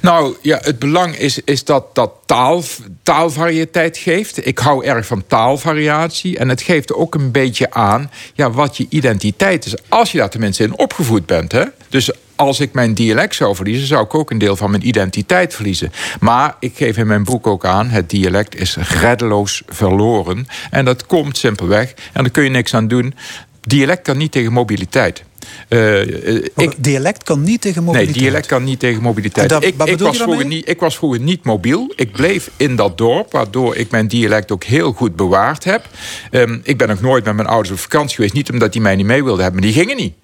Nou 0.00 0.36
ja, 0.42 0.58
het 0.62 0.78
belang 0.78 1.16
is, 1.16 1.40
is 1.44 1.64
dat 1.64 1.94
dat 1.94 2.12
taal, 2.26 2.62
taalvariëteit 3.02 3.96
geeft. 3.96 4.46
Ik 4.46 4.58
hou 4.58 4.84
erg 4.84 5.06
van 5.06 5.24
taalvariatie. 5.26 6.38
En 6.38 6.48
het 6.48 6.62
geeft 6.62 6.92
ook 6.92 7.14
een 7.14 7.30
beetje 7.30 7.70
aan 7.70 8.10
ja, 8.34 8.50
wat 8.50 8.76
je 8.76 8.86
identiteit 8.88 9.66
is. 9.66 9.74
Als 9.88 10.12
je 10.12 10.18
daar 10.18 10.30
tenminste 10.30 10.62
in 10.62 10.78
opgevoed 10.78 11.26
bent. 11.26 11.52
Hè? 11.52 11.64
Dus 11.88 12.10
als 12.38 12.60
ik 12.60 12.72
mijn 12.72 12.94
dialect 12.94 13.34
zou 13.34 13.54
verliezen, 13.54 13.86
zou 13.86 14.04
ik 14.04 14.14
ook 14.14 14.30
een 14.30 14.38
deel 14.38 14.56
van 14.56 14.70
mijn 14.70 14.88
identiteit 14.88 15.54
verliezen. 15.54 15.92
Maar 16.20 16.56
ik 16.60 16.76
geef 16.76 16.96
in 16.96 17.06
mijn 17.06 17.24
boek 17.24 17.46
ook 17.46 17.64
aan: 17.64 17.88
het 17.88 18.10
dialect 18.10 18.56
is 18.56 18.76
reddeloos 18.76 19.62
verloren. 19.66 20.46
En 20.70 20.84
dat 20.84 21.06
komt 21.06 21.36
simpelweg. 21.36 21.94
En 22.12 22.22
daar 22.22 22.32
kun 22.32 22.44
je 22.44 22.50
niks 22.50 22.74
aan 22.74 22.88
doen. 22.88 23.14
Dialect 23.60 24.02
kan 24.02 24.16
niet 24.16 24.32
tegen 24.32 24.52
mobiliteit. 24.52 25.24
Eh, 25.68 26.36
eh, 26.36 26.44
ik, 26.56 26.72
dialect 26.76 27.22
kan 27.22 27.42
niet 27.42 27.60
tegen 27.60 27.84
mobiliteit. 27.84 28.14
Nee, 28.14 28.24
dialect 28.24 28.46
kan 28.46 28.64
niet 28.64 28.78
tegen 28.78 29.02
mobiliteit. 29.02 29.48
Dat- 29.48 29.64
ik, 29.64 29.74
ik, 29.84 29.98
was 29.98 30.16
vroeger 30.16 30.46
niet, 30.46 30.68
ik 30.68 30.80
was 30.80 30.96
vroeger 30.96 31.20
niet 31.20 31.44
mobiel. 31.44 31.92
Ik 31.96 32.12
bleef 32.12 32.50
in 32.56 32.76
dat 32.76 32.98
dorp, 32.98 33.32
waardoor 33.32 33.76
ik 33.76 33.90
mijn 33.90 34.08
dialect 34.08 34.52
ook 34.52 34.64
heel 34.64 34.92
goed 34.92 35.16
bewaard 35.16 35.64
heb. 35.64 35.88
Ehm, 36.30 36.58
ik 36.62 36.76
ben 36.78 36.88
nog 36.88 37.00
nooit 37.00 37.24
met 37.24 37.34
mijn 37.34 37.48
ouders 37.48 37.72
op 37.72 37.78
vakantie 37.78 38.14
geweest. 38.14 38.34
Niet 38.34 38.50
omdat 38.50 38.72
die 38.72 38.80
mij 38.80 38.96
niet 38.96 39.06
mee 39.06 39.24
wilden 39.24 39.42
hebben, 39.42 39.60
maar 39.60 39.70
die 39.70 39.80
gingen 39.80 39.96
niet. 39.96 40.14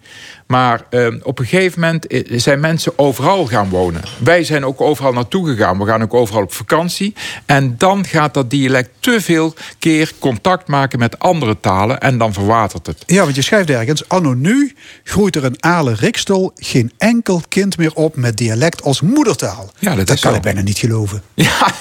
Maar 0.47 0.85
ehm, 0.91 1.19
op 1.23 1.39
een 1.39 1.47
gegeven 1.47 1.81
moment 1.81 2.07
zijn 2.29 2.61
mensen 2.61 2.99
overal 2.99 3.47
gaan 3.47 3.69
wonen. 3.69 4.03
Wij 4.19 4.45
zijn 4.45 4.65
ook 4.65 4.81
overal 4.81 5.13
naartoe 5.13 5.49
gegaan. 5.49 5.79
We 5.79 5.87
gaan 5.87 6.03
ook 6.03 6.15
overal 6.15 6.43
op 6.43 6.53
vakantie. 6.53 7.15
En 7.47 7.75
dan 7.79 8.05
gaat 8.05 8.35
dat 8.35 8.51
dialect 8.51 8.91
te 9.01 9.21
veel 9.21 9.55
keer 9.79 10.13
contact 10.19 10.69
maken 10.69 10.99
met 10.99 11.19
andere 11.19 11.61
talen. 11.61 12.01
En 12.01 12.19
dan 12.19 12.33
verwatert 12.33 12.87
het. 12.87 13.03
Ja, 13.07 13.23
want 13.23 13.35
je 13.35 13.43
schrijft 13.43 13.71
ergens... 13.71 14.09
Anno 14.09 14.35
nu 14.35 14.75
groeit 15.05 15.37
er 15.37 15.45
in 15.45 15.63
Ale 15.63 15.95
Rikstel 15.95 16.53
geen 16.57 16.93
enkel 16.99 17.43
kind 17.49 17.77
meer 17.77 17.95
op 17.95 18.17
met 18.17 18.37
dialect 18.37 18.83
als 18.83 19.01
moedertaal. 19.01 19.71
Ja, 19.79 19.95
dat 19.95 20.11
is 20.11 20.21
kan 20.21 20.31
zo. 20.31 20.37
ik 20.37 20.43
bijna 20.43 20.61
niet 20.61 20.79
geloven. 20.79 21.23
Ja, 21.35 21.73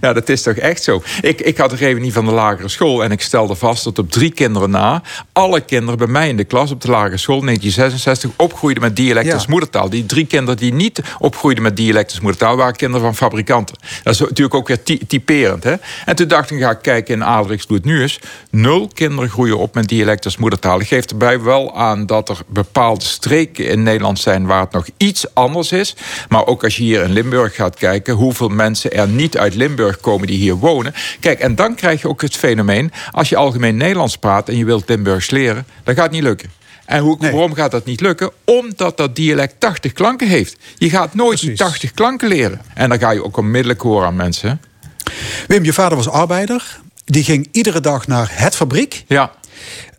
ja, 0.00 0.12
dat 0.12 0.28
is 0.28 0.42
toch 0.42 0.54
echt 0.54 0.82
zo. 0.82 1.02
Ik, 1.20 1.40
ik 1.40 1.56
had 1.56 1.72
een 1.72 1.78
reunie 1.78 2.12
van 2.12 2.24
de 2.24 2.30
lagere 2.30 2.68
school 2.68 3.04
en 3.04 3.10
ik 3.10 3.20
stelde 3.20 3.54
vast 3.54 3.84
dat 3.84 3.98
op 3.98 4.10
drie 4.10 4.30
kinderen 4.30 4.70
na... 4.70 5.02
alle 5.32 5.60
kinderen 5.60 5.98
bij 5.98 6.06
mij 6.06 6.28
in 6.28 6.36
de 6.36 6.44
klas 6.44 6.70
op 6.70 6.80
de 6.80 6.90
lagere 6.90 7.16
school 7.16 7.42
1966 7.88 8.30
opgroeiden 8.36 8.82
met 8.82 8.96
dialect 8.96 9.26
Ja. 9.26 9.34
als 9.34 9.46
moedertaal. 9.46 9.90
Die 9.90 10.06
drie 10.06 10.26
kinderen 10.26 10.56
die 10.60 10.72
niet 10.72 11.00
opgroeiden 11.18 11.62
met 11.62 11.76
dialect 11.76 12.10
als 12.10 12.20
moedertaal... 12.20 12.56
waren 12.56 12.76
kinderen 12.76 13.06
van 13.06 13.16
fabrikanten. 13.16 13.76
Dat 14.02 14.14
is 14.14 14.20
natuurlijk 14.20 14.54
ook 14.54 14.68
weer 14.68 14.82
ty- 14.82 15.00
typerend. 15.06 15.64
Hè? 15.64 15.74
En 16.04 16.16
toen 16.16 16.28
dacht 16.28 16.50
ik, 16.50 16.60
ga 16.60 16.70
ik 16.70 16.78
kijken 16.82 17.14
in 17.14 17.22
Adrix 17.22 17.64
hoe 17.66 17.76
het 17.76 17.84
nu 17.84 18.02
is. 18.02 18.20
Nul 18.50 18.90
kinderen 18.94 19.30
groeien 19.30 19.58
op 19.58 19.74
met 19.74 19.88
dialect 19.88 20.24
als 20.24 20.36
moedertaal. 20.36 20.80
Ik 20.80 20.86
geef 20.86 21.04
erbij 21.04 21.40
wel 21.40 21.76
aan 21.76 22.06
dat 22.06 22.28
er 22.28 22.38
bepaalde 22.46 23.04
streken 23.04 23.68
in 23.68 23.82
Nederland 23.82 24.18
zijn... 24.18 24.46
waar 24.46 24.60
het 24.60 24.72
nog 24.72 24.86
iets 24.96 25.34
anders 25.34 25.72
is. 25.72 25.96
Maar 26.28 26.46
ook 26.46 26.64
als 26.64 26.76
je 26.76 26.82
hier 26.82 27.02
in 27.02 27.12
Limburg 27.12 27.54
gaat 27.54 27.76
kijken... 27.76 28.14
hoeveel 28.14 28.48
mensen 28.48 28.92
er 28.92 29.08
niet 29.08 29.38
uit 29.38 29.54
Limburg 29.54 30.00
komen 30.00 30.26
die 30.26 30.38
hier 30.38 30.56
wonen. 30.56 30.94
Kijk, 31.20 31.40
en 31.40 31.54
dan 31.54 31.74
krijg 31.74 32.02
je 32.02 32.08
ook 32.08 32.22
het 32.22 32.36
fenomeen... 32.36 32.92
als 33.10 33.28
je 33.28 33.36
algemeen 33.36 33.76
Nederlands 33.76 34.16
praat 34.16 34.48
en 34.48 34.56
je 34.56 34.64
wilt 34.64 34.88
Limburgs 34.88 35.30
leren... 35.30 35.66
dan 35.84 35.94
gaat 35.94 36.04
het 36.04 36.12
niet 36.12 36.22
lukken. 36.22 36.50
En 36.88 37.00
hoe, 37.02 37.16
Nee. 37.18 37.30
waarom 37.30 37.54
gaat 37.54 37.70
dat 37.70 37.84
niet 37.84 38.00
lukken? 38.00 38.30
Omdat 38.44 38.96
dat 38.96 39.16
dialect 39.16 39.54
80 39.60 39.92
klanken 39.92 40.28
heeft. 40.28 40.56
Je 40.76 40.90
gaat 40.90 41.14
nooit 41.14 41.40
die 41.40 41.48
Precies. 41.52 41.66
80 41.66 41.92
klanken 41.92 42.28
leren. 42.28 42.60
En 42.74 42.88
dan 42.88 42.98
ga 42.98 43.10
je 43.10 43.24
ook 43.24 43.36
onmiddellijk 43.36 43.80
horen 43.80 44.06
aan 44.06 44.16
mensen. 44.16 44.60
Wim, 45.46 45.64
je 45.64 45.72
vader 45.72 45.96
was 45.96 46.08
arbeider. 46.08 46.80
Die 47.04 47.24
ging 47.24 47.48
iedere 47.52 47.80
dag 47.80 48.06
naar 48.06 48.28
het 48.32 48.56
fabriek. 48.56 49.04
Ja. 49.08 49.32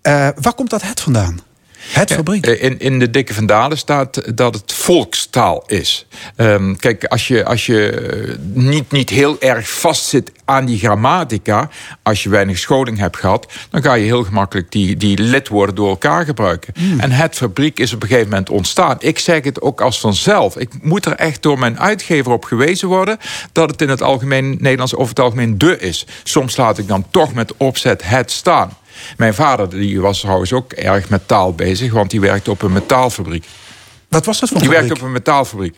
Eh, 0.02 0.28
waar 0.42 0.54
komt 0.54 0.70
dat 0.70 0.82
het 0.82 1.00
vandaan? 1.00 1.40
Het 1.80 2.14
fabriek. 2.14 2.46
Eh, 2.46 2.64
In, 2.64 2.80
in 2.80 3.00
de 3.00 3.10
dikke 3.10 3.34
vandalen 3.34 3.78
staat 3.78 4.38
dat 4.38 4.54
het 4.54 4.74
volkstaal 4.74 5.64
is. 5.68 6.06
Ehm, 6.36 6.76
kijk, 6.76 7.04
als 7.04 7.28
je, 7.28 7.46
als 7.46 7.66
je 7.66 7.90
eh, 7.92 8.36
niet, 8.54 8.92
niet 8.92 9.10
heel 9.10 9.42
erg 9.42 9.70
vastzit 9.70 10.32
aan 10.46 10.66
die 10.66 10.80
grammatica... 10.80 11.70
als 12.04 12.24
je 12.24 12.30
weinig 12.30 12.58
scholing 12.58 12.98
hebt 12.98 13.18
gehad... 13.18 13.48
dan 13.70 13.82
ga 13.82 13.94
je 13.94 14.06
heel 14.06 14.24
gemakkelijk 14.24 14.72
die, 14.72 14.98
die 14.98 15.20
lidwoorden 15.22 15.76
door 15.76 15.90
elkaar 15.90 16.26
gebruiken. 16.26 16.74
En 16.98 17.12
het 17.12 17.36
fabriek 17.36 17.80
is 17.80 17.94
op 17.94 18.02
een 18.02 18.08
gegeven 18.08 18.30
moment 18.30 18.50
ontstaan. 18.50 18.98
Ik 19.00 19.20
zeg 19.20 19.44
het 19.44 19.62
ook 19.62 19.82
als 19.82 20.00
vanzelf. 20.00 20.58
Ik 20.58 20.70
moet 20.82 21.06
er 21.06 21.16
echt 21.16 21.42
door 21.42 21.60
mijn 21.60 21.80
uitgever 21.80 22.32
op 22.32 22.44
gewezen 22.44 22.88
worden... 22.88 23.18
dat 23.52 23.70
het 23.70 23.82
in 23.82 23.90
het 23.90 24.02
algemeen 24.02 24.58
Nederlands 24.60 24.96
over 24.96 25.10
het 25.10 25.20
algemeen 25.20 25.58
de 25.58 25.80
is. 25.80 26.06
Soms 26.24 26.58
laat 26.58 26.78
ik 26.78 26.88
dan 26.88 27.06
toch 27.12 27.34
met 27.34 27.54
opzet 27.58 28.02
het 28.04 28.32
staan. 28.32 28.78
Mijn 29.18 29.34
vader 29.34 29.70
die 29.70 30.02
was 30.02 30.20
trouwens 30.20 30.54
ook 30.54 30.72
erg 30.72 31.10
met 31.10 31.28
taal 31.28 31.54
bezig... 31.54 31.94
want 31.94 32.10
die 32.10 32.22
werkte 32.22 32.52
op 32.52 32.62
een 32.62 32.74
metaalfabriek. 32.74 33.46
Wat 34.08 34.26
was 34.26 34.40
dat 34.40 34.50
voor 34.50 34.60
Die 34.60 34.70
werkte 34.70 34.94
op 34.94 35.02
een 35.02 35.12
metaalfabriek. 35.12 35.76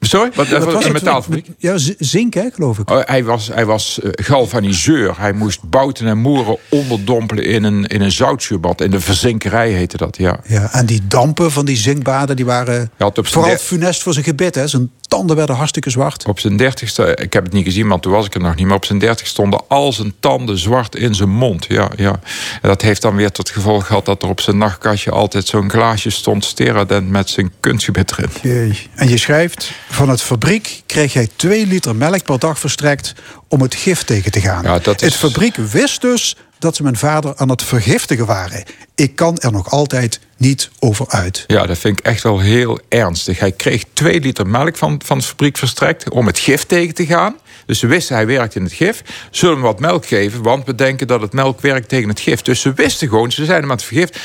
Sorry? 0.00 0.30
Wat, 0.34 0.48
Wat 0.48 0.72
was 0.72 0.84
een 0.84 0.92
metaalfabriek? 0.92 1.46
Ja, 1.58 1.74
zink, 1.98 2.34
hè, 2.34 2.48
geloof 2.52 2.78
ik. 2.78 2.90
Oh, 2.90 3.00
hij 3.04 3.24
was, 3.24 3.48
hij 3.48 3.66
was 3.66 4.00
eh, 4.00 4.10
galvaniseur. 4.12 5.14
Hij 5.18 5.32
moest 5.32 5.62
bouten 5.62 6.06
en 6.06 6.18
moeren 6.18 6.56
onderdompelen 6.68 7.44
in 7.44 7.64
een, 7.64 7.84
in 7.84 8.00
een 8.00 8.12
zoutzuurbad. 8.12 8.80
In 8.80 8.90
de 8.90 9.00
verzinkerij 9.00 9.70
heette 9.70 9.96
dat, 9.96 10.16
ja. 10.16 10.40
Ja, 10.46 10.72
en 10.72 10.86
die 10.86 11.06
dampen 11.06 11.52
van 11.52 11.64
die 11.64 11.76
zinkbaden, 11.76 12.36
die 12.36 12.44
waren 12.44 12.90
vooral 13.12 13.56
funest 13.56 14.02
voor 14.02 14.12
zijn 14.12 14.24
gebit. 14.24 14.54
Hè. 14.54 14.66
Zijn 14.66 14.90
tanden 15.08 15.36
werden 15.36 15.56
hartstikke 15.56 15.90
zwart. 15.90 16.26
Op 16.26 16.40
zijn 16.40 16.56
dertigste, 16.56 17.16
ik 17.20 17.32
heb 17.32 17.44
het 17.44 17.52
niet 17.52 17.64
gezien, 17.64 17.88
want 17.88 18.02
toen 18.02 18.12
was 18.12 18.26
ik 18.26 18.34
er 18.34 18.40
nog 18.40 18.54
niet... 18.54 18.66
maar 18.66 18.76
op 18.76 18.84
zijn 18.84 18.98
dertig 18.98 19.26
stonden 19.26 19.60
al 19.68 19.92
zijn 19.92 20.14
tanden 20.20 20.58
zwart 20.58 20.94
in 20.96 21.14
zijn 21.14 21.30
mond. 21.30 21.64
Ja, 21.68 21.90
ja. 21.96 22.20
En 22.62 22.68
dat 22.68 22.82
heeft 22.82 23.02
dan 23.02 23.16
weer 23.16 23.30
tot 23.30 23.50
gevolg 23.50 23.86
gehad... 23.86 24.04
dat 24.04 24.22
er 24.22 24.28
op 24.28 24.40
zijn 24.40 24.58
nachtkastje 24.58 25.10
altijd 25.10 25.46
zo'n 25.46 25.70
glaasje 25.70 26.10
stond... 26.10 26.44
steradent 26.44 27.08
met 27.10 27.30
zijn 27.30 27.52
kunstgebit 27.60 28.12
erin. 28.12 28.30
Jee. 28.42 28.88
En 28.94 29.08
je 29.08 29.16
schrijft, 29.18 29.70
van 29.88 30.08
het 30.08 30.22
fabriek 30.22 30.82
kreeg 30.86 31.12
hij 31.12 31.28
twee 31.36 31.66
liter 31.66 31.96
melk 31.96 32.22
per 32.22 32.38
dag 32.38 32.58
verstrekt 32.58 33.12
om 33.48 33.60
het 33.60 33.74
gif 33.74 34.02
tegen 34.02 34.30
te 34.32 34.40
gaan. 34.40 34.62
Ja, 34.62 34.78
dat 34.78 35.02
is- 35.02 35.08
Het 35.08 35.16
fabriek 35.16 35.56
wist 35.56 36.00
dus 36.00 36.36
dat 36.58 36.76
ze 36.76 36.82
mijn 36.82 36.96
vader 36.96 37.32
aan 37.36 37.48
het 37.48 37.62
vergiftigen 37.62 38.26
waren. 38.26 38.64
Ik 38.94 39.16
kan 39.16 39.38
er 39.38 39.52
nog 39.52 39.70
altijd 39.70 40.20
niet 40.36 40.70
over 40.78 41.08
uit. 41.08 41.44
Ja, 41.46 41.66
dat 41.66 41.78
vind 41.78 41.98
ik 41.98 42.04
echt 42.04 42.22
wel 42.22 42.38
heel 42.40 42.80
ernstig. 42.88 43.38
Hij 43.38 43.52
kreeg 43.52 43.84
twee 43.92 44.20
liter 44.20 44.46
melk 44.46 44.76
van, 44.76 45.00
van 45.04 45.18
de 45.18 45.24
fabriek 45.24 45.56
verstrekt 45.56 46.10
om 46.10 46.26
het 46.26 46.38
gif 46.38 46.64
tegen 46.64 46.94
te 46.94 47.06
gaan. 47.06 47.36
Dus 47.66 47.78
ze 47.78 47.86
wisten 47.86 48.16
hij 48.16 48.26
werkt 48.26 48.54
in 48.54 48.62
het 48.62 48.72
gif. 48.72 49.02
Zullen 49.30 49.56
we 49.56 49.62
wat 49.62 49.80
melk 49.80 50.06
geven, 50.06 50.42
want 50.42 50.66
we 50.66 50.74
denken 50.74 51.06
dat 51.06 51.20
het 51.20 51.32
melk 51.32 51.60
werkt 51.60 51.88
tegen 51.88 52.08
het 52.08 52.20
gif. 52.20 52.42
Dus 52.42 52.60
ze 52.60 52.72
wisten 52.72 53.08
gewoon, 53.08 53.32
ze 53.32 53.44
zijn 53.44 53.60
hem 53.60 53.70
aan 53.70 53.76
het 53.76 53.84
vergiften. 53.86 54.20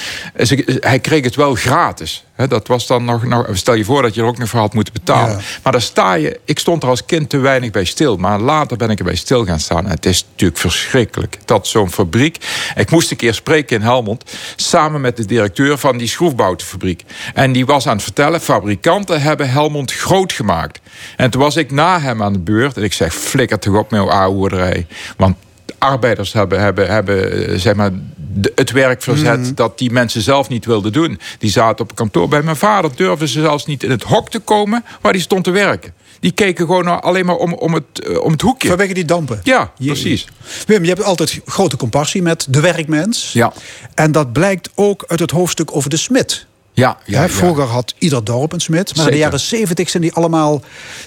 Ze- 0.46 0.78
Hij 0.80 1.00
kreeg 1.00 1.24
het 1.24 1.36
wel 1.36 1.56
gratis. 1.56 2.26
Dat 2.48 2.68
was 2.68 2.88
dan 2.88 3.06
nog, 3.06 3.26
nog. 3.26 3.48
Stel 3.54 3.74
je 3.74 3.86
voor 3.86 4.02
dat 4.02 4.16
je 4.16 4.22
er 4.22 4.28
ook 4.28 4.38
nog 4.38 4.50
voor 4.50 4.60
had 4.60 4.74
moeten 4.74 4.94
betalen. 4.94 5.38
Ja. 5.38 5.42
Maar 5.64 5.72
daar 5.72 5.82
sta 5.82 6.14
je. 6.14 6.39
Ik 6.46 6.60
stond 6.60 6.84
er 6.84 6.89
als 6.89 7.06
kind 7.06 7.30
te 7.30 7.38
weinig 7.38 7.72
bij 7.72 7.86
stil. 7.86 8.18
Maar 8.18 8.39
later 8.39 8.78
ben 8.78 8.89
ik 8.89 9.00
er 9.00 9.06
bij 9.06 9.16
stil 9.16 9.46
gaan 9.46 9.60
staan. 9.60 9.86
En 9.86 9.92
het 9.92 10.06
is 10.06 10.26
natuurlijk 10.32 10.60
verschrikkelijk. 10.60 11.38
Dat 11.46 11.68
zo'n 11.68 11.92
fabriek. 11.92 12.38
Ik 12.76 12.92
moest 12.92 13.12
een 13.12 13.18
keer 13.18 13.34
spreken 13.34 13.76
in 13.76 13.82
Helmond. 13.82 14.24
Samen 14.56 15.02
met 15.02 15.18
de 15.18 15.26
directeur 15.26 15.78
van 15.78 15.98
die 15.98 16.08
schroefboutenfabriek. 16.08 17.04
En 17.34 17.52
die 17.52 17.66
was 17.66 17.88
aan 17.88 17.96
het 17.96 18.04
vertellen. 18.04 18.42
Fabrikanten 18.42 19.22
hebben 19.22 19.50
Helmond 19.50 19.92
groot 19.92 20.34
gemaakt. 20.34 20.80
En 21.18 21.30
toen 21.30 21.42
was 21.42 21.56
ik 21.56 21.72
na 21.72 22.00
hem 22.00 22.24
aan 22.24 22.34
de 22.34 22.39
beurt. 22.39 22.78
En 22.78 22.84
ik 22.84 22.94
zeg: 22.94 23.14
flikker 23.14 23.60
toch 23.60 23.76
op 23.76 23.92
met 23.92 24.00
jouw 24.00 24.10
oude 24.10 24.86
Want 25.18 25.36
arbeiders 25.78 26.34
hebben, 26.34 26.60
hebben, 26.60 26.88
hebben 26.88 27.60
zeg 27.60 27.76
maar, 27.76 27.92
de- 28.34 28.52
het 28.56 28.72
werk 28.72 29.02
verzet 29.04 29.58
dat 29.58 29.78
die 29.78 29.92
mensen 29.92 30.22
zelf 30.22 30.50
niet 30.50 30.66
wilden 30.66 30.92
doen. 30.92 31.20
Die 31.40 31.50
zaten 31.52 31.86
op 31.86 31.96
kantoor. 31.96 32.28
Bij 32.28 32.42
mijn 32.42 32.56
vader 32.56 32.92
durfden 32.96 33.28
ze 33.28 33.42
zelfs 33.42 33.66
niet 33.66 33.84
in 33.84 33.92
het 33.92 34.04
hok 34.04 34.30
te 34.30 34.40
komen 34.40 34.84
waar 35.02 35.14
die 35.14 35.22
stond 35.22 35.44
te 35.44 35.52
werken. 35.52 35.94
Die 36.20 36.32
keken 36.32 36.66
gewoon 36.66 37.02
alleen 37.02 37.26
maar 37.26 37.36
om, 37.36 37.54
om, 37.54 37.74
het, 37.74 37.84
eh, 38.08 38.22
om 38.24 38.32
het 38.32 38.42
hoekje. 38.42 38.68
Vanwege 38.68 38.94
die 38.94 39.06
dampen. 39.06 39.40
Ja, 39.44 39.72
Jee. 39.78 39.88
precies. 39.88 40.28
Wim, 40.68 40.82
je 40.84 40.90
hebt 40.90 41.04
altijd 41.04 41.40
grote 41.46 41.78
compassie 41.78 42.22
met 42.22 42.46
de 42.50 42.60
werkmens. 42.60 43.32
Ja. 43.34 43.54
En 43.96 44.12
dat 44.12 44.32
blijkt 44.34 44.70
ook 44.76 45.04
uit 45.08 45.20
het 45.20 45.32
hoofdstuk 45.32 45.76
over 45.76 45.90
de 45.90 45.98
smid. 45.98 46.46
Ja, 46.74 46.97
ja. 47.05 47.30
Vroeger 47.30 47.63
had 47.63 47.93
ieder 47.97 48.24
dorp 48.24 48.51
een 48.53 48.59
smid. 48.59 48.95
Maar 48.95 49.05
in 49.05 49.11
de 49.11 49.17
jaren 49.17 49.39
zeventig 49.39 49.89
zijn 49.89 50.03
die 50.03 50.13
allemaal 50.13 50.61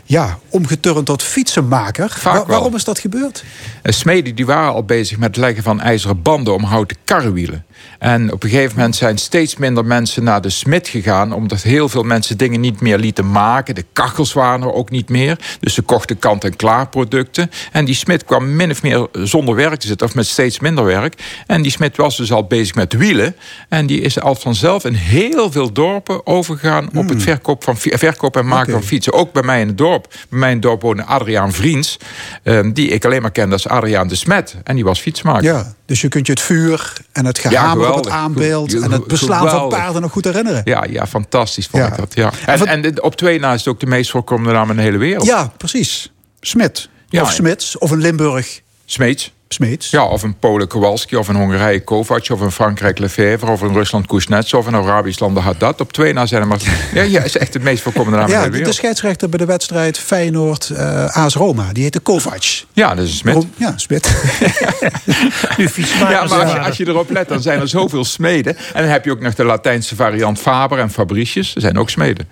ja, 0.05 0.39
omgeturnd 0.49 1.07
tot 1.07 1.23
fietsenmaker. 1.23 2.19
Wa- 2.23 2.47
waarom 2.47 2.75
is 2.75 2.85
dat 2.85 2.99
gebeurd? 2.99 3.45
Eh, 3.83 3.93
Smeden 3.93 4.35
die 4.35 4.47
waren 4.47 4.73
al 4.73 4.85
bezig 4.85 5.19
met 5.19 5.29
het 5.29 5.37
leggen 5.37 5.63
van 5.63 5.81
ijzeren 5.81 6.23
banden 6.23 6.55
om 6.55 6.63
houten 6.65 6.97
karrewielen. 7.05 7.65
En 7.99 8.33
op 8.33 8.43
een 8.43 8.51
gegeven 8.51 8.77
moment 8.77 8.97
zijn 8.97 9.19
steeds 9.19 9.57
minder 9.57 9.85
mensen 9.85 10.25
naar 10.25 10.41
de 10.41 10.51
smid 10.51 10.89
gegaan... 10.89 11.33
omdat 11.33 11.63
heel 11.63 11.89
veel 11.89 12.03
mensen 12.03 12.37
dingen 12.37 12.61
niet 12.61 12.81
meer 12.81 12.99
lieten 12.99 13.31
maken. 13.31 13.75
De 13.75 13.85
kachels 13.93 14.33
waren 14.33 14.63
er 14.63 14.73
ook 14.73 14.91
niet 14.91 15.09
meer. 15.09 15.39
Dus 15.61 15.75
ze 15.75 15.83
kochten 15.83 16.19
kant-en-klaar 16.19 16.89
producten. 16.89 17.51
En 17.73 17.85
die 17.85 17.95
smid 17.95 18.25
kwam 18.25 18.57
min 18.57 18.71
of 18.71 18.83
meer 18.83 19.07
zonder 19.13 19.55
werk 19.55 19.81
te 19.81 19.87
zitten... 19.87 20.07
of 20.07 20.15
met 20.15 20.27
steeds 20.27 20.61
minder 20.61 20.85
werk. 20.85 21.43
En 21.47 21.63
die 21.63 21.71
smid 21.71 21.97
was 21.97 22.17
dus 22.17 22.33
al 22.33 22.47
bezig 22.47 22.75
met 22.75 22.93
wielen. 22.93 23.37
En 23.69 23.87
die 23.87 24.01
is 24.01 24.21
al 24.21 24.35
vanzelf 24.35 24.85
in 24.85 24.95
heel 24.95 25.53
veel 25.53 25.73
dorpen 25.73 26.27
overgegaan... 26.27 26.89
op 26.95 27.09
het 27.09 27.23
verkoop, 27.23 27.65
van, 27.65 27.77
verkoop 27.79 28.37
en 28.37 28.47
maken 28.47 28.73
van 28.73 28.83
fietsen. 28.83 29.13
Ook 29.13 29.33
bij 29.33 29.43
mij 29.43 29.61
in 29.61 29.67
het 29.67 29.79
dorp. 29.79 30.07
Bij 30.29 30.39
mij 30.39 30.49
in 30.49 30.55
het 30.55 30.63
dorp 30.63 30.83
woonde 30.83 31.05
Adriaan 31.05 31.53
Vriends... 31.53 31.99
eh, 32.43 32.61
die 32.73 32.89
ik 32.89 33.05
alleen 33.05 33.23
maar 33.23 33.31
kende 33.31 33.53
als 33.53 33.69
Adriaan 33.69 34.09
de 34.09 34.15
Smet. 34.15 34.57
En 34.65 34.75
die 34.75 34.85
was 34.85 35.01
fietsmaker. 35.01 35.43
Ja, 35.45 35.75
dus 35.87 36.01
je 36.01 36.09
kunt 36.09 36.27
je 36.27 36.33
het 36.33 36.43
vuur 36.43 36.93
en 37.13 37.27
het 37.27 37.39
op 37.73 37.95
het 37.95 38.09
aanbeeld... 38.09 38.75
En 38.83 38.91
het 38.93 39.07
beslaan 39.07 39.49
van 39.49 39.69
paarden 39.69 40.03
nog 40.03 40.13
goed 40.13 40.25
herinneren. 40.25 40.61
Ja, 40.65 40.85
ja, 40.91 41.07
fantastisch 41.07 41.67
vond 41.67 41.83
Ja. 41.83 41.89
ik 41.91 41.97
dat. 41.97 42.15
Ja. 42.15 42.33
En 42.47 42.67
En, 42.67 43.03
op 43.03 43.17
twee 43.17 43.39
na 43.41 43.53
is 43.53 43.59
het 43.59 43.69
ook 43.69 43.81
de 43.81 43.87
meest 43.87 44.11
voorkomende 44.11 44.53
naam 44.53 44.71
in 44.71 44.77
de 44.77 44.83
hele 44.83 44.99
wereld. 44.99 45.27
Ja, 45.27 45.53
precies. 45.57 46.13
Smit. 46.41 46.89
Ja, 47.09 47.23
of. 47.23 47.33
Smits. 47.33 47.79
Of 47.79 47.91
een 47.91 48.01
Limburg 48.01 48.61
Smeets. 48.85 49.33
Smeets. 49.49 49.91
Ja, 49.91 50.05
of 50.05 50.23
een 50.23 50.39
Polen 50.39 50.69
Kowalski, 50.69 51.17
of 51.17 51.29
een 51.29 51.37
Hongarije 51.37 51.81
Kovac, 51.85 52.29
of 52.31 52.41
een 52.41 52.53
Frankrijk 52.53 52.99
Lefebvre, 52.99 53.51
of 53.51 53.61
een 53.61 53.73
Rusland 53.73 54.07
Kuznetsov, 54.07 54.61
of 54.61 54.67
een 54.67 54.75
Arabisch 54.75 55.19
land 55.19 55.39
Haddad. 55.39 55.81
Op 55.81 55.93
twee 55.93 56.13
na 56.13 56.27
zijn 56.27 56.41
er 56.43 56.47
maar... 56.47 56.59
Ja, 56.95 57.03
ja, 57.03 57.23
is 57.23 57.37
echt 57.37 57.55
het 57.55 57.63
meest 57.63 57.83
voorkomende 57.83 58.19
naam 58.19 58.27
in 58.29 58.35
de 58.35 58.41
Ja, 58.41 58.49
de, 58.49 58.63
de 58.63 58.73
scheidsrechter 58.73 59.29
bij 59.29 59.39
de 59.39 59.45
wedstrijd 59.45 59.99
Feyenoord 59.99 60.71
eh 60.71 61.17
AS 61.17 61.35
Roma. 61.35 61.73
Die 61.73 61.83
heette 61.83 62.01
Kovac. 62.01 62.43
Ja, 62.73 62.95
dat 62.95 63.05
is. 63.05 63.23
Waarom? 63.23 63.51
Ja, 63.57 63.73
Smit. 63.77 64.09
Nu 65.57 65.69
Ja, 65.99 66.25
maar 66.25 66.41
als 66.41 66.53
je, 66.53 66.59
als 66.61 66.77
je 66.77 66.87
erop 66.89 67.11
let, 67.11 67.29
dan 67.29 67.43
zijn 67.43 67.61
er 67.61 67.69
zoveel 67.69 68.05
smeden. 68.05 68.57
En 68.57 68.83
dan 68.83 68.91
heb 68.91 69.05
je 69.05 69.11
ook 69.11 69.21
nog 69.21 69.35
de 69.35 69.45
Latijnse 69.45 69.97
variant 69.97 70.39
Faber 70.39 70.79
en 70.79 70.91
Fabricius. 70.91 71.55
Er 71.55 71.61
zijn 71.61 71.79
ook 71.79 71.91
smeden. 71.91 72.29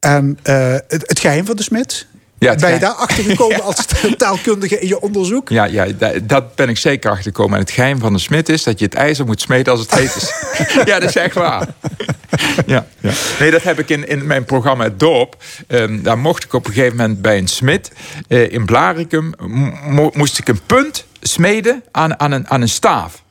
en 0.00 0.38
eh, 0.42 0.72
het, 0.72 1.02
het 1.06 1.20
geheim 1.20 1.46
van 1.46 1.56
de 1.56 1.62
Smit. 1.62 2.06
Ja, 2.38 2.54
ben 2.54 2.72
je 2.72 2.78
daar 2.78 2.92
achter 2.92 3.24
gekomen 3.24 3.62
als 3.68 3.86
taalkundige 4.16 4.80
in 4.80 4.88
je 4.88 5.00
onderzoek? 5.00 5.48
Ja, 5.48 5.64
ja 5.64 5.86
da- 5.86 6.12
dat 6.22 6.54
ben 6.54 6.68
ik 6.68 6.78
zeker 6.78 7.10
achtergekomen. 7.10 7.54
En 7.54 7.60
het 7.64 7.70
geheim 7.70 7.98
van 7.98 8.12
de 8.12 8.18
smid 8.18 8.48
is 8.48 8.62
dat 8.62 8.78
je 8.78 8.84
het 8.84 8.94
ijzer 8.94 9.26
moet 9.26 9.40
smeden 9.40 9.72
als 9.72 9.80
het 9.80 9.94
heet 9.94 10.16
is. 10.16 10.32
ja, 10.90 10.98
dat 10.98 11.08
is 11.08 11.16
echt 11.16 11.34
waar. 11.34 11.66
Ja, 12.66 12.86
ja. 13.00 13.10
Nee, 13.38 13.50
dat 13.50 13.62
heb 13.62 13.78
ik 13.78 13.88
in, 13.88 14.08
in 14.08 14.26
mijn 14.26 14.44
programma 14.44 14.84
Het 14.84 15.00
Dorp. 15.00 15.36
Ehm, 15.66 16.02
daar 16.02 16.18
mocht 16.18 16.44
ik 16.44 16.52
op 16.52 16.66
een 16.66 16.72
gegeven 16.72 16.96
moment 16.96 17.22
bij 17.22 17.38
een 17.38 17.48
smid 17.48 17.92
eh, 18.28 18.52
in 18.52 18.64
Blaricum... 18.66 19.32
mo- 19.86 20.10
moest 20.14 20.38
ik 20.38 20.48
een 20.48 20.60
punt 20.66 21.04
smeden 21.20 21.82
aan, 21.90 22.20
aan, 22.20 22.32
een, 22.32 22.48
aan 22.48 22.60
een 22.60 22.68
staaf. 22.68 23.22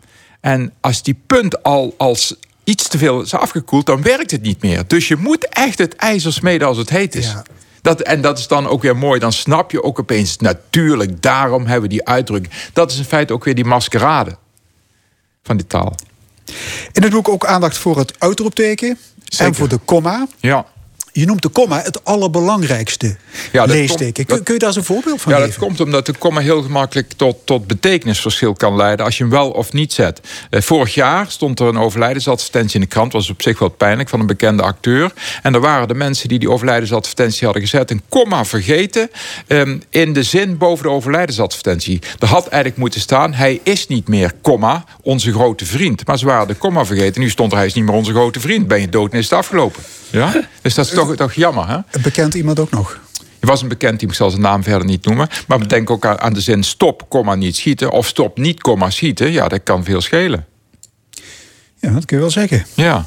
En 0.41 0.74
als 0.82 1.03
die 1.03 1.20
punt 1.28 1.64
al 1.64 1.93
als 1.97 2.36
iets 2.64 2.88
te 2.88 2.97
veel 2.97 3.22
is 3.22 3.34
afgekoeld... 3.34 3.86
dan 3.86 4.01
werkt 4.01 4.32
het 4.32 4.41
niet 4.41 4.62
meer. 4.62 4.84
Dus 4.88 5.08
je 5.08 5.16
moet 5.16 5.47
echt 5.49 5.78
het 5.78 5.95
ijzer 5.95 6.34
smeden 6.34 6.68
als 6.68 6.78
het 6.78 6.89
heet 6.89 7.16
is. 7.16 7.26
Ja. 7.26 7.43
Dat, 7.88 8.02
en 8.02 8.22
dat 8.22 8.38
is 8.38 8.48
dan 8.48 8.68
ook 8.68 8.82
weer 8.82 8.98
mooi. 8.98 9.20
Dan 9.20 9.32
snap 9.32 9.72
je 9.72 9.84
ook 9.84 10.00
opeens 10.00 10.38
natuurlijk. 10.38 11.22
Daarom 11.22 11.66
hebben 11.66 11.82
we 11.82 11.88
die 11.88 12.08
uitdrukking. 12.08 12.54
Dat 12.74 12.92
is 12.92 12.98
in 12.98 13.04
feite 13.04 13.34
ook 13.34 13.44
weer 13.44 13.56
die 13.56 13.66
maskerade 13.66 14.38
van 15.44 15.58
die 15.58 15.68
taal. 15.68 15.96
In 16.92 17.04
het 17.04 17.12
boek 17.12 17.30
ook 17.30 17.46
aandacht 17.46 17.78
voor 17.78 17.98
het 17.98 18.20
uitroepteken. 18.20 18.98
Zeker. 19.24 19.46
En 19.46 19.56
voor 19.56 19.68
de 19.68 19.78
komma. 19.78 20.28
Ja. 20.40 20.66
Je 21.20 21.26
noemt 21.26 21.41
de 21.41 21.47
komma 21.49 21.82
het 21.82 22.03
allerbelangrijkste 22.03 23.15
Ja, 23.51 23.65
dat 23.65 23.76
leesteken. 23.76 24.26
kun, 24.26 24.36
dat- 24.36 24.43
kun 24.45 24.53
je 24.53 24.59
daar 24.59 24.70
eens 24.70 24.78
een 24.78 24.84
voorbeeld 24.84 25.22
van 25.22 25.32
Ja, 25.32 25.38
dat 25.39 25.47
geven? 25.47 25.61
komt 25.61 25.80
omdat 25.80 26.05
de 26.05 26.13
komma 26.13 26.39
heel 26.41 26.61
gemakkelijk 26.61 27.13
tot, 27.15 27.38
tot 27.45 27.68
betekenisverschil 27.68 28.53
kan 28.53 28.76
leiden 28.76 29.05
als 29.05 29.18
je 29.18 29.24
hem 29.24 29.32
wel 29.32 29.49
of 29.51 29.74
niet 29.74 29.93
zet. 29.93 30.22
Eh, 30.49 30.61
vorig 30.61 30.93
jaar 30.93 31.26
stond 31.30 31.59
er 31.59 31.68
een 31.68 31.78
overlijdensadvertentie 31.78 32.76
in 32.76 32.82
de 32.82 32.88
krant, 32.88 33.13
was 33.13 33.30
op 33.30 33.41
zich 33.41 33.59
wel 33.59 33.70
pijnlijk, 33.70 34.09
van 34.09 34.20
een 34.20 34.26
bekende 34.26 34.63
acteur. 34.63 35.11
En 35.43 35.53
er 35.53 35.59
waren 35.59 35.88
de 35.88 35.93
mensen 35.93 36.28
die 36.30 36.39
die 36.39 36.49
overlijdensadvertentie 36.49 37.43
hadden 37.45 37.63
gezet 37.63 37.91
een 37.91 38.01
komma 38.09 38.45
vergeten 38.45 39.09
ehm, 39.47 39.78
in 39.89 40.13
de 40.13 40.24
zin 40.24 40.57
boven 40.57 40.84
de 40.84 40.91
overlijdensadvertentie. 40.91 41.99
Er 42.20 42.28
had 42.28 42.47
eigenlijk 42.47 42.78
moeten 42.78 42.99
staan, 43.01 43.34
hij 43.34 43.59
is 43.63 43.88
niet 43.88 44.07
meer, 44.07 44.32
komma, 44.41 44.84
onze 45.01 45.32
grote 45.32 45.65
vriend. 45.65 46.07
Maar 46.07 46.18
ze 46.18 46.26
waren 46.26 46.47
de 46.47 46.53
komma 46.55 46.86
vergeten. 46.86 47.22
Nu 47.22 47.30
stond 47.30 47.51
er, 47.51 47.57
hij 47.57 47.68
is 47.68 47.74
niet 47.74 47.86
meer 47.86 47.93
onze 47.95 48.11
grote 48.11 48.39
vriend. 48.39 48.68
Ben 48.68 48.82
je 48.82 48.89
dood 48.89 49.11
en 49.11 49.18
is 49.18 49.30
het 49.30 49.39
afgelopen. 49.39 49.84
Ja? 50.12 50.34
Dus 50.62 50.76
dat 50.76 50.86
is 50.86 50.91
toch, 50.91 51.16
toch 51.16 51.34
jammer, 51.34 51.68
hè? 51.68 51.76
Een 51.76 52.01
bekend 52.01 52.34
iemand 52.34 52.60
ook 52.60 52.72
nog. 52.72 52.99
Je 53.39 53.47
was 53.47 53.62
een 53.62 53.68
bekend 53.68 53.99
team, 53.99 54.12
ik 54.12 54.18
zal 54.18 54.30
zijn 54.30 54.41
naam 54.41 54.64
verder 54.64 54.88
niet 54.88 55.05
noemen. 55.05 55.28
Maar 55.47 55.68
denk 55.68 55.89
ook 55.89 56.05
aan, 56.05 56.34
de 56.34 56.41
zin 56.41 56.64
stop, 56.64 57.05
komma, 57.10 57.36
niet 57.36 57.55
schieten. 57.55 57.91
Of 57.91 58.08
stop, 58.08 58.38
niet, 58.38 58.62
komma, 58.62 58.89
schieten. 58.89 59.32
Ja, 59.32 59.47
dat 59.47 59.64
kan 59.64 59.84
veel 59.84 60.01
schelen. 60.01 60.45
Ja, 61.80 61.91
dat 61.91 62.05
kun 62.05 62.16
je 62.18 62.22
wel 62.24 62.32
zeggen. 62.32 62.66
Ja, 62.74 63.05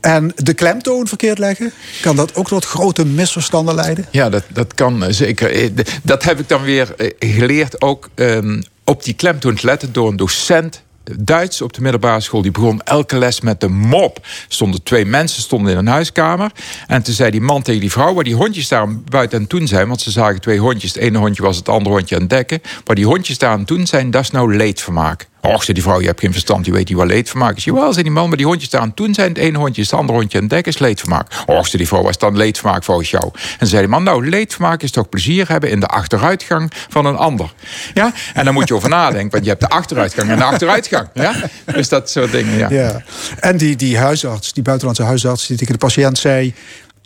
En 0.00 0.32
de 0.36 0.54
klemtoon 0.54 1.06
verkeerd 1.06 1.38
leggen, 1.38 1.72
kan 2.00 2.16
dat 2.16 2.34
ook 2.34 2.48
tot 2.48 2.64
grote 2.64 3.06
misverstanden 3.06 3.74
leiden? 3.74 4.06
ja 4.10 4.28
dat, 4.28 4.44
dat 4.52 4.74
kan 4.74 5.04
eh, 5.04 5.12
zeker. 5.12 5.50
Eh, 5.50 5.70
Dat 6.02 6.22
heb 6.24 6.40
ik 6.40 6.48
dan 6.48 6.62
weer 6.62 6.94
eh, 6.96 7.10
geleerd 7.18 7.82
ook 7.82 8.08
ehm, 8.14 8.62
op 8.84 9.04
die 9.04 9.14
klemtoon 9.14 9.54
te 9.54 9.66
letten 9.66 9.92
door 9.92 10.08
een 10.08 10.16
docent. 10.16 10.82
Duits 11.18 11.62
op 11.62 11.72
de 11.72 11.80
middelbare 11.80 12.20
school. 12.20 12.42
Die 12.42 12.50
begon 12.50 12.82
elke 12.82 13.18
les 13.18 13.40
met 13.40 13.60
de 13.60 13.68
mop. 13.68 14.26
Stonden 14.48 14.82
twee 14.82 15.04
mensen 15.04 15.42
stonden 15.42 15.72
in 15.72 15.78
een 15.78 15.86
huiskamer. 15.86 16.52
En 16.86 17.02
toen 17.02 17.14
zei 17.14 17.30
die 17.30 17.40
man 17.40 17.62
tegen 17.62 17.80
die 17.80 17.90
vrouw... 17.90 18.14
waar 18.14 18.24
die 18.24 18.34
hondjes 18.34 18.68
daar 18.68 18.98
buiten 18.98 19.36
aan 19.36 19.42
het 19.42 19.52
doen 19.52 19.66
zijn... 19.66 19.88
want 19.88 20.00
ze 20.00 20.10
zagen 20.10 20.40
twee 20.40 20.58
hondjes. 20.58 20.94
Het 20.94 21.02
ene 21.02 21.18
hondje 21.18 21.42
was 21.42 21.56
het 21.56 21.68
andere 21.68 21.94
hondje 21.94 22.14
aan 22.14 22.20
het 22.20 22.30
dekken. 22.30 22.60
Waar 22.84 22.96
die 22.96 23.06
hondjes 23.06 23.38
daar 23.38 23.50
aan 23.50 23.58
het 23.58 23.68
doen 23.68 23.86
zijn, 23.86 24.10
dat 24.10 24.22
is 24.22 24.30
nou 24.30 24.56
leedvermaak. 24.56 25.28
Och, 25.46 25.62
zei 25.62 25.72
die 25.72 25.82
vrouw, 25.82 26.00
je 26.00 26.06
hebt 26.06 26.20
geen 26.20 26.32
verstand, 26.32 26.66
je 26.66 26.72
weet 26.72 26.88
niet 26.88 26.98
wat 26.98 27.06
leedvermaak 27.06 27.56
is. 27.56 27.64
Jawel, 27.64 27.92
zei 27.92 28.02
die 28.02 28.12
man, 28.12 28.28
maar 28.28 28.36
die 28.36 28.46
hondjes 28.46 28.70
daar 28.70 28.80
aan 28.80 28.88
het 28.88 28.96
doen 28.96 29.14
zijn... 29.14 29.28
het 29.28 29.38
ene 29.38 29.58
hondje 29.58 29.82
is 29.82 29.90
het 29.90 30.00
andere 30.00 30.18
hondje 30.18 30.38
het 30.38 30.50
dekken, 30.50 30.72
is 30.72 30.78
leedvermaak. 30.78 31.26
Och, 31.46 31.66
zei 31.66 31.76
die 31.76 31.86
vrouw, 31.86 32.02
was 32.02 32.18
dan 32.18 32.36
leedvermaak 32.36 32.84
volgens 32.84 33.10
jou? 33.10 33.30
En 33.58 33.66
zei 33.66 33.80
die 33.80 33.90
man, 33.90 34.02
nou, 34.02 34.28
leedvermaak 34.28 34.82
is 34.82 34.90
toch 34.90 35.08
plezier 35.08 35.48
hebben... 35.48 35.70
in 35.70 35.80
de 35.80 35.86
achteruitgang 35.86 36.72
van 36.88 37.06
een 37.06 37.16
ander. 37.16 37.52
Ja? 37.94 38.12
En 38.34 38.44
dan 38.44 38.54
moet 38.54 38.68
je 38.68 38.74
over 38.74 38.88
nadenken, 39.00 39.30
want 39.30 39.42
je 39.44 39.48
hebt 39.48 39.60
de 39.60 39.68
achteruitgang 39.68 40.30
en 40.30 40.38
de 40.38 40.44
achteruitgang. 40.44 41.08
Ja? 41.14 41.34
Dus 41.74 41.88
dat 41.88 42.10
soort 42.10 42.32
dingen, 42.32 42.58
ja. 42.58 42.70
Ja. 42.70 43.02
En 43.40 43.56
die, 43.56 43.76
die 43.76 43.98
huisarts, 43.98 44.52
die 44.52 44.62
buitenlandse 44.62 45.02
huisarts, 45.02 45.46
die 45.46 45.56
tegen 45.56 45.72
de 45.72 45.78
patiënt 45.78 46.18
zei: 46.18 46.54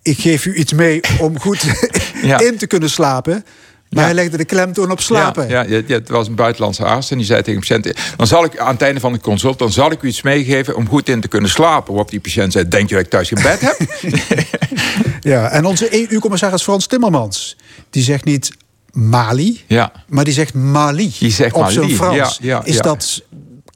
Ik 0.02 0.18
geef 0.18 0.46
u 0.46 0.54
iets 0.54 0.72
mee 0.72 1.00
om 1.18 1.40
goed 1.40 1.64
Ja. 2.22 2.38
in 2.48 2.58
te 2.58 2.66
kunnen 2.66 2.90
slapen. 2.90 3.44
Maar 3.90 4.04
hij 4.04 4.14
legde 4.14 4.36
de 4.36 4.44
klemtoon 4.44 4.90
op 4.90 5.00
slapen. 5.00 5.48
Ja, 5.48 5.62
ja, 5.62 5.80
ja, 5.86 5.94
het 5.94 6.08
was 6.08 6.26
een 6.26 6.34
buitenlandse 6.34 6.84
arts 6.84 7.10
en 7.10 7.16
die 7.16 7.26
zei 7.26 7.42
tegen 7.42 7.60
de 7.60 7.66
patiënt... 7.66 7.96
dan 8.16 8.26
zal 8.26 8.44
ik 8.44 8.58
aan 8.58 8.72
het 8.72 8.82
einde 8.82 9.00
van 9.00 9.12
de 9.12 9.20
consult... 9.20 9.58
dan 9.58 9.72
zal 9.72 9.90
ik 9.90 10.02
u 10.02 10.08
iets 10.08 10.22
meegeven 10.22 10.76
om 10.76 10.88
goed 10.88 11.08
in 11.08 11.20
te 11.20 11.28
kunnen 11.28 11.50
slapen. 11.50 11.92
Waarop 11.92 12.10
die 12.10 12.20
patiënt 12.20 12.52
zei, 12.52 12.68
denk 12.68 12.88
je 12.88 12.94
dat 12.94 13.04
ik 13.04 13.10
thuis 13.10 13.28
geen 13.28 13.42
bed 13.42 13.60
heb? 13.60 13.76
Ja, 15.20 15.48
en 15.48 15.64
onze 15.64 16.10
EU-commissaris 16.10 16.62
Frans 16.62 16.86
Timmermans, 16.86 17.56
die 17.90 18.02
zegt 18.02 18.24
niet 18.24 18.52
Mali, 18.92 19.64
ja. 19.66 19.92
maar 20.08 20.24
die 20.24 20.32
zegt 20.32 20.54
Mali. 20.54 21.14
Die 21.18 21.30
zegt 21.30 21.54
op 21.54 21.60
Mali, 21.60 21.74
zijn 21.74 21.90
Frans. 21.90 22.16
ja, 22.16 22.32
ja, 22.40 22.64
is 22.64 22.78
dat 22.78 23.22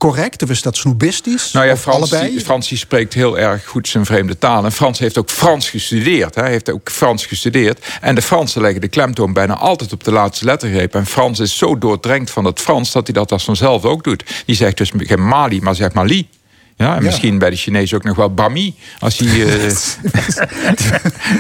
correct 0.09 0.43
of 0.43 0.51
is 0.51 0.62
dat 0.62 0.77
snoebistisch? 0.77 1.53
Nou 1.53 1.66
ja, 1.66 1.77
Frans, 1.77 2.79
spreekt 2.79 3.15
heel 3.15 3.39
erg 3.39 3.66
goed 3.66 3.89
zijn 3.89 4.05
vreemde 4.05 4.39
taal. 4.39 4.65
En 4.65 4.73
Frans 4.73 4.99
heeft 4.99 5.19
ook 5.19 5.31
Frans 5.31 5.70
gestudeerd. 5.70 6.35
Hij 6.35 6.51
heeft 6.51 6.70
ook 6.70 6.91
Frans 6.91 7.27
gestudeerd. 7.27 7.87
En 8.01 8.15
de 8.15 8.23
Fransen 8.23 8.61
leggen 8.61 8.81
de 8.81 8.89
klemtoon 8.89 9.33
bijna 9.33 9.55
altijd 9.57 9.93
op 9.93 10.05
de 10.05 10.12
laatste 10.12 10.45
lettergreep. 10.45 10.95
En 10.95 11.07
Frans 11.07 11.39
is 11.39 11.59
zo 11.59 11.79
doordrenkt 11.79 12.31
van 12.31 12.45
het 12.45 12.61
Frans... 12.61 12.93
dat 12.93 13.07
hij 13.07 13.15
dat 13.15 13.33
als 13.33 13.45
vanzelf 13.45 13.85
ook 13.85 14.05
doet. 14.05 14.24
Die 14.47 14.57
zegt 14.57 14.77
dus 14.77 14.93
geen 14.97 15.27
Mali, 15.27 15.61
maar 15.61 15.74
zegt 15.74 15.95
Mali. 15.95 16.29
Ja, 16.77 16.97
en 16.97 17.03
misschien 17.03 17.39
bij 17.39 17.51
de 17.51 17.57
Chinezen 17.57 17.97
ook 17.97 18.05
nog 18.05 18.16
wel 18.16 18.35
bami. 18.35 18.74
Als 18.99 19.19
hij, 19.19 19.29
eh, 19.29 19.77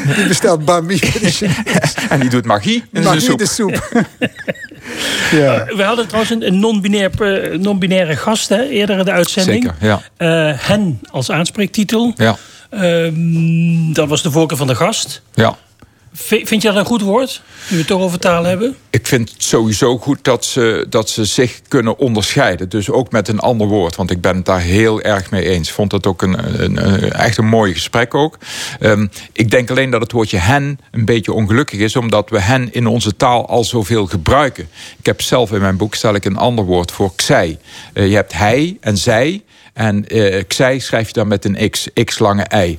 Die 0.16 0.26
bestelt 0.26 0.64
bami. 0.64 0.98
en 2.08 2.20
die 2.20 2.28
doet 2.28 2.44
magie 2.44 2.84
in 2.92 3.02
Mag 3.02 3.02
zijn 3.02 3.14
niet 3.14 3.24
soep. 3.24 3.38
de 3.38 3.46
soep. 3.46 4.06
ja. 5.32 5.64
We 5.76 5.82
hadden 5.82 6.06
trouwens 6.06 6.32
een, 6.32 6.42
eh, 6.42 7.58
non-binaire 7.58 8.16
gast 8.16 8.48
hè, 8.48 8.62
eerder 8.68 8.98
in 8.98 9.04
de 9.04 9.10
uitzending. 9.10 9.62
Zeker, 9.62 9.76
ja. 9.80 10.00
Eh, 10.16 10.58
hen 10.58 11.00
als 11.10 11.30
aanspreektitel. 11.30 12.12
Ja, 12.16 12.36
Ehm, 12.70 13.92
dat 13.92 14.08
was 14.08 14.22
de 14.22 14.30
voorkeur 14.30 14.56
van 14.58 14.66
de 14.66 14.74
gast. 14.74 15.22
ja. 15.34 15.56
Vind 16.14 16.50
je 16.62 16.68
dat 16.68 16.76
een 16.76 16.84
goed 16.84 17.00
woord? 17.02 17.42
Nu 17.68 17.70
we 17.70 17.76
het 17.76 17.86
toch 17.86 18.00
over 18.02 18.18
taal 18.18 18.44
hebben. 18.44 18.76
Ik 18.90 19.06
vind 19.06 19.30
het 19.30 19.42
sowieso 19.42 19.98
goed 19.98 20.18
dat 20.24 20.44
ze, 20.44 20.86
dat 20.88 21.10
ze 21.10 21.24
zich 21.24 21.60
kunnen 21.68 21.98
onderscheiden. 21.98 22.68
Dus 22.68 22.90
ook 22.90 23.10
met 23.12 23.28
een 23.28 23.38
ander 23.38 23.66
woord. 23.66 23.96
Want 23.96 24.10
ik 24.10 24.20
ben 24.20 24.36
het 24.36 24.44
daar 24.44 24.60
heel 24.60 25.00
erg 25.00 25.30
mee 25.30 25.48
eens. 25.48 25.70
Vond 25.70 25.92
het 25.92 26.06
ook 26.06 26.22
een, 26.22 26.62
een, 26.62 26.86
een- 26.86 27.12
echt 27.12 27.36
een 27.36 27.46
mooi 27.46 27.72
gesprek 27.72 28.14
ook. 28.14 28.38
Ehm, 28.80 29.06
ik 29.32 29.50
denk 29.50 29.70
alleen 29.70 29.90
dat 29.90 30.00
het 30.00 30.12
woordje 30.12 30.38
hen 30.38 30.78
een 30.90 31.04
beetje 31.04 31.32
ongelukkig 31.32 31.78
is. 31.78 31.96
Omdat 31.96 32.30
we 32.30 32.40
hen 32.40 32.72
in 32.72 32.86
onze 32.86 33.16
taal 33.16 33.48
al 33.48 33.64
zoveel 33.64 34.06
gebruiken. 34.06 34.68
Ik 34.98 35.06
heb 35.06 35.20
zelf 35.20 35.52
in 35.52 35.60
mijn 35.60 35.76
boek 35.76 35.94
stel 35.94 36.14
ik 36.14 36.24
een 36.24 36.36
ander 36.36 36.64
woord 36.64 36.90
voor 36.92 37.12
zij. 37.16 37.58
Eh, 37.92 38.08
je 38.08 38.14
hebt 38.14 38.32
hij 38.32 38.76
en 38.80 38.96
zij. 38.98 39.42
En 39.72 40.08
eh 40.08 40.42
zij 40.48 40.78
schrijf 40.78 41.06
je 41.06 41.12
dan 41.12 41.28
met 41.28 41.44
een 41.44 41.70
x. 41.70 41.88
X 42.04 42.18
lange 42.18 42.42
ei 42.42 42.78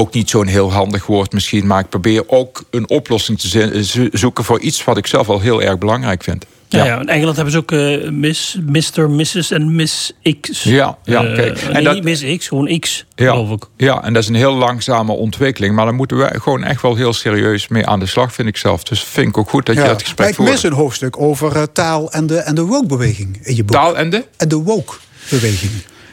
ook 0.00 0.14
niet 0.14 0.30
zo'n 0.30 0.46
heel 0.46 0.72
handig 0.72 1.06
woord 1.06 1.32
misschien, 1.32 1.66
maar 1.66 1.80
ik 1.80 1.88
probeer 1.88 2.22
ook 2.26 2.62
een 2.70 2.88
oplossing 2.88 3.40
te 3.40 4.08
zoeken 4.12 4.44
voor 4.44 4.60
iets 4.60 4.84
wat 4.84 4.96
ik 4.96 5.06
zelf 5.06 5.28
al 5.28 5.40
heel 5.40 5.62
erg 5.62 5.78
belangrijk 5.78 6.22
vind. 6.22 6.44
Ja. 6.68 6.84
Ja, 6.84 7.00
in 7.00 7.08
Engeland 7.08 7.36
hebben 7.36 7.52
ze 7.54 7.58
ook 7.58 7.72
eh, 7.72 8.10
Miss, 8.10 8.56
Mr., 8.66 9.10
Mrs. 9.10 9.50
en 9.50 9.74
Miss 9.74 10.12
X. 10.40 10.62
Ja, 10.62 10.98
ja, 11.04 11.24
Eh, 11.24 11.34
kijk. 11.34 11.62
nee, 11.62 11.72
En 11.72 11.84
dat- 11.84 11.94
niet 11.94 12.04
Miss 12.04 12.36
X, 12.36 12.48
gewoon 12.48 12.78
X, 12.78 13.04
Ja, 13.14 13.30
geloof 13.30 13.50
ik. 13.50 13.64
ja, 13.76 14.02
en 14.04 14.12
dat 14.12 14.22
is 14.22 14.28
een 14.28 14.34
heel 14.34 14.54
langzame 14.54 15.12
ontwikkeling. 15.12 15.74
Maar 15.74 15.84
daar 15.84 15.94
moeten 15.94 16.16
we 16.16 16.40
gewoon 16.40 16.64
echt 16.64 16.82
wel 16.82 16.94
heel 16.96 17.12
serieus 17.12 17.68
mee 17.68 17.86
aan 17.86 18.00
de 18.00 18.06
slag, 18.06 18.32
vind 18.32 18.48
ik 18.48 18.56
zelf. 18.56 18.82
Dus 18.84 19.02
vind 19.04 19.28
ik 19.28 19.38
ook 19.38 19.50
goed 19.50 19.66
dat 19.66 19.74
je 19.76 19.82
dat 19.82 20.02
gesprek 20.02 20.28
ik 20.28 20.34
voert. 20.34 20.48
mis 20.50 20.62
een 20.62 20.72
hoofdstuk 20.72 21.20
over 21.20 21.56
eh, 21.56 21.62
taal 21.72 22.12
en 22.12 22.26
de, 22.26 22.36
en 22.38 22.54
de 22.54 22.62
woke-beweging 22.64 23.38
in 23.42 23.56
je 23.56 23.64
boek. 23.64 23.76
Taal 23.76 23.96
en 23.98 24.10
de? 24.10 24.24
En 24.36 24.48
de 24.48 24.56
woke-beweging. 24.56 25.70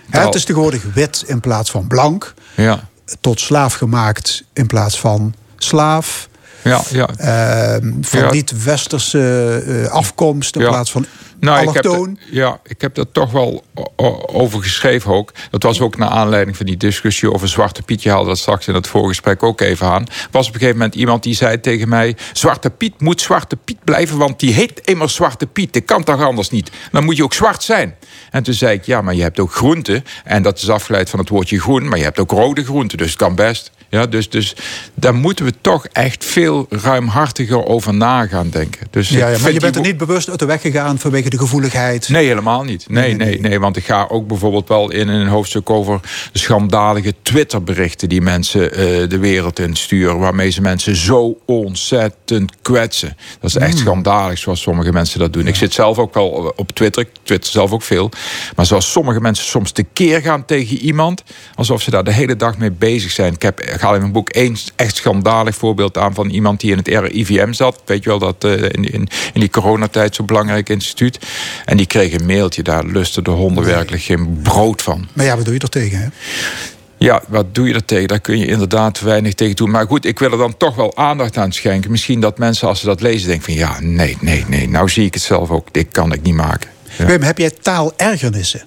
Het 0.09 0.35
is 0.35 0.43
tegenwoordig 0.45 0.83
wit 0.93 1.23
in 1.27 1.39
plaats 1.39 1.71
van 1.71 1.87
blank. 1.87 2.33
Ja, 2.55 2.89
Tot 3.21 3.39
slaaf 3.39 3.73
gemaakt 3.73 4.43
in 4.53 4.67
plaats 4.67 4.99
van 4.99 5.33
slaaf. 5.57 6.29
ja, 6.63 6.81
ja. 6.89 7.09
Ehm, 7.17 7.91
van 8.01 8.19
Ja. 8.19 8.31
niet-westerse 8.31 9.63
eh, 9.67 9.91
afkomst 9.91 10.55
in 10.55 10.67
plaats 10.67 10.91
van 10.91 11.05
Nou, 11.39 11.67
ik 11.67 11.73
heb, 11.73 12.07
ja, 12.31 12.59
ik 12.63 12.81
heb 12.81 12.97
er 12.97 13.11
toch 13.11 13.31
wel 13.31 13.63
over 14.25 14.61
geschreven 14.61 15.11
ook. 15.11 15.31
Dat 15.49 15.63
was 15.63 15.81
ook 15.81 15.97
naar 15.97 16.09
aanleiding 16.09 16.57
van 16.57 16.65
die 16.65 16.77
discussie 16.77 17.33
over 17.33 17.47
Zwarte 17.47 17.81
Piet. 17.81 18.03
Je 18.03 18.09
haalde 18.09 18.27
dat 18.27 18.37
straks 18.37 18.67
in 18.67 18.73
het 18.73 18.87
voorgesprek 18.87 19.43
ook 19.43 19.61
even 19.61 19.87
aan. 19.87 20.05
was 20.31 20.47
op 20.47 20.53
een 20.53 20.59
gegeven 20.59 20.77
moment 20.77 20.95
iemand 20.95 21.23
die 21.23 21.35
zei 21.35 21.59
tegen 21.59 21.89
mij... 21.89 22.15
Zwarte 22.33 22.69
Piet 22.69 23.01
moet 23.01 23.21
Zwarte 23.21 23.55
Piet 23.55 23.83
blijven, 23.83 24.17
want 24.17 24.39
die 24.39 24.53
heet 24.53 24.81
immers 24.83 25.15
Zwarte 25.15 25.47
Piet. 25.47 25.73
Dat 25.73 25.85
kan 25.85 26.03
toch 26.03 26.21
anders 26.21 26.49
niet? 26.49 26.71
Dan 26.91 27.03
moet 27.03 27.17
je 27.17 27.23
ook 27.23 27.33
zwart 27.33 27.63
zijn. 27.63 27.95
En 28.31 28.43
toen 28.43 28.53
zei 28.53 28.73
ik, 28.73 28.83
ja, 28.83 29.01
maar 29.01 29.15
je 29.15 29.21
hebt 29.21 29.39
ook 29.39 29.53
groenten. 29.53 30.03
En 30.23 30.41
dat 30.41 30.57
is 30.57 30.69
afgeleid 30.69 31.09
van 31.09 31.19
het 31.19 31.29
woordje 31.29 31.59
groen. 31.59 31.87
Maar 31.87 31.97
je 31.97 32.03
hebt 32.03 32.19
ook 32.19 32.31
rode 32.31 32.63
groenten, 32.63 32.97
dus 32.97 33.09
het 33.09 33.17
kan 33.17 33.35
best. 33.35 33.71
Ja, 33.89 34.05
dus, 34.05 34.29
dus 34.29 34.55
daar 34.93 35.15
moeten 35.15 35.45
we 35.45 35.53
toch 35.61 35.85
echt 35.85 36.25
veel 36.25 36.65
ruimhartiger 36.69 37.65
over 37.65 37.93
na 37.93 38.27
gaan 38.27 38.49
denken. 38.49 38.87
Dus 38.91 39.09
Ja, 39.09 39.27
ja, 39.27 39.39
maar 39.39 39.51
je 39.51 39.59
bent 39.59 39.75
er 39.75 39.81
niet 39.81 39.97
bewust 39.97 40.29
uit 40.29 40.39
de 40.39 40.45
weg 40.45 40.61
gegaan 40.61 40.99
vanwege 40.99 41.29
de 41.29 41.37
gevoeligheid. 41.37 42.09
Nee, 42.09 42.27
helemaal 42.27 42.63
niet. 42.63 42.89
Nee, 42.89 43.13
nee, 43.13 43.39
nee, 43.39 43.59
want 43.59 43.77
ik 43.77 43.85
ga 43.85 44.07
ook 44.09 44.27
bijvoorbeeld 44.27 44.67
wel 44.67 44.91
in 44.91 45.07
een 45.07 45.27
hoofdstuk 45.27 45.69
over 45.69 45.99
de 46.31 46.39
schandalige 46.39 47.13
Twitterberichten 47.21 48.09
die 48.09 48.21
mensen 48.21 48.73
eh, 48.73 49.09
de 49.09 49.17
wereld 49.17 49.59
in 49.59 49.75
sturen, 49.75 50.19
waarmee 50.19 50.49
ze 50.49 50.61
mensen 50.61 50.95
zo 50.95 51.37
ontzettend 51.45 52.51
kwetsen. 52.61 53.17
Dat 53.39 53.49
is 53.49 53.55
echt 53.55 53.77
schandalig 53.77 54.37
zoals 54.37 54.61
sommige 54.61 54.91
mensen 54.91 55.19
dat 55.19 55.33
doen. 55.33 55.47
Ik 55.47 55.55
zit 55.55 55.73
zelf 55.73 55.97
ook 55.97 56.13
wel 56.13 56.53
op 56.55 56.71
Twitter, 56.71 57.01
ik 57.01 57.09
twitter 57.23 57.51
zelf 57.51 57.71
ook 57.71 57.81
veel. 57.81 58.09
Maar 58.55 58.65
zoals 58.65 58.91
sommige 58.91 59.21
mensen 59.21 59.45
soms 59.45 59.71
tekeer 59.71 60.21
gaan 60.21 60.45
tegen 60.45 60.77
iemand, 60.77 61.23
alsof 61.55 61.81
ze 61.81 61.89
daar 61.91 62.03
de 62.03 62.13
hele 62.13 62.35
dag 62.35 62.57
mee 62.57 62.71
bezig 62.71 63.11
zijn. 63.11 63.33
Ik, 63.33 63.41
heb, 63.41 63.59
haal 63.81 63.93
in 63.93 63.99
mijn 63.99 64.11
boek 64.11 64.29
één 64.29 64.55
echt 64.75 64.95
schandalig 64.95 65.55
voorbeeld 65.55 65.97
aan 65.97 66.13
van 66.13 66.29
iemand 66.29 66.59
die 66.59 66.71
in 66.71 66.77
het 66.77 66.87
RIVM 66.87 67.51
zat. 67.53 67.81
Weet 67.85 68.03
je 68.03 68.09
wel, 68.09 68.19
dat 68.19 68.43
eh, 68.43 68.51
in, 68.53 68.91
in, 68.91 69.07
in 69.33 69.39
die 69.39 69.49
coronatijd 69.49 70.15
zo'n 70.15 70.25
belangrijk 70.25 70.69
instituut. 70.69 71.19
En 71.65 71.77
die 71.77 71.85
kreeg 71.85 72.13
een 72.13 72.25
mailtje, 72.25 72.63
daar 72.63 72.85
lusten 72.85 73.23
de 73.23 73.31
honden 73.31 73.63
werkelijk 73.63 74.03
geen 74.03 74.39
brood 74.43 74.81
van. 74.81 75.07
Maar 75.13 75.25
ja, 75.25 75.35
wat 75.35 75.45
doe 75.45 75.53
je 75.53 75.59
er 75.59 75.69
tegen? 75.69 75.99
Hè? 75.99 76.07
Ja, 76.97 77.21
wat 77.27 77.55
doe 77.55 77.67
je 77.67 77.73
er 77.73 77.85
tegen? 77.85 78.07
Daar 78.07 78.19
kun 78.19 78.39
je 78.39 78.45
inderdaad 78.45 78.99
weinig 78.99 79.33
tegen 79.33 79.55
doen. 79.55 79.71
Maar 79.71 79.87
goed, 79.87 80.05
ik 80.05 80.19
wil 80.19 80.31
er 80.31 80.37
dan 80.37 80.57
toch 80.57 80.75
wel 80.75 80.97
aandacht 80.97 81.37
aan 81.37 81.51
schenken. 81.51 81.91
Misschien 81.91 82.19
dat 82.19 82.37
mensen 82.37 82.67
als 82.67 82.79
ze 82.79 82.85
dat 82.85 83.01
lezen 83.01 83.27
denken 83.27 83.45
van... 83.45 83.53
ja, 83.53 83.79
nee, 83.79 84.17
nee, 84.21 84.45
nee, 84.47 84.69
nou 84.69 84.89
zie 84.89 85.05
ik 85.05 85.13
het 85.13 85.23
zelf 85.23 85.49
ook. 85.49 85.73
Dit 85.73 85.87
kan 85.91 86.13
ik 86.13 86.21
niet 86.21 86.33
maken. 86.33 86.69
Ja. 86.97 87.05
Wim, 87.05 87.21
heb 87.21 87.37
jij 87.37 87.51
taalergernissen? 87.61 88.65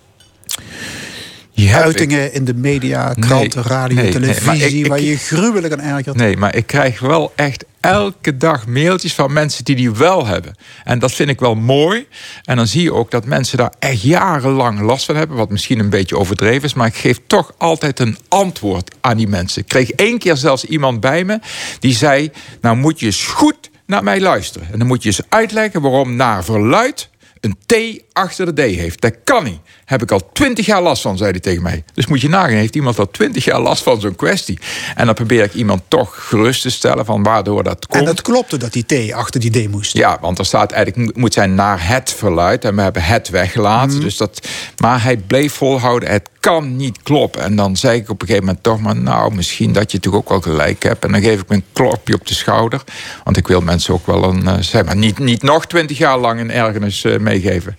Uitingen 1.69 2.32
in 2.32 2.45
de 2.45 2.55
media, 2.55 3.15
kranten, 3.19 3.61
Nee, 3.61 3.69
radio, 3.73 3.97
nee, 4.03 4.11
televisie... 4.11 4.78
ik- 4.78 4.87
waar 4.87 5.01
je 5.01 5.16
gruwelijk 5.16 5.73
aan 5.73 5.81
ergert? 5.81 6.16
Nee, 6.16 6.37
maar 6.37 6.57
ik 6.57 6.66
krijg 6.66 7.01
wel 7.01 7.32
echt 7.37 7.65
elke 7.81 8.37
dag 8.37 8.66
mailtjes 8.66 9.15
van 9.15 9.32
mensen 9.32 9.65
die 9.65 9.77
die 9.77 9.91
wel 9.91 10.27
hebben. 10.27 10.55
En 10.85 10.99
dat 10.99 11.12
vind 11.12 11.28
ik 11.28 11.41
wel 11.41 11.55
mooi. 11.55 12.07
En 12.45 12.57
dan 12.57 12.66
zie 12.66 12.82
je 12.82 12.93
ook 12.93 13.11
dat 13.11 13.24
mensen 13.24 13.59
daar 13.59 13.73
echt 13.78 14.03
jarenlang 14.03 14.81
last 14.81 15.05
van 15.05 15.16
hebben. 15.16 15.37
Wat 15.37 15.51
misschien 15.51 15.78
een 15.78 15.91
beetje 15.91 16.19
overdreven 16.19 16.62
is. 16.62 16.74
Maar 16.74 16.87
ik 16.87 16.95
geef 16.97 17.19
toch 17.27 17.53
altijd 17.59 17.99
een 18.01 18.16
antwoord 18.28 18.95
aan 19.01 19.16
die 19.16 19.28
mensen. 19.28 19.62
Ik 19.62 19.69
kreeg 19.69 19.91
één 19.91 20.19
keer 20.19 20.37
zelfs 20.37 20.65
iemand 20.65 21.01
bij 21.01 21.24
me 21.24 21.39
die 21.78 21.95
zei... 21.95 22.31
nou 22.61 22.77
moet 22.77 23.01
je 23.01 23.07
eens 23.07 23.24
goed 23.24 23.70
naar 23.87 24.03
mij 24.03 24.20
luisteren. 24.20 24.69
En 24.73 24.78
dan 24.78 24.87
moet 24.87 25.03
je 25.03 25.09
eens 25.09 25.20
uitleggen 25.28 25.81
waarom 25.82 26.16
naar 26.16 26.45
verluid 26.45 27.09
een 27.41 27.57
T 27.67 28.03
achter 28.12 28.55
de 28.55 28.62
D 28.62 28.75
heeft. 28.75 29.01
Dat 29.01 29.15
kan 29.25 29.45
niet. 29.45 29.59
Heb 29.85 30.03
ik 30.03 30.11
al 30.11 30.33
twintig 30.33 30.67
jaar 30.67 30.83
last 30.83 31.03
van, 31.03 31.17
zei 31.17 31.31
hij 31.31 31.41
tegen 31.41 31.62
mij. 31.62 31.85
Dus 31.95 32.07
moet 32.07 32.21
je 32.21 32.29
nagaan, 32.29 32.55
heeft 32.55 32.77
iemand 32.77 32.99
al 32.99 33.11
twintig 33.11 33.45
jaar 33.45 33.61
last 33.61 33.83
van 33.83 34.01
zo'n 34.01 34.17
kwestie. 34.17 34.59
En 34.95 35.07
dan 35.07 35.15
probeer 35.15 35.45
ik 35.45 35.55
iemand 35.55 35.83
toch 35.89 36.29
gerust 36.29 36.62
te 36.62 36.71
stellen 36.71 37.05
van 37.05 37.23
waardoor 37.23 37.62
dat 37.62 37.87
komt. 37.87 38.03
En 38.03 38.09
het 38.09 38.23
klopte 38.23 38.57
dat 38.57 38.73
die 38.73 38.85
T 39.09 39.12
achter 39.12 39.41
die 39.41 39.51
D 39.51 39.71
moest. 39.71 39.93
Ja, 39.93 40.19
want 40.21 40.39
er 40.39 40.47
staat 40.47 40.73
eigenlijk 40.73 41.17
moet 41.17 41.33
zijn 41.33 41.55
naar 41.55 41.89
het 41.89 42.12
verluid. 42.12 42.65
En 42.65 42.77
we 42.77 42.83
hebben 42.83 43.03
het 43.03 43.29
weggelaten. 43.29 43.97
Mhm. 43.97 44.05
Dus 44.05 44.17
dat, 44.17 44.49
maar 44.77 45.03
hij 45.03 45.17
bleef 45.17 45.53
volhouden. 45.53 46.11
Het 46.11 46.29
kan 46.41 46.77
niet 46.77 47.03
kloppen. 47.03 47.43
En 47.43 47.57
dan 47.57 47.77
zei 47.77 47.99
ik 47.99 48.09
op 48.11 48.21
een 48.21 48.27
gegeven 48.27 48.47
moment 48.47 48.65
toch 48.65 48.81
maar... 48.81 48.97
nou, 48.97 49.35
misschien 49.35 49.73
dat 49.73 49.93
je 49.93 50.01
toch 50.01 50.15
ook 50.15 50.29
wel 50.29 50.41
gelijk 50.41 50.83
hebt. 50.83 51.05
En 51.05 51.12
dan 51.12 51.23
geef 51.23 51.41
ik 51.41 51.49
me 51.49 51.55
een 51.55 51.65
klopje 51.73 52.15
op 52.15 52.27
de 52.27 52.35
schouder. 52.35 52.85
Want 53.25 53.37
ik 53.37 53.49
wil 53.49 53.61
mensen 53.61 53.95
ook 53.95 54.07
wel 54.07 54.25
een... 54.25 54.47
eh, 54.49 54.59
zeg 54.61 54.85
maar, 54.85 54.97
niet, 54.97 55.19
niet 55.19 55.43
nog 55.43 55.67
twintig 55.67 55.99
jaar 55.99 56.19
lang 56.19 56.41
een 56.41 56.51
ergernis 56.51 57.05
eh, 57.05 57.19
meegeven. 57.19 57.77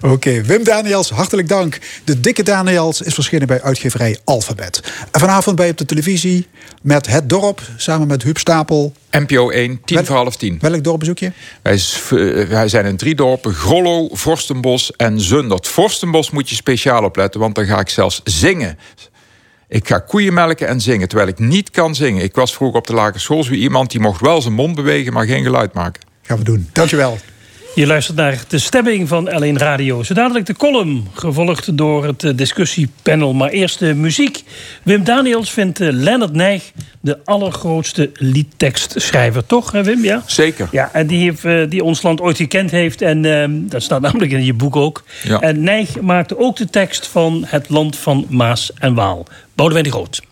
Oké, 0.00 0.42
Wim 0.42 0.64
Daniels, 0.64 1.10
hartelijk 1.10 1.48
dank. 1.48 1.78
De 2.04 2.20
dikke 2.20 2.42
Daniels 2.42 3.00
is 3.00 3.14
verschenen 3.14 3.46
bij 3.46 3.62
uitgeverij 3.62 4.18
Alphabet. 4.24 4.80
En 5.10 5.20
vanavond 5.20 5.56
bij 5.56 5.70
op 5.70 5.78
de 5.78 5.84
televisie 5.84 6.46
met 6.82 7.06
Het 7.06 7.28
Dorp... 7.28 7.60
samen 7.76 8.06
met 8.06 8.22
Huub 8.22 8.38
Stapel. 8.38 8.92
NPO 9.20 9.50
1, 9.50 9.80
tien 9.84 9.96
Wel- 9.96 10.04
voor 10.06 10.16
half 10.16 10.36
tien. 10.36 10.58
Welk 10.60 10.84
dorp 10.84 10.98
bezoek 10.98 11.18
je? 11.18 11.32
Wij, 11.62 11.74
eh, 11.74 12.48
wij 12.48 12.68
zijn 12.68 12.84
in 12.86 12.96
drie 12.96 13.14
dorpen. 13.14 13.54
Grollo, 13.54 14.08
Vorstenbos 14.12 14.96
en 14.96 15.20
Zundert. 15.20 15.68
Vorstenbos 15.68 16.30
moet 16.30 16.48
je 16.48 16.54
speciaal 16.54 17.04
opletten, 17.04 17.40
want 17.40 17.54
dan 17.54 17.66
ga 17.66 17.80
ik 17.80 17.88
zelfs 17.88 18.20
zingen. 18.24 18.78
Ik 19.68 19.88
ga 19.88 19.98
koeien 19.98 20.34
melken 20.34 20.68
en 20.68 20.80
zingen, 20.80 21.08
terwijl 21.08 21.28
ik 21.30 21.38
niet 21.38 21.70
kan 21.70 21.94
zingen. 21.94 22.22
Ik 22.22 22.34
was 22.34 22.54
vroeger 22.54 22.78
op 22.78 22.86
de 22.86 22.92
lagere 22.94 23.18
school 23.18 23.44
zo 23.44 23.52
iemand 23.52 23.90
die 23.90 24.00
mocht 24.00 24.20
wel 24.20 24.42
zijn 24.42 24.54
mond 24.54 24.74
bewegen, 24.74 25.12
maar 25.12 25.26
geen 25.26 25.42
geluid 25.42 25.72
maken. 25.72 26.02
Gaan 26.22 26.38
we 26.38 26.44
doen. 26.44 26.68
Dankjewel. 26.72 27.18
Je 27.76 27.86
luistert 27.86 28.16
naar 28.16 28.44
de 28.48 28.58
stemming 28.58 29.08
van 29.08 29.30
L1 29.30 29.56
Radio. 29.56 30.02
Zo 30.02 30.14
dadelijk 30.14 30.46
de 30.46 30.56
column, 30.56 31.08
gevolgd 31.12 31.76
door 31.76 32.04
het 32.04 32.24
eh, 32.24 32.30
discussiepanel. 32.34 33.34
Maar 33.34 33.50
eerst 33.50 33.78
de 33.78 33.94
muziek. 33.94 34.42
Wim 34.82 35.04
Daniels 35.04 35.50
vindt 35.50 35.80
eh, 35.80 35.88
Leonard 35.92 36.32
Nijg 36.32 36.72
de 37.00 37.18
allergrootste 37.24 38.10
liedtekstschrijver. 38.14 39.46
Toch, 39.46 39.72
hè, 39.72 39.82
Wim? 39.82 40.04
Ja? 40.04 40.22
Zeker. 40.26 40.68
Ja, 40.70 40.90
en 40.92 41.06
die, 41.06 41.22
heeft, 41.22 41.44
eh, 41.44 41.62
die 41.68 41.84
ons 41.84 42.02
land 42.02 42.20
ooit 42.20 42.36
gekend 42.36 42.70
heeft. 42.70 43.02
En 43.02 43.24
ehm, 43.24 43.50
dat 43.52 43.82
staat 43.82 44.00
namelijk 44.00 44.32
in 44.32 44.44
je 44.44 44.54
boek 44.54 44.76
ook. 44.76 45.04
Ja. 45.22 45.40
En 45.40 45.62
Nijg 45.62 46.00
maakte 46.00 46.38
ook 46.38 46.56
de 46.56 46.70
tekst 46.70 47.06
van 47.06 47.44
Het 47.46 47.68
Land 47.68 47.96
van 47.96 48.26
Maas 48.28 48.72
en 48.78 48.94
Waal. 48.94 49.26
Boudewijn 49.54 49.84
de 49.84 49.90
Groot. 49.90 50.22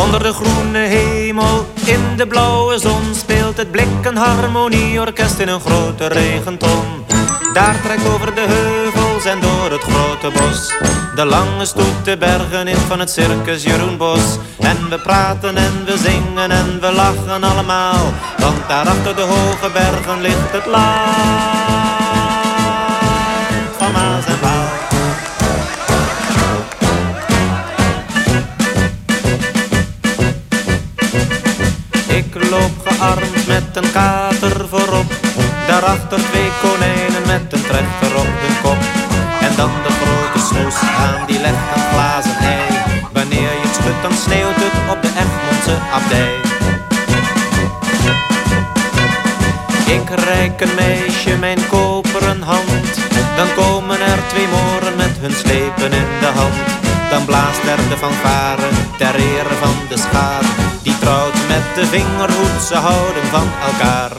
Onder 0.00 0.22
de 0.22 0.32
groene 0.32 0.78
hemel, 0.78 1.66
in 1.86 2.16
de 2.16 2.26
blauwe 2.26 2.78
zon 2.78 3.14
speelt 3.14 3.56
het 3.56 3.70
blik 3.70 4.04
een 4.04 4.16
harmonieorkest 4.16 5.38
in 5.38 5.48
een 5.48 5.60
grote 5.60 6.06
regenton. 6.06 7.04
Daar 7.52 7.80
trekt 7.82 8.08
over 8.08 8.34
de 8.34 8.44
heuvels 8.46 9.24
en 9.24 9.40
door 9.40 9.70
het 9.70 9.82
grote 9.82 10.30
bos 10.38 10.72
de 11.14 11.24
lange 11.24 11.64
stoet 11.64 12.04
de 12.04 12.16
bergen 12.16 12.68
in 12.68 12.76
van 12.76 12.98
het 12.98 13.10
circus 13.10 13.62
Jeroen 13.62 13.96
Bos. 13.96 14.38
En 14.58 14.88
we 14.88 14.98
praten 14.98 15.56
en 15.56 15.84
we 15.84 15.98
zingen 15.98 16.50
en 16.50 16.80
we 16.80 16.92
lachen 16.92 17.44
allemaal, 17.44 18.12
want 18.38 18.68
daar 18.68 18.88
achter 18.88 19.16
de 19.16 19.22
hoge 19.22 19.70
bergen 19.72 20.20
ligt 20.20 20.52
het 20.52 20.66
land 20.66 21.93
loop 32.50 32.76
gearmd 32.84 33.46
met 33.46 33.68
een 33.72 33.92
kater 33.92 34.68
voorop. 34.68 35.10
Daarachter 35.66 36.18
twee 36.30 36.50
konijnen 36.62 37.24
met 37.26 37.52
een 37.52 37.62
trechter 37.62 38.16
op 38.16 38.30
de 38.42 38.50
kop. 38.62 38.82
En 39.40 39.52
dan 39.56 39.70
de 39.86 39.92
grote 40.00 40.46
snoes 40.46 40.78
aan 41.04 41.26
die 41.26 41.40
legt 41.40 41.68
een 41.74 41.82
glazen 41.92 42.36
ei. 42.36 42.62
Wanneer 43.12 43.52
je 43.62 43.68
het 43.88 44.02
dan 44.02 44.16
sneeuwt 44.24 44.56
het 44.56 44.76
op 44.92 45.02
de 45.02 45.10
Egmondse 45.22 45.76
abdij. 45.98 46.34
Ik 49.96 50.08
rijk 50.24 50.60
een 50.60 50.74
meisje 50.74 51.36
mijn 51.38 51.66
koperen 51.68 52.42
hand. 52.42 52.94
Dan 53.36 53.54
komen 53.56 54.00
er 54.00 54.20
twee 54.28 54.48
moren 54.48 54.96
met 54.96 55.16
hun 55.20 55.34
slepen 55.34 55.92
in 55.92 56.10
de 56.20 56.30
hand. 56.34 56.56
Dan 57.10 57.24
blaast 57.24 57.64
er 57.66 57.88
de 57.88 57.96
fanfare 57.96 58.68
ter 58.98 59.14
ere 59.14 59.54
van 59.60 59.76
de 59.88 59.98
schaar 59.98 60.63
die 60.84 60.98
trouwt 60.98 61.34
met 61.48 61.74
de 61.74 61.86
vingerhoed, 61.86 62.62
ze 62.62 62.74
houden 62.74 63.26
van 63.30 63.48
elkaar. 63.72 64.10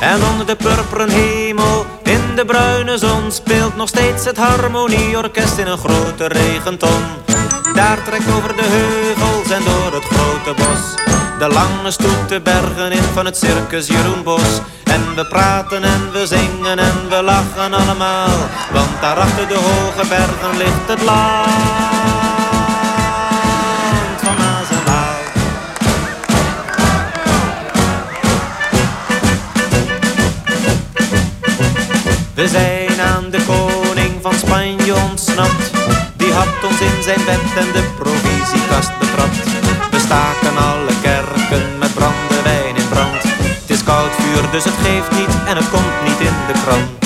En 0.00 0.24
onder 0.32 0.46
de 0.46 0.56
purperen 0.56 1.10
hemel, 1.10 1.86
in 2.02 2.36
de 2.36 2.44
bruine 2.44 2.98
zon, 2.98 3.32
speelt 3.32 3.76
nog 3.76 3.88
steeds 3.88 4.24
het 4.24 4.36
harmonieorkest 4.36 5.58
in 5.58 5.66
een 5.66 5.78
grote 5.78 6.26
regenton. 6.26 7.02
Daar 7.74 8.02
trekt 8.04 8.32
over 8.36 8.56
de 8.56 8.64
heuvels 8.64 9.50
en 9.50 9.64
door 9.64 9.92
het 9.92 10.04
grote 10.04 10.54
bos. 10.62 11.21
De 11.42 11.48
lange 11.48 11.90
stoet 11.90 12.28
de 12.28 12.40
bergen 12.40 12.92
in 12.92 13.02
van 13.02 13.24
het 13.24 13.36
circus 13.36 13.86
Jeroen 13.86 14.22
Bos. 14.22 14.60
En 14.84 15.14
we 15.14 15.26
praten 15.26 15.82
en 15.84 16.12
we 16.12 16.26
zingen 16.26 16.78
en 16.78 17.08
we 17.08 17.22
lachen 17.22 17.74
allemaal. 17.74 18.28
Want 18.72 19.00
daar 19.00 19.16
achter 19.16 19.48
de 19.48 19.54
hoge 19.54 20.08
bergen 20.08 20.56
ligt 20.56 20.86
het 20.86 21.02
land 21.02 21.50
van 24.22 24.36
Maas. 24.36 24.66
We 32.34 32.48
zijn 32.48 33.00
aan 33.00 33.30
de 33.30 33.44
koning 33.46 34.12
van 34.22 34.34
Spanje 34.34 34.94
ontsnapt. 34.94 35.70
Die 36.16 36.32
had 36.32 36.64
ons 36.70 36.80
in 36.80 37.02
zijn 37.02 37.24
bed 37.24 37.56
en 37.56 37.72
de 37.72 37.82
provisiekast 37.98 38.98
betrapt. 38.98 39.36
We 39.90 39.98
staken 39.98 40.56
alle 40.56 40.81
dus 44.52 44.64
het 44.64 44.74
geeft 44.74 45.10
niet 45.10 45.34
en 45.46 45.56
het 45.56 45.70
komt 45.70 46.02
niet 46.04 46.20
in 46.20 46.36
de 46.46 46.60
krant. 46.64 47.02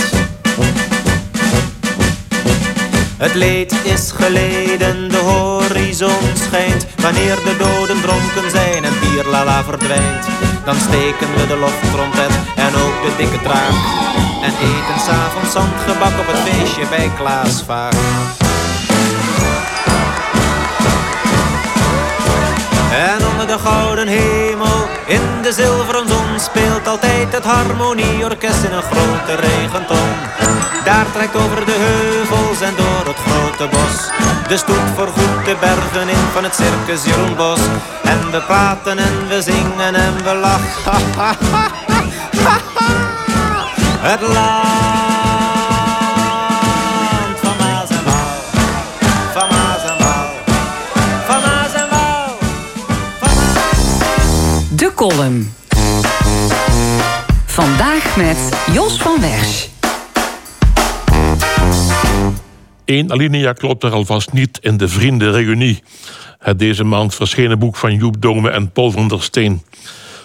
Het 3.19 3.35
leed 3.35 3.75
is 3.85 4.13
geleden, 4.15 5.09
de 5.09 5.17
horizon 5.17 6.23
schijnt. 6.35 6.87
Wanneer 6.97 7.35
de 7.35 7.57
doden 7.59 8.01
dronken 8.01 8.51
zijn 8.51 8.85
en 8.85 8.93
bierlala 9.01 9.65
verdwijnt. 9.65 10.27
Dan 10.65 10.77
steken 10.77 11.35
we 11.37 11.47
de 11.47 11.57
loftrompet 11.57 12.39
en 12.57 12.75
ook 12.75 13.03
de 13.03 13.13
dikke 13.17 13.43
draak. 13.43 13.77
En 14.43 14.53
eten 14.53 15.01
s'avonds 15.07 15.53
zandgebak 15.53 16.19
op 16.19 16.27
het 16.27 16.39
feestje 16.39 16.87
bij 16.89 17.11
Klaas. 17.17 17.65
En 22.97 23.27
onder 23.31 23.47
de 23.47 23.59
gouden 23.59 24.09
hemel, 24.09 24.89
in 25.07 25.43
de 25.43 25.53
zilveren 25.53 26.09
zon, 26.09 26.41
speelt 26.41 26.89
altijd 26.89 27.33
het 27.33 27.45
harmonieorkest 27.45 28.63
in 28.65 28.73
een 28.73 28.83
grote 28.83 29.35
regenton. 29.35 30.09
Daar 30.85 31.07
trekt 31.13 31.37
over 31.37 31.65
de 31.65 31.77
heuvels 31.79 32.61
en 32.61 32.75
door 32.77 33.07
het 33.13 33.17
grote 33.27 33.69
bos. 33.71 34.11
De 34.49 34.57
stoet 34.57 34.89
voorgoed 34.95 35.45
de 35.45 35.57
bergen 35.61 36.09
in 36.09 36.27
van 36.33 36.45
het 36.45 36.55
circus 36.55 37.05
Jeroen 37.05 37.37
Bos. 37.37 37.61
En 38.03 38.31
we 38.31 38.41
praten 38.47 38.99
en 38.99 39.29
we 39.29 39.43
zingen 39.43 39.95
en 39.95 40.15
we 40.25 40.35
lachen. 40.35 41.03
Het 44.09 44.21
land 44.21 45.16
Vandaag 57.47 58.17
met 58.17 58.59
Jos 58.73 58.97
van 58.97 59.21
Wersch. 59.21 59.67
Eén 62.85 63.13
alinea 63.13 63.53
klopt 63.53 63.83
er 63.83 63.93
alvast 63.93 64.33
niet 64.33 64.59
in 64.61 64.77
de 64.77 64.89
Vriendenreunie. 64.89 65.83
Het 66.39 66.59
deze 66.59 66.85
maand 66.85 67.15
verschenen 67.15 67.59
boek 67.59 67.77
van 67.77 67.95
Joep 67.95 68.21
Dome 68.21 68.51
en 68.51 68.73
Paul 68.73 68.91
van 68.91 69.09
der 69.09 69.23
Steen. 69.23 69.63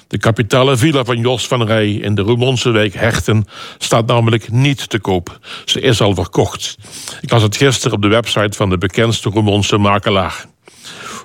De 0.08 0.18
kapitale 0.18 0.78
villa 0.78 1.04
van 1.04 1.18
Jos 1.18 1.48
van 1.48 1.64
Rij 1.64 1.92
in 1.92 2.16
de 2.16 2.22
Roermondse 2.22 2.72
wijk 2.72 2.94
Herten 2.94 3.46
staat 3.78 4.08
namelijk 4.08 4.52
niet 4.52 4.90
te 4.90 5.00
koop. 5.00 5.40
Ze 5.66 5.80
is 5.80 6.02
al 6.02 6.16
verkocht. 6.16 6.78
Ik 7.22 7.32
las 7.32 7.42
het 7.42 7.58
gisteren 7.58 7.96
op 7.96 8.02
de 8.02 8.08
website 8.08 8.58
van 8.58 8.70
de 8.70 8.78
bekendste 8.78 9.30
Roermondse 9.30 9.78
makelaar. 9.78 10.46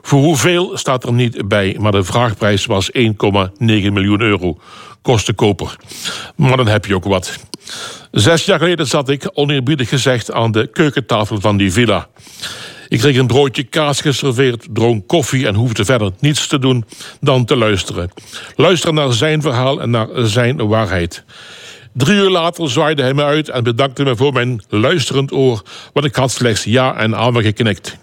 Voor 0.07 0.21
hoeveel 0.21 0.77
staat 0.77 1.05
er 1.05 1.13
niet 1.13 1.49
bij, 1.49 1.77
maar 1.81 1.93
de 1.93 2.05
vraagprijs 2.05 2.67
was 2.67 2.91
1,9 2.93 3.07
miljoen 3.59 4.21
euro. 4.21 4.59
Kost 5.03 5.27
de 5.27 5.33
koper. 5.33 5.77
Maar 6.37 6.57
dan 6.57 6.67
heb 6.67 6.85
je 6.85 6.95
ook 6.95 7.05
wat. 7.05 7.39
Zes 8.11 8.45
jaar 8.45 8.59
geleden 8.59 8.87
zat 8.87 9.09
ik, 9.09 9.31
oneerbiedig 9.33 9.89
gezegd, 9.89 10.33
aan 10.33 10.53
de 10.53 10.67
keukentafel 10.67 11.41
van 11.41 11.57
die 11.57 11.73
villa. 11.73 12.09
Ik 12.89 12.99
kreeg 12.99 13.17
een 13.17 13.27
broodje 13.27 13.63
kaas 13.63 14.01
geserveerd, 14.01 14.67
dronk 14.71 15.07
koffie 15.07 15.47
en 15.47 15.55
hoefde 15.55 15.85
verder 15.85 16.11
niets 16.21 16.47
te 16.47 16.59
doen 16.59 16.85
dan 17.21 17.45
te 17.45 17.57
luisteren. 17.57 18.11
Luisteren 18.57 18.95
naar 18.95 19.13
zijn 19.13 19.43
verhaal 19.43 19.81
en 19.81 19.91
naar 19.91 20.09
zijn 20.15 20.69
waarheid. 20.69 21.25
Drie 21.93 22.17
uur 22.17 22.31
later 22.31 22.71
zwaaide 22.71 23.03
hij 23.03 23.15
me 23.15 23.25
uit 23.25 23.49
en 23.49 23.65
bedankte 23.65 24.05
me 24.05 24.17
voor 24.17 24.33
mijn 24.33 24.63
luisterend 24.69 25.33
oor, 25.33 25.63
want 25.93 26.07
ik 26.07 26.15
had 26.15 26.31
slechts 26.31 26.65
ja 26.65 26.97
en 26.97 27.17
amen 27.17 27.43
geknikt. 27.43 27.97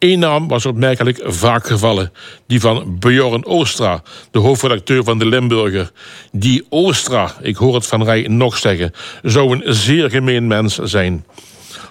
Eén 0.00 0.18
naam 0.18 0.48
was 0.48 0.66
opmerkelijk 0.66 1.20
vaak 1.24 1.66
gevallen. 1.66 2.12
Die 2.46 2.60
van 2.60 2.98
Bjorn 2.98 3.46
Oostra, 3.46 4.02
de 4.30 4.38
hoofdredacteur 4.38 5.04
van 5.04 5.18
de 5.18 5.26
Limburger. 5.26 5.90
Die 6.32 6.66
Oostra, 6.68 7.34
ik 7.42 7.56
hoor 7.56 7.74
het 7.74 7.86
van 7.86 8.04
Rij 8.04 8.22
nog 8.28 8.58
zeggen, 8.58 8.92
zou 9.22 9.52
een 9.52 9.74
zeer 9.74 10.10
gemeen 10.10 10.46
mens 10.46 10.78
zijn. 10.78 11.24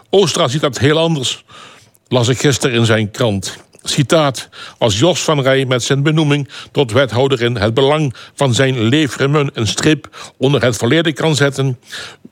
Oostra 0.09 0.47
ziet 0.47 0.61
dat 0.61 0.77
heel 0.77 0.97
anders, 0.97 1.43
las 2.07 2.27
ik 2.27 2.39
gisteren 2.39 2.75
in 2.75 2.85
zijn 2.85 3.11
krant. 3.11 3.57
Citaat, 3.83 4.49
als 4.77 4.99
Jos 4.99 5.21
van 5.21 5.41
Rij 5.41 5.65
met 5.65 5.83
zijn 5.83 6.03
benoeming 6.03 6.49
tot 6.71 6.91
wethouder 6.91 7.41
in 7.41 7.55
het 7.55 7.73
belang 7.73 8.13
van 8.35 8.53
zijn 8.53 8.79
leefremun 8.79 9.49
een 9.53 9.67
strip 9.67 10.33
onder 10.37 10.63
het 10.63 10.77
verleden 10.77 11.13
kan 11.13 11.35
zetten, 11.35 11.79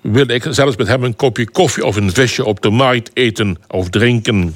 wil 0.01 0.27
ik 0.27 0.47
zelfs 0.49 0.75
met 0.75 0.87
hem 0.87 1.03
een 1.03 1.15
kopje 1.15 1.49
koffie 1.49 1.85
of 1.85 1.95
een 1.95 2.13
visje 2.13 2.45
op 2.45 2.61
de 2.61 2.69
markt 2.69 3.09
eten 3.13 3.57
of 3.67 3.89
drinken. 3.89 4.55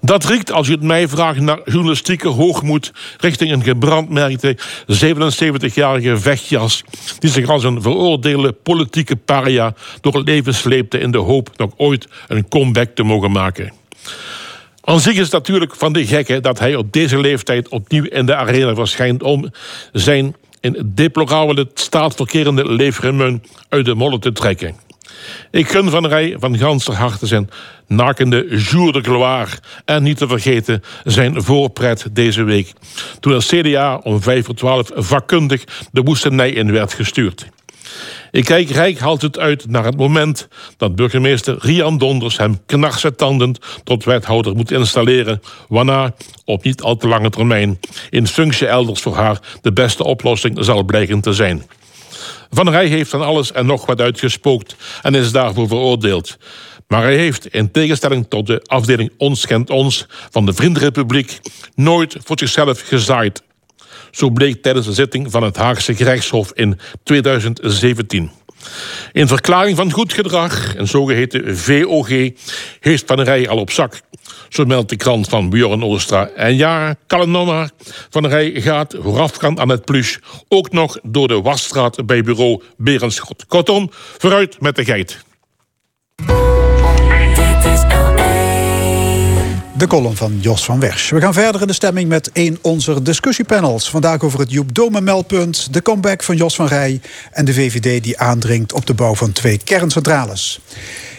Dat 0.00 0.24
riekt, 0.24 0.52
als 0.52 0.68
u 0.68 0.72
het 0.72 0.82
mij 0.82 1.08
vraagt, 1.08 1.40
naar 1.40 1.60
journalistieke 1.64 2.28
hoogmoed 2.28 2.92
richting 3.18 3.52
een 3.52 3.62
gebrandmerkte 3.62 4.56
77-jarige 5.04 6.18
vechtjas 6.18 6.84
die 7.18 7.30
zich 7.30 7.48
als 7.48 7.64
een 7.64 7.82
veroordeelde 7.82 8.52
politieke 8.52 9.16
paria 9.16 9.74
door 10.00 10.14
het 10.14 10.28
leven 10.28 10.54
sleepte 10.54 10.98
in 10.98 11.10
de 11.10 11.18
hoop 11.18 11.50
nog 11.56 11.70
ooit 11.76 12.08
een 12.28 12.48
comeback 12.48 12.94
te 12.94 13.02
mogen 13.02 13.30
maken. 13.30 13.72
Aan 14.80 15.00
zich 15.00 15.12
is 15.12 15.18
het 15.18 15.32
natuurlijk 15.32 15.74
van 15.74 15.92
de 15.92 16.06
gekke 16.06 16.40
dat 16.40 16.58
hij 16.58 16.74
op 16.74 16.92
deze 16.92 17.18
leeftijd 17.18 17.68
opnieuw 17.68 18.04
in 18.04 18.26
de 18.26 18.34
arena 18.34 18.74
verschijnt 18.74 19.22
om 19.22 19.50
zijn 19.92 20.36
in 20.60 20.92
deplorabele 20.94 21.68
staat 21.74 22.14
verkerende 22.14 22.72
leefremun 22.72 23.42
uit 23.68 23.84
de 23.84 23.94
modder 23.94 24.20
te 24.20 24.32
trekken. 24.32 24.76
Ik 25.50 25.68
gun 25.68 25.90
Van 25.90 26.06
Rij 26.06 26.36
van 26.38 26.58
ganser 26.58 26.94
harte 26.94 27.26
zijn 27.26 27.50
nakende 27.86 28.46
jour 28.56 28.92
de 28.92 29.00
gloire. 29.00 29.58
En 29.84 30.02
niet 30.02 30.16
te 30.16 30.28
vergeten 30.28 30.82
zijn 31.04 31.42
voorpret 31.42 32.06
deze 32.12 32.42
week. 32.42 32.72
Toen 33.20 33.32
het 33.32 33.46
CDA 33.46 34.00
om 34.02 34.22
vijf 34.22 34.44
voor 34.44 34.54
twaalf 34.54 34.90
vakkundig 34.94 35.64
de 35.92 36.02
woestenij 36.02 36.50
in 36.50 36.72
werd 36.72 36.92
gestuurd. 36.92 37.46
Ik 38.30 38.44
kijk 38.44 38.70
rijk 38.70 38.98
het 38.98 39.38
uit 39.38 39.68
naar 39.68 39.84
het 39.84 39.96
moment 39.96 40.48
dat 40.76 40.96
burgemeester 40.96 41.56
Rian 41.58 41.98
Donders 41.98 42.36
hem 42.36 42.58
knarsetandend 42.66 43.58
tot 43.84 44.04
wethouder 44.04 44.54
moet 44.54 44.70
installeren, 44.70 45.42
waarna 45.68 46.14
op 46.44 46.64
niet 46.64 46.82
al 46.82 46.96
te 46.96 47.08
lange 47.08 47.30
termijn 47.30 47.78
in 48.10 48.26
functie 48.26 48.66
elders 48.66 49.00
voor 49.00 49.16
haar 49.16 49.40
de 49.62 49.72
beste 49.72 50.04
oplossing 50.04 50.56
zal 50.60 50.82
blijken 50.82 51.20
te 51.20 51.32
zijn. 51.32 51.62
Van 52.50 52.68
Rij 52.68 52.86
heeft 52.86 53.10
van 53.10 53.22
alles 53.22 53.52
en 53.52 53.66
nog 53.66 53.86
wat 53.86 54.00
uitgespookt 54.00 54.76
en 55.02 55.14
is 55.14 55.32
daarvoor 55.32 55.68
veroordeeld. 55.68 56.36
Maar 56.88 57.02
hij 57.02 57.16
heeft, 57.16 57.46
in 57.46 57.70
tegenstelling 57.70 58.26
tot 58.28 58.46
de 58.46 58.62
afdeling 58.66 59.12
Ons 59.16 59.46
ons 59.66 60.06
van 60.30 60.46
de 60.46 60.52
Vriendenrepubliek, 60.52 61.40
nooit 61.74 62.16
voor 62.24 62.38
zichzelf 62.38 62.80
gezaaid. 62.80 63.42
Zo 64.10 64.30
bleek 64.30 64.62
tijdens 64.62 64.86
de 64.86 64.92
zitting 64.92 65.30
van 65.30 65.42
het 65.42 65.56
Haagse 65.56 65.94
gerechtshof 65.94 66.52
in 66.52 66.78
2017. 67.02 68.30
In 69.12 69.28
verklaring 69.28 69.76
van 69.76 69.92
goed 69.92 70.12
gedrag, 70.12 70.76
een 70.76 70.86
zogeheten 70.86 71.58
VOG, 71.58 72.08
heeft 72.80 73.06
Van 73.06 73.20
Rij 73.20 73.48
al 73.48 73.58
op 73.58 73.70
zak. 73.70 74.00
Zo 74.48 74.64
meldt 74.64 74.88
de 74.88 74.96
krant 74.96 75.28
van 75.28 75.50
Bjorn 75.50 75.84
Oostra. 75.84 76.28
En 76.28 76.56
ja, 76.56 76.96
kalm 77.06 77.30
maar. 77.30 77.70
Van 78.10 78.26
Rij 78.26 78.50
gaat 78.60 78.94
voorafgaand 79.00 79.60
aan 79.60 79.68
het 79.68 79.84
plus 79.84 80.18
ook 80.48 80.72
nog 80.72 80.98
door 81.02 81.28
de 81.28 81.40
wasstraat 81.40 82.06
bij 82.06 82.22
bureau 82.22 82.62
Berenschot. 82.76 83.46
Kortom, 83.46 83.88
vooruit 84.18 84.60
met 84.60 84.76
de 84.76 84.84
geit. 84.84 85.18
Dit 87.34 87.72
is 87.72 87.82
L1. 87.82 88.07
De 89.78 89.86
column 89.86 90.16
van 90.16 90.38
Jos 90.40 90.64
van 90.64 90.80
Wersch. 90.80 91.10
We 91.10 91.20
gaan 91.20 91.32
verder 91.32 91.60
in 91.60 91.66
de 91.66 91.72
stemming 91.72 92.08
met 92.08 92.30
een 92.32 92.58
onze 92.62 93.02
discussiepanels. 93.02 93.90
Vandaag 93.90 94.20
over 94.20 94.40
het 94.40 94.50
Joep 94.50 94.74
Dome 94.74 95.00
meldpunt, 95.00 95.72
de 95.72 95.82
comeback 95.82 96.22
van 96.22 96.36
Jos 96.36 96.54
van 96.54 96.66
Rij... 96.66 97.00
en 97.32 97.44
de 97.44 97.52
VVD 97.52 98.02
die 98.02 98.18
aandringt 98.18 98.72
op 98.72 98.86
de 98.86 98.94
bouw 98.94 99.14
van 99.14 99.32
twee 99.32 99.60
kerncentrales. 99.64 100.60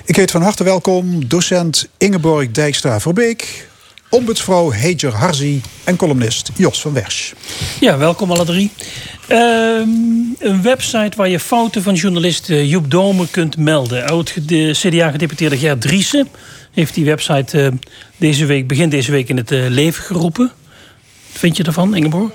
Ik 0.05 0.15
heet 0.15 0.31
van 0.31 0.41
harte 0.41 0.63
welkom 0.63 1.27
docent 1.27 1.87
Ingeborg 1.97 2.51
Dijkstra-Verbeek... 2.51 3.67
ombudsvrouw 4.09 4.71
Heger 4.71 5.13
Harzi 5.13 5.61
en 5.83 5.95
columnist 5.95 6.51
Jos 6.55 6.81
van 6.81 6.93
Wersch. 6.93 7.33
Ja, 7.79 7.97
welkom 7.97 8.31
alle 8.31 8.45
drie. 8.45 8.71
Ehm, 9.27 9.89
een 10.39 10.61
website 10.61 11.17
waar 11.17 11.29
je 11.29 11.39
fouten 11.39 11.83
van 11.83 11.93
journalist 11.93 12.49
eh, 12.49 12.69
Joep 12.69 12.91
Dome 12.91 13.27
kunt 13.31 13.57
melden. 13.57 14.07
Oud 14.07 14.47
de 14.47 14.71
CDA-gedeputeerde 14.73 15.57
Gert 15.57 15.81
Driessen 15.81 16.27
heeft 16.71 16.93
die 16.93 17.05
website 17.05 17.61
eh, 17.61 17.71
deze 18.17 18.45
week, 18.45 18.67
begin 18.67 18.89
deze 18.89 19.11
week 19.11 19.29
in 19.29 19.37
het 19.37 19.51
eh, 19.51 19.65
leven 19.67 20.03
geroepen. 20.03 20.51
Wat 21.31 21.39
vind 21.39 21.57
je 21.57 21.63
ervan, 21.63 21.95
Ingeborg? 21.95 22.31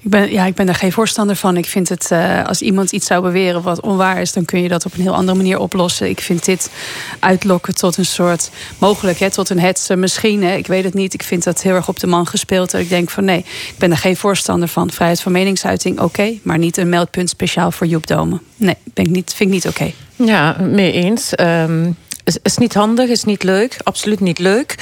Ik 0.00 0.10
ben, 0.10 0.32
ja, 0.32 0.44
ik 0.44 0.54
ben 0.54 0.66
daar 0.66 0.74
geen 0.74 0.92
voorstander 0.92 1.36
van. 1.36 1.56
Ik 1.56 1.66
vind 1.66 1.88
het, 1.88 2.10
eh, 2.10 2.44
als 2.44 2.60
iemand 2.60 2.92
iets 2.92 3.06
zou 3.06 3.22
beweren 3.22 3.62
wat 3.62 3.80
onwaar 3.80 4.20
is, 4.20 4.32
dan 4.32 4.44
kun 4.44 4.62
je 4.62 4.68
dat 4.68 4.84
op 4.84 4.94
een 4.94 5.00
heel 5.00 5.14
andere 5.14 5.36
manier 5.36 5.58
oplossen. 5.58 6.08
Ik 6.08 6.20
vind 6.20 6.44
dit 6.44 6.70
uitlokken 7.18 7.74
tot 7.74 7.96
een 7.96 8.04
soort, 8.04 8.50
mogelijk, 8.78 9.18
hè, 9.18 9.30
tot 9.30 9.50
een 9.50 9.60
hetze, 9.60 9.96
misschien. 9.96 10.42
Hè, 10.42 10.56
ik 10.56 10.66
weet 10.66 10.84
het 10.84 10.94
niet. 10.94 11.14
Ik 11.14 11.22
vind 11.22 11.44
dat 11.44 11.62
heel 11.62 11.74
erg 11.74 11.88
op 11.88 12.00
de 12.00 12.06
man 12.06 12.26
gespeeld. 12.26 12.74
En 12.74 12.80
ik 12.80 12.88
denk 12.88 13.10
van 13.10 13.24
nee, 13.24 13.38
ik 13.38 13.74
ben 13.78 13.88
daar 13.88 13.98
geen 13.98 14.16
voorstander 14.16 14.68
van. 14.68 14.90
Vrijheid 14.90 15.20
van 15.20 15.32
meningsuiting, 15.32 16.00
oké. 16.00 16.38
maar 16.42 16.58
niet 16.58 16.76
een 16.76 16.88
meldpunt 16.88 17.28
speciaal 17.28 17.70
voor 17.70 17.86
Joep 17.86 18.06
Domen. 18.06 18.40
Nee, 18.56 18.76
ben 18.94 19.04
ik 19.04 19.10
niet, 19.10 19.34
vind 19.34 19.48
ik 19.48 19.54
niet 19.54 19.68
oké. 19.68 19.92
Ja, 20.16 20.56
mee 20.60 20.92
eens. 20.92 21.34
Ehm, 21.34 21.90
is, 22.28 22.38
is 22.42 22.56
niet 22.56 22.74
handig, 22.74 23.08
is 23.08 23.24
niet 23.24 23.42
leuk, 23.42 23.76
absoluut 23.82 24.20
niet 24.20 24.38
leuk. 24.38 24.74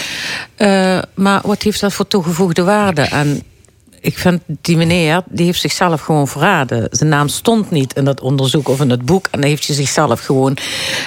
Eh, 0.57 0.99
maar 1.15 1.41
wat 1.45 1.63
heeft 1.63 1.81
dat 1.81 1.93
voor 1.93 2.09
toegevoegde 2.09 2.63
waarde? 2.63 3.03
En 3.03 3.43
ik 4.01 4.19
vind 4.19 4.41
die 4.47 4.77
meneer, 4.77 5.23
die 5.29 5.47
heeft 5.47 5.61
zichzelf 5.61 6.01
gewoon 6.01 6.29
verraden. 6.29 6.89
Zijn 6.91 7.11
naam 7.11 7.29
stond 7.29 7.71
niet 7.71 7.93
in 7.95 8.05
dat 8.05 8.21
onderzoek 8.21 8.69
of 8.69 8.81
in 8.81 8.91
het 8.91 9.05
boek. 9.05 9.29
En 9.31 9.43
heeft 9.43 9.67
hij 9.67 9.77
zichzelf 9.77 10.21
gewoon 10.21 10.57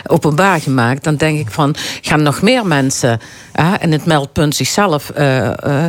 openbaar 0.08 0.62
gemaakt. 0.62 1.04
Dan 1.04 1.16
denk 1.16 1.40
ik 1.40 1.52
van, 1.52 1.76
gaan 2.02 2.24
nog 2.24 2.42
meer 2.42 2.66
mensen 2.66 3.20
uh, 3.60 3.74
in 3.80 3.92
het 3.92 4.06
meldpunt 4.06 4.56
zichzelf 4.56 5.12
uh, 5.18 5.52
uh, 5.68 5.86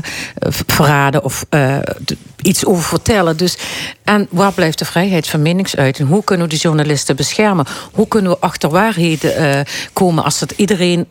verraden 0.66 1.24
of 1.24 1.44
d- 2.04 2.14
iets 2.42 2.64
over 2.64 2.82
vertellen. 2.82 3.36
Dus, 3.36 3.56
en 4.04 4.26
waar 4.30 4.52
blijft 4.52 4.78
de 4.78 4.84
vrijheid 4.84 5.28
van 5.28 5.42
meningsuiting? 5.42 6.08
Hoe 6.08 6.24
kunnen 6.24 6.48
we 6.48 6.54
de 6.54 6.60
journalisten 6.60 7.16
beschermen? 7.16 7.66
Hoe 7.92 8.08
kunnen 8.08 8.30
we 8.30 8.38
achter 8.40 8.70
waarheden 8.70 9.64
komen 9.92 10.24
als 10.24 10.38
dat 10.38 10.52
iedereen 10.56 11.06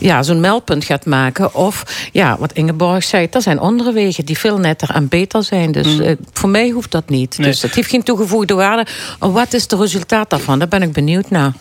ja, 0.00 0.22
zo'n 0.22 0.40
meldpunt 0.40 0.84
gaat 0.84 1.06
maken? 1.06 1.54
Of, 1.54 2.08
ja, 2.12 2.36
wat 2.38 2.52
Ingeborg 2.52 3.04
zei, 3.04 3.26
er 3.30 3.42
zijn 3.42 3.58
andere 3.58 3.92
wegen 3.92 4.24
die 4.24 4.38
veel 4.38 4.58
netter 4.58 4.90
en 4.90 5.08
beter 5.08 5.44
zijn. 5.44 5.72
Dus 5.72 5.86
mm. 5.86 6.16
voor 6.32 6.48
mij 6.48 6.68
hoeft 6.68 6.90
dat 6.90 7.08
niet. 7.08 7.38
Nee. 7.38 7.46
Dus 7.48 7.62
het 7.62 7.74
heeft 7.74 7.90
geen 7.90 8.02
toegevoegde 8.02 8.54
waarde. 8.54 8.86
Wat 9.18 9.52
is 9.52 9.62
het 9.62 9.72
resultaat 9.72 10.30
daarvan? 10.30 10.58
Daar 10.58 10.68
ben 10.68 10.82
ik 10.82 10.92
benieuwd 10.92 11.30
naar. 11.30 11.52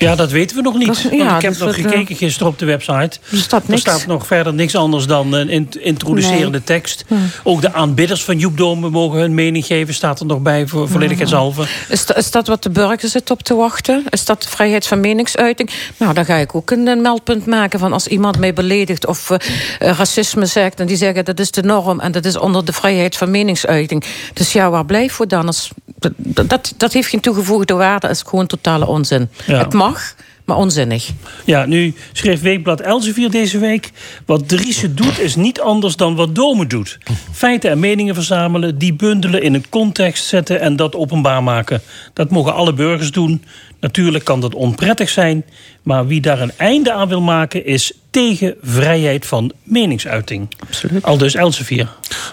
Ja, 0.00 0.14
dat 0.14 0.30
weten 0.30 0.56
we 0.56 0.62
nog 0.62 0.76
niet. 0.76 0.86
Dat 0.86 1.02
Want 1.02 1.14
ik 1.14 1.20
heb 1.20 1.40
dus 1.40 1.58
nog 1.58 1.68
dat, 1.76 1.84
eh, 1.84 1.90
gekeken 1.90 2.16
gisteren 2.16 2.48
op 2.48 2.58
de 2.58 2.64
website. 2.66 3.18
Er 3.30 3.36
staat 3.36 3.62
Er 3.62 3.68
niks. 3.70 3.80
staat 3.80 4.06
nog 4.06 4.26
verder 4.26 4.54
niks 4.54 4.74
anders 4.74 5.06
dan 5.06 5.32
een 5.32 5.48
int- 5.48 5.76
introducerende 5.76 6.50
Nee. 6.50 6.62
tekst. 6.64 7.04
Ook 7.42 7.60
de 7.60 7.72
aanbidders 7.72 8.24
van 8.24 8.38
Joep 8.38 8.56
Dome 8.56 8.90
mogen 8.90 9.18
hun 9.20 9.34
mening 9.34 9.64
geven. 9.66 9.94
Staat 9.94 10.20
er 10.20 10.26
nog 10.26 10.40
bij 10.40 10.66
voor 10.66 10.88
volledigheidshalve. 10.88 11.64
Is, 11.88 12.06
dat- 12.06 12.16
is 12.16 12.30
dat 12.30 12.46
wat 12.46 12.62
de 12.62 12.70
burger 12.70 13.08
zit 13.08 13.30
op 13.30 13.42
te 13.42 13.54
wachten? 13.54 14.04
Is 14.10 14.24
dat 14.24 14.46
vrijheid 14.48 14.86
van 14.86 15.00
meningsuiting? 15.00 15.70
Nou, 15.96 16.14
dan 16.14 16.24
ga 16.24 16.34
ik 16.36 16.54
ook 16.54 16.70
een, 16.70 16.86
een 16.86 17.00
meldpunt 17.00 17.46
maken 17.46 17.78
van 17.78 17.92
als 17.92 18.06
iemand 18.06 18.38
mij 18.38 18.52
beledigt 18.52 19.06
of 19.06 19.30
eh, 19.30 19.38
racisme 19.78 20.46
zegt 20.46 20.80
en 20.80 20.86
die 20.86 20.96
zeggen 20.96 21.24
dat 21.24 21.40
is 21.40 21.50
de 21.50 21.62
norm 21.62 22.00
en 22.00 22.12
dat 22.12 22.24
is 22.24 22.36
onder 22.38 22.64
de 22.64 22.72
vrijheid 22.72 23.16
van 23.16 23.30
meningsuiting. 23.30 24.04
Dus 24.34 24.52
ja, 24.52 24.70
waar 24.70 24.84
blijf 24.86 25.16
we 25.16 25.26
dan? 25.26 25.46
Als, 25.46 25.70
dat, 26.00 26.50
dat, 26.50 26.74
dat 26.76 26.92
heeft 26.92 27.08
geen 27.08 27.20
toegevoegde 27.20 27.74
waarde, 27.74 28.06
dat 28.06 28.16
is 28.16 28.22
gewoon 28.26 28.46
totale 28.46 28.86
onzin. 28.86 29.28
Ja. 29.46 29.58
Het 29.58 29.72
mag, 29.72 30.14
maar 30.44 30.56
onzinnig. 30.56 31.10
Ja, 31.44 31.66
nu 31.66 31.94
schreef 32.12 32.40
Weekblad 32.40 32.80
Elsevier 32.80 33.30
deze 33.30 33.58
week... 33.58 33.90
wat 34.26 34.48
Driessen 34.48 34.96
doet 34.96 35.18
is 35.18 35.36
niet 35.36 35.60
anders 35.60 35.96
dan 35.96 36.14
wat 36.14 36.34
Dome 36.34 36.66
doet. 36.66 36.98
Feiten 37.32 37.70
en 37.70 37.78
meningen 37.78 38.14
verzamelen, 38.14 38.78
die 38.78 38.92
bundelen 38.92 39.42
in 39.42 39.54
een 39.54 39.68
context 39.68 40.24
zetten... 40.24 40.60
en 40.60 40.76
dat 40.76 40.94
openbaar 40.94 41.42
maken. 41.42 41.82
Dat 42.12 42.30
mogen 42.30 42.54
alle 42.54 42.72
burgers 42.72 43.10
doen. 43.10 43.44
Natuurlijk 43.80 44.24
kan 44.24 44.40
dat 44.40 44.54
onprettig 44.54 45.08
zijn... 45.08 45.44
maar 45.82 46.06
wie 46.06 46.20
daar 46.20 46.40
een 46.40 46.52
einde 46.56 46.92
aan 46.92 47.08
wil 47.08 47.20
maken... 47.20 47.66
is 47.66 47.92
tegen 48.10 48.54
vrijheid 48.62 49.26
van 49.26 49.52
meningsuiting. 49.62 50.48
Absoluut. 50.66 51.02
Al 51.02 51.18
dus 51.18 51.34
Elsevier. 51.34 51.88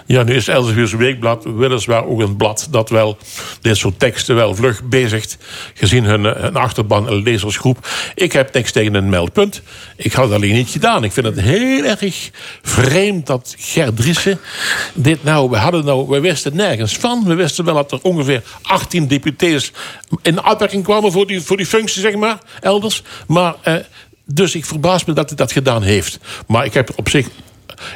Ja, 0.06 0.22
nu 0.22 0.34
is 0.34 0.48
Elsevier's 0.48 0.94
Weekblad 0.94 1.44
weliswaar 1.44 2.04
ook 2.04 2.20
een 2.20 2.36
blad 2.36 2.68
dat 2.70 2.90
wel 2.90 3.18
dit 3.60 3.76
soort 3.76 3.98
teksten 3.98 4.34
wel 4.34 4.54
vlug 4.54 4.82
bezigt, 4.84 5.38
gezien 5.74 6.04
hun, 6.04 6.26
eh, 6.26 6.42
hun 6.42 6.56
achterban 6.56 7.08
en 7.08 7.22
lezersgroep. 7.22 7.88
Ik 8.14 8.32
heb 8.32 8.54
niks 8.54 8.72
tegen 8.72 8.94
een 8.94 9.08
meldpunt. 9.08 9.62
Ik 9.96 10.12
had 10.12 10.24
het 10.24 10.34
alleen 10.34 10.54
niet 10.54 10.70
gedaan. 10.70 11.04
Ik 11.04 11.12
vind 11.12 11.26
het 11.26 11.40
heel 11.40 11.84
erg 11.84 12.30
vreemd 12.62 13.26
dat 13.26 13.54
Gert 13.58 13.96
Driessen 13.96 14.40
dit 14.94 15.24
nou, 15.24 15.50
we 15.50 15.56
hadden 15.56 15.84
nou, 15.84 16.08
we 16.08 16.20
wisten 16.20 16.56
nergens 16.56 16.96
van. 16.96 17.24
We 17.24 17.34
wisten 17.34 17.64
wel 17.64 17.74
dat 17.74 17.92
er 17.92 17.98
ongeveer 18.02 18.42
18 18.62 19.08
deputés 19.08 19.72
in 20.22 20.40
aanmerking 20.42 20.84
kwamen 20.84 21.12
voor 21.12 21.26
die, 21.26 21.40
voor 21.40 21.56
die 21.56 21.66
functie, 21.66 22.00
zeg 22.00 22.14
maar, 22.14 22.38
elders. 22.60 23.02
Maar, 23.26 23.54
eh, 23.62 23.74
dus 24.32 24.54
ik 24.54 24.64
verbaas 24.64 25.04
me 25.04 25.12
dat 25.12 25.28
hij 25.28 25.36
dat 25.36 25.52
gedaan 25.52 25.82
heeft. 25.82 26.18
Maar 26.46 26.64
ik 26.64 26.74
heb 26.74 26.88
er 26.88 26.94
op 26.96 27.08
zich 27.08 27.26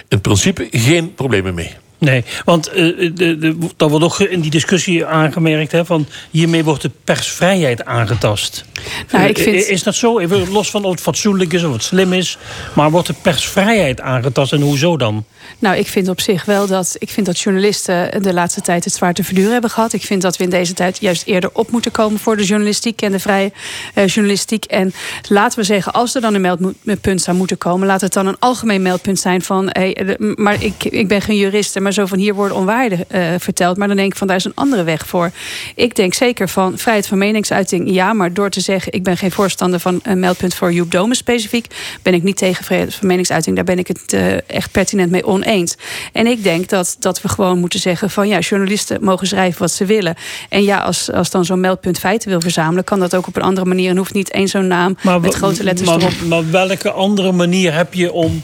in 0.08 0.20
principe 0.20 0.68
geen 0.70 1.14
problemen 1.14 1.54
mee. 1.54 1.70
Nee, 1.98 2.24
want 2.44 2.68
eh, 2.68 2.74
de, 3.14 3.36
de, 3.38 3.56
dat 3.76 3.90
wordt 3.90 4.04
ook 4.04 4.20
in 4.20 4.40
die 4.40 4.50
discussie 4.50 5.04
aangemerkt... 5.06 5.72
Hè, 5.72 5.84
van 5.84 6.06
hiermee 6.30 6.64
wordt 6.64 6.82
de 6.82 6.90
persvrijheid 7.04 7.84
aangetast. 7.84 8.64
Nou, 9.12 9.28
ik 9.28 9.38
Eh, 9.38 9.44
vind- 9.44 9.66
Is 9.68 9.82
dat 9.82 9.94
zo? 9.94 10.18
Even 10.18 10.50
los 10.50 10.70
van 10.70 10.84
of 10.84 10.90
het 10.90 11.00
fatsoenlijk 11.00 11.52
is 11.52 11.64
of 11.64 11.72
het 11.72 11.82
slim 11.82 12.12
is... 12.12 12.38
maar 12.74 12.90
wordt 12.90 13.06
de 13.06 13.14
persvrijheid 13.22 14.00
aangetast 14.00 14.52
en 14.52 14.60
hoezo 14.60 14.96
dan? 14.96 15.24
Nou, 15.58 15.76
ik 15.76 15.86
vind 15.86 16.08
op 16.08 16.20
zich 16.20 16.44
wel 16.44 16.66
dat, 16.66 16.96
ik 16.98 17.10
vind 17.10 17.26
dat 17.26 17.40
journalisten 17.40 18.22
de 18.22 18.32
laatste 18.32 18.60
tijd 18.60 18.84
het 18.84 18.94
zwaar 18.94 19.14
te 19.14 19.24
verduren 19.24 19.52
hebben 19.52 19.70
gehad. 19.70 19.92
Ik 19.92 20.02
vind 20.02 20.22
dat 20.22 20.36
we 20.36 20.44
in 20.44 20.50
deze 20.50 20.72
tijd 20.74 20.98
juist 21.00 21.26
eerder 21.26 21.50
op 21.52 21.70
moeten 21.70 21.90
komen 21.90 22.18
voor 22.20 22.36
de 22.36 22.44
journalistiek 22.44 23.02
en 23.02 23.12
de 23.12 23.18
vrije 23.18 23.52
eh, 23.94 24.06
journalistiek. 24.06 24.64
En 24.64 24.92
laten 25.28 25.58
we 25.58 25.64
zeggen, 25.64 25.92
als 25.92 26.14
er 26.14 26.20
dan 26.20 26.34
een 26.34 26.58
meldpunt 26.82 27.22
zou 27.22 27.36
moeten 27.36 27.58
komen, 27.58 27.86
laat 27.86 28.00
het 28.00 28.12
dan 28.12 28.26
een 28.26 28.36
algemeen 28.38 28.82
meldpunt 28.82 29.18
zijn 29.20 29.42
van, 29.42 29.68
hey, 29.72 29.94
de- 29.94 30.32
maar 30.36 30.62
ik, 30.62 30.84
ik 30.84 31.08
ben 31.08 31.20
geen 31.22 31.36
jurist, 31.36 31.80
maar 31.80 31.92
zo 31.92 32.06
van 32.06 32.18
hier 32.18 32.34
worden 32.34 32.56
onwaarden 32.56 33.04
eh, 33.10 33.28
verteld. 33.38 33.76
Maar 33.76 33.88
dan 33.88 33.96
denk 33.96 34.12
ik 34.12 34.18
van, 34.18 34.26
daar 34.26 34.36
is 34.36 34.44
een 34.44 34.54
andere 34.54 34.82
weg 34.84 35.06
voor. 35.06 35.30
Ik 35.74 35.96
denk 35.96 36.14
zeker 36.14 36.48
van 36.48 36.78
vrijheid 36.78 37.06
van 37.06 37.18
meningsuiting, 37.18 37.90
ja, 37.90 38.12
maar 38.12 38.32
door 38.32 38.50
te 38.50 38.60
zeggen, 38.60 38.92
ik 38.92 39.02
ben 39.02 39.16
geen 39.16 39.30
voorstander 39.32 39.80
van 39.80 40.00
een 40.02 40.18
meldpunt 40.18 40.54
voor 40.54 40.72
Joep 40.72 40.90
Domen 40.90 41.16
specifiek, 41.16 41.66
ben 42.02 42.14
ik 42.14 42.22
niet 42.22 42.36
tegen 42.36 42.64
vrijheid 42.64 42.94
van 42.94 43.06
meningsuiting. 43.08 43.56
Daar 43.56 43.64
ben 43.64 43.78
ik 43.78 43.86
het 43.88 44.12
eh, 44.12 44.50
echt 44.50 44.70
pertinent 44.72 45.10
mee 45.10 45.26
oneens. 45.32 45.76
En 46.12 46.26
ik 46.26 46.42
denk 46.42 46.68
dat, 46.68 46.96
dat 46.98 47.22
we 47.22 47.28
gewoon 47.28 47.58
moeten 47.58 47.80
zeggen 47.80 48.10
van 48.10 48.28
ja, 48.28 48.38
journalisten 48.38 49.04
mogen 49.04 49.26
schrijven 49.26 49.60
wat 49.60 49.70
ze 49.70 49.84
willen. 49.84 50.14
En 50.48 50.62
ja, 50.62 50.78
als, 50.78 51.12
als 51.12 51.30
dan 51.30 51.44
zo'n 51.44 51.60
meldpunt 51.60 51.98
feiten 51.98 52.28
wil 52.28 52.40
verzamelen, 52.40 52.84
kan 52.84 53.00
dat 53.00 53.14
ook 53.14 53.26
op 53.26 53.36
een 53.36 53.42
andere 53.42 53.66
manier. 53.66 53.90
En 53.90 53.96
hoeft 53.96 54.14
niet 54.14 54.30
één 54.30 54.48
zo'n 54.48 54.66
naam 54.66 54.96
met 55.20 55.34
grote 55.34 55.64
letters 55.64 55.88
maar, 55.88 55.98
erop. 55.98 56.20
maar 56.28 56.50
welke 56.50 56.90
andere 56.90 57.32
manier 57.32 57.74
heb 57.74 57.94
je 57.94 58.12
om 58.12 58.42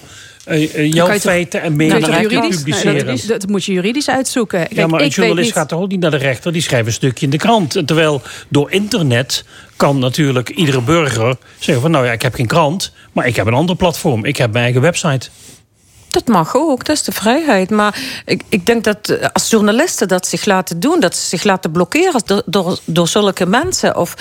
eh, 0.49 0.75
eh, 0.75 0.93
jouw 0.93 1.19
feiten 1.19 1.63
en 1.63 1.77
meningen 1.77 2.03
te 2.03 2.39
publiceren? 2.39 3.07
dat, 3.07 3.27
dat 3.27 3.49
moet 3.49 3.65
je 3.65 3.73
juridisch 3.73 4.09
uitzoeken. 4.09 4.59
Kijk, 4.59 4.75
ja, 4.75 4.87
maar 4.87 5.01
een 5.01 5.07
ik 5.07 5.15
journalist 5.15 5.47
niet, 5.47 5.57
gaat 5.57 5.69
toch 5.69 5.81
ook 5.81 5.89
niet 5.89 6.01
naar 6.01 6.11
de 6.11 6.17
rechter? 6.17 6.53
Die 6.53 6.63
schrijft 6.63 6.87
een 6.87 6.93
stukje 6.93 7.25
in 7.25 7.31
de 7.31 7.37
krant. 7.37 7.87
Terwijl 7.87 8.23
door 8.49 8.71
internet 8.71 9.45
kan 9.77 9.99
natuurlijk 9.99 10.49
iedere 10.49 10.83
burger 10.83 11.37
zeggen 11.59 11.83
van... 11.83 11.91
nou 11.91 12.07
ja, 12.07 12.13
ik 12.13 12.23
heb 12.23 12.35
geen 12.35 12.47
krant, 12.47 12.93
maar 13.13 13.27
ik 13.27 13.37
heb 13.37 13.47
een 13.47 13.55
ander 13.55 13.77
platform. 13.77 14.25
Ik 14.25 14.37
heb 14.37 14.53
mijn 14.53 14.65
eigen 14.65 14.83
website. 14.83 15.31
Dat 16.11 16.27
mag 16.27 16.57
ook, 16.57 16.85
dat 16.85 16.97
is 16.97 17.03
de 17.03 17.13
vrijheid. 17.13 17.71
Maar 17.71 17.99
ik, 18.25 18.43
ik 18.49 18.67
denk 18.67 18.85
dat 18.85 19.09
eh, 19.09 19.29
als 19.33 19.51
journalisten 19.51 20.09
dat 20.09 20.27
zich 20.27 20.45
laten 20.45 20.81
doen, 20.81 21.01
dat 21.01 21.17
ze 21.17 21.27
zich 21.27 21.45
laten 21.45 21.71
blokkeren 21.71 22.23
door, 22.25 22.43
door, 22.47 22.79
door 22.85 23.09
zulke 23.09 23.47
mensen, 23.47 23.97
of, 23.97 24.15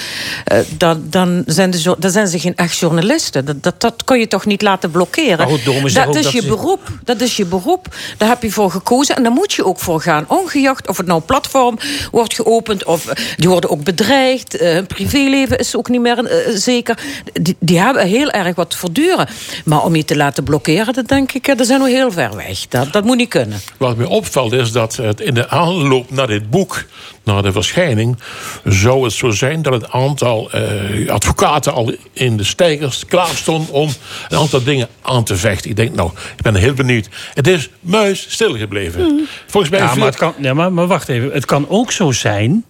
eh, 0.45 0.59
dan, 0.77 1.03
dan, 1.09 1.43
zijn 1.45 1.71
de, 1.71 1.95
dan 1.97 2.11
zijn 2.11 2.27
ze 2.27 2.39
geen 2.39 2.55
echt 2.55 2.77
journalisten. 2.77 3.45
Dat, 3.45 3.63
dat, 3.63 3.81
dat 3.81 4.03
kun 4.03 4.19
je 4.19 4.27
toch 4.27 4.45
niet 4.45 4.61
laten 4.61 4.91
blokkeren. 4.91 5.47
Goed, 5.47 5.65
dat 5.65 6.15
is 6.15 6.23
dat 6.23 6.31
je 6.31 6.41
ze- 6.41 6.47
beroep. 6.47 6.81
Dat 7.03 7.21
is 7.21 7.37
je 7.37 7.45
beroep. 7.45 7.95
Daar 8.17 8.29
heb 8.29 8.41
je 8.43 8.51
voor 8.51 8.71
gekozen 8.71 9.15
en 9.15 9.23
daar 9.23 9.31
moet 9.31 9.53
je 9.53 9.65
ook 9.65 9.79
voor 9.79 10.01
gaan. 10.01 10.25
Ongeacht 10.27 10.87
of 10.87 10.97
het 10.97 11.05
nou 11.07 11.21
platform 11.21 11.77
wordt 12.11 12.33
geopend 12.33 12.83
of 12.83 13.07
eh, 13.07 13.25
die 13.37 13.49
worden 13.49 13.69
ook 13.69 13.83
bedreigd. 13.83 14.55
Hun 14.59 14.85
privéleven 14.87 15.57
is 15.57 15.75
ook 15.75 15.89
niet 15.89 16.01
meer 16.01 16.45
zeker. 16.49 16.97
Die, 17.33 17.55
die 17.59 17.79
hebben 17.79 18.07
heel 18.07 18.29
erg 18.29 18.55
wat 18.55 18.69
te 18.69 18.77
verduren. 18.77 19.27
Maar 19.65 19.83
om 19.83 19.95
je 19.95 20.05
te 20.05 20.15
laten 20.15 20.43
blokkeren, 20.43 20.93
dat 20.93 21.07
denk 21.07 21.31
ik, 21.31 21.45
zijn 21.77 21.89
we 21.89 21.97
heel 21.97 22.11
ver 22.11 22.35
weg. 22.35 22.67
Dat, 22.67 22.93
dat 22.93 23.03
moet 23.03 23.17
niet 23.17 23.29
kunnen. 23.29 23.59
Wat 23.77 23.97
mij 23.97 24.05
opvalt 24.05 24.51
is 24.53 24.71
dat 24.71 24.95
het 24.95 25.19
in 25.19 25.33
de 25.33 25.49
aanloop 25.49 26.11
naar 26.11 26.27
dit 26.27 26.49
boek, 26.49 26.83
naar 27.23 27.41
de 27.41 27.51
verschijning, 27.51 28.17
zou 28.63 29.03
het 29.03 29.13
zo 29.13 29.29
zijn 29.29 29.61
dat 29.61 29.73
het 29.73 29.91
aantal 29.91 30.51
eh, 30.51 31.09
advocaten 31.09 31.73
al 31.73 31.93
in 32.13 32.37
de 32.37 32.43
stijgers 32.43 33.05
klaar 33.05 33.35
stond 33.35 33.69
om 33.69 33.89
een 34.29 34.37
aantal 34.37 34.63
dingen 34.63 34.87
aan 35.01 35.23
te 35.23 35.35
vechten. 35.35 35.69
Ik 35.69 35.75
denk, 35.75 35.95
nou, 35.95 36.11
ik 36.35 36.41
ben 36.41 36.55
heel 36.55 36.73
benieuwd. 36.73 37.09
Het 37.33 37.47
is 37.47 37.69
muis 37.79 38.25
stilgebleven. 38.29 39.27
Volgens 39.47 39.71
mij 39.71 39.81
Ja, 39.81 39.87
veel- 39.89 39.97
maar, 39.97 40.07
het 40.07 40.17
kan, 40.17 40.33
ja, 40.41 40.53
maar, 40.53 40.73
maar 40.73 40.87
wacht 40.87 41.09
even. 41.09 41.31
Het 41.31 41.45
kan 41.45 41.69
ook 41.69 41.91
zo 41.91 42.11
zijn 42.11 42.65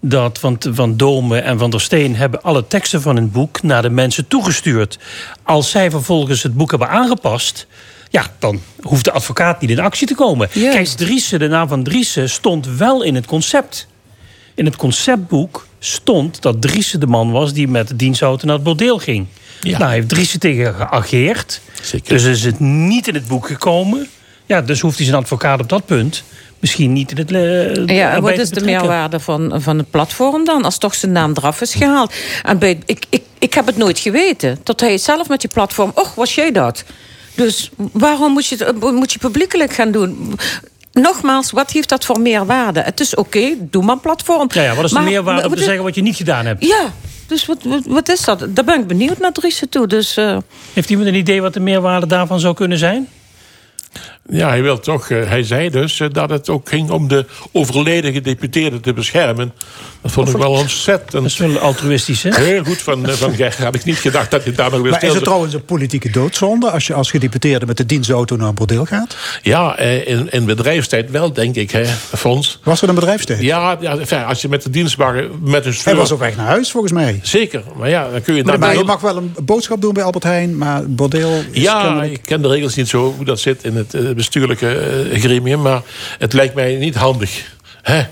dat 0.00 0.38
van, 0.38 0.56
van 0.70 0.96
Dome 0.96 1.38
en 1.38 1.58
Van 1.58 1.70
der 1.70 1.80
Steen... 1.80 2.16
hebben 2.16 2.42
alle 2.42 2.66
teksten 2.66 3.02
van 3.02 3.16
hun 3.16 3.30
boek 3.30 3.62
naar 3.62 3.82
de 3.82 3.90
mensen 3.90 4.28
toegestuurd. 4.28 4.98
Als 5.42 5.70
zij 5.70 5.90
vervolgens 5.90 6.42
het 6.42 6.54
boek 6.54 6.70
hebben 6.70 6.88
aangepast... 6.88 7.66
ja, 8.12 8.26
dan 8.38 8.60
hoeft 8.80 9.04
de 9.04 9.12
advocaat 9.12 9.60
niet 9.60 9.70
in 9.70 9.78
actie 9.80 10.06
te 10.06 10.14
komen. 10.14 10.48
Kijk, 10.50 10.86
Driessen, 10.88 11.38
de 11.38 11.48
naam 11.48 11.68
van 11.68 11.82
Driessen 11.82 12.30
stond 12.30 12.66
wel 12.66 13.02
in 13.02 13.14
het 13.14 13.26
concept. 13.26 13.86
In 14.54 14.64
het 14.64 14.76
conceptboek 14.76 15.66
stond 15.78 16.42
dat 16.42 16.60
Driessen 16.62 17.00
de 17.00 17.06
man 17.06 17.30
was... 17.30 17.52
die 17.52 17.68
met 17.68 17.88
de 17.88 17.96
dienstauto 17.96 18.46
naar 18.46 18.54
het 18.54 18.64
bordeel 18.64 18.98
ging. 18.98 19.26
Ja. 19.60 19.78
Nou, 19.78 19.92
heeft 19.92 20.08
Driessen 20.08 20.40
tegen 20.40 20.74
geageerd. 20.74 21.60
Zeker. 21.82 22.12
Dus 22.12 22.24
is 22.24 22.44
het 22.44 22.60
niet 22.60 23.08
in 23.08 23.14
het 23.14 23.26
boek 23.26 23.46
gekomen. 23.46 24.08
Ja, 24.46 24.60
dus 24.62 24.80
hoeft 24.80 24.96
hij 24.96 25.06
zijn 25.06 25.18
advocaat 25.18 25.60
op 25.60 25.68
dat 25.68 25.86
punt 25.86 26.22
misschien 26.58 26.92
niet 26.92 27.10
in 27.10 27.16
het. 27.16 27.32
eh, 27.32 27.96
Ja, 27.96 28.12
erbij 28.14 28.20
wat 28.20 28.38
is 28.40 28.50
de 28.50 28.64
meerwaarde 28.64 29.20
van, 29.20 29.52
van 29.62 29.78
het 29.78 29.90
platform 29.90 30.44
dan? 30.44 30.64
Als 30.64 30.78
toch 30.78 30.94
zijn 30.94 31.12
naam 31.12 31.32
eraf 31.34 31.60
is 31.60 31.74
gehaald. 31.74 32.14
En 32.42 32.58
bij, 32.58 32.78
ik, 32.86 33.04
ik, 33.08 33.22
ik 33.38 33.54
heb 33.54 33.66
het 33.66 33.76
nooit 33.76 33.98
geweten. 33.98 34.62
Tot 34.62 34.80
hij 34.80 34.98
zelf 34.98 35.28
met 35.28 35.42
je 35.42 35.48
platform... 35.48 35.90
Och, 35.94 36.14
was 36.14 36.34
jij 36.34 36.52
dat? 36.52 36.84
Dus 37.34 37.70
waarom 37.92 38.32
moet 38.32 38.46
je 38.46 38.56
het 38.64 38.82
eh, 38.82 38.90
moet 38.90 39.12
je 39.12 39.18
publiekelijk 39.18 39.72
gaan 39.72 39.90
doen? 39.90 40.38
Nogmaals, 40.92 41.50
wat 41.50 41.70
heeft 41.70 41.88
dat 41.88 42.04
voor 42.04 42.20
meerwaarde? 42.20 42.80
Het 42.80 43.00
is 43.00 43.14
oké, 43.14 43.54
doe 43.58 43.84
maar 43.84 43.94
een 43.94 44.00
platform. 44.00 44.48
Ja, 44.52 44.62
ja, 44.62 44.74
wat 44.74 44.84
is 44.84 44.90
de 44.90 45.00
meerwaarde 45.00 45.48
om 45.48 45.54
te 45.54 45.62
zeggen 45.62 45.84
wat 45.84 45.94
je 45.94 46.02
niet 46.02 46.16
gedaan 46.16 46.46
hebt? 46.46 46.64
Ja, 46.64 46.92
dus 47.26 47.46
wat, 47.46 47.62
wat, 47.62 47.82
wat 47.86 48.08
is 48.08 48.24
dat? 48.24 48.46
Daar 48.48 48.64
ben 48.64 48.80
ik 48.80 48.86
benieuwd 48.86 49.18
naar 49.18 49.32
Driessen 49.32 49.68
toe. 49.68 49.86
Dus, 49.86 50.16
eh, 50.16 50.36
Heeft 50.72 50.90
iemand 50.90 51.08
een 51.08 51.14
idee 51.14 51.42
wat 51.42 51.54
de 51.54 51.60
meerwaarde 51.60 52.06
daarvan 52.06 52.40
zou 52.40 52.54
kunnen 52.54 52.78
zijn? 52.78 53.08
Ja, 54.28 54.48
hij, 54.48 54.62
wil 54.62 54.80
toch, 54.80 55.10
eh, 55.10 55.28
hij 55.28 55.42
zei 55.42 55.70
dus 55.70 56.00
eh, 56.00 56.08
dat 56.12 56.30
het 56.30 56.48
ook 56.48 56.68
ging 56.68 56.90
om 56.90 57.08
de 57.08 57.26
overleden 57.52 58.12
gedeputeerde 58.12 58.80
te 58.80 58.92
beschermen. 58.92 59.52
Dat 60.02 60.12
vond 60.12 60.28
ik 60.28 60.36
wel 60.36 60.50
ontzettend. 60.50 61.12
Dat 61.12 61.24
is 61.24 61.36
wel 61.36 61.58
altruïstisch, 61.58 62.22
hè? 62.22 62.34
Heel 62.34 62.64
goed 62.64 62.82
van, 62.82 63.08
eh, 63.08 63.14
van 63.14 63.34
Ger. 63.34 63.54
Had 63.62 63.74
ik 63.74 63.84
niet 63.84 63.96
gedacht 63.96 64.30
dat 64.30 64.44
hij 64.44 64.52
daar 64.52 64.70
nog 64.70 64.80
weer 64.80 64.90
Maar 64.90 65.02
is 65.04 65.14
het 65.14 65.24
trouwens 65.24 65.54
een 65.54 65.64
politieke 65.64 66.10
doodzonde 66.10 66.70
als 66.70 66.86
je 66.86 66.94
als 66.94 67.10
gedeputeerde 67.10 67.66
met 67.66 67.76
de 67.76 67.86
dienstauto 67.86 68.36
naar 68.36 68.48
een 68.48 68.54
bordeel 68.54 68.84
gaat? 68.84 69.16
Ja, 69.42 69.76
eh, 69.76 70.08
in, 70.08 70.30
in 70.30 70.44
bedrijfstijd 70.44 71.10
wel, 71.10 71.32
denk 71.32 71.54
ik, 71.54 71.70
hè, 71.70 71.84
Fons. 72.16 72.58
Was 72.62 72.82
er 72.82 72.88
een 72.88 72.94
bedrijfstijd? 72.94 73.40
Ja, 73.40 73.76
ja 73.80 74.22
als 74.22 74.42
je 74.42 74.48
met 74.48 74.62
de 74.62 74.70
dienstwagen 74.70 75.30
met 75.40 75.66
een 75.66 75.74
Hij 75.84 75.94
was 75.94 76.12
op 76.12 76.18
weg 76.18 76.36
naar 76.36 76.46
huis 76.46 76.70
volgens 76.70 76.92
mij. 76.92 77.20
Zeker, 77.22 77.62
maar 77.76 77.88
ja, 77.88 78.10
dan 78.10 78.22
kun 78.22 78.34
je 78.34 78.44
Maar, 78.44 78.58
daarbij... 78.58 78.78
je 78.78 78.84
mag 78.84 79.00
wel 79.00 79.16
een 79.16 79.34
boodschap 79.44 79.80
doen 79.80 79.92
bij 79.94 80.02
Albert 80.02 80.24
Heijn, 80.24 80.56
maar 80.56 80.90
bordeel 80.90 81.42
is 81.50 81.62
Ja, 81.62 81.82
kennelijk- 81.82 82.12
ik 82.12 82.22
ken 82.22 82.42
de 82.42 82.48
regels 82.48 82.74
niet 82.74 82.88
zo 82.88 83.14
hoe 83.16 83.24
dat 83.24 83.40
zit 83.40 83.64
in 83.64 83.76
het 83.76 83.94
bestuurlijke 84.14 84.68
eh, 85.12 85.20
gremium, 85.20 85.62
maar 85.62 85.82
het 86.18 86.32
lijkt 86.32 86.54
mij 86.54 86.74
niet 86.76 86.94
handig. 86.94 87.44
Hè? 87.82 88.02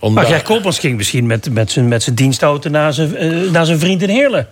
Maar 0.00 0.10
daar- 0.14 0.24
Ger 0.26 0.42
Koopmans 0.42 0.78
ging 0.78 0.96
misschien 0.96 1.26
met, 1.26 1.52
met, 1.52 1.70
zijn, 1.70 1.88
met 1.88 2.02
zijn 2.02 2.14
dienstauto 2.14 2.70
naar 2.70 2.92
zijn, 2.92 3.16
eh, 3.16 3.50
naar 3.50 3.66
zijn 3.66 3.78
vriend 3.78 4.02
in 4.02 4.08
Heerlen. 4.08 4.46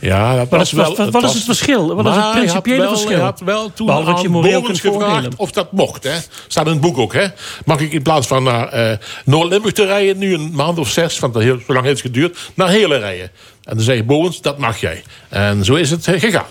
Ja, 0.00 0.36
dat 0.36 0.48
Wat 0.48 0.58
was 0.58 0.68
is, 0.68 0.72
wat, 0.72 0.86
wel... 0.96 0.96
wat, 1.10 1.22
wat 1.22 1.30
is 1.30 1.34
het 1.34 1.44
verschil? 1.44 1.94
Wat 1.94 2.06
is 2.06 2.22
het 2.22 2.30
principiële 2.30 2.78
wel- 2.80 2.88
verschil? 2.88 3.10
Hij 3.10 3.20
had 3.20 3.40
wel 3.44 3.72
toen 3.72 3.86
Behalve 3.86 4.10
je 4.22 4.62
kunt 4.62 4.80
gevraagd 4.80 5.04
voordelen. 5.04 5.32
of 5.36 5.50
dat 5.52 5.72
mocht. 5.72 6.04
Hè? 6.04 6.14
Staat 6.46 6.66
in 6.66 6.72
het 6.72 6.80
boek 6.80 6.98
ook. 6.98 7.12
Hè? 7.12 7.26
Mag 7.64 7.80
ik 7.80 7.92
in 7.92 8.02
plaats 8.02 8.26
van 8.26 8.42
naar 8.42 8.68
eh 8.68 8.96
Noord-Limburg 9.24 9.74
te 9.74 9.84
rijden... 9.86 10.18
nu 10.18 10.34
een 10.34 10.50
maand 10.52 10.78
of 10.78 10.88
zes, 10.90 11.18
want 11.18 11.34
dat 11.34 11.42
heel, 11.42 11.58
zo 11.66 11.72
lang 11.72 11.84
heeft 11.86 12.02
het 12.02 12.12
geduurd... 12.12 12.38
naar 12.54 12.68
Heerlen 12.68 12.98
rijden. 12.98 13.30
En 13.64 13.74
dan 13.76 13.84
zei 13.84 14.02
Bogens, 14.04 14.40
dat 14.40 14.58
mag 14.58 14.80
jij. 14.80 15.02
En 15.28 15.64
zo 15.64 15.74
is 15.74 15.90
het 15.90 16.06
gegaan. 16.16 16.46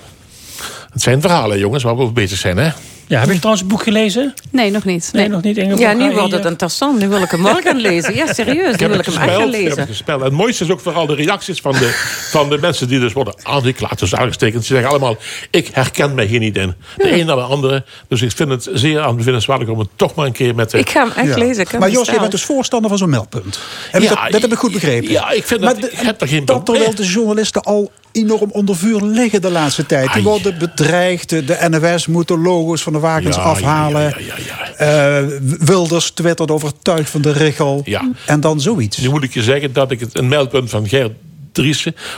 Het 0.91 1.01
zijn 1.01 1.21
verhalen, 1.21 1.59
jongens, 1.59 1.83
waar 1.83 1.95
we 1.95 2.01
over 2.01 2.13
bezig 2.13 2.37
zijn. 2.37 2.57
Hè? 2.57 2.69
Ja, 3.09 3.19
heb 3.19 3.29
je 3.29 3.35
trouwens 3.35 3.61
het 3.61 3.71
boek 3.71 3.83
gelezen? 3.83 4.33
Nee, 4.51 4.71
nog 4.71 4.83
niet. 4.85 5.09
Nee, 5.13 5.27
nog 5.27 5.41
niet. 5.41 5.57
Ingeborg? 5.57 5.79
ja, 5.79 5.93
nu 5.93 6.09
Ah, 6.09 6.13
wordt 6.17 6.31
het 6.33 6.45
interessant. 6.45 6.99
Nu 6.99 7.07
wil 7.07 7.21
ik 7.21 7.31
hem 7.31 7.43
wel 7.43 7.55
gaan 7.61 7.77
lezen. 7.89 8.15
Ja, 8.15 8.33
serieus. 8.33 8.73
Ik 8.73 8.79
Nu 8.79 8.87
wil 8.87 8.99
ik 8.99 9.05
hem 9.05 9.15
echt 9.15 9.23
gaan 9.23 9.27
gespeld. 9.29 9.47
Ik 9.47 9.53
heb 9.53 9.63
lezen. 9.63 9.79
het 9.79 9.87
gespeld. 9.89 10.19
En 10.19 10.25
het 10.25 10.33
mooiste 10.33 10.63
is 10.63 10.69
ook 10.71 10.79
vooral 10.79 11.05
de 11.05 11.15
reacties 11.15 11.59
van 11.61 11.71
de, 11.71 11.89
van 12.31 12.49
de 12.49 12.57
mensen 12.57 12.87
die 12.87 12.99
dus 12.99 13.13
worden 13.13 13.33
aangeklaagd. 13.43 13.99
Dus 13.99 14.15
aangestekend. 14.15 14.65
Ze 14.65 14.73
zeggen 14.73 14.89
allemaal, 14.91 15.17
ik 15.51 15.69
herken 15.71 16.15
mij 16.15 16.25
hier 16.25 16.39
niet 16.39 16.57
in. 16.57 16.73
De 16.97 17.19
een 17.19 17.25
naar 17.25 17.35
de 17.35 17.41
andere. 17.41 17.83
Dus 18.07 18.21
ik 18.21 18.31
vind 18.31 18.49
het 18.49 18.69
zeer 18.73 18.99
aanbevinnenswaardig 19.01 19.67
om 19.67 19.79
het 19.79 19.87
toch 19.95 20.15
maar 20.15 20.25
een 20.25 20.31
keer 20.31 20.55
met 20.55 20.71
de... 20.71 20.77
Ik 20.79 20.89
ga 20.89 20.99
hem 21.07 21.11
echt 21.27 21.37
Ja. 21.37 21.45
lezen. 21.45 21.65
Maar 21.79 21.89
Jos, 21.89 22.09
je 22.09 22.19
bent 22.19 22.31
dus 22.31 22.43
voorstander 22.43 22.89
van 22.89 22.97
zo'n 22.99 23.09
meldpunt. 23.09 23.59
Heb 23.91 24.01
je 24.01 24.07
Ja, 24.09 24.15
dat, 24.23 24.31
dat 24.31 24.41
heb 24.41 24.51
ik 24.51 24.57
goed 24.57 24.71
begrepen. 24.71 25.11
ja, 25.11 25.31
ik 25.31 25.45
vind 25.47 25.61
maar 25.61 25.73
dat- 25.73 25.81
de- 25.81 25.91
ik 25.91 25.99
heb 25.99 26.21
er 26.21 26.27
geen 26.27 26.45
dat 26.45 26.63
probleem. 26.63 26.83
terwijl 26.85 27.07
de 27.07 27.13
journalisten 27.13 27.61
al 27.61 27.91
enorm 28.23 28.49
onder 28.51 28.75
vuur 28.75 29.01
liggen 29.01 29.41
de 29.41 29.51
laatste 29.51 29.85
tijd. 29.85 30.13
Die 30.13 30.23
worden 30.23 30.57
bedreigd. 30.57 31.29
De 31.29 31.57
NWS 31.69 32.07
moet 32.07 32.27
de 32.27 32.37
logo's 32.37 32.81
van 32.81 32.93
de 32.93 32.99
wagens 32.99 33.35
Ja, 33.35 33.41
afhalen. 33.41 34.15
ja. 34.19 34.75
Eh, 34.77 35.27
Wilders 35.59 36.11
twittert 36.11 36.51
overtuigd 36.51 37.09
van 37.09 37.21
de 37.21 37.31
richel. 37.31 37.85
En 38.25 38.39
dan 38.39 38.61
zoiets. 38.61 38.97
Nu 38.97 39.09
moet 39.09 39.23
ik 39.23 39.33
je 39.33 39.43
zeggen 39.43 39.73
dat 39.73 39.91
ik 39.91 39.99
het 39.99 40.17
een 40.17 40.27
meldpunt 40.27 40.69
van 40.69 40.87
Gert 40.87 41.11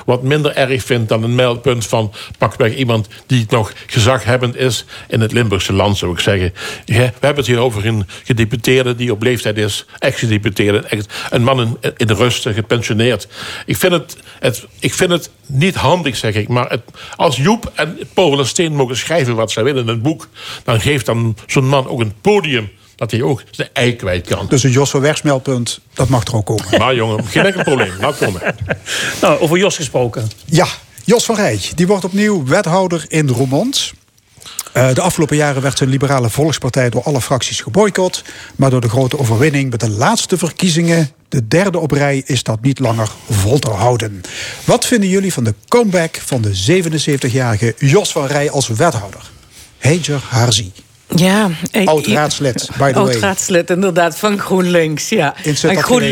Wat 0.06 0.24
minder 0.24 0.56
erg 0.56 0.84
vind 0.84 1.10
dan 1.10 1.24
een 1.24 1.36
meldpunt 1.36 1.88
van 1.88 2.14
pakweg 2.38 2.76
iemand 2.76 3.08
die 3.26 3.46
nog 3.50 3.74
gezaghebbend 3.86 4.56
is 4.56 4.86
in 5.08 5.22
het 5.22 5.32
Limburgse 5.32 5.74
land, 5.74 5.98
zou 5.98 6.12
ik 6.12 6.20
zeggen. 6.20 6.54
We 6.86 6.94
hebben 6.94 7.36
het 7.36 7.48
hier 7.48 7.60
over 7.60 7.86
een 7.86 8.08
gedeputeerde 8.24 8.96
die 8.96 9.12
op 9.12 9.24
leeftijd 9.24 9.58
is, 9.58 9.86
ex-gedeputeerde, 10.00 10.80
ex- 10.80 11.06
een 11.30 11.44
man 11.44 11.78
in, 11.98 12.08
de 12.08 12.14
rust, 12.14 12.48
gepensioneerd. 12.48 13.28
Ik 13.66 13.78
vind 13.78 13.94
het, 13.94 14.18
het, 14.40 14.66
ik 14.80 14.94
vind 14.94 15.12
het 15.12 15.30
niet 15.46 15.76
handig, 15.76 16.16
zeg 16.16 16.36
ik, 16.36 16.48
maar 16.48 16.78
als 17.16 17.38
Joep 17.38 17.72
en 17.76 18.00
Paul 18.14 18.36
van 18.36 18.46
Steen 18.46 18.76
mogen 18.76 18.98
schrijven 18.98 19.36
wat 19.36 19.52
zij 19.52 19.64
willen 19.64 19.84
in 19.84 19.90
een 19.90 20.02
boek, 20.02 20.28
dan 20.64 20.82
geeft 20.82 21.06
dan 21.06 21.36
zo'n 21.48 21.68
man 21.68 21.88
ook 21.88 22.00
een 22.00 22.14
podium 22.22 22.70
dat 23.02 23.12
hij 23.12 23.22
ook 23.22 23.44
zijn 23.52 23.70
ei 23.74 23.96
kwijt 23.96 24.28
kan. 24.28 24.46
Dus 24.50 24.64
een 24.64 24.72
Jos 24.72 24.90
van 24.90 25.02
Wegsmeldpunt, 25.02 25.80
dat 25.94 26.10
mag 26.10 26.28
er 26.28 26.36
ook 26.36 26.46
komen. 26.46 26.66
Maar 26.80 26.96
jongen, 26.96 27.26
geen 27.26 27.46
enkel 27.46 27.64
probleem. 27.64 27.92
Laat 28.00 28.18
komen. 28.18 28.42
Nou, 29.22 29.40
over 29.40 29.58
Jos 29.58 29.76
gesproken. 29.76 30.30
Ja, 30.46 30.68
Jos 31.04 31.26
van 31.26 31.36
Rij, 31.36 31.60
die 31.76 31.88
wordt 31.88 32.06
opnieuw 32.06 32.46
wethouder 32.46 33.06
in 33.08 33.30
Roermond. 33.30 33.94
Eh, 34.74 34.94
de 34.94 35.02
afgelopen 35.02 35.36
jaren 35.36 35.62
werd 35.62 35.78
zijn 35.78 35.90
liberale 35.90 36.30
volkspartij 36.30 36.90
door 36.90 37.04
alle 37.04 37.22
fracties 37.22 37.62
geboycott. 37.62 38.24
Maar 38.56 38.70
door 38.70 38.82
de 38.82 38.90
grote 38.90 39.20
overwinning 39.20 39.70
bij 39.70 39.90
de 39.90 39.96
laatste 39.96 40.38
verkiezingen, 40.38 41.12
de 41.30 41.48
derde 41.48 41.80
op 41.80 41.92
rij, 41.92 42.24
is 42.26 42.44
dat 42.44 42.62
niet 42.62 42.80
langer 42.80 43.10
vol 43.30 43.60
te 43.60 43.70
houden. 43.70 44.22
Wat 44.66 44.86
vinden 44.86 45.10
jullie 45.10 45.34
van 45.34 45.44
de 45.44 45.54
comeback 45.68 46.16
van 46.26 46.42
de 46.42 46.84
77-jarige 46.84 47.76
Jos 47.78 48.12
van 48.12 48.26
Rij 48.26 48.52
als 48.52 48.68
wethouder? 48.68 49.32
Heijer 49.78 50.22
Harzi. 50.30 50.72
Ja, 51.16 51.50
ik- 51.72 51.88
Oud-raadslid, 51.88 52.70
by 52.78 52.92
the 52.92 53.00
way. 53.00 53.12
Oud-raadslid, 53.14 53.70
inderdaad, 53.70 54.18
van 54.18 54.40
GroenLinks. 54.40 55.10
Ja. 55.10 55.36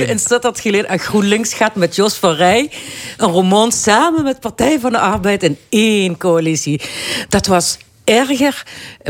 In 0.10 0.20
Sittard 0.20 0.60
geleden. 0.60 0.88
En 0.90 1.00
GroenLinks 1.00 1.54
gaat 1.54 1.76
met 1.76 1.96
Jos 1.96 2.14
van 2.16 2.34
Rij 2.34 2.72
een 3.18 3.30
roman 3.32 3.72
samen 3.72 4.24
met 4.24 4.40
Partij 4.40 4.80
van 4.80 4.92
de 4.92 5.00
Arbeid 5.00 5.44
in 5.44 5.58
één 5.70 6.18
coalitie. 6.18 6.82
Dat 7.30 7.48
was 7.48 7.78
erger, 8.10 8.64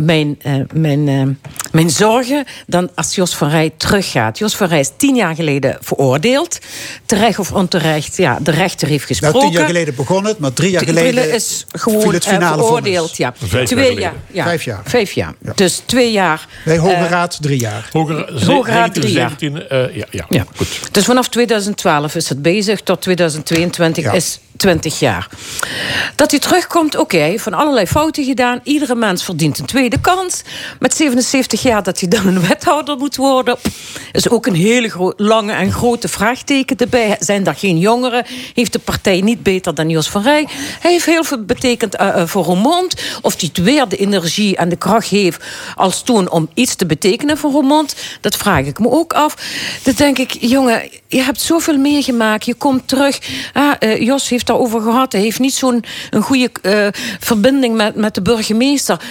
mijn, 0.03 0.35
eh, 0.41 0.53
mijn, 0.73 1.07
eh, 1.07 1.21
mijn 1.71 1.89
zorgen, 1.89 2.45
dan 2.67 2.89
als 2.95 3.15
Jos 3.15 3.35
van 3.35 3.49
Rij 3.49 3.71
teruggaat. 3.77 4.37
Jos 4.37 4.55
van 4.55 4.67
Rij 4.67 4.79
is 4.79 4.91
tien 4.97 5.15
jaar 5.15 5.35
geleden 5.35 5.77
veroordeeld. 5.81 6.59
Terecht 7.05 7.39
of 7.39 7.51
onterecht, 7.51 8.17
ja, 8.17 8.37
de 8.41 8.51
rechter 8.51 8.87
heeft 8.87 9.09
Nou, 9.09 9.15
gesproken. 9.21 9.39
tien 9.39 9.57
jaar 9.57 9.67
geleden 9.67 9.95
begon 9.95 10.25
het, 10.25 10.39
maar 10.39 10.53
drie 10.53 10.71
jaar 10.71 10.83
geleden 10.83 11.33
is 11.33 11.65
gewoon 11.71 12.01
viel 12.01 12.11
het 12.11 12.25
eh, 12.25 12.33
finale 12.33 12.61
veroordeeld. 12.63 13.17
Ja. 13.17 13.33
Vijf 13.37 13.51
jaar 13.51 13.65
Twee 13.65 13.99
jaar, 13.99 14.13
ja. 14.31 14.43
Vijf 14.43 14.63
jaar. 14.63 14.81
Vijf 14.85 15.11
jaar. 15.11 15.33
Ja. 15.41 15.51
Dus 15.55 15.81
twee 15.85 16.11
jaar. 16.11 16.47
Nee, 16.65 16.77
Hoge 16.77 17.07
Raad 17.07 17.37
drie 17.41 17.59
jaar. 17.59 17.89
Hoge 17.91 18.25
Raad 18.71 18.93
drie 18.93 19.11
jaar. 19.11 19.29
17, 19.29 19.69
eh, 19.69 19.95
ja, 19.95 20.05
ja, 20.11 20.25
Ja. 20.29 20.45
goed. 20.55 20.93
Dus 20.93 21.05
vanaf 21.05 21.29
2012 21.29 22.15
is 22.15 22.29
het 22.29 22.41
bezig. 22.41 22.81
Tot 22.81 23.01
2022 23.01 24.03
Ja. 24.03 24.11
is 24.11 24.39
20 24.59 24.99
jaar. 24.99 25.27
Dat 26.15 26.31
hij 26.31 26.39
terugkomt, 26.39 26.97
oké, 26.97 27.37
van 27.37 27.53
allerlei 27.53 27.85
fouten 27.85 28.23
gedaan. 28.23 28.59
Iedere 28.63 28.95
mens 28.95 29.23
verdient 29.23 29.59
een 29.59 29.65
tweede 29.65 29.99
kans. 30.01 30.41
Met 30.79 30.93
77 30.95 31.61
jaar 31.61 31.83
dat 31.83 31.99
hij 31.99 32.09
dan 32.09 32.27
een 32.27 32.47
wethouder 32.47 32.97
moet 32.97 33.15
worden... 33.15 33.57
is 34.11 34.29
ook 34.29 34.45
een 34.45 34.55
hele 34.55 35.13
lange 35.17 35.53
en 35.53 35.71
grote 35.71 36.07
vraagteken 36.07 36.77
erbij. 36.77 37.17
Zijn 37.19 37.43
daar 37.43 37.55
geen 37.55 37.77
jongeren? 37.77 38.25
Heeft 38.53 38.73
de 38.73 38.79
partij 38.79 39.21
niet 39.21 39.43
beter 39.43 39.75
dan 39.75 39.89
Jos 39.89 40.09
van 40.09 40.21
Rij? 40.21 40.47
Hij 40.79 40.91
heeft 40.91 41.05
heel 41.05 41.23
veel 41.23 41.43
betekend 41.45 41.95
eh, 41.95 42.07
eh, 42.07 42.27
voor 42.27 42.43
Roermond. 42.43 42.93
Of 43.21 43.39
hij 43.39 43.49
weer 43.63 43.87
de 43.87 43.97
energie 43.97 44.55
en 44.55 44.69
de 44.69 44.75
kracht 44.75 45.09
heeft 45.09 45.43
als 45.75 46.01
toen... 46.03 46.31
om 46.31 46.49
iets 46.53 46.75
te 46.75 46.85
betekenen 46.85 47.37
voor 47.37 47.51
Roermond, 47.51 47.95
dat 48.21 48.35
vraag 48.35 48.65
ik 48.65 48.79
me 48.79 48.89
ook 48.89 49.13
af. 49.13 49.35
Dan 49.83 49.93
denk 49.93 50.17
ik, 50.17 50.37
jongen, 50.39 50.89
je 51.09 51.21
hebt 51.21 51.41
zoveel 51.41 51.77
meegemaakt. 51.77 52.45
Je 52.45 52.53
komt 52.53 52.87
terug. 52.87 53.19
Ah, 53.53 53.73
eh, 53.79 54.01
Jos 54.01 54.29
heeft 54.29 54.47
daarover 54.47 54.81
gehad. 54.81 55.11
Hij 55.11 55.21
heeft 55.21 55.39
niet 55.39 55.53
zo'n 55.53 55.83
een 56.09 56.21
goede 56.21 56.49
eh, 56.61 56.87
verbinding 57.19 57.75
met, 57.75 57.95
met 57.95 58.15
de 58.15 58.21
burgemeester. 58.21 59.01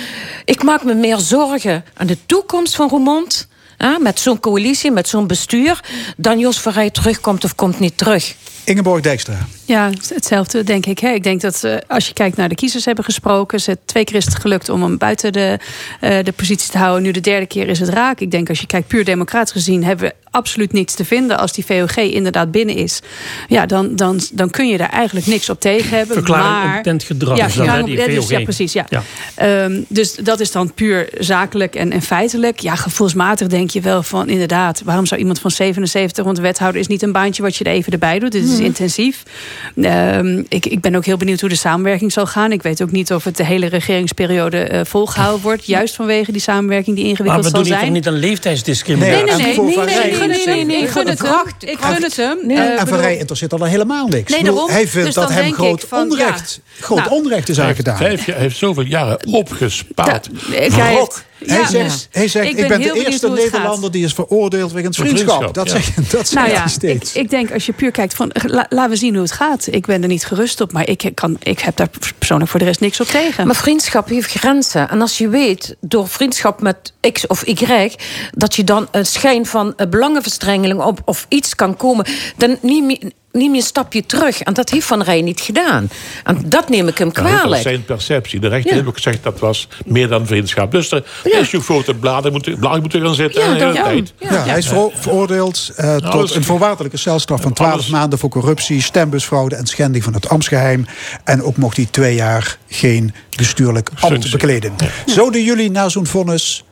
Ik 0.44 0.62
maak 0.62 0.84
me 0.84 0.94
meer 0.94 1.18
zorgen 1.18 1.84
aan 1.94 2.06
de 2.06 2.18
toekomst 2.26 2.74
van 2.74 2.88
Roermond... 2.88 3.48
ah, 3.76 3.98
met 3.98 4.20
zo'n 4.20 4.40
coalitie, 4.40 4.90
met 4.90 5.08
zo'n 5.08 5.26
bestuur... 5.26 5.80
dan 6.16 6.38
Jos 6.38 6.60
van 6.60 6.72
Rij 6.72 6.90
terugkomt 6.90 7.44
of 7.44 7.54
komt 7.54 7.80
niet 7.80 7.98
terug. 7.98 8.34
Ingeborg 8.68 9.02
Dijkstra. 9.02 9.46
Ja, 9.64 9.90
hetzelfde 10.14 10.64
denk 10.64 10.86
ik. 10.86 10.98
Hè. 10.98 11.10
Ik 11.10 11.22
denk 11.22 11.40
dat 11.40 11.64
eh, 11.64 11.76
als 11.86 12.06
je 12.06 12.12
kijkt 12.12 12.36
naar 12.36 12.48
de 12.48 12.54
kiezers 12.54 12.84
hebben 12.84 13.04
gesproken... 13.04 13.60
ze 13.60 13.78
twee 13.84 14.04
keer 14.04 14.16
is 14.16 14.24
het 14.24 14.34
gelukt 14.34 14.68
om 14.68 14.82
hem 14.82 14.98
buiten 14.98 15.32
de, 15.32 15.58
eh, 16.00 16.24
de 16.24 16.32
positie 16.32 16.70
te 16.70 16.78
houden. 16.78 17.02
Nu 17.02 17.10
de 17.10 17.20
derde 17.20 17.46
keer 17.46 17.68
is 17.68 17.80
het 17.80 17.88
raak. 17.88 18.20
Ik 18.20 18.30
denk 18.30 18.48
als 18.48 18.60
je 18.60 18.66
kijkt 18.66 18.88
puur 18.88 19.04
democratisch 19.04 19.52
gezien... 19.52 19.84
hebben 19.84 20.08
we 20.08 20.14
absoluut 20.30 20.72
niets 20.72 20.94
te 20.94 21.04
vinden. 21.04 21.38
Als 21.38 21.52
die 21.52 21.64
VOG 21.66 21.96
inderdaad 21.96 22.50
binnen 22.50 22.74
is... 22.74 23.00
ja, 23.48 23.66
dan, 23.66 23.96
dan, 23.96 24.20
dan 24.32 24.50
kun 24.50 24.68
je 24.68 24.76
daar 24.78 24.90
eigenlijk 24.90 25.26
niks 25.26 25.50
op 25.50 25.60
tegen 25.60 25.96
hebben. 25.96 26.16
Verklaring 26.16 26.64
maar, 26.64 26.76
omtrent 26.76 27.02
gedrag 27.02 27.36
Ja, 27.36 27.50
verklaring 27.50 27.86
die 27.86 27.98
op- 28.00 28.06
ja, 28.08 28.14
dus- 28.14 28.24
VOG. 28.24 28.30
ja, 28.38 28.40
precies. 28.44 28.72
Ja. 28.72 28.86
Ja. 28.88 29.02
Ehm, 29.34 29.80
dus 29.88 30.14
dat 30.14 30.40
is 30.40 30.52
dan 30.52 30.74
puur 30.74 31.08
zakelijk 31.18 31.74
en, 31.74 31.92
en 31.92 32.02
feitelijk. 32.02 32.58
Ja, 32.60 32.74
gevoelsmatig 32.74 33.48
denk 33.48 33.70
je 33.70 33.80
wel 33.80 34.02
van 34.02 34.28
inderdaad... 34.28 34.82
waarom 34.84 35.06
zou 35.06 35.20
iemand 35.20 35.40
van 35.40 35.50
77... 35.50 36.24
want 36.24 36.38
wethouder 36.38 36.80
is 36.80 36.86
niet 36.86 37.02
een 37.02 37.12
baantje 37.12 37.42
wat 37.42 37.56
je 37.56 37.64
er 37.64 37.72
even 37.72 37.92
erbij 37.92 38.18
doet. 38.18 38.32
Dit 38.32 38.44
is 38.44 38.50
Mhm. 38.54 38.62
intensief. 38.64 39.22
Ehm, 39.82 40.42
ik, 40.48 40.66
ik 40.66 40.80
ben 40.80 40.94
ook 40.94 41.04
heel 41.04 41.16
benieuwd 41.16 41.40
hoe 41.40 41.48
de 41.48 41.54
samenwerking 41.56 42.12
zal 42.12 42.26
gaan. 42.26 42.52
Ik 42.52 42.62
weet 42.62 42.82
ook 42.82 42.90
niet 42.90 43.12
of 43.12 43.24
het 43.24 43.36
de 43.36 43.44
hele 43.44 43.66
regeringsperiode 43.66 44.58
eh, 44.58 44.80
volgehouden 44.84 45.42
wordt. 45.42 45.66
Juist 45.76 45.94
vanwege 45.94 46.32
die 46.32 46.40
samenwerking 46.40 46.96
die 46.96 47.04
Maar 47.04 47.10
ingewikkeld 47.10 47.44
we 47.44 47.50
zal 47.50 47.58
doen 47.58 47.68
hier 47.68 47.72
toch 47.78 47.82
zijn. 47.82 47.92
niet 47.92 48.06
een 48.06 48.18
leeftijdsdiscriminatie? 48.28 49.24
Nee, 49.24 49.34
nee, 49.36 49.36
nee. 49.56 49.64
nee, 49.66 49.74
Van 49.74 49.84
nee, 49.86 50.14
gun 50.18 50.30
het 50.30 50.44
hem. 50.44 50.70
Ik 50.70 50.88
gun 50.88 51.06
het 51.08 51.22
hem. 51.22 51.44
Ik 51.58 51.78
gun 51.80 52.02
het 52.02 52.16
hem. 52.16 52.38
En, 52.50 52.78
en 52.78 52.86
Van 52.88 52.98
Rij 53.00 53.16
interesseert 53.18 53.52
al 53.52 53.64
helemaal 53.64 54.06
niks. 54.08 54.30
Nee, 54.30 54.38
Ik 54.40 54.44
daarom. 54.46 54.70
hij 54.70 54.88
vindt 54.88 55.06
Dus 55.06 55.14
dat 55.14 55.30
hem 55.32 55.52
groot 55.52 55.82
ik 55.82 55.88
van, 55.88 56.10
onrecht, 56.10 56.60
ja. 56.76 56.84
groot 56.84 56.98
Nou, 56.98 57.10
onrecht 57.10 57.48
is 57.48 57.56
Hij 57.56 57.66
heeft, 57.66 57.78
aangedaan. 57.88 57.96
vijf 58.08 58.26
jaar, 58.26 58.34
hij 58.36 58.44
heeft 58.44 58.56
zoveel 58.56 58.82
jaren 58.84 59.18
opgespaard. 59.26 60.28
Da- 60.50 60.56
ik- 60.56 60.72
hij 60.72 60.94
heeft- 60.94 61.26
Hij 61.46 61.58
ja. 61.58 61.66
zegt, 61.66 62.08
hij 62.10 62.28
zegt 62.28 62.48
Ik 62.50 62.58
ik 62.58 62.68
ben 62.68 62.80
de 62.80 63.04
eerste. 63.04 63.28
Nederlander 63.30 63.90
die 63.90 64.04
is 64.04 64.12
veroordeeld 64.14 64.72
wegens 64.72 64.96
vriendschap. 64.96 65.28
vriendschap, 65.28 65.54
Dat 65.54 65.66
ja. 65.70 65.72
zeg, 65.80 65.94
dat 65.94 66.28
zeg 66.28 66.34
Nou 66.34 66.46
hij 66.46 66.56
ja, 66.56 66.62
ik, 66.64 66.68
steeds. 66.70 67.12
ik 67.12 67.30
denk 67.30 67.52
als 67.52 67.66
je 67.66 67.72
puur 67.72 67.90
kijkt 67.90 68.14
van 68.14 68.30
la- 68.46 68.66
laten 68.68 68.90
we 68.90 68.96
zien 68.96 69.12
hoe 69.14 69.22
het 69.22 69.32
gaat. 69.32 69.66
Ik 69.70 69.86
ben 69.86 70.02
er 70.02 70.08
niet 70.08 70.24
gerust 70.24 70.60
op, 70.60 70.72
maar 70.72 70.88
ik, 70.88 71.10
kan, 71.14 71.36
ik 71.42 71.58
heb 71.60 71.76
daar 71.76 71.88
persoonlijk 72.18 72.50
voor 72.50 72.60
de 72.60 72.66
rest 72.66 72.80
niks 72.80 73.00
op 73.00 73.06
tegen. 73.06 73.46
Maar 73.46 73.56
vriendschap 73.56 74.08
heeft 74.08 74.32
grenzen. 74.32 74.88
En 74.90 75.00
als 75.00 75.18
je 75.18 75.28
weet, 75.28 75.76
door 75.80 76.08
vriendschap 76.08 76.60
met 76.60 76.92
X 77.12 77.26
of 77.26 77.46
Y... 77.46 77.90
dat 78.32 78.54
je 78.56 78.64
dan 78.64 78.88
een 78.90 79.06
schijn 79.06 79.46
van 79.46 79.72
eh, 79.76 79.86
belangenverstrengeling 80.12 80.80
op, 80.80 81.00
of 81.04 81.26
iets 81.28 81.54
kan 81.54 81.76
komen... 81.76 82.06
dan 82.36 82.58
neem 82.62 82.90
je, 82.90 83.12
neem 83.32 83.52
je 83.52 83.60
een 83.60 83.66
stapje 83.66 84.06
terug. 84.06 84.40
En 84.40 84.54
dat 84.54 84.70
heeft 84.70 84.86
Van 84.86 85.02
Rij 85.02 85.22
niet 85.22 85.40
gedaan. 85.40 85.90
En 86.24 86.42
dat 86.46 86.68
neem 86.68 86.88
ik 86.88 86.98
hem 86.98 87.12
Dat 87.12 87.24
is 87.24 87.30
kwalijk. 87.30 87.62
zijn 87.62 87.84
perceptie. 87.84 88.40
De 88.40 88.48
rechter 88.48 88.70
Ja. 88.70 88.76
heeft 88.76 88.88
ook 88.88 88.94
gezegd 88.94 89.22
dat 89.22 89.38
was 89.38 89.68
meer 89.86 90.08
dan 90.08 90.26
vriendschap. 90.26 90.70
Dus 90.72 90.90
er 90.90 91.04
Ja. 91.24 91.38
is 91.38 91.50
je 91.50 91.82
de 91.86 91.94
bladen 91.94 92.32
moeten, 92.32 92.58
bladen 92.58 92.80
moeten 92.80 93.00
gaan 93.02 93.14
zitten. 93.14 93.42
Ja, 93.42 93.48
de 93.52 93.58
hele 93.58 93.72
dat- 93.72 93.84
tijd. 93.84 94.12
Ja, 94.18 94.44
hij 94.44 94.58
is 94.58 94.66
vero- 94.68 94.92
veroordeeld 94.94 95.70
eh, 95.76 95.94
tot 95.94 96.04
alles- 96.04 96.34
een 96.34 96.44
voorwaardelijke 96.44 96.96
celstraf 96.96 97.40
van 97.42 97.52
12 97.52 97.72
Alles- 97.72 97.88
maanden 97.88 98.18
voor 98.18 98.30
corruptie, 98.30 98.82
stembusfraude 98.82 99.56
en 99.56 99.66
schending 99.66 100.04
van 100.04 100.14
het 100.14 100.28
ambtsgeheim. 100.28 100.86
En 101.24 101.42
ook 101.42 101.56
mocht 101.56 101.76
hij 101.76 101.86
twee 101.90 102.14
jaar 102.14 102.58
geen 102.68 103.14
bestuurlijk 103.36 103.90
ambt 104.00 104.30
bekleden. 104.30 104.72
Zouden 105.06 105.42
jullie 105.42 105.70
na 105.70 105.88
zo'n 105.88 106.06
vonnis 106.06 106.64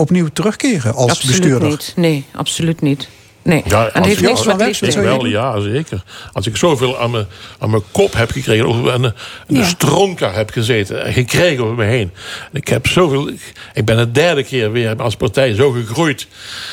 opnieuw 0.00 0.28
terugkeren 0.32 0.94
als 0.94 1.10
absoluut 1.10 1.36
bestuurder? 1.36 1.68
niet. 1.68 1.92
Nee, 1.96 2.24
absoluut 2.34 2.80
niet. 2.80 3.08
Nee. 3.42 3.62
Ja, 3.66 3.88
en 3.88 4.04
heeft 4.04 4.20
niks 4.20 4.42
Van 4.42 4.56
maken. 4.56 5.02
Wel, 5.02 5.26
ja, 5.26 5.60
zeker. 5.60 6.02
Als 6.32 6.46
ik 6.46 6.56
zoveel 6.56 6.98
aan 6.98 7.10
mijn, 7.10 7.26
aan 7.58 7.70
mijn 7.70 7.82
kop 7.90 8.12
heb 8.12 8.30
gekregen... 8.30 8.66
of 8.66 8.88
aan 8.88 9.02
de 9.02 9.12
Ja. 9.46 9.64
stronker 9.64 10.34
heb 10.34 10.50
gezeten 10.50 11.04
en 11.04 11.12
gekregen 11.12 11.64
over 11.64 11.76
me 11.76 11.84
heen. 11.84 12.10
En 12.52 12.60
ik 12.60 12.68
heb 12.68 12.86
zoveel... 12.86 13.30
Ik 13.74 13.84
ben 13.84 13.96
de 13.96 14.10
derde 14.10 14.44
keer 14.44 14.72
weer 14.72 15.02
als 15.02 15.16
partij 15.16 15.54
zo 15.54 15.70
gegroeid. 15.70 16.26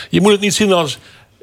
Je 0.10 0.22
moet 0.22 0.32
het 0.32 0.42
niet 0.42 0.54
zien 0.54 0.74
als... 0.74 0.98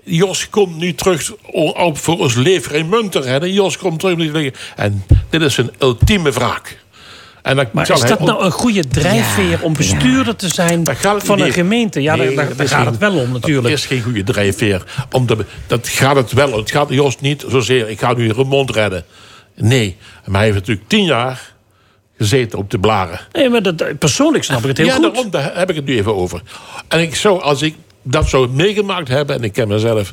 Jos 0.06 0.50
komt 0.50 0.76
nu 0.76 0.94
terug 0.94 1.32
om 1.42 1.70
om 1.70 1.96
voor 1.96 2.18
ons 2.18 2.34
leven 2.34 2.74
en 2.74 2.88
munt 2.88 3.12
te 3.12 3.20
redden. 3.20 3.52
Jos 3.52 3.78
komt 3.78 4.00
terug 4.00 4.14
om 4.14 4.20
te 4.20 4.30
liggen. 4.30 4.52
En 4.76 5.04
dit 5.30 5.40
is 5.42 5.56
een 5.56 5.70
ultieme 5.78 6.32
wraak. 6.32 6.83
En 7.44 7.56
dan 7.56 7.66
Maar 7.72 7.86
zal 7.86 7.96
is 7.96 8.02
dat 8.02 8.20
ook- 8.20 8.26
nou 8.26 8.44
een 8.44 8.50
goede 8.50 8.88
drijfveer 8.88 9.62
om 9.62 9.72
bestuurder 9.76 10.36
te 10.36 10.48
zijn 10.48 10.82
van 11.18 11.40
een 11.40 11.52
gemeente? 11.52 12.02
Ja, 12.02 12.14
Nee, 12.16 12.34
daar, 12.34 12.56
dat 12.56 12.68
gaat 12.68 12.78
geen- 12.82 12.86
het 12.86 12.98
wel 12.98 13.14
om 13.14 13.32
natuurlijk. 13.32 13.68
Dat 13.68 13.78
is 13.78 13.86
geen 13.86 14.02
goede 14.02 14.22
drijfveer. 14.24 14.82
Om 15.12 15.26
de, 15.26 15.44
dat 15.66 15.88
gaat 15.88 16.16
het 16.16 16.32
wel. 16.32 16.52
om. 16.52 16.58
Het 16.58 16.70
gaat 16.70 16.88
Jos 16.90 17.20
niet 17.20 17.44
zozeer, 17.48 17.88
ik 17.88 17.98
ga 18.00 18.12
nu 18.14 18.32
Remond 18.32 18.70
redden. 18.70 19.04
Nee, 19.54 19.96
maar 20.24 20.34
hij 20.36 20.44
heeft 20.44 20.58
natuurlijk 20.58 20.88
tien 20.88 21.04
jaar 21.04 21.52
gezeten 22.18 22.58
op 22.58 22.70
de 22.70 22.78
blaren. 22.78 23.20
Nee, 23.32 23.48
maar 23.48 23.62
dat, 23.62 23.98
persoonlijk 23.98 24.44
snap 24.44 24.60
ik 24.60 24.66
het 24.66 24.76
heel 24.76 24.86
ja, 24.86 24.92
goed. 24.94 25.02
daarom 25.02 25.30
daar 25.30 25.50
heb 25.58 25.70
ik 25.70 25.76
het 25.76 25.84
nu 25.84 25.96
even 25.96 26.14
over. 26.14 26.42
En 26.88 27.00
ik 27.00 27.14
zou, 27.14 27.40
als 27.42 27.62
ik 27.62 27.74
dat 28.02 28.28
zou 28.28 28.48
meegemaakt 28.48 29.08
hebben, 29.08 29.36
en 29.36 29.42
ik 29.44 29.52
ken 29.52 29.68
mezelf, 29.68 30.12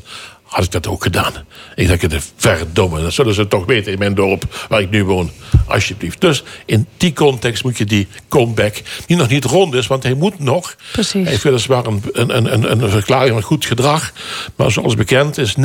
had 0.51 0.63
ik 0.63 0.71
dat 0.71 0.87
ook 0.87 1.03
gedaan. 1.03 1.33
Ik 1.75 1.87
denk, 1.87 2.01
het 2.01 2.31
verdomme, 2.35 3.01
dat 3.01 3.13
zullen 3.13 3.33
ze 3.33 3.47
toch 3.47 3.65
weten 3.65 3.91
in 3.91 3.99
mijn 3.99 4.15
dorp 4.15 4.65
waar 4.69 4.81
ik 4.81 4.89
nu 4.89 5.03
woon. 5.03 5.31
Alsjeblieft. 5.67 6.21
Dus 6.21 6.43
in 6.65 6.87
die 6.97 7.13
context 7.13 7.63
moet 7.63 7.77
je 7.77 7.85
die 7.85 8.07
comeback, 8.27 8.81
die 9.05 9.17
nog 9.17 9.29
niet 9.29 9.45
rond 9.45 9.73
is, 9.73 9.87
want 9.87 10.03
hij 10.03 10.13
moet 10.13 10.39
nog. 10.39 10.75
Precies. 10.91 11.21
Hij 11.21 11.31
heeft 11.31 11.43
weliswaar 11.43 11.85
een, 11.85 12.01
een, 12.11 12.53
een, 12.53 12.71
een 12.71 12.89
verklaring 12.89 13.33
van 13.33 13.41
goed 13.41 13.65
gedrag. 13.65 14.13
Maar 14.55 14.71
zoals 14.71 14.95
bekend 14.95 15.37
is 15.37 15.55
90% 15.55 15.59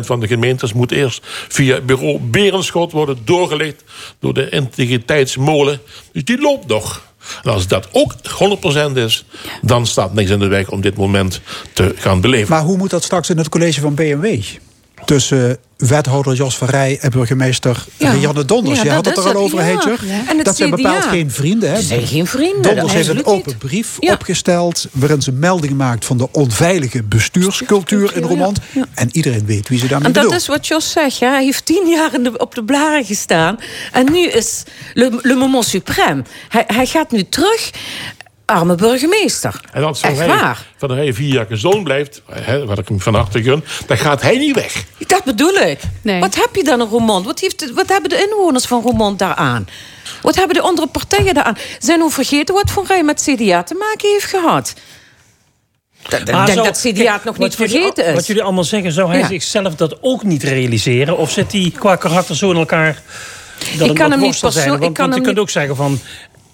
van 0.00 0.20
de 0.20 0.26
gemeentes 0.26 0.72
moet 0.72 0.92
eerst 0.92 1.26
via 1.48 1.80
bureau 1.80 2.18
Berenschot 2.18 2.92
worden 2.92 3.18
doorgelegd 3.24 3.84
door 4.20 4.34
de 4.34 4.48
integriteitsmolen. 4.48 5.80
Dus 6.12 6.24
die 6.24 6.40
loopt 6.40 6.66
nog. 6.66 7.07
En 7.42 7.50
als 7.50 7.66
dat 7.66 7.88
ook 7.92 8.14
100% 8.92 8.92
is, 8.94 9.24
dan 9.62 9.86
staat 9.86 10.14
niks 10.14 10.30
in 10.30 10.38
de 10.38 10.46
weg 10.46 10.70
om 10.70 10.80
dit 10.80 10.96
moment 10.96 11.40
te 11.72 11.94
gaan 11.96 12.20
beleven. 12.20 12.50
Maar 12.50 12.62
hoe 12.62 12.76
moet 12.76 12.90
dat 12.90 13.04
straks 13.04 13.30
in 13.30 13.38
het 13.38 13.48
college 13.48 13.80
van 13.80 13.94
BMW? 13.94 14.42
Tussen 15.08 15.58
wethouder 15.76 16.34
Jos 16.34 16.56
van 16.56 16.68
Rij 16.68 16.98
en 17.00 17.10
burgemeester 17.10 17.84
Ja. 17.96 18.10
Rianne 18.10 18.44
Donders. 18.44 18.78
Ja, 18.78 18.84
Je 18.84 18.90
had 18.90 19.04
het 19.04 19.16
er 19.16 19.24
al 19.24 19.34
over, 19.34 19.64
ja. 19.64 19.98
Ja. 20.36 20.42
Dat 20.42 20.56
zijn 20.56 20.70
bepaald 20.70 21.04
geen 21.04 21.30
vrienden. 21.30 21.70
Hè? 21.70 21.80
Ze 21.80 21.86
zijn 21.86 22.06
geen 22.06 22.26
vrienden. 22.26 22.62
Donders 22.62 22.92
heeft 22.92 23.08
een 23.08 23.26
open 23.26 23.42
niet. 23.46 23.58
brief 23.58 23.98
opgesteld... 23.98 24.86
waarin 24.92 25.22
ze 25.22 25.32
melding 25.32 25.76
maakt 25.76 26.04
van 26.04 26.18
de 26.18 26.28
onveilige 26.32 27.02
bestuurscultuur 27.02 28.16
in. 28.16 28.56
Ja. 28.72 28.84
En 28.94 29.08
iedereen 29.12 29.46
weet 29.46 29.68
wie 29.68 29.78
ze 29.78 29.86
daarmee 29.86 30.06
En 30.06 30.12
dat 30.12 30.22
bedoelt. 30.22 30.40
is 30.40 30.46
wat 30.48 30.66
Jos 30.66 30.90
zegt. 30.90 31.18
Ja. 31.18 31.30
Hij 31.30 31.44
heeft 31.44 31.64
tien 31.64 31.88
jaar 31.88 32.22
de, 32.22 32.38
op 32.38 32.54
de 32.54 32.64
blaren 32.64 33.04
gestaan. 33.04 33.58
En 33.92 34.12
nu 34.12 34.26
is 34.26 34.62
le, 34.94 35.18
le 35.22 35.34
moment 35.34 35.76
suprême. 35.76 36.22
Hij, 36.48 36.64
hij 36.66 36.86
gaat 36.86 37.10
nu 37.10 37.28
terug. 37.28 37.70
Arme 38.48 38.74
burgemeester. 38.74 39.60
En 39.72 39.84
als 39.84 40.00
Echt 40.00 40.18
hij, 40.18 40.26
waar. 40.28 40.66
van 40.76 40.90
hij 40.90 41.12
vier 41.12 41.32
jaar 41.34 41.46
gezond 41.46 41.84
blijft, 41.84 42.22
hè, 42.30 42.66
wat 42.66 42.78
ik 42.78 42.88
hem 42.88 43.00
van 43.00 43.14
harte 43.14 43.42
gun, 43.42 43.64
dan 43.86 43.96
gaat 43.98 44.22
hij 44.22 44.38
niet 44.38 44.54
weg. 44.54 44.84
Dat 45.06 45.24
bedoel 45.24 45.52
ik. 45.54 45.80
Nee. 46.02 46.20
Wat 46.20 46.34
heb 46.34 46.48
je 46.54 46.64
dan 46.64 46.80
in 46.80 46.86
Roermond? 46.86 47.24
Wat, 47.26 47.40
heeft, 47.40 47.72
wat 47.74 47.88
hebben 47.88 48.10
de 48.10 48.28
inwoners 48.30 48.64
van 48.64 48.82
Roermond 48.82 49.18
daaraan? 49.18 49.68
Wat 50.22 50.34
hebben 50.34 50.54
de 50.56 50.62
andere 50.62 50.86
partijen 50.86 51.34
daaraan? 51.34 51.56
Zijn 51.78 52.00
we 52.00 52.10
vergeten 52.10 52.54
wat 52.54 52.70
Van 52.70 52.84
Rij 52.86 53.02
met 53.04 53.22
CDA 53.22 53.62
te 53.62 53.74
maken 53.74 54.08
heeft 54.10 54.24
gehad? 54.24 54.74
Dat- 56.08 56.20
Ik 56.20 56.26
denk 56.26 56.48
zo- 56.48 56.62
dat 56.62 56.78
CDA 56.80 56.92
kijk, 56.92 57.14
het 57.14 57.24
nog 57.24 57.38
niet 57.38 57.54
jullie- 57.56 57.72
vergeten 57.72 58.06
is. 58.06 58.14
Wat 58.14 58.26
jullie 58.26 58.42
allemaal 58.42 58.64
zeggen, 58.64 58.92
zou 58.92 59.08
hij 59.10 59.18
Ja. 59.18 59.26
zichzelf 59.26 59.74
dat 59.74 59.98
ook 60.00 60.22
niet 60.22 60.42
realiseren? 60.42 61.16
Of 61.18 61.30
zit 61.30 61.52
hij 61.52 61.72
qua 61.78 61.96
karakter 61.96 62.36
zo 62.36 62.50
in 62.50 62.56
elkaar 62.56 63.02
dat 63.78 63.88
Ik 63.88 63.94
kan 63.94 64.10
hem 64.10 64.18
niet 64.20 64.20
worstel 64.28 64.50
zijn? 64.50 64.64
persoon- 64.64 64.80
Want, 64.80 64.90
ik 64.90 64.96
kan 64.96 65.04
want 65.10 65.14
je 65.18 65.22
kunt 65.22 65.34
niet- 65.34 65.44
ook 65.44 65.50
zeggen 65.50 65.76
van... 65.76 66.00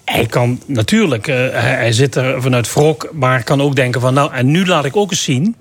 Hij 0.05 0.25
kan 0.25 0.61
natuurlijk, 0.65 1.27
eh, 1.27 1.35
hij, 1.35 1.75
hij 1.75 1.91
zit 1.91 2.15
er 2.15 2.41
vanuit 2.41 2.73
wrok... 2.73 3.09
maar 3.13 3.43
kan 3.43 3.61
ook 3.61 3.75
denken 3.75 4.01
van, 4.01 4.13
nou, 4.13 4.33
en 4.33 4.51
nu 4.51 4.65
laat 4.65 4.85
ik 4.85 4.95
ook 4.95 5.11
eens 5.11 5.23
zien... 5.23 5.55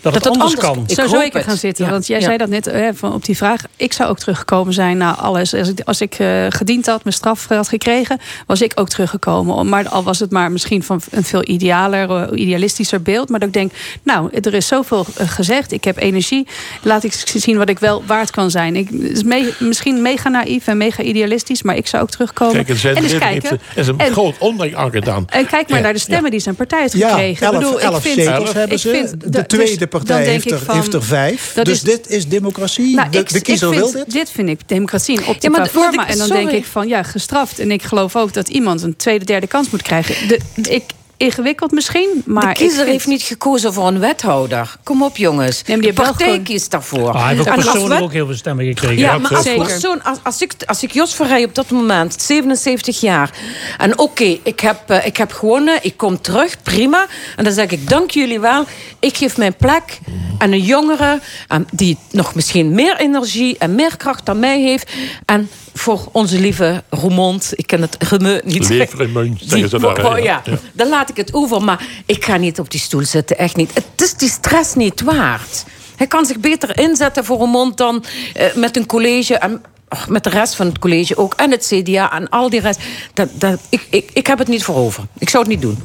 dat 0.00 0.14
het 0.14 0.22
dat 0.22 0.32
anders 0.32 0.52
anders- 0.56 0.72
kan. 0.74 0.84
Ik 0.86 0.94
Zo 0.94 1.06
zou 1.06 1.24
ik 1.24 1.32
er 1.32 1.38
het. 1.38 1.48
gaan 1.48 1.56
zitten. 1.56 1.84
Ja. 1.84 1.90
Want 1.90 2.06
jij 2.06 2.18
Ja. 2.18 2.24
zei 2.24 2.36
dat 2.36 2.48
net 2.48 2.66
eh, 2.66 2.88
van 2.94 3.12
op 3.12 3.24
die 3.24 3.36
vraag. 3.36 3.62
Ik 3.76 3.92
zou 3.92 4.10
ook 4.10 4.18
teruggekomen 4.18 4.72
zijn 4.74 4.96
na 4.96 5.14
alles. 5.16 5.54
Als 5.54 5.68
ik, 5.68 5.80
als 5.84 6.00
ik 6.00 6.14
eh, 6.14 6.46
gediend 6.48 6.86
had, 6.86 7.04
mijn 7.04 7.16
straf 7.16 7.46
had 7.48 7.68
gekregen, 7.68 8.18
was 8.46 8.62
ik 8.62 8.72
ook 8.74 8.88
teruggekomen. 8.88 9.54
Om- 9.54 9.68
Maar 9.68 9.88
al 9.88 10.02
was 10.02 10.18
het 10.18 10.30
maar 10.30 10.52
misschien 10.52 10.82
van 10.82 11.00
een 11.10 11.24
veel 11.24 11.42
idealer, 11.48 12.10
eh, 12.10 12.40
idealistischer 12.40 13.02
beeld. 13.02 13.28
Maar 13.28 13.38
dat 13.38 13.48
ik 13.48 13.54
denk, 13.54 13.72
nou, 14.02 14.28
er 14.40 14.54
is 14.54 14.66
zoveel 14.66 15.06
eh, 15.16 15.28
gezegd. 15.28 15.72
Ik 15.72 15.84
heb 15.84 15.96
energie. 15.98 16.46
Laat 16.82 17.04
ik 17.04 17.12
zien 17.34 17.56
wat 17.56 17.68
ik 17.68 17.78
wel 17.78 18.02
waard 18.06 18.30
kan 18.30 18.50
zijn. 18.50 18.76
Ik, 18.76 18.88
het 18.92 19.10
is 19.10 19.22
me- 19.22 19.52
misschien 19.58 20.02
mega 20.02 20.28
naïef 20.28 20.66
en 20.66 20.76
mega 20.76 21.02
idealistisch, 21.02 21.62
maar 21.62 21.76
ik 21.76 21.86
zou 21.86 22.02
ook 22.02 22.10
terugkomen. 22.10 22.54
Kijk, 22.54 22.68
en 22.68 22.76
zijn 22.76 22.96
en 22.96 23.02
eens 23.02 23.12
leven 23.12 23.28
kijken. 23.28 23.50
er- 23.50 23.80
is 23.80 23.86
een 23.86 23.98
En- 23.98 24.12
groot 24.12 24.38
ondanks 24.38 24.74
aangedaan. 24.74 25.24
En 25.28 25.46
kijk 25.46 25.68
maar 25.68 25.80
naar 25.80 25.92
de 25.92 25.98
stemmen 25.98 26.30
die 26.30 26.40
zijn 26.40 26.54
partij 26.54 26.80
heeft 26.80 26.92
Ja, 26.92 27.08
gekregen. 27.08 27.46
elf, 27.46 27.54
ik 27.54 27.60
bedoel, 27.60 27.80
elf 27.80 27.96
ik 27.96 28.02
vind, 28.02 28.14
zetels 28.26 28.52
hebben 28.52 28.72
ik 28.76 28.78
ze. 28.82 28.90
vind- 28.90 29.20
de 29.20 29.28
dus 29.30 29.44
tweede 29.46 29.86
partij 29.90 30.16
denk 30.16 30.30
heeft 30.30 30.44
ik 30.46 30.52
er, 30.52 30.58
van- 30.58 30.74
heeft 30.74 30.94
er 30.94 31.02
vijf. 31.04 31.52
Dus 31.62 31.68
is- 31.68 31.80
dit 31.82 32.08
is 32.08 32.28
democratie. 32.28 32.94
Nou, 32.94 33.10
de, 33.10 33.18
ik, 33.18 33.28
de 33.32 33.40
kiezer 33.40 33.68
ik 33.72 33.78
vind, 33.78 33.92
wil 33.92 34.04
dit. 34.04 34.12
Dit 34.12 34.30
vind 34.30 34.48
ik 34.48 34.60
democratie 34.66 35.14
in 35.20 35.26
optica 35.26 35.38
Ja, 35.40 35.50
maar- 35.50 35.60
maar 35.60 35.68
forma. 35.82 36.02
ik- 36.06 36.10
en 36.12 36.18
dan 36.18 36.28
denk 36.28 36.50
ik 36.50 36.64
van, 36.64 36.88
ja, 36.88 37.02
gestraft. 37.02 37.58
En 37.58 37.70
ik 37.70 37.82
geloof 37.82 38.16
ook 38.16 38.32
dat 38.32 38.48
iemand 38.48 38.82
een 38.82 38.96
tweede, 38.96 39.24
derde 39.24 39.46
kans 39.46 39.70
moet 39.70 39.82
krijgen. 39.82 40.28
De, 40.28 40.38
ik, 40.70 40.82
ingewikkeld 41.20 41.70
misschien, 41.72 42.22
maar 42.26 42.46
de 42.46 42.52
kiezer 42.52 42.76
vind- 42.76 42.88
heeft 42.90 43.06
niet 43.06 43.22
gekozen 43.22 43.72
voor 43.72 43.86
een 43.86 43.98
wethouder. 43.98 44.76
Kom 44.84 45.02
op, 45.02 45.16
jongens. 45.16 45.62
Nee, 45.62 45.76
maar 45.76 45.86
die 45.86 45.94
de 45.94 46.02
partij 46.02 46.26
gewoon- 46.26 46.42
kiest 46.42 46.70
daarvoor. 46.70 47.08
Ah, 47.10 47.24
hij 47.24 47.34
heeft 47.34 47.48
ook 47.48 47.54
persoonlijk 47.54 47.88
wet- 47.88 48.00
ook 48.02 48.12
heel 48.12 48.26
veel 48.26 48.34
stemmen 48.36 48.64
gekregen. 48.64 48.96
Ja, 48.98 49.18
maar 49.18 49.34
als 49.34 49.44
zeker. 49.44 49.66
persoon, 49.66 50.02
als, 50.04 50.18
als, 50.22 50.42
ik, 50.42 50.52
als 50.66 50.82
ik 50.82 50.92
Jos 50.92 51.14
Verrij 51.14 51.44
op 51.44 51.54
dat 51.54 51.70
moment, 51.70 52.22
77 52.22 53.00
jaar... 53.00 53.30
en 53.78 53.98
oké, 53.98 54.38
ik, 54.42 54.60
heb, 54.60 54.90
eh, 54.90 55.06
ik 55.06 55.16
heb 55.16 55.32
gewonnen, 55.32 55.78
ik 55.82 55.96
kom 55.96 56.20
terug, 56.20 56.62
prima. 56.62 57.06
En 57.36 57.44
dan 57.44 57.52
zeg 57.52 57.70
ik, 57.70 57.88
dank 57.88 58.10
jullie 58.10 58.40
wel. 58.40 58.64
Ik 59.00 59.16
geef 59.16 59.36
mijn 59.36 59.54
plek 59.54 59.98
aan 60.38 60.52
een 60.52 60.62
jongere... 60.62 61.20
aan 61.46 61.66
die 61.72 61.98
nog 62.10 62.34
misschien 62.34 62.74
meer 62.74 62.96
energie 62.96 63.58
en 63.58 63.74
meer 63.74 63.96
kracht 63.96 64.26
dan 64.26 64.38
mij 64.38 64.60
heeft. 64.60 64.90
En 65.24 65.50
voor 65.80 66.08
onze 66.12 66.40
lieve 66.40 66.82
Roermond, 66.88 67.52
ik 67.54 67.66
ken 67.66 67.80
het 67.80 67.96
remeu 67.98 68.40
niet... 68.44 68.68
Leef 68.68 68.94
Remeu, 68.94 69.32
zeggen 69.40 69.68
ze 69.68 69.78
daar, 69.78 70.06
oh, 70.06 70.18
ja. 70.18 70.42
ja. 70.44 70.58
dan 70.72 70.88
laat 70.88 71.08
ik 71.08 71.16
het 71.16 71.34
over. 71.34 71.62
Maar 71.62 71.86
ik 72.06 72.24
ga 72.24 72.36
niet 72.36 72.58
op 72.58 72.70
die 72.70 72.80
stoel 72.80 73.04
zitten, 73.04 73.38
echt 73.38 73.56
niet. 73.56 73.74
Het 73.74 74.02
is 74.02 74.14
die 74.14 74.28
stress 74.28 74.74
niet 74.74 75.00
waard. 75.00 75.64
Hij 75.96 76.06
kan 76.06 76.26
zich 76.26 76.38
beter 76.38 76.78
inzetten 76.78 77.24
voor 77.24 77.42
een 77.42 77.50
mond 77.50 77.76
dan 77.76 78.04
eh, 78.34 78.54
met 78.54 78.76
een 78.76 78.86
college... 78.86 79.34
En, 79.34 79.62
met 80.08 80.24
de 80.24 80.30
rest 80.30 80.54
van 80.54 80.66
het 80.66 80.78
college 80.78 81.16
ook. 81.16 81.34
En 81.34 81.50
het 81.50 81.72
CDA 81.74 82.12
en 82.12 82.28
al 82.28 82.50
die 82.50 82.60
rest. 82.60 82.80
Dat, 83.14 83.28
dat, 83.32 83.60
ik, 83.68 83.86
ik, 83.90 84.10
ik 84.12 84.26
heb 84.26 84.38
het 84.38 84.48
niet 84.48 84.64
voor 84.64 84.76
over. 84.76 85.04
Ik 85.18 85.28
zou 85.28 85.42
het 85.42 85.52
niet 85.52 85.62
doen. 85.62 85.78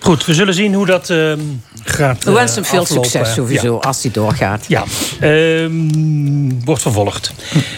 Goed, 0.00 0.24
we 0.24 0.34
zullen 0.34 0.54
zien 0.54 0.74
hoe 0.74 0.86
dat 0.86 1.10
ehm, 1.10 1.40
gaat 1.84 2.24
We 2.24 2.32
wensen 2.32 2.54
hem 2.54 2.64
eh, 2.64 2.70
veel 2.70 2.80
aflopen. 2.80 3.10
succes 3.10 3.34
sowieso, 3.34 3.72
Ja. 3.72 3.88
als 3.88 4.02
hij 4.02 4.12
doorgaat. 4.12 4.64
Ja, 4.68 4.84
ehm, 5.20 6.64
wordt 6.64 6.82
vervolgd. 6.82 7.32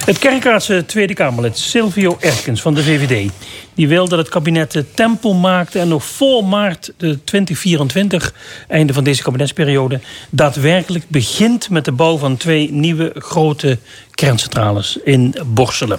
Het 0.05 0.19
Kerkraadse 0.19 0.85
Tweede 0.87 1.15
Kamerlid 1.15 1.59
Silvio 1.59 2.17
Erkens 2.21 2.61
van 2.61 2.75
de 2.75 2.83
VVD... 2.83 3.31
die 3.75 3.89
wil 3.89 4.09
dat 4.09 4.19
het 4.19 4.29
kabinet 4.29 4.71
de 4.73 4.85
tempo 4.95 5.33
maakt... 5.35 5.75
en 5.75 5.89
nog 5.89 6.05
voor 6.05 6.45
maart 6.45 6.93
de 6.97 7.25
2024, 7.25 8.33
einde 8.69 8.93
van 8.93 9.05
deze 9.05 9.23
kabinetsperiode... 9.23 10.01
daadwerkelijk 10.31 11.05
begint 11.09 11.71
met 11.71 11.85
de 11.85 11.93
bouw 11.93 12.17
van 12.19 12.37
twee 12.37 12.73
nieuwe 12.73 13.13
grote 13.15 13.79
kerncentrales 14.15 14.99
in 15.05 15.35
Borselen. 15.47 15.99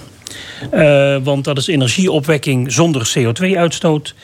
Eh, 0.70 1.16
want 1.22 1.44
dat 1.44 1.58
is 1.58 1.66
energieopwekking 1.66 2.72
zonder 2.72 3.12
CO2-uitstoot. 3.18 4.14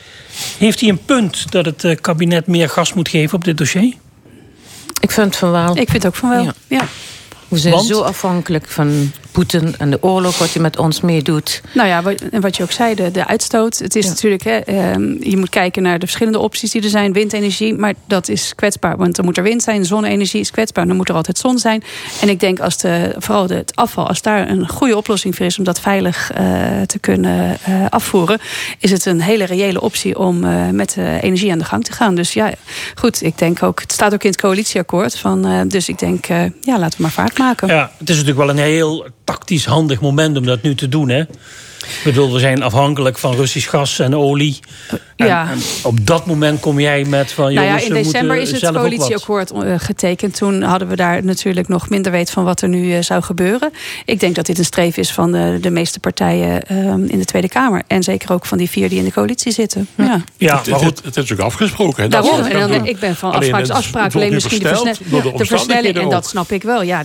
Heeft 0.58 0.80
hij 0.80 0.88
een 0.88 1.04
punt 1.04 1.52
dat 1.52 1.64
het 1.64 1.84
eh, 1.84 1.96
kabinet 2.00 2.46
meer 2.46 2.68
gas 2.68 2.92
moet 2.92 3.08
geven 3.08 3.34
op 3.34 3.44
dit 3.44 3.58
dossier? 3.58 3.94
Ik 5.00 5.10
vind 5.10 5.36
van 5.36 5.50
wel. 5.50 5.76
Ik 5.76 5.90
vind 5.90 6.06
ook 6.06 6.14
van 6.14 6.30
wel. 6.30 6.42
Ja. 6.42 6.54
Ja. 6.66 6.86
We 7.48 7.58
zijn 7.58 7.74
Want? 7.74 7.86
zo 7.86 8.00
afhankelijk 8.00 8.68
van 8.68 9.12
Poetin 9.32 9.74
en 9.78 9.90
de 9.90 10.02
oorlog... 10.02 10.38
wat 10.38 10.52
hij 10.52 10.62
met 10.62 10.76
ons 10.78 11.00
meedoet. 11.00 11.60
Nou 11.72 11.88
ja, 11.88 12.02
wat- 12.02 12.20
en 12.30 12.40
wat 12.40 12.56
je 12.56 12.62
ook 12.62 12.70
zei, 12.72 12.94
de, 12.94 13.10
de 13.10 13.26
uitstoot. 13.26 13.78
Het 13.78 13.96
is 13.96 14.04
Ja. 14.04 14.10
natuurlijk, 14.10 14.42
hè, 14.44 14.56
ehm, 14.56 15.02
je 15.22 15.36
moet 15.36 15.48
kijken 15.48 15.82
naar 15.82 15.98
de 15.98 16.06
verschillende 16.06 16.38
opties 16.38 16.70
die 16.70 16.82
er 16.82 16.88
zijn. 16.88 17.12
Windenergie, 17.12 17.74
maar 17.74 17.94
dat 18.06 18.28
is 18.28 18.52
kwetsbaar. 18.54 18.96
Want 18.96 19.16
dan 19.16 19.24
moet 19.24 19.36
er 19.36 19.42
wind 19.42 19.62
zijn, 19.62 19.84
zonne-energie 19.84 20.40
is 20.40 20.50
kwetsbaar. 20.50 20.86
Dan 20.86 20.96
moet 20.96 21.08
er 21.08 21.14
altijd 21.14 21.38
zon 21.38 21.58
zijn. 21.58 21.82
En 22.20 22.28
ik 22.28 22.40
denk 22.40 22.60
als 22.60 22.76
de, 22.78 23.14
vooral 23.18 23.46
de, 23.46 23.54
het 23.54 23.76
afval, 23.76 24.08
als 24.08 24.22
daar 24.22 24.48
een 24.48 24.68
goede 24.68 24.96
oplossing 24.96 25.36
voor 25.36 25.46
is... 25.46 25.58
om 25.58 25.64
dat 25.64 25.80
veilig 25.80 26.30
eh, 26.32 26.44
te 26.86 26.98
kunnen 26.98 27.56
eh, 27.64 27.86
afvoeren... 27.88 28.40
is 28.78 28.90
het 28.90 29.06
een 29.06 29.20
hele 29.20 29.44
reële 29.44 29.80
optie 29.80 30.18
om 30.18 30.44
eh, 30.44 30.68
met 30.68 30.92
de 30.94 31.18
energie 31.20 31.52
aan 31.52 31.58
de 31.58 31.64
gang 31.64 31.84
te 31.84 31.92
gaan. 31.92 32.14
Dus 32.14 32.32
ja, 32.32 32.52
goed, 32.94 33.22
ik 33.22 33.38
denk 33.38 33.62
ook... 33.62 33.80
Het 33.80 33.92
staat 33.92 34.12
ook 34.14 34.22
in 34.22 34.30
het 34.30 34.40
coalitieakkoord. 34.40 35.18
Van, 35.18 35.46
eh, 35.46 35.60
dus 35.68 35.88
ik 35.88 35.98
denk, 35.98 36.26
eh, 36.26 36.42
ja, 36.60 36.78
laten 36.78 36.96
we 36.96 37.02
maar 37.02 37.10
vaart 37.12 37.38
maken. 37.38 37.68
Ja, 37.68 37.90
het 37.98 38.08
is 38.08 38.14
natuurlijk 38.16 38.46
wel 38.46 38.50
een 38.56 38.62
heel 38.62 39.06
tactisch 39.28 39.66
handig 39.66 40.00
moment 40.00 40.36
om 40.36 40.44
dat 40.44 40.62
nu 40.62 40.74
te 40.74 40.88
doen. 40.88 41.08
Hè? 41.08 41.22
Ik 41.78 42.00
bedoel, 42.04 42.32
we 42.32 42.38
zijn 42.38 42.62
afhankelijk 42.62 43.18
van 43.18 43.34
Russisch 43.34 43.70
gas 43.70 43.98
en 43.98 44.16
olie. 44.16 44.58
En, 45.16 45.26
Ja. 45.26 45.50
en 45.50 45.58
op 45.82 46.06
dat 46.06 46.26
moment 46.26 46.60
kom 46.60 46.80
jij 46.80 47.04
met 47.04 47.32
van... 47.32 47.54
Nou 47.54 47.66
ja, 47.66 47.78
in 47.78 47.92
december 47.94 48.36
moeten 48.36 48.54
is 48.54 48.60
het 48.60 48.72
coalitieakkoord 48.72 49.50
eh, 49.50 49.74
getekend. 49.76 50.36
Toen 50.36 50.62
hadden 50.62 50.88
we 50.88 50.96
daar 50.96 51.24
natuurlijk 51.24 51.68
nog 51.68 51.88
minder 51.88 52.12
weet 52.12 52.30
van 52.30 52.44
wat 52.44 52.60
er 52.60 52.68
nu 52.68 52.92
eh, 52.94 53.02
zou 53.02 53.22
gebeuren. 53.22 53.70
Ik 54.04 54.20
denk 54.20 54.34
dat 54.34 54.46
dit 54.46 54.58
een 54.58 54.64
streef 54.64 54.96
is 54.96 55.12
van 55.12 55.32
de, 55.32 55.58
de 55.60 55.70
meeste 55.70 56.00
partijen 56.00 56.66
ehm, 56.66 57.04
in 57.04 57.18
de 57.18 57.24
Tweede 57.24 57.48
Kamer. 57.48 57.82
En 57.86 58.02
zeker 58.02 58.32
ook 58.32 58.46
van 58.46 58.58
die 58.58 58.70
vier 58.70 58.88
die 58.88 58.98
in 58.98 59.04
de 59.04 59.12
coalitie 59.12 59.52
zitten. 59.52 59.88
Ja. 59.94 60.22
Ja, 60.36 60.56
Het, 60.58 60.66
maar 60.70 60.80
het, 60.80 60.88
goed. 60.88 61.04
het 61.04 61.16
is 61.16 61.32
ook 61.32 61.38
afgesproken. 61.38 62.02
hè, 62.02 62.08
Daarom, 62.08 62.40
en 62.40 62.68
dan, 62.68 62.86
ik 62.86 62.98
ben 62.98 63.16
van 63.16 63.28
Alleen 63.32 63.40
afspraak 63.42 63.62
is 63.62 63.70
afspraak. 63.70 64.14
Alleen 64.14 64.32
misschien 64.34 64.58
de, 64.62 64.94
de 65.10 65.32
de 65.36 65.44
versnelling. 65.44 65.96
En 65.98 66.08
dat 66.08 66.26
snap 66.26 66.50
ik 66.52 66.62
wel. 66.62 66.82
Ja, 66.82 67.02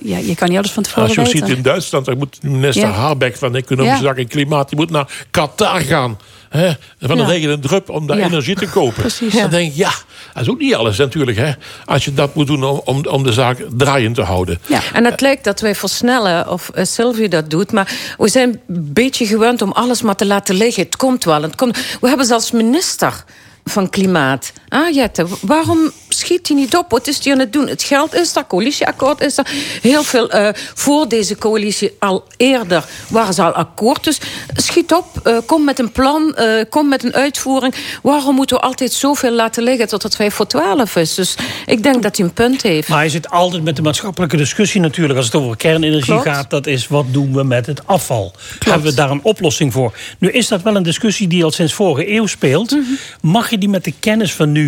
ja, 0.00 0.18
je 0.18 0.34
kan 0.34 0.48
niet 0.48 0.58
alles 0.58 0.70
van 0.72 0.82
tevoren 0.82 1.04
Als 1.04 1.14
je 1.14 1.22
weten. 1.22 1.38
ziet 1.38 1.56
in 1.56 1.62
Duitsland, 1.62 2.04
daar 2.04 2.16
moet 2.16 2.38
minister 2.42 2.88
Ja. 2.88 2.92
Habeck 2.94 3.36
van 3.36 3.56
Economische 3.56 4.04
En 4.18 4.28
Klimaat... 4.28 4.68
die 4.68 4.78
moet 4.78 4.90
naar 4.90 5.26
Qatar 5.30 5.80
gaan. 5.80 6.18
Hè, 6.48 6.72
van 7.00 7.16
de 7.16 7.22
Ja. 7.22 7.28
regen 7.28 7.50
en 7.50 7.60
drup 7.60 7.90
om 7.90 8.06
daar 8.06 8.18
Ja. 8.18 8.24
energie 8.24 8.54
te 8.56 8.68
kopen. 8.68 9.00
Precies. 9.00 9.34
Dan 9.34 9.50
denk 9.50 9.70
ik, 9.70 9.76
ja, 9.76 9.90
dat 10.32 10.42
is 10.42 10.48
ook 10.50 10.58
niet 10.58 10.74
alles 10.74 10.98
natuurlijk. 10.98 11.36
Hè, 11.36 11.52
als 11.84 12.04
je 12.04 12.14
dat 12.14 12.34
moet 12.34 12.46
doen 12.46 12.64
om, 12.64 12.80
om, 12.84 13.06
om 13.06 13.22
de 13.22 13.32
zaak 13.32 13.64
draaiend 13.76 14.14
te 14.14 14.22
houden. 14.22 14.58
Ja. 14.66 14.80
En 14.92 15.04
het 15.04 15.20
lijkt 15.20 15.44
dat 15.44 15.60
wij 15.60 15.74
versnellen, 15.74 16.50
of 16.50 16.70
uh, 16.74 16.84
Sylvie 16.84 17.28
dat 17.28 17.50
doet... 17.50 17.72
maar 17.72 18.14
we 18.18 18.28
zijn 18.28 18.60
een 18.68 18.92
beetje 18.92 19.26
gewend 19.26 19.62
om 19.62 19.72
alles 19.72 20.02
maar 20.02 20.16
te 20.16 20.26
laten 20.26 20.54
liggen. 20.54 20.82
Het 20.82 20.96
komt 20.96 21.24
wel. 21.24 21.42
Het 21.42 21.56
komt. 21.56 21.78
We 22.00 22.08
hebben 22.08 22.26
zelfs 22.26 22.50
minister 22.50 23.24
van 23.64 23.90
Klimaat. 23.90 24.52
Ah, 24.76 24.94
Jette, 24.94 25.26
waarom 25.40 25.90
schiet 26.08 26.48
hij 26.48 26.56
niet 26.56 26.76
op? 26.76 26.90
Wat 26.90 27.06
is 27.06 27.24
hij 27.24 27.32
aan 27.32 27.38
het 27.38 27.52
doen? 27.52 27.68
Het 27.68 27.82
geld 27.82 28.14
is 28.14 28.32
daar, 28.32 28.46
coalitieakkoord 28.46 29.20
is 29.20 29.38
er. 29.38 29.46
Heel 29.82 30.02
veel 30.02 30.34
uh, 30.34 30.48
voor 30.74 31.08
deze 31.08 31.36
coalitie 31.36 31.96
al 31.98 32.24
eerder 32.36 32.84
waren 33.08 33.34
ze 33.34 33.42
al 33.42 33.52
akkoord. 33.52 34.04
Dus 34.04 34.18
schiet 34.54 34.92
op, 34.92 35.06
uh, 35.24 35.36
kom 35.46 35.64
met 35.64 35.78
een 35.78 35.92
plan, 35.92 36.36
uh, 36.38 36.62
kom 36.70 36.88
met 36.88 37.04
een 37.04 37.14
uitvoering. 37.14 37.74
Waarom 38.02 38.34
moeten 38.34 38.56
we 38.56 38.62
altijd 38.62 38.92
zoveel 38.92 39.30
laten 39.30 39.62
liggen 39.62 39.88
tot 39.88 40.02
het 40.02 40.16
5 40.16 40.34
voor 40.34 40.46
12 40.46 40.96
is? 40.96 41.14
Dus 41.14 41.34
ik 41.66 41.82
denk 41.82 42.02
dat 42.02 42.16
hij 42.16 42.26
een 42.26 42.32
punt 42.32 42.62
heeft. 42.62 42.88
Maar 42.88 42.98
hij 42.98 43.08
zit 43.08 43.30
altijd 43.30 43.62
met 43.62 43.76
de 43.76 43.82
maatschappelijke 43.82 44.36
discussie 44.36 44.80
natuurlijk... 44.80 45.18
als 45.18 45.26
het 45.26 45.34
over 45.34 45.56
kernenergie 45.56 46.04
Klopt. 46.04 46.28
gaat. 46.28 46.50
Dat 46.50 46.66
is, 46.66 46.88
wat 46.88 47.06
doen 47.10 47.32
we 47.32 47.44
met 47.44 47.66
het 47.66 47.86
afval? 47.86 48.32
Hebben 48.58 48.88
we 48.88 48.94
daar 48.94 49.10
een 49.10 49.20
oplossing 49.22 49.72
voor? 49.72 49.98
Nu 50.18 50.30
is 50.30 50.48
dat 50.48 50.62
wel 50.62 50.76
een 50.76 50.82
discussie 50.82 51.28
die 51.28 51.44
al 51.44 51.50
sinds 51.50 51.72
vorige 51.72 52.12
eeuw 52.12 52.26
speelt. 52.26 52.70
Mhm. 52.70 52.82
Mag 53.20 53.50
je 53.50 53.58
die 53.58 53.68
met 53.68 53.84
de 53.84 53.92
kennis 54.00 54.32
van 54.32 54.52
nu... 54.52 54.65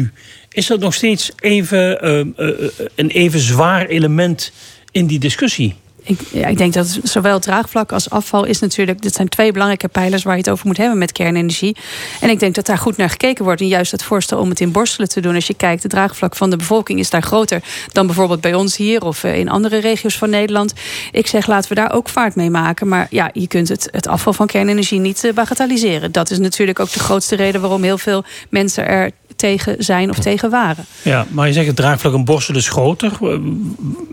is 0.48 0.66
dat 0.66 0.80
nog 0.80 0.94
steeds 0.94 1.32
even, 1.36 2.04
uh, 2.04 2.48
uh, 2.48 2.68
een 2.94 3.10
even 3.10 3.40
zwaar 3.40 3.86
element 3.86 4.52
in 4.90 5.06
die 5.06 5.18
discussie? 5.18 5.76
Ik, 6.08 6.20
ik 6.30 6.58
denk 6.58 6.72
dat 6.72 6.98
zowel 7.02 7.38
draagvlak 7.38 7.92
als 7.92 8.10
afval 8.10 8.44
is 8.44 8.58
natuurlijk... 8.58 9.02
dit 9.02 9.14
zijn 9.14 9.28
twee 9.28 9.52
belangrijke 9.52 9.88
pijlers 9.88 10.22
waar 10.22 10.32
je 10.32 10.40
het 10.40 10.50
over 10.50 10.66
moet 10.66 10.76
hebben 10.76 10.98
met 10.98 11.12
kernenergie. 11.12 11.76
En 12.20 12.30
ik 12.30 12.40
denk 12.40 12.54
dat 12.54 12.66
daar 12.66 12.78
goed 12.78 12.96
naar 12.96 13.10
gekeken 13.10 13.44
wordt. 13.44 13.60
En 13.60 13.68
juist 13.68 13.92
het 13.92 14.02
voorstel 14.02 14.38
om 14.38 14.48
het 14.48 14.60
in 14.60 14.72
Borselen 14.72 15.08
te 15.08 15.20
doen. 15.20 15.34
Als 15.34 15.46
je 15.46 15.54
kijkt, 15.54 15.82
het 15.82 15.92
draagvlak 15.92 16.36
van 16.36 16.50
de 16.50 16.56
bevolking 16.56 16.98
is 16.98 17.10
daar 17.10 17.22
groter... 17.22 17.62
dan 17.92 18.06
bijvoorbeeld 18.06 18.40
bij 18.40 18.54
ons 18.54 18.76
hier 18.76 19.02
of 19.02 19.24
eh, 19.24 19.38
in 19.38 19.48
andere 19.48 19.78
regio's 19.78 20.18
van 20.18 20.30
Nederland. 20.30 20.72
Ik 21.12 21.26
zeg, 21.26 21.46
laten 21.46 21.68
we 21.68 21.74
daar 21.74 21.92
ook 21.92 22.08
vaart 22.08 22.34
mee 22.34 22.50
maken. 22.50 22.88
Maar 22.88 23.06
ja, 23.10 23.30
je 23.32 23.46
kunt 23.46 23.68
het, 23.68 23.88
het 23.90 24.06
afval 24.06 24.32
van 24.32 24.46
kernenergie 24.46 25.00
niet 25.00 25.30
bagatelliseren. 25.34 26.12
Dat 26.12 26.30
is 26.30 26.38
natuurlijk 26.38 26.80
ook 26.80 26.92
de 26.92 26.98
grootste 26.98 27.36
reden... 27.36 27.60
waarom 27.60 27.82
heel 27.82 27.98
veel 27.98 28.24
mensen 28.48 28.86
er 28.88 29.10
tegen 29.39 29.77
zijn 29.78 30.10
of 30.10 30.19
tegen 30.19 30.51
waren. 30.51 30.85
Ja, 31.02 31.27
maar 31.31 31.47
je 31.47 31.52
zegt 31.52 31.66
het 31.66 31.77
draagvlak 31.77 32.15
in 32.15 32.24
Borselen 32.24 32.60
is 32.60 32.69
groter. 32.69 33.12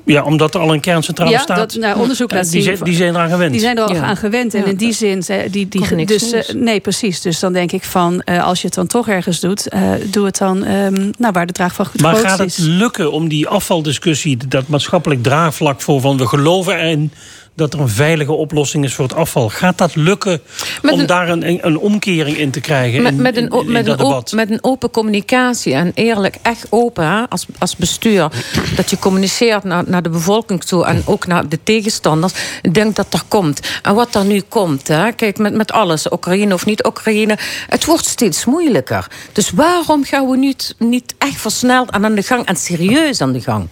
Ja, 0.05 0.23
omdat 0.23 0.53
er 0.53 0.59
al 0.59 0.73
een 0.73 0.79
kerncentrale 0.79 1.31
ja, 1.31 1.39
staat. 1.39 1.57
Dat, 1.57 1.75
nou, 1.75 1.99
onderzoek 1.99 2.31
laat 2.31 2.51
die, 2.51 2.51
zien. 2.51 2.63
zijn, 2.63 2.77
die 2.83 2.95
zijn 2.95 3.09
eraan 3.15 3.29
gewend. 3.29 3.51
Die 3.51 3.59
zijn 3.59 3.77
er 3.77 3.83
al 3.83 3.93
Ja. 3.93 4.01
aan 4.01 4.17
gewend. 4.17 4.53
En 4.53 4.59
Ja. 4.61 4.65
in 4.65 4.75
die 4.75 4.93
zin, 4.93 5.23
die, 5.51 5.67
die, 5.67 5.81
Toch 5.81 5.91
niks 5.91 6.29
dus, 6.29 6.49
uh, 6.49 6.61
nee, 6.61 6.79
precies. 6.79 7.21
Dus 7.21 7.39
dan 7.39 7.53
denk 7.53 7.71
ik 7.71 7.83
van, 7.83 8.21
uh, 8.25 8.43
als 8.43 8.59
je 8.61 8.65
het 8.65 8.75
dan 8.75 8.87
toch 8.87 9.07
ergens 9.07 9.39
doet, 9.39 9.73
uh, 9.73 9.91
doe 10.11 10.25
het 10.25 10.37
dan 10.37 10.67
um, 10.67 11.11
nou, 11.17 11.33
waar 11.33 11.45
de 11.45 11.53
draagvlak 11.53 11.87
goed 11.87 12.01
maar 12.01 12.11
grootst 12.11 12.29
gaat 12.29 12.39
het 12.39 12.47
is. 12.47 12.57
lukken 12.57 13.11
om 13.11 13.27
die 13.27 13.47
afvaldiscussie, 13.47 14.37
dat 14.47 14.67
maatschappelijk 14.67 15.23
draagvlak 15.23 15.81
voor 15.81 16.01
van 16.01 16.17
we 16.17 16.27
geloven 16.27 16.77
erin 16.79 17.11
dat 17.55 17.73
er 17.73 17.79
een 17.79 17.89
veilige 17.89 18.31
oplossing 18.31 18.83
is 18.83 18.93
voor 18.93 19.05
het 19.05 19.13
afval. 19.15 19.49
Gaat 19.49 19.77
dat 19.77 19.95
lukken 19.95 20.41
Met 20.81 20.93
om 20.93 20.99
een- 20.99 21.05
daar 21.05 21.29
een, 21.29 21.65
een, 21.65 21.77
omkering 21.77 22.37
in 22.37 22.51
te 22.51 22.59
krijgen? 22.59 23.01
Met, 23.03 23.11
in- 23.13 23.21
met, 23.21 23.37
een, 23.37 23.49
in- 23.49 23.71
met, 23.71 23.85
een 23.85 23.91
op- 23.91 23.97
debat? 23.97 24.31
met 24.31 24.51
een 24.51 24.63
open 24.63 24.91
communicatie 24.91 25.73
en 25.73 25.91
eerlijk, 25.93 26.37
echt 26.41 26.67
open 26.69 27.05
hè, 27.07 27.29
als, 27.29 27.45
als 27.57 27.75
bestuur. 27.75 28.31
Dat 28.75 28.89
je 28.89 28.99
communiceert 28.99 29.63
naar, 29.63 29.83
naar 29.87 30.03
de 30.03 30.09
bevolking 30.09 30.63
toe 30.63 30.85
en 30.85 31.01
ook 31.05 31.27
naar 31.27 31.49
de 31.49 31.59
tegenstanders. 31.63 32.33
Ik 32.61 32.73
denk 32.73 32.95
dat 32.95 33.11
dat 33.11 33.23
komt. 33.27 33.59
En 33.81 33.95
wat 33.95 34.15
er 34.15 34.25
nu 34.25 34.41
komt, 34.41 34.87
hè, 34.87 35.11
kijk, 35.11 35.37
met, 35.37 35.53
met 35.53 35.71
alles, 35.71 36.11
Oekraïne 36.11 36.53
of 36.53 36.65
niet 36.65 36.85
Oekraïne, 36.85 37.37
het 37.67 37.85
wordt 37.85 38.05
steeds 38.05 38.45
moeilijker. 38.45 39.07
Dus 39.31 39.49
waarom 39.51 40.03
gaan 40.03 40.29
we 40.29 40.37
niet, 40.37 40.75
niet 40.79 41.13
echt 41.17 41.41
versneld 41.41 41.91
aan 41.91 42.15
de 42.15 42.23
gang 42.23 42.45
en 42.45 42.55
serieus 42.55 43.21
aan 43.21 43.31
de 43.33 43.41
gang? 43.41 43.67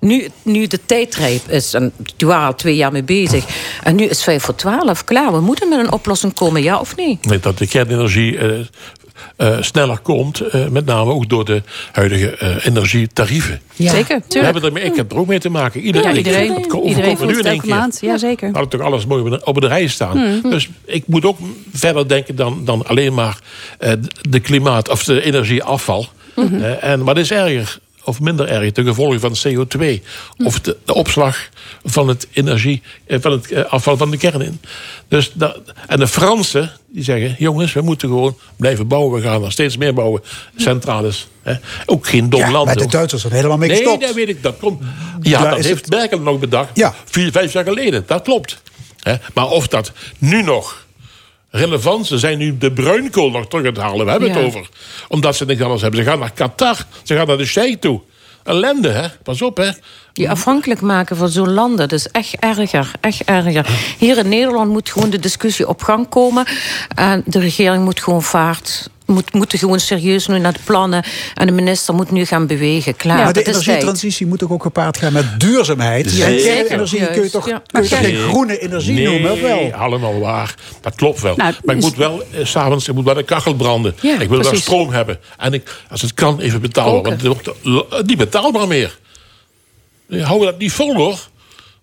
Nu, 0.00 0.28
nu 0.42 0.66
de 0.66 0.80
tijd 0.86 1.14
rijp 1.14 1.50
is, 1.50 1.74
en 1.74 1.92
die 2.16 2.26
waren 2.28 2.46
al 2.46 2.54
twee 2.54 2.76
jaar 2.76 2.92
mee 2.92 3.02
bezig. 3.02 3.44
En 3.82 3.96
nu 3.96 4.04
is 4.04 4.22
vijf 4.22 4.42
voor 4.42 4.54
twaalf 4.54 5.04
klaar. 5.04 5.32
We 5.32 5.40
moeten 5.40 5.68
met 5.68 5.78
een 5.78 5.92
oplossing 5.92 6.34
komen, 6.34 6.62
ja 6.62 6.78
of 6.80 6.96
nee? 6.96 7.18
Nee, 7.22 7.40
dat 7.40 7.58
de 7.58 7.66
kernenergie 7.66 8.38
eh, 8.38 8.58
eh, 9.36 9.62
sneller 9.62 9.98
komt. 9.98 10.40
eh, 10.40 10.66
met 10.68 10.86
name 10.86 11.12
ook 11.12 11.28
door 11.28 11.44
de 11.44 11.62
huidige 11.92 12.36
eh, 12.36 12.66
energietarieven. 12.66 13.60
Zeker, 13.76 14.16
We 14.18 14.22
tuurlijk. 14.26 14.52
hebben 14.52 14.62
ermee, 14.62 14.84
ik 14.84 14.96
heb 14.96 15.12
er 15.12 15.18
ook 15.18 15.26
mee 15.26 15.38
te 15.38 15.48
maken. 15.48 15.80
Ja, 15.80 15.86
Iedereen, 15.86 16.16
iedereen, 16.16 16.46
dat 16.48 16.56
iedereen 16.58 16.82
overkomt 16.84 17.04
me 17.10 17.16
voelt 17.16 17.30
nu 17.30 17.36
het 17.36 17.38
in 17.38 17.44
één 17.44 17.54
elke 17.54 17.66
keer. 17.66 17.76
maand. 17.76 17.98
Ja, 18.00 18.18
zeker. 18.18 18.48
We 18.52 18.58
hadden 18.58 18.78
toch 18.78 18.88
alles 18.88 19.06
mooi 19.06 19.38
op 19.44 19.60
de- 19.60 19.66
rij 19.66 19.86
staan. 19.86 20.18
Mhm. 20.18 20.50
Dus 20.50 20.68
ik 20.84 21.02
moet 21.06 21.24
ook 21.24 21.38
verder 21.72 22.08
denken 22.08 22.36
dan, 22.36 22.64
dan 22.64 22.86
alleen 22.86 23.14
maar 23.14 23.38
eh, 23.78 23.92
de 24.28 24.40
klimaat 24.40 24.88
of 24.88 25.04
de 25.04 25.22
energieafval. 25.22 26.06
Mhm. 26.36 26.62
En, 26.62 27.02
maar 27.04 27.14
dat 27.14 27.24
is 27.24 27.30
erger 27.30 27.78
of 28.06 28.20
minder 28.20 28.48
erg 28.48 28.72
ten 28.72 28.84
gevolge 28.84 29.20
van 29.20 29.34
CO2 29.46 30.02
of 30.44 30.60
de, 30.60 30.76
de 30.84 30.94
opslag 30.94 31.48
van 31.84 32.08
het 32.08 32.26
energie 32.32 32.82
eh, 33.06 33.18
van 33.20 33.32
het 33.32 33.50
eh, 33.52 33.64
afval 33.64 33.96
van 33.96 34.10
de 34.10 34.16
kern 34.16 34.40
in. 34.40 34.60
Dus 35.08 35.30
dat, 35.34 35.58
en 35.86 35.98
de 35.98 36.06
Fransen 36.08 36.72
die 36.88 37.02
zeggen: 37.04 37.34
jongens, 37.38 37.72
we 37.72 37.80
moeten 37.80 38.08
gewoon 38.08 38.36
blijven 38.56 38.88
bouwen. 38.88 39.20
We 39.20 39.28
gaan 39.28 39.44
er 39.44 39.52
steeds 39.52 39.76
meer 39.76 39.94
bouwen. 39.94 40.22
Centrales. 40.56 41.28
Hè. 41.42 41.54
Ook 41.86 42.06
geen 42.08 42.30
dom 42.30 42.40
Ja, 42.40 42.50
land. 42.50 42.66
maar 42.66 42.76
de. 42.76 42.86
Duitsers 42.86 43.22
zijn 43.22 43.34
helemaal 43.34 43.56
mee 43.56 43.68
Nee, 43.68 43.78
gestopt. 43.78 44.00
dat 44.02 44.14
weet 44.14 44.28
ik. 44.28 44.42
Dat 44.42 44.56
komt. 44.58 44.82
Ja, 45.22 45.42
Daar 45.42 45.50
dat 45.54 45.64
heeft 45.64 45.88
Merkel 45.90 46.20
nog 46.20 46.38
bedacht. 46.38 46.70
Ja. 46.74 46.94
Vier, 47.04 47.30
vijf 47.32 47.52
jaar 47.52 47.64
geleden. 47.64 48.04
Dat 48.06 48.22
klopt. 48.22 48.62
Hè? 49.00 49.14
Maar 49.34 49.48
of 49.48 49.68
dat 49.68 49.92
nu 50.18 50.42
nog 50.42 50.85
relevant. 51.56 52.06
Ze 52.06 52.18
zijn 52.18 52.38
nu 52.38 52.58
de 52.58 52.72
bruinkool 52.72 53.30
nog 53.30 53.46
terug 53.48 53.66
aan 53.66 53.72
het 53.72 53.82
halen. 53.82 54.04
We 54.04 54.10
hebben 54.10 54.28
Ja. 54.28 54.34
het 54.34 54.44
over. 54.44 54.68
Omdat 55.08 55.36
ze 55.36 55.44
niks 55.44 55.60
anders 55.60 55.82
hebben. 55.82 56.04
Ze 56.04 56.10
gaan 56.10 56.18
naar 56.18 56.32
Qatar. 56.32 56.76
Ze 57.02 57.14
gaan 57.16 57.26
naar 57.26 57.36
de 57.36 57.46
Sheikh 57.46 57.80
toe. 57.80 58.00
Ellende, 58.44 58.88
hè? 58.88 59.08
Pas 59.22 59.42
op, 59.42 59.56
hè? 59.56 59.70
Je 60.12 60.28
afhankelijk 60.30 60.80
maken 60.80 61.16
van 61.16 61.28
zo'n 61.28 61.52
landen, 61.52 61.88
dat 61.88 61.92
is 61.98 62.08
echt 62.08 62.34
erger, 62.38 62.90
echt 63.00 63.24
erger. 63.24 63.66
Hier 63.98 64.18
in 64.18 64.28
Nederland 64.28 64.70
moet 64.70 64.90
gewoon 64.90 65.10
de 65.10 65.18
discussie 65.18 65.68
op 65.68 65.82
gang 65.82 66.08
komen. 66.08 66.44
En 66.94 67.22
de 67.26 67.38
regering 67.38 67.84
moet 67.84 68.00
gewoon 68.02 68.22
vaart... 68.22 68.90
Moet, 69.06 69.32
moeten 69.32 69.58
gewoon 69.58 69.80
serieus 69.80 70.26
nu 70.26 70.38
naar 70.38 70.52
de 70.52 70.58
plannen. 70.64 71.04
En 71.34 71.46
de 71.46 71.52
minister 71.52 71.94
moet 71.94 72.10
nu 72.10 72.24
gaan 72.24 72.46
bewegen. 72.46 72.96
Klaar, 72.96 73.24
maar 73.24 73.32
de 73.32 73.42
energietransitie 73.44 74.26
moet 74.26 74.44
ook, 74.44 74.50
ook 74.50 74.62
gepaard 74.62 74.96
gaan 74.98 75.12
met 75.12 75.40
duurzaamheid. 75.40 76.10
Zeker. 76.10 76.50
En 76.50 76.56
kernenergie 76.66 77.06
kun 77.06 77.22
je 77.22 77.30
toch, 77.30 77.48
ja. 77.48 77.62
kun 77.66 77.82
je 77.82 77.88
toch 77.88 77.98
geen 77.98 78.16
groene 78.16 78.58
energie 78.58 78.94
nee, 78.94 79.04
noemen? 79.06 79.32
Of 79.32 79.40
wel? 79.40 79.72
allemaal 79.72 80.18
waar. 80.20 80.54
Dat 80.80 80.94
klopt 80.94 81.20
wel. 81.20 81.36
Nou, 81.36 81.52
maar 81.64 81.74
ik 81.76 81.82
is- 81.82 81.88
moet 81.88 81.96
wel, 81.98 82.22
eh, 82.32 82.44
s'avonds, 82.44 82.88
ik 82.88 82.94
moet 82.94 83.04
wel 83.04 83.14
de 83.14 83.22
kachel 83.22 83.54
branden. 83.54 83.94
Ja, 84.00 84.20
ik 84.20 84.28
wil 84.28 84.42
wel 84.42 84.54
stroom 84.56 84.90
hebben. 84.92 85.18
En 85.38 85.52
ik, 85.52 85.82
als 85.90 86.02
het 86.02 86.14
kan, 86.14 86.40
even 86.40 86.60
betalen. 86.60 87.02
Want 87.02 87.22
het 87.22 87.26
wordt 87.26 87.48
l- 87.62 88.02
niet 88.06 88.18
betaalbaar 88.18 88.66
meer. 88.66 88.98
We 90.06 90.22
houden 90.22 90.46
dat 90.50 90.58
niet 90.58 90.72
vol, 90.72 90.94
hoor. 90.94 91.18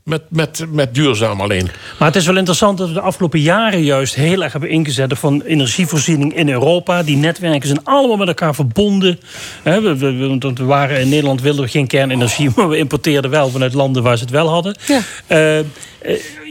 Met, 0.04 0.22
met, 0.30 0.66
met 0.70 0.96
duurzaam 0.96 1.42
alleen. 1.42 1.70
Maar 2.00 2.08
het 2.08 2.18
is 2.18 2.26
wel 2.26 2.38
interessant 2.38 2.78
dat 2.78 2.88
we 2.88 2.94
de 2.94 3.00
afgelopen 3.02 3.40
jaren 3.40 3.84
juist 3.84 4.16
heel 4.16 4.44
erg 4.44 4.52
hebben 4.52 4.70
ingezet 4.70 5.20
van 5.20 5.42
energievoorziening 5.42 6.36
in 6.36 6.50
Europa. 6.50 7.04
Die 7.04 7.18
netwerken 7.18 7.68
zijn 7.68 7.84
allemaal 7.84 8.18
met 8.18 8.28
elkaar 8.28 8.56
verbonden. 8.56 9.20
Hè, 9.64 9.82
we, 9.82 9.98
we, 9.98 10.38
we- 10.56 10.64
waren 10.66 11.00
in 11.00 11.10
Nederland 11.10 11.42
wilden 11.42 11.64
we 11.64 11.70
geen 11.70 11.88
kernenergie, 11.88 12.50
maar 12.56 12.70
we 12.70 12.78
importeerden 12.78 13.32
wel 13.32 13.50
vanuit 13.50 13.74
landen 13.74 14.04
waar 14.04 14.18
ze 14.18 14.24
het 14.24 14.32
wel 14.34 14.50
hadden. 14.50 14.78
Ja. 14.88 15.02
Eh, 15.28 15.60
eh, 15.60 15.66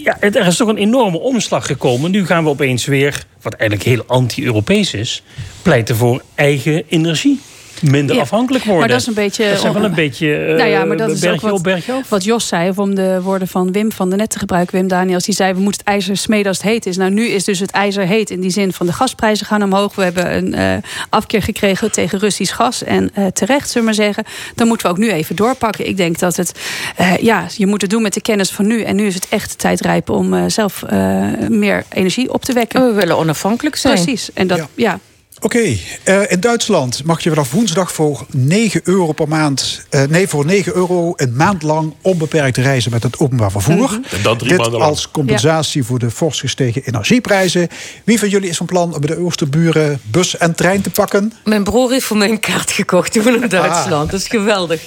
ja, 0.05 0.17
het- 0.21 0.37
er 0.37 0.47
is 0.47 0.57
toch 0.57 0.69
een 0.69 0.77
enorme 0.77 1.19
omslag 1.19 1.67
gekomen. 1.67 2.11
Nu 2.11 2.27
gaan 2.27 2.45
we 2.45 2.51
opeens 2.51 2.85
weer, 2.87 3.25
wat 3.43 3.55
eigenlijk 3.55 3.91
heel 3.91 4.05
anti-Europees 4.07 4.95
is, 4.95 5.23
pleiten 5.63 5.97
voor 5.97 6.23
eigen 6.35 6.83
energie. 6.89 7.41
Minder 7.83 8.17
Ja, 8.17 8.23
afhankelijk 8.23 8.65
worden. 8.65 8.81
Maar 8.81 8.91
dat 8.91 9.01
is 9.01 9.07
een 9.07 9.15
beetje... 9.15 9.49
Dat 9.51 9.61
zijn 9.61 9.73
wel 9.73 9.85
een 9.85 9.95
beetje 9.95 10.35
eh, 10.37 10.57
nou 10.57 10.69
ja, 10.69 10.85
maar 10.85 10.97
dat 10.97 11.11
is 11.11 11.27
ook 11.27 11.41
wat, 11.41 11.53
op, 11.53 11.63
bergje 11.63 11.93
af. 11.93 12.09
wat 12.09 12.25
Jos 12.25 12.49
zei, 12.49 12.69
of 12.69 12.79
om 12.79 12.95
de 12.95 13.21
woorden 13.23 13.49
van 13.49 13.73
Wim 13.73 13.93
van 13.93 14.11
de 14.11 14.17
Net 14.17 14.31
te 14.31 14.39
gebruiken. 14.39 14.77
Wim 14.77 14.89
Daniels, 14.89 15.25
die 15.25 15.35
zei, 15.35 15.53
we 15.53 15.61
moeten 15.61 15.81
het 15.81 15.89
ijzer 15.89 16.17
smeden 16.17 16.47
als 16.47 16.57
het 16.57 16.67
heet 16.67 16.87
is. 16.87 16.97
Nou, 16.97 17.11
nu 17.11 17.27
is 17.27 17.45
dus 17.45 17.59
het 17.59 17.71
ijzer 17.71 18.07
heet 18.07 18.31
in 18.31 18.41
die 18.41 18.51
zin 18.51 18.73
van 18.73 18.87
de 18.87 18.93
gasprijzen 18.93 19.47
gaan 19.47 19.63
omhoog. 19.63 19.95
We 19.95 20.03
hebben 20.03 20.37
een 20.37 20.55
eh, 20.55 20.91
afkeer 21.09 21.43
gekregen 21.43 21.93
tegen 21.93 22.19
Russisch 22.19 22.55
gas. 22.55 22.85
En 22.85 23.11
eh, 23.15 23.27
terecht, 23.27 23.71
zullen 23.71 23.89
we 23.89 23.95
maar 23.97 24.05
zeggen. 24.05 24.25
Dan 24.55 24.67
moeten 24.69 24.87
we 24.87 24.93
ook 24.93 24.99
nu 24.99 25.11
even 25.11 25.37
doorpakken. 25.37 25.89
Ik 25.89 25.97
denk 25.97 26.19
dat 26.19 26.37
het, 26.37 26.61
eh, 26.97 27.17
ja, 27.17 27.47
je 27.57 27.67
moet 27.67 27.81
het 27.81 27.91
doen 27.91 28.03
met 28.03 28.15
de 28.15 28.21
kennis 28.21 28.51
van 28.51 28.67
nu. 28.67 28.83
En 28.83 28.97
nu 28.97 29.07
is 29.07 29.15
het 29.15 29.29
echt 29.29 29.59
tijd 29.59 29.81
rijp 29.81 30.11
om 30.11 30.35
eh, 30.35 30.45
zelf 30.47 30.83
eh, 30.83 30.99
meer 31.49 31.85
energie 31.89 32.33
op 32.33 32.45
te 32.45 32.53
wekken. 32.53 32.81
En 32.81 32.87
we 32.87 32.93
willen 32.93 33.17
onafhankelijk 33.17 33.77
zijn. 33.77 33.95
Precies. 33.95 34.31
En 34.35 34.47
dat, 34.47 34.59
Ja. 34.59 34.67
ja. 34.75 34.99
Oké, 35.45 35.77
eh, 36.03 36.31
in 36.31 36.41
Duitsland 36.41 37.05
mag 37.05 37.23
je 37.23 37.29
vanaf 37.29 37.51
woensdag 37.53 37.93
voor 37.93 38.27
9 38.31 38.81
euro 38.85 39.13
per 39.13 39.29
maand... 39.29 39.83
eh, 39.91 40.03
nee, 40.09 40.29
voor 40.29 40.45
9 40.45 40.75
euro 40.75 41.13
een 41.17 41.37
maand 41.37 41.63
lang 41.63 41.95
onbeperkt 42.03 42.57
reizen 42.57 42.91
met 42.91 43.03
het 43.03 43.19
openbaar 43.19 43.51
vervoer. 43.51 44.01
En 44.11 44.23
dat 44.23 44.39
drie 44.39 44.51
Dit 44.51 44.59
maanden 44.61 44.79
lang. 44.79 44.91
als 44.91 45.11
compensatie 45.11 45.85
voor 45.85 45.99
de 45.99 46.11
fors 46.11 46.41
gestegen 46.41 46.83
energieprijzen. 46.85 47.69
Wie 48.05 48.19
van 48.19 48.29
jullie 48.29 48.49
is 48.49 48.57
van 48.57 48.67
plan 48.67 48.95
om 48.95 49.01
bij 49.01 49.17
de 49.17 49.23
Oosterburen 49.23 50.01
bus 50.05 50.37
en 50.37 50.55
trein 50.55 50.81
te 50.83 50.91
pakken? 50.91 51.33
Mijn 51.45 51.65
broer 51.65 51.91
heeft 51.91 52.05
voor 52.05 52.17
mij 52.17 52.29
een 52.29 52.41
kaart 52.41 52.71
gekocht 52.71 53.13
toen 53.13 53.43
in 53.43 53.49
Duitsland. 53.49 54.11
Dat 54.11 54.21
is 54.21 54.29
geweldig. 54.29 54.83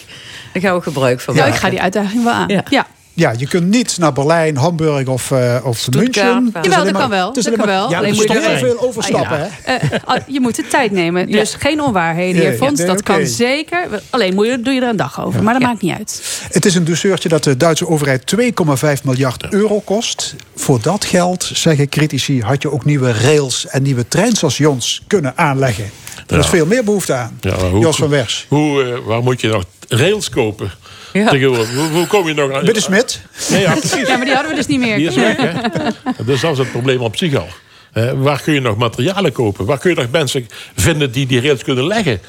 Daar 0.53 0.61
gaan 0.61 0.75
we 0.75 0.81
gebruik 0.81 1.19
van 1.21 1.35
Nou, 1.35 1.45
maken. 1.49 1.61
ik 1.61 1.65
ga 1.65 1.69
die 1.75 1.81
uitdaging 1.81 2.23
wel 2.23 2.33
aan. 2.33 2.47
Ja. 2.47 2.63
ja. 2.69 2.87
Ja, 3.15 3.33
je 3.37 3.47
kunt 3.47 3.67
niet 3.69 3.97
naar 3.97 4.13
Berlijn, 4.13 4.57
Hamburg 4.57 5.07
of, 5.07 5.31
eh 5.31 5.57
of 5.63 5.77
Stuttgart, 5.77 6.41
München. 6.43 6.61
is 6.61 6.69
Jawel, 6.69 6.83
dat 6.83 6.93
kan 7.01 7.09
wel. 7.09 7.33
Dat 7.33 7.43
kan 7.43 7.57
maar- 7.57 7.65
wel. 7.67 7.89
Ja, 7.89 7.97
Alleen 7.97 8.09
er 8.09 8.15
moet 8.15 8.31
je 8.31 8.39
heel 8.39 8.57
veel 8.57 8.79
overstappen, 8.81 9.41
Ah, 9.41 9.47
hè? 9.61 9.75
Eh, 9.75 9.99
ah, 10.05 10.17
je 10.27 10.39
moet 10.41 10.55
de 10.55 10.67
tijd 10.67 10.91
nemen. 10.91 11.31
Dus 11.31 11.53
geen 11.53 11.81
onwaarheden, 11.81 12.41
Ja, 12.41 12.49
heer 12.49 12.57
Fons. 12.57 12.77
nee, 12.79 12.87
dat 12.87 13.03
kan 13.03 13.25
zeker. 13.25 13.87
Alleen 14.09 14.33
moet 14.35 14.45
je, 14.47 14.59
doe 14.61 14.73
je 14.73 14.81
er 14.81 14.87
een 14.89 14.95
dag 14.95 15.21
over. 15.25 15.43
Maar 15.43 15.53
dat 15.53 15.61
maakt 15.61 15.81
niet 15.81 15.97
uit. 15.97 16.21
Het 16.51 16.65
is 16.65 16.75
een 16.75 16.83
douceurtje 16.85 17.29
dat 17.29 17.43
de 17.43 17.57
Duitse 17.57 17.87
overheid 17.87 18.25
2,5 18.25 19.03
miljard 19.03 19.53
euro 19.53 19.79
kost. 19.79 20.35
Voor 20.55 20.79
dat 20.81 21.05
geld, 21.05 21.49
zeggen 21.53 21.89
critici, 21.89 22.41
had 22.41 22.61
je 22.61 22.71
ook 22.71 22.85
nieuwe 22.85 23.11
rails 23.11 23.67
en 23.67 23.81
nieuwe 23.83 24.07
treinstations 24.07 25.03
kunnen 25.07 25.33
aanleggen. 25.37 25.89
Er 26.27 26.37
is 26.37 26.43
Ja. 26.45 26.49
veel 26.51 26.65
meer 26.65 26.83
behoefte 26.83 27.13
aan. 27.13 27.37
Ja, 27.41 27.55
Jos 27.79 27.95
van 27.97 28.09
Wers. 28.09 28.45
Hoe, 28.49 28.83
eh, 28.83 28.97
waar 29.05 29.23
moet 29.23 29.41
je 29.41 29.47
nog 29.47 29.63
rails 29.87 30.29
kopen? 30.29 30.71
Ja. 31.19 31.29
Tegenwoordig. 31.29 31.73
Hoe, 31.73 31.87
hoe 31.87 32.07
kom 32.07 32.27
je 32.27 32.33
nog 32.33 32.51
aan? 32.51 32.65
Bij 32.65 32.73
de 32.73 32.79
Smit. 32.81 33.21
Nee, 33.49 33.61
ja, 33.61 33.71
precies. 33.71 34.07
Ja, 34.07 34.17
maar 34.17 34.25
die 34.25 34.33
hadden 34.33 34.51
we 34.51 34.57
dus 34.57 34.67
niet 34.67 34.79
meer. 34.79 34.97
Die 34.97 35.07
is 35.07 35.15
weg, 35.15 35.37
hè? 35.37 35.51
Dus 36.25 36.41
dat 36.41 36.51
is 36.51 36.57
het 36.57 36.71
probleem 36.71 36.99
op 36.99 37.17
zich 37.17 37.35
al. 37.35 37.47
Eh, 37.93 38.11
waar 38.15 38.41
kun 38.41 38.53
je 38.53 38.59
nog 38.59 38.77
materialen 38.77 39.31
kopen? 39.31 39.65
Waar 39.65 39.77
kun 39.77 39.89
je 39.89 39.95
nog 39.95 40.11
mensen 40.11 40.47
vinden 40.75 41.11
die 41.11 41.25
die 41.25 41.41
rails 41.41 41.63
kunnen 41.63 41.87
leggen? 41.87 42.21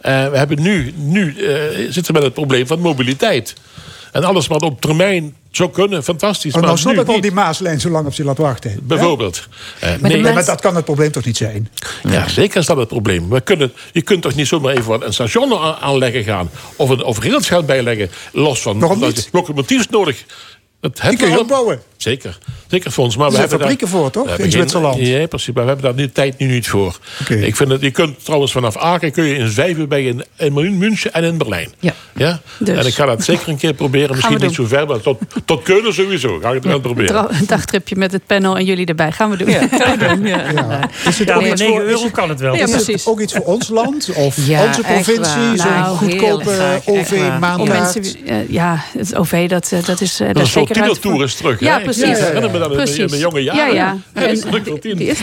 Eh, 0.00 0.28
we 0.28 0.36
hebben 0.36 0.62
nu, 0.62 0.92
nu 0.96 1.36
eh, 1.36 1.56
zitten 1.90 2.06
we 2.06 2.12
met 2.12 2.22
het 2.22 2.32
probleem 2.32 2.66
van 2.66 2.80
mobiliteit. 2.80 3.54
En 4.12 4.24
alles 4.24 4.46
wat 4.46 4.62
op 4.62 4.80
termijn 4.80 5.34
zou 5.56 5.70
kunnen, 5.70 6.04
fantastisch. 6.04 6.52
Oh, 6.52 6.56
nou 6.56 6.66
maar 6.66 6.78
snap 6.78 6.94
nu 6.94 7.00
ik 7.00 7.06
wel 7.06 7.14
niet. 7.14 7.24
die 7.24 7.32
Maaslijn 7.32 7.80
zo 7.80 7.90
lang 7.90 8.06
op 8.06 8.14
zich 8.14 8.24
laat 8.24 8.38
wachten. 8.38 8.78
Bijvoorbeeld. 8.82 9.48
Eh, 9.80 9.80
de 9.80 9.86
nee, 9.86 10.10
Ja, 10.12 10.16
mensen- 10.16 10.34
maar 10.34 10.44
dat 10.44 10.60
kan 10.60 10.74
het 10.76 10.84
probleem 10.84 11.10
toch 11.12 11.24
niet 11.24 11.36
zijn? 11.36 11.68
ja, 12.02 12.28
zeker 12.28 12.60
is 12.60 12.66
dat 12.66 12.76
het 12.76 12.88
probleem. 12.88 13.28
We 13.28 13.40
kunnen, 13.40 13.72
je 13.92 14.02
kunt 14.02 14.22
toch 14.22 14.34
niet 14.34 14.46
zomaar 14.46 14.72
even 14.74 14.88
wat 14.88 15.02
een 15.02 15.12
station 15.12 15.58
aanleggen 15.80 16.24
gaan. 16.24 16.50
Of 16.76 16.88
een 16.90 17.04
of 17.04 17.18
rails 17.22 17.48
gaan 17.48 17.66
bijleggen. 17.66 18.10
Los 18.32 18.60
van 18.62 18.78
Waarom 18.78 19.00
niet? 19.00 19.28
locomotiefs 19.32 19.88
nodig. 19.88 20.24
Dat 20.84 21.00
Die 21.08 21.16
kun 21.18 21.30
je 21.30 21.40
opbouwen. 21.40 21.80
Zeker. 21.96 22.38
Zeker 22.68 22.92
voor 22.92 23.04
ons. 23.04 23.16
Maar 23.16 23.26
Er 23.26 23.32
we 23.32 23.36
zijn 23.38 23.48
hebben 23.48 23.68
fabrieken 23.68 23.92
daar, 23.92 24.00
voor, 24.02 24.10
toch? 24.26 24.38
In 24.38 24.50
Zwitserland. 24.50 24.98
Ja, 25.06 25.26
precies. 25.26 25.54
Maar 25.54 25.62
we 25.62 25.68
hebben 25.70 25.86
daar 25.86 25.94
nu 26.00 26.06
de 26.06 26.12
tijd 26.12 26.38
nu 26.38 26.46
niet 26.46 26.68
voor. 26.68 26.98
Ik 27.28 27.56
vind 27.56 27.68
dat 27.70 27.80
je 27.80 27.90
kunt 27.90 28.24
trouwens 28.24 28.52
vanaf 28.52 28.76
Aken 28.76 29.12
kun 29.12 29.24
je 29.24 29.34
in 29.34 29.48
Vijven 29.48 29.88
bij 29.88 30.04
in, 30.04 30.24
in 30.36 30.78
München 30.78 31.12
en 31.12 31.24
in 31.24 31.38
Berlijn. 31.38 31.68
Ja. 31.80 31.92
ja? 32.16 32.40
Dus. 32.58 32.78
En 32.78 32.86
ik 32.86 32.94
ga 32.94 33.06
dat 33.06 33.24
zeker 33.24 33.48
een 33.48 33.56
keer 33.56 33.74
proberen. 33.74 34.16
Misschien 34.16 34.40
niet 34.40 34.54
zo 34.54 34.64
ver, 34.66 34.86
maar 34.86 35.00
tot, 35.00 35.18
tot 35.44 35.62
Keulen 35.62 35.94
sowieso. 35.94 36.38
Ga 36.40 36.48
ik 36.48 36.54
het 36.54 36.64
wel 36.64 36.80
proberen. 36.80 37.34
Een 37.34 37.46
dagtripje 37.46 37.96
met 37.96 38.12
het 38.12 38.26
panel 38.26 38.56
en 38.56 38.64
jullie 38.64 38.86
erbij. 38.86 39.12
Gaan 39.12 39.30
we 39.30 39.36
doen. 39.36 39.48
Is 41.08 41.18
het 41.18 41.28
Ja, 41.28 41.34
voor 41.34 41.46
iets 41.46 41.60
9 41.60 41.66
voor- 41.76 41.82
euro 41.84 42.08
kan 42.12 42.28
het 42.28 42.40
wel. 42.40 42.54
Ja, 42.54 42.66
Is 42.66 42.86
het 42.86 43.06
ook 43.06 43.20
iets 43.20 43.32
voor 43.32 43.44
ons 43.44 43.68
land? 43.68 44.10
Of 44.14 44.46
Ja, 44.46 44.66
onze 44.66 44.80
provincie? 44.80 45.24
Zo'n 45.56 45.56
Nou, 45.56 45.96
goedkope 45.96 46.80
OV-maandkaart? 46.84 47.94
mensen, 47.94 48.26
eh, 48.26 48.48
ja, 48.48 48.84
het 48.98 49.14
OV, 49.16 49.48
dat, 49.48 49.72
eh, 49.72 49.84
dat 49.84 50.00
is, 50.00 50.20
eh, 50.20 50.26
Dat 50.32 50.42
is 50.42 50.52
zeker 50.52 50.73
Tienertour 50.74 51.22
is 51.24 51.34
terug. 51.34 51.60
Ja, 51.60 51.76
hè? 51.76 51.82
precies. 51.82 52.02
Ik 52.02 52.16
herinner 52.16 52.50
me 52.50 52.58
dat 52.58 52.70
in 52.70 52.76
mijn- 52.76 52.88
Precies. 52.88 53.08
mijn 53.10 53.20
jonge 53.20 53.42
jaren. 53.42 53.66
Ja, 53.66 53.72
ja. 53.74 53.96
En- 54.12 54.22
Die 54.80 55.06
is. 55.06 55.18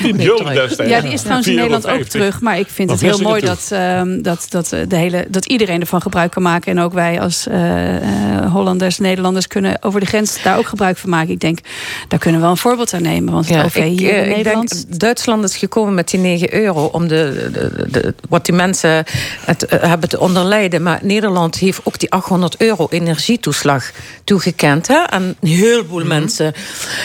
Ja, 0.78 1.02
die 1.02 1.12
is 1.12 1.22
trouwens 1.22 1.48
in 1.48 1.56
Nederland 1.56 1.86
ook 1.86 1.92
450. 1.92 2.10
terug. 2.10 2.42
Maar 2.42 2.60
ik 2.60 2.68
vind 2.68 2.90
het 2.90 3.02
heel 3.02 3.18
mooi 3.20 3.42
Vlissingen 3.42 3.80
dat, 3.80 4.08
ehm, 4.08 4.22
dat, 4.22 4.46
dat, 4.50 4.72
eh, 4.72 4.80
de 4.88 4.96
hele, 4.96 5.26
dat 5.30 5.46
iedereen 5.46 5.80
ervan 5.82 6.02
gebruik 6.02 6.32
kan 6.32 6.44
maken. 6.44 6.72
En 6.72 6.84
ook 6.84 6.94
wij 6.94 7.22
als 7.22 7.48
eh, 7.48 7.96
eh, 7.96 8.52
Hollanders, 8.52 8.98
Nederlanders 9.00 9.48
kunnen 9.48 9.78
over 9.84 10.00
de 10.00 10.06
grens 10.06 10.42
daar 10.44 10.58
ook 10.58 10.68
gebruik 10.68 10.98
van 10.98 11.10
maken. 11.10 11.30
Ik 11.32 11.40
denk, 11.40 11.60
daar 12.08 12.20
kunnen 12.20 12.40
we 12.40 12.46
wel 12.46 12.56
een 12.56 12.62
voorbeeld 12.62 12.94
aan 12.94 13.02
nemen. 13.02 13.34
Want 13.34 13.46
het 13.48 13.56
Ja, 13.58 13.64
OV 13.64 13.76
ik, 13.76 13.84
hier 14.00 14.18
in 14.24 14.30
Nederland... 14.30 14.88
denk, 14.90 15.00
Duitsland 15.00 15.44
is 15.44 15.56
gekomen 15.58 15.94
met 15.94 16.10
die 16.10 16.20
9 16.20 16.54
euro 16.54 16.86
om 16.86 17.08
de, 17.08 17.50
de, 17.54 17.88
de- 17.92 18.14
wat 18.30 18.46
die 18.46 18.56
mensen 18.56 19.06
het, 19.46 19.66
hebben 19.70 20.10
te 20.10 20.20
onderlijden. 20.20 20.84
Maar 20.84 21.00
Nederland 21.02 21.56
heeft 21.58 21.80
ook 21.84 22.00
die 22.00 22.12
800 22.12 22.56
euro 22.58 22.88
energietoeslag 22.90 23.92
toegekend 24.24 24.88
hè, 24.88 25.08
aan 25.10 25.31
een 25.40 25.50
heleboel 25.50 26.06
mensen. 26.06 26.54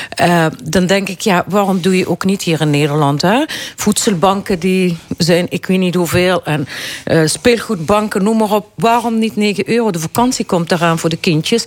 Eh, 0.09 0.47
dan 0.65 0.87
denk 0.87 1.09
ik, 1.09 1.21
ja, 1.21 1.45
waarom 1.49 1.81
doe 1.81 1.97
je 1.97 2.09
ook 2.09 2.25
niet 2.25 2.43
hier 2.43 2.61
in 2.61 2.71
Nederland? 2.71 3.23
Hè? 3.23 3.45
Voedselbanken 3.77 4.59
die 4.59 4.97
zijn, 5.19 5.47
ik 5.49 5.67
weet 5.67 5.79
niet 5.79 5.95
hoeveel, 5.95 6.45
en 6.45 6.67
eh, 7.05 7.21
speelgoedbanken, 7.25 8.23
noem 8.23 8.37
maar 8.37 8.53
op. 8.53 8.71
Waarom 8.75 9.19
niet 9.19 9.37
9 9.37 9.71
euro? 9.71 9.91
De 9.91 9.99
vakantie 9.99 10.45
komt 10.45 10.73
eraan 10.73 10.99
voor 10.99 11.11
de 11.11 11.17
kindjes. 11.17 11.65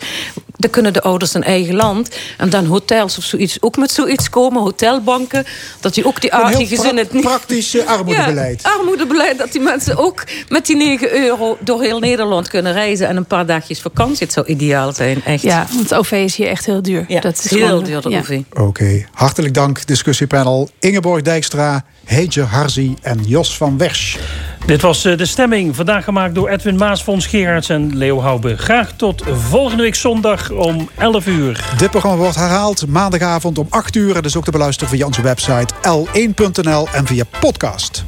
Dan 0.60 0.70
kunnen 0.70 0.94
de 0.94 1.02
ouders 1.02 1.34
een 1.34 1.44
eigen 1.44 1.76
land. 1.76 2.16
En 2.38 2.50
dan 2.50 2.66
hotels 2.66 3.18
of 3.18 3.24
zoiets 3.24 3.62
ook 3.62 3.78
met 3.78 3.92
zoiets 3.92 4.30
komen, 4.30 4.62
hotelbanken. 4.62 5.46
Dat 5.80 5.94
die 5.94 6.06
ook 6.06 6.22
die 6.22 6.34
Een 6.34 6.40
aardige 6.40 6.66
gezinnen... 6.76 7.08
pra- 7.08 7.20
praktisch 7.20 7.76
eh, 7.76 7.86
armoedebeleid. 7.98 8.62
Ja, 8.62 8.70
armoedebeleid. 8.78 9.38
Dat 9.38 9.52
die 9.52 9.62
mensen 9.62 9.98
ook 9.98 10.24
met 10.50 10.66
die 10.66 10.76
9 10.76 11.12
euro 11.24 11.58
door 11.60 11.82
heel 11.82 12.00
Nederland 12.00 12.48
kunnen 12.48 12.74
reizen. 12.74 13.08
En 13.08 13.18
een 13.18 13.26
paar 13.26 13.46
dagjes 13.46 13.82
vakantie. 13.82 14.18
Het 14.26 14.34
zou 14.34 14.46
ideaal 14.48 14.94
zijn, 14.94 15.24
echt. 15.26 15.42
Ja, 15.44 15.66
want 15.70 15.90
het 15.90 15.94
OV 15.94 16.12
is 16.12 16.36
hier 16.36 16.48
echt 16.48 16.66
heel 16.66 16.82
duur. 16.82 17.06
Ja, 17.08 17.20
dat 17.20 17.38
is 17.44 17.50
heel 17.50 17.68
gewoon- 17.68 17.84
duur, 17.84 18.02
de 18.02 18.10
ja. 18.10 18.20
OV. 18.20 18.40
Oké, 18.54 19.06
hartelijk 19.12 19.54
dank 19.54 19.86
discussiepanel 19.88 20.70
Ingeborg 20.80 21.22
Dijkstra, 21.22 21.86
Heetje 22.10 22.44
Harzi 22.44 22.96
en 23.02 23.24
Jos 23.26 23.58
van 23.58 23.78
Wersch. 23.78 24.18
Dit 24.66 24.82
was 24.82 25.06
eh, 25.06 25.18
de 25.18 25.26
stemming. 25.26 25.76
Vandaag 25.76 26.04
gemaakt 26.04 26.36
door 26.36 26.50
Edwin 26.50 26.76
Maas, 26.76 27.02
Fons 27.02 27.28
Gerards 27.28 27.70
en 27.70 27.98
Leo 27.98 28.22
Hoube. 28.22 28.58
Graag 28.58 28.92
tot 28.96 29.24
volgende 29.50 29.84
week 29.84 29.96
zondag 29.96 30.52
om 30.52 30.90
11 30.98 31.28
uur. 31.28 31.74
Dit 31.78 31.90
programma 31.90 32.18
wordt 32.18 32.36
herhaald 32.36 32.88
maandagavond 32.88 33.58
om 33.58 33.68
8 33.70 33.96
uur. 33.96 34.16
En 34.16 34.22
is 34.22 34.36
ook 34.36 34.44
te 34.44 34.52
beluisteren 34.52 34.90
via 34.90 35.06
onze 35.06 35.22
website 35.22 35.74
l1.nl 35.74 36.88
en 36.94 37.06
via 37.06 37.24
podcast. 37.40 38.04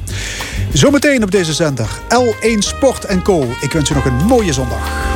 Zometeen 0.72 1.22
op 1.22 1.30
deze 1.30 1.52
zender 1.52 1.88
L1 2.08 2.58
Sport 2.58 3.22
Co. 3.22 3.46
Ik 3.60 3.72
wens 3.72 3.90
u 3.90 3.94
nog 3.94 4.04
een 4.04 4.26
mooie 4.26 4.52
zondag. 4.52 5.11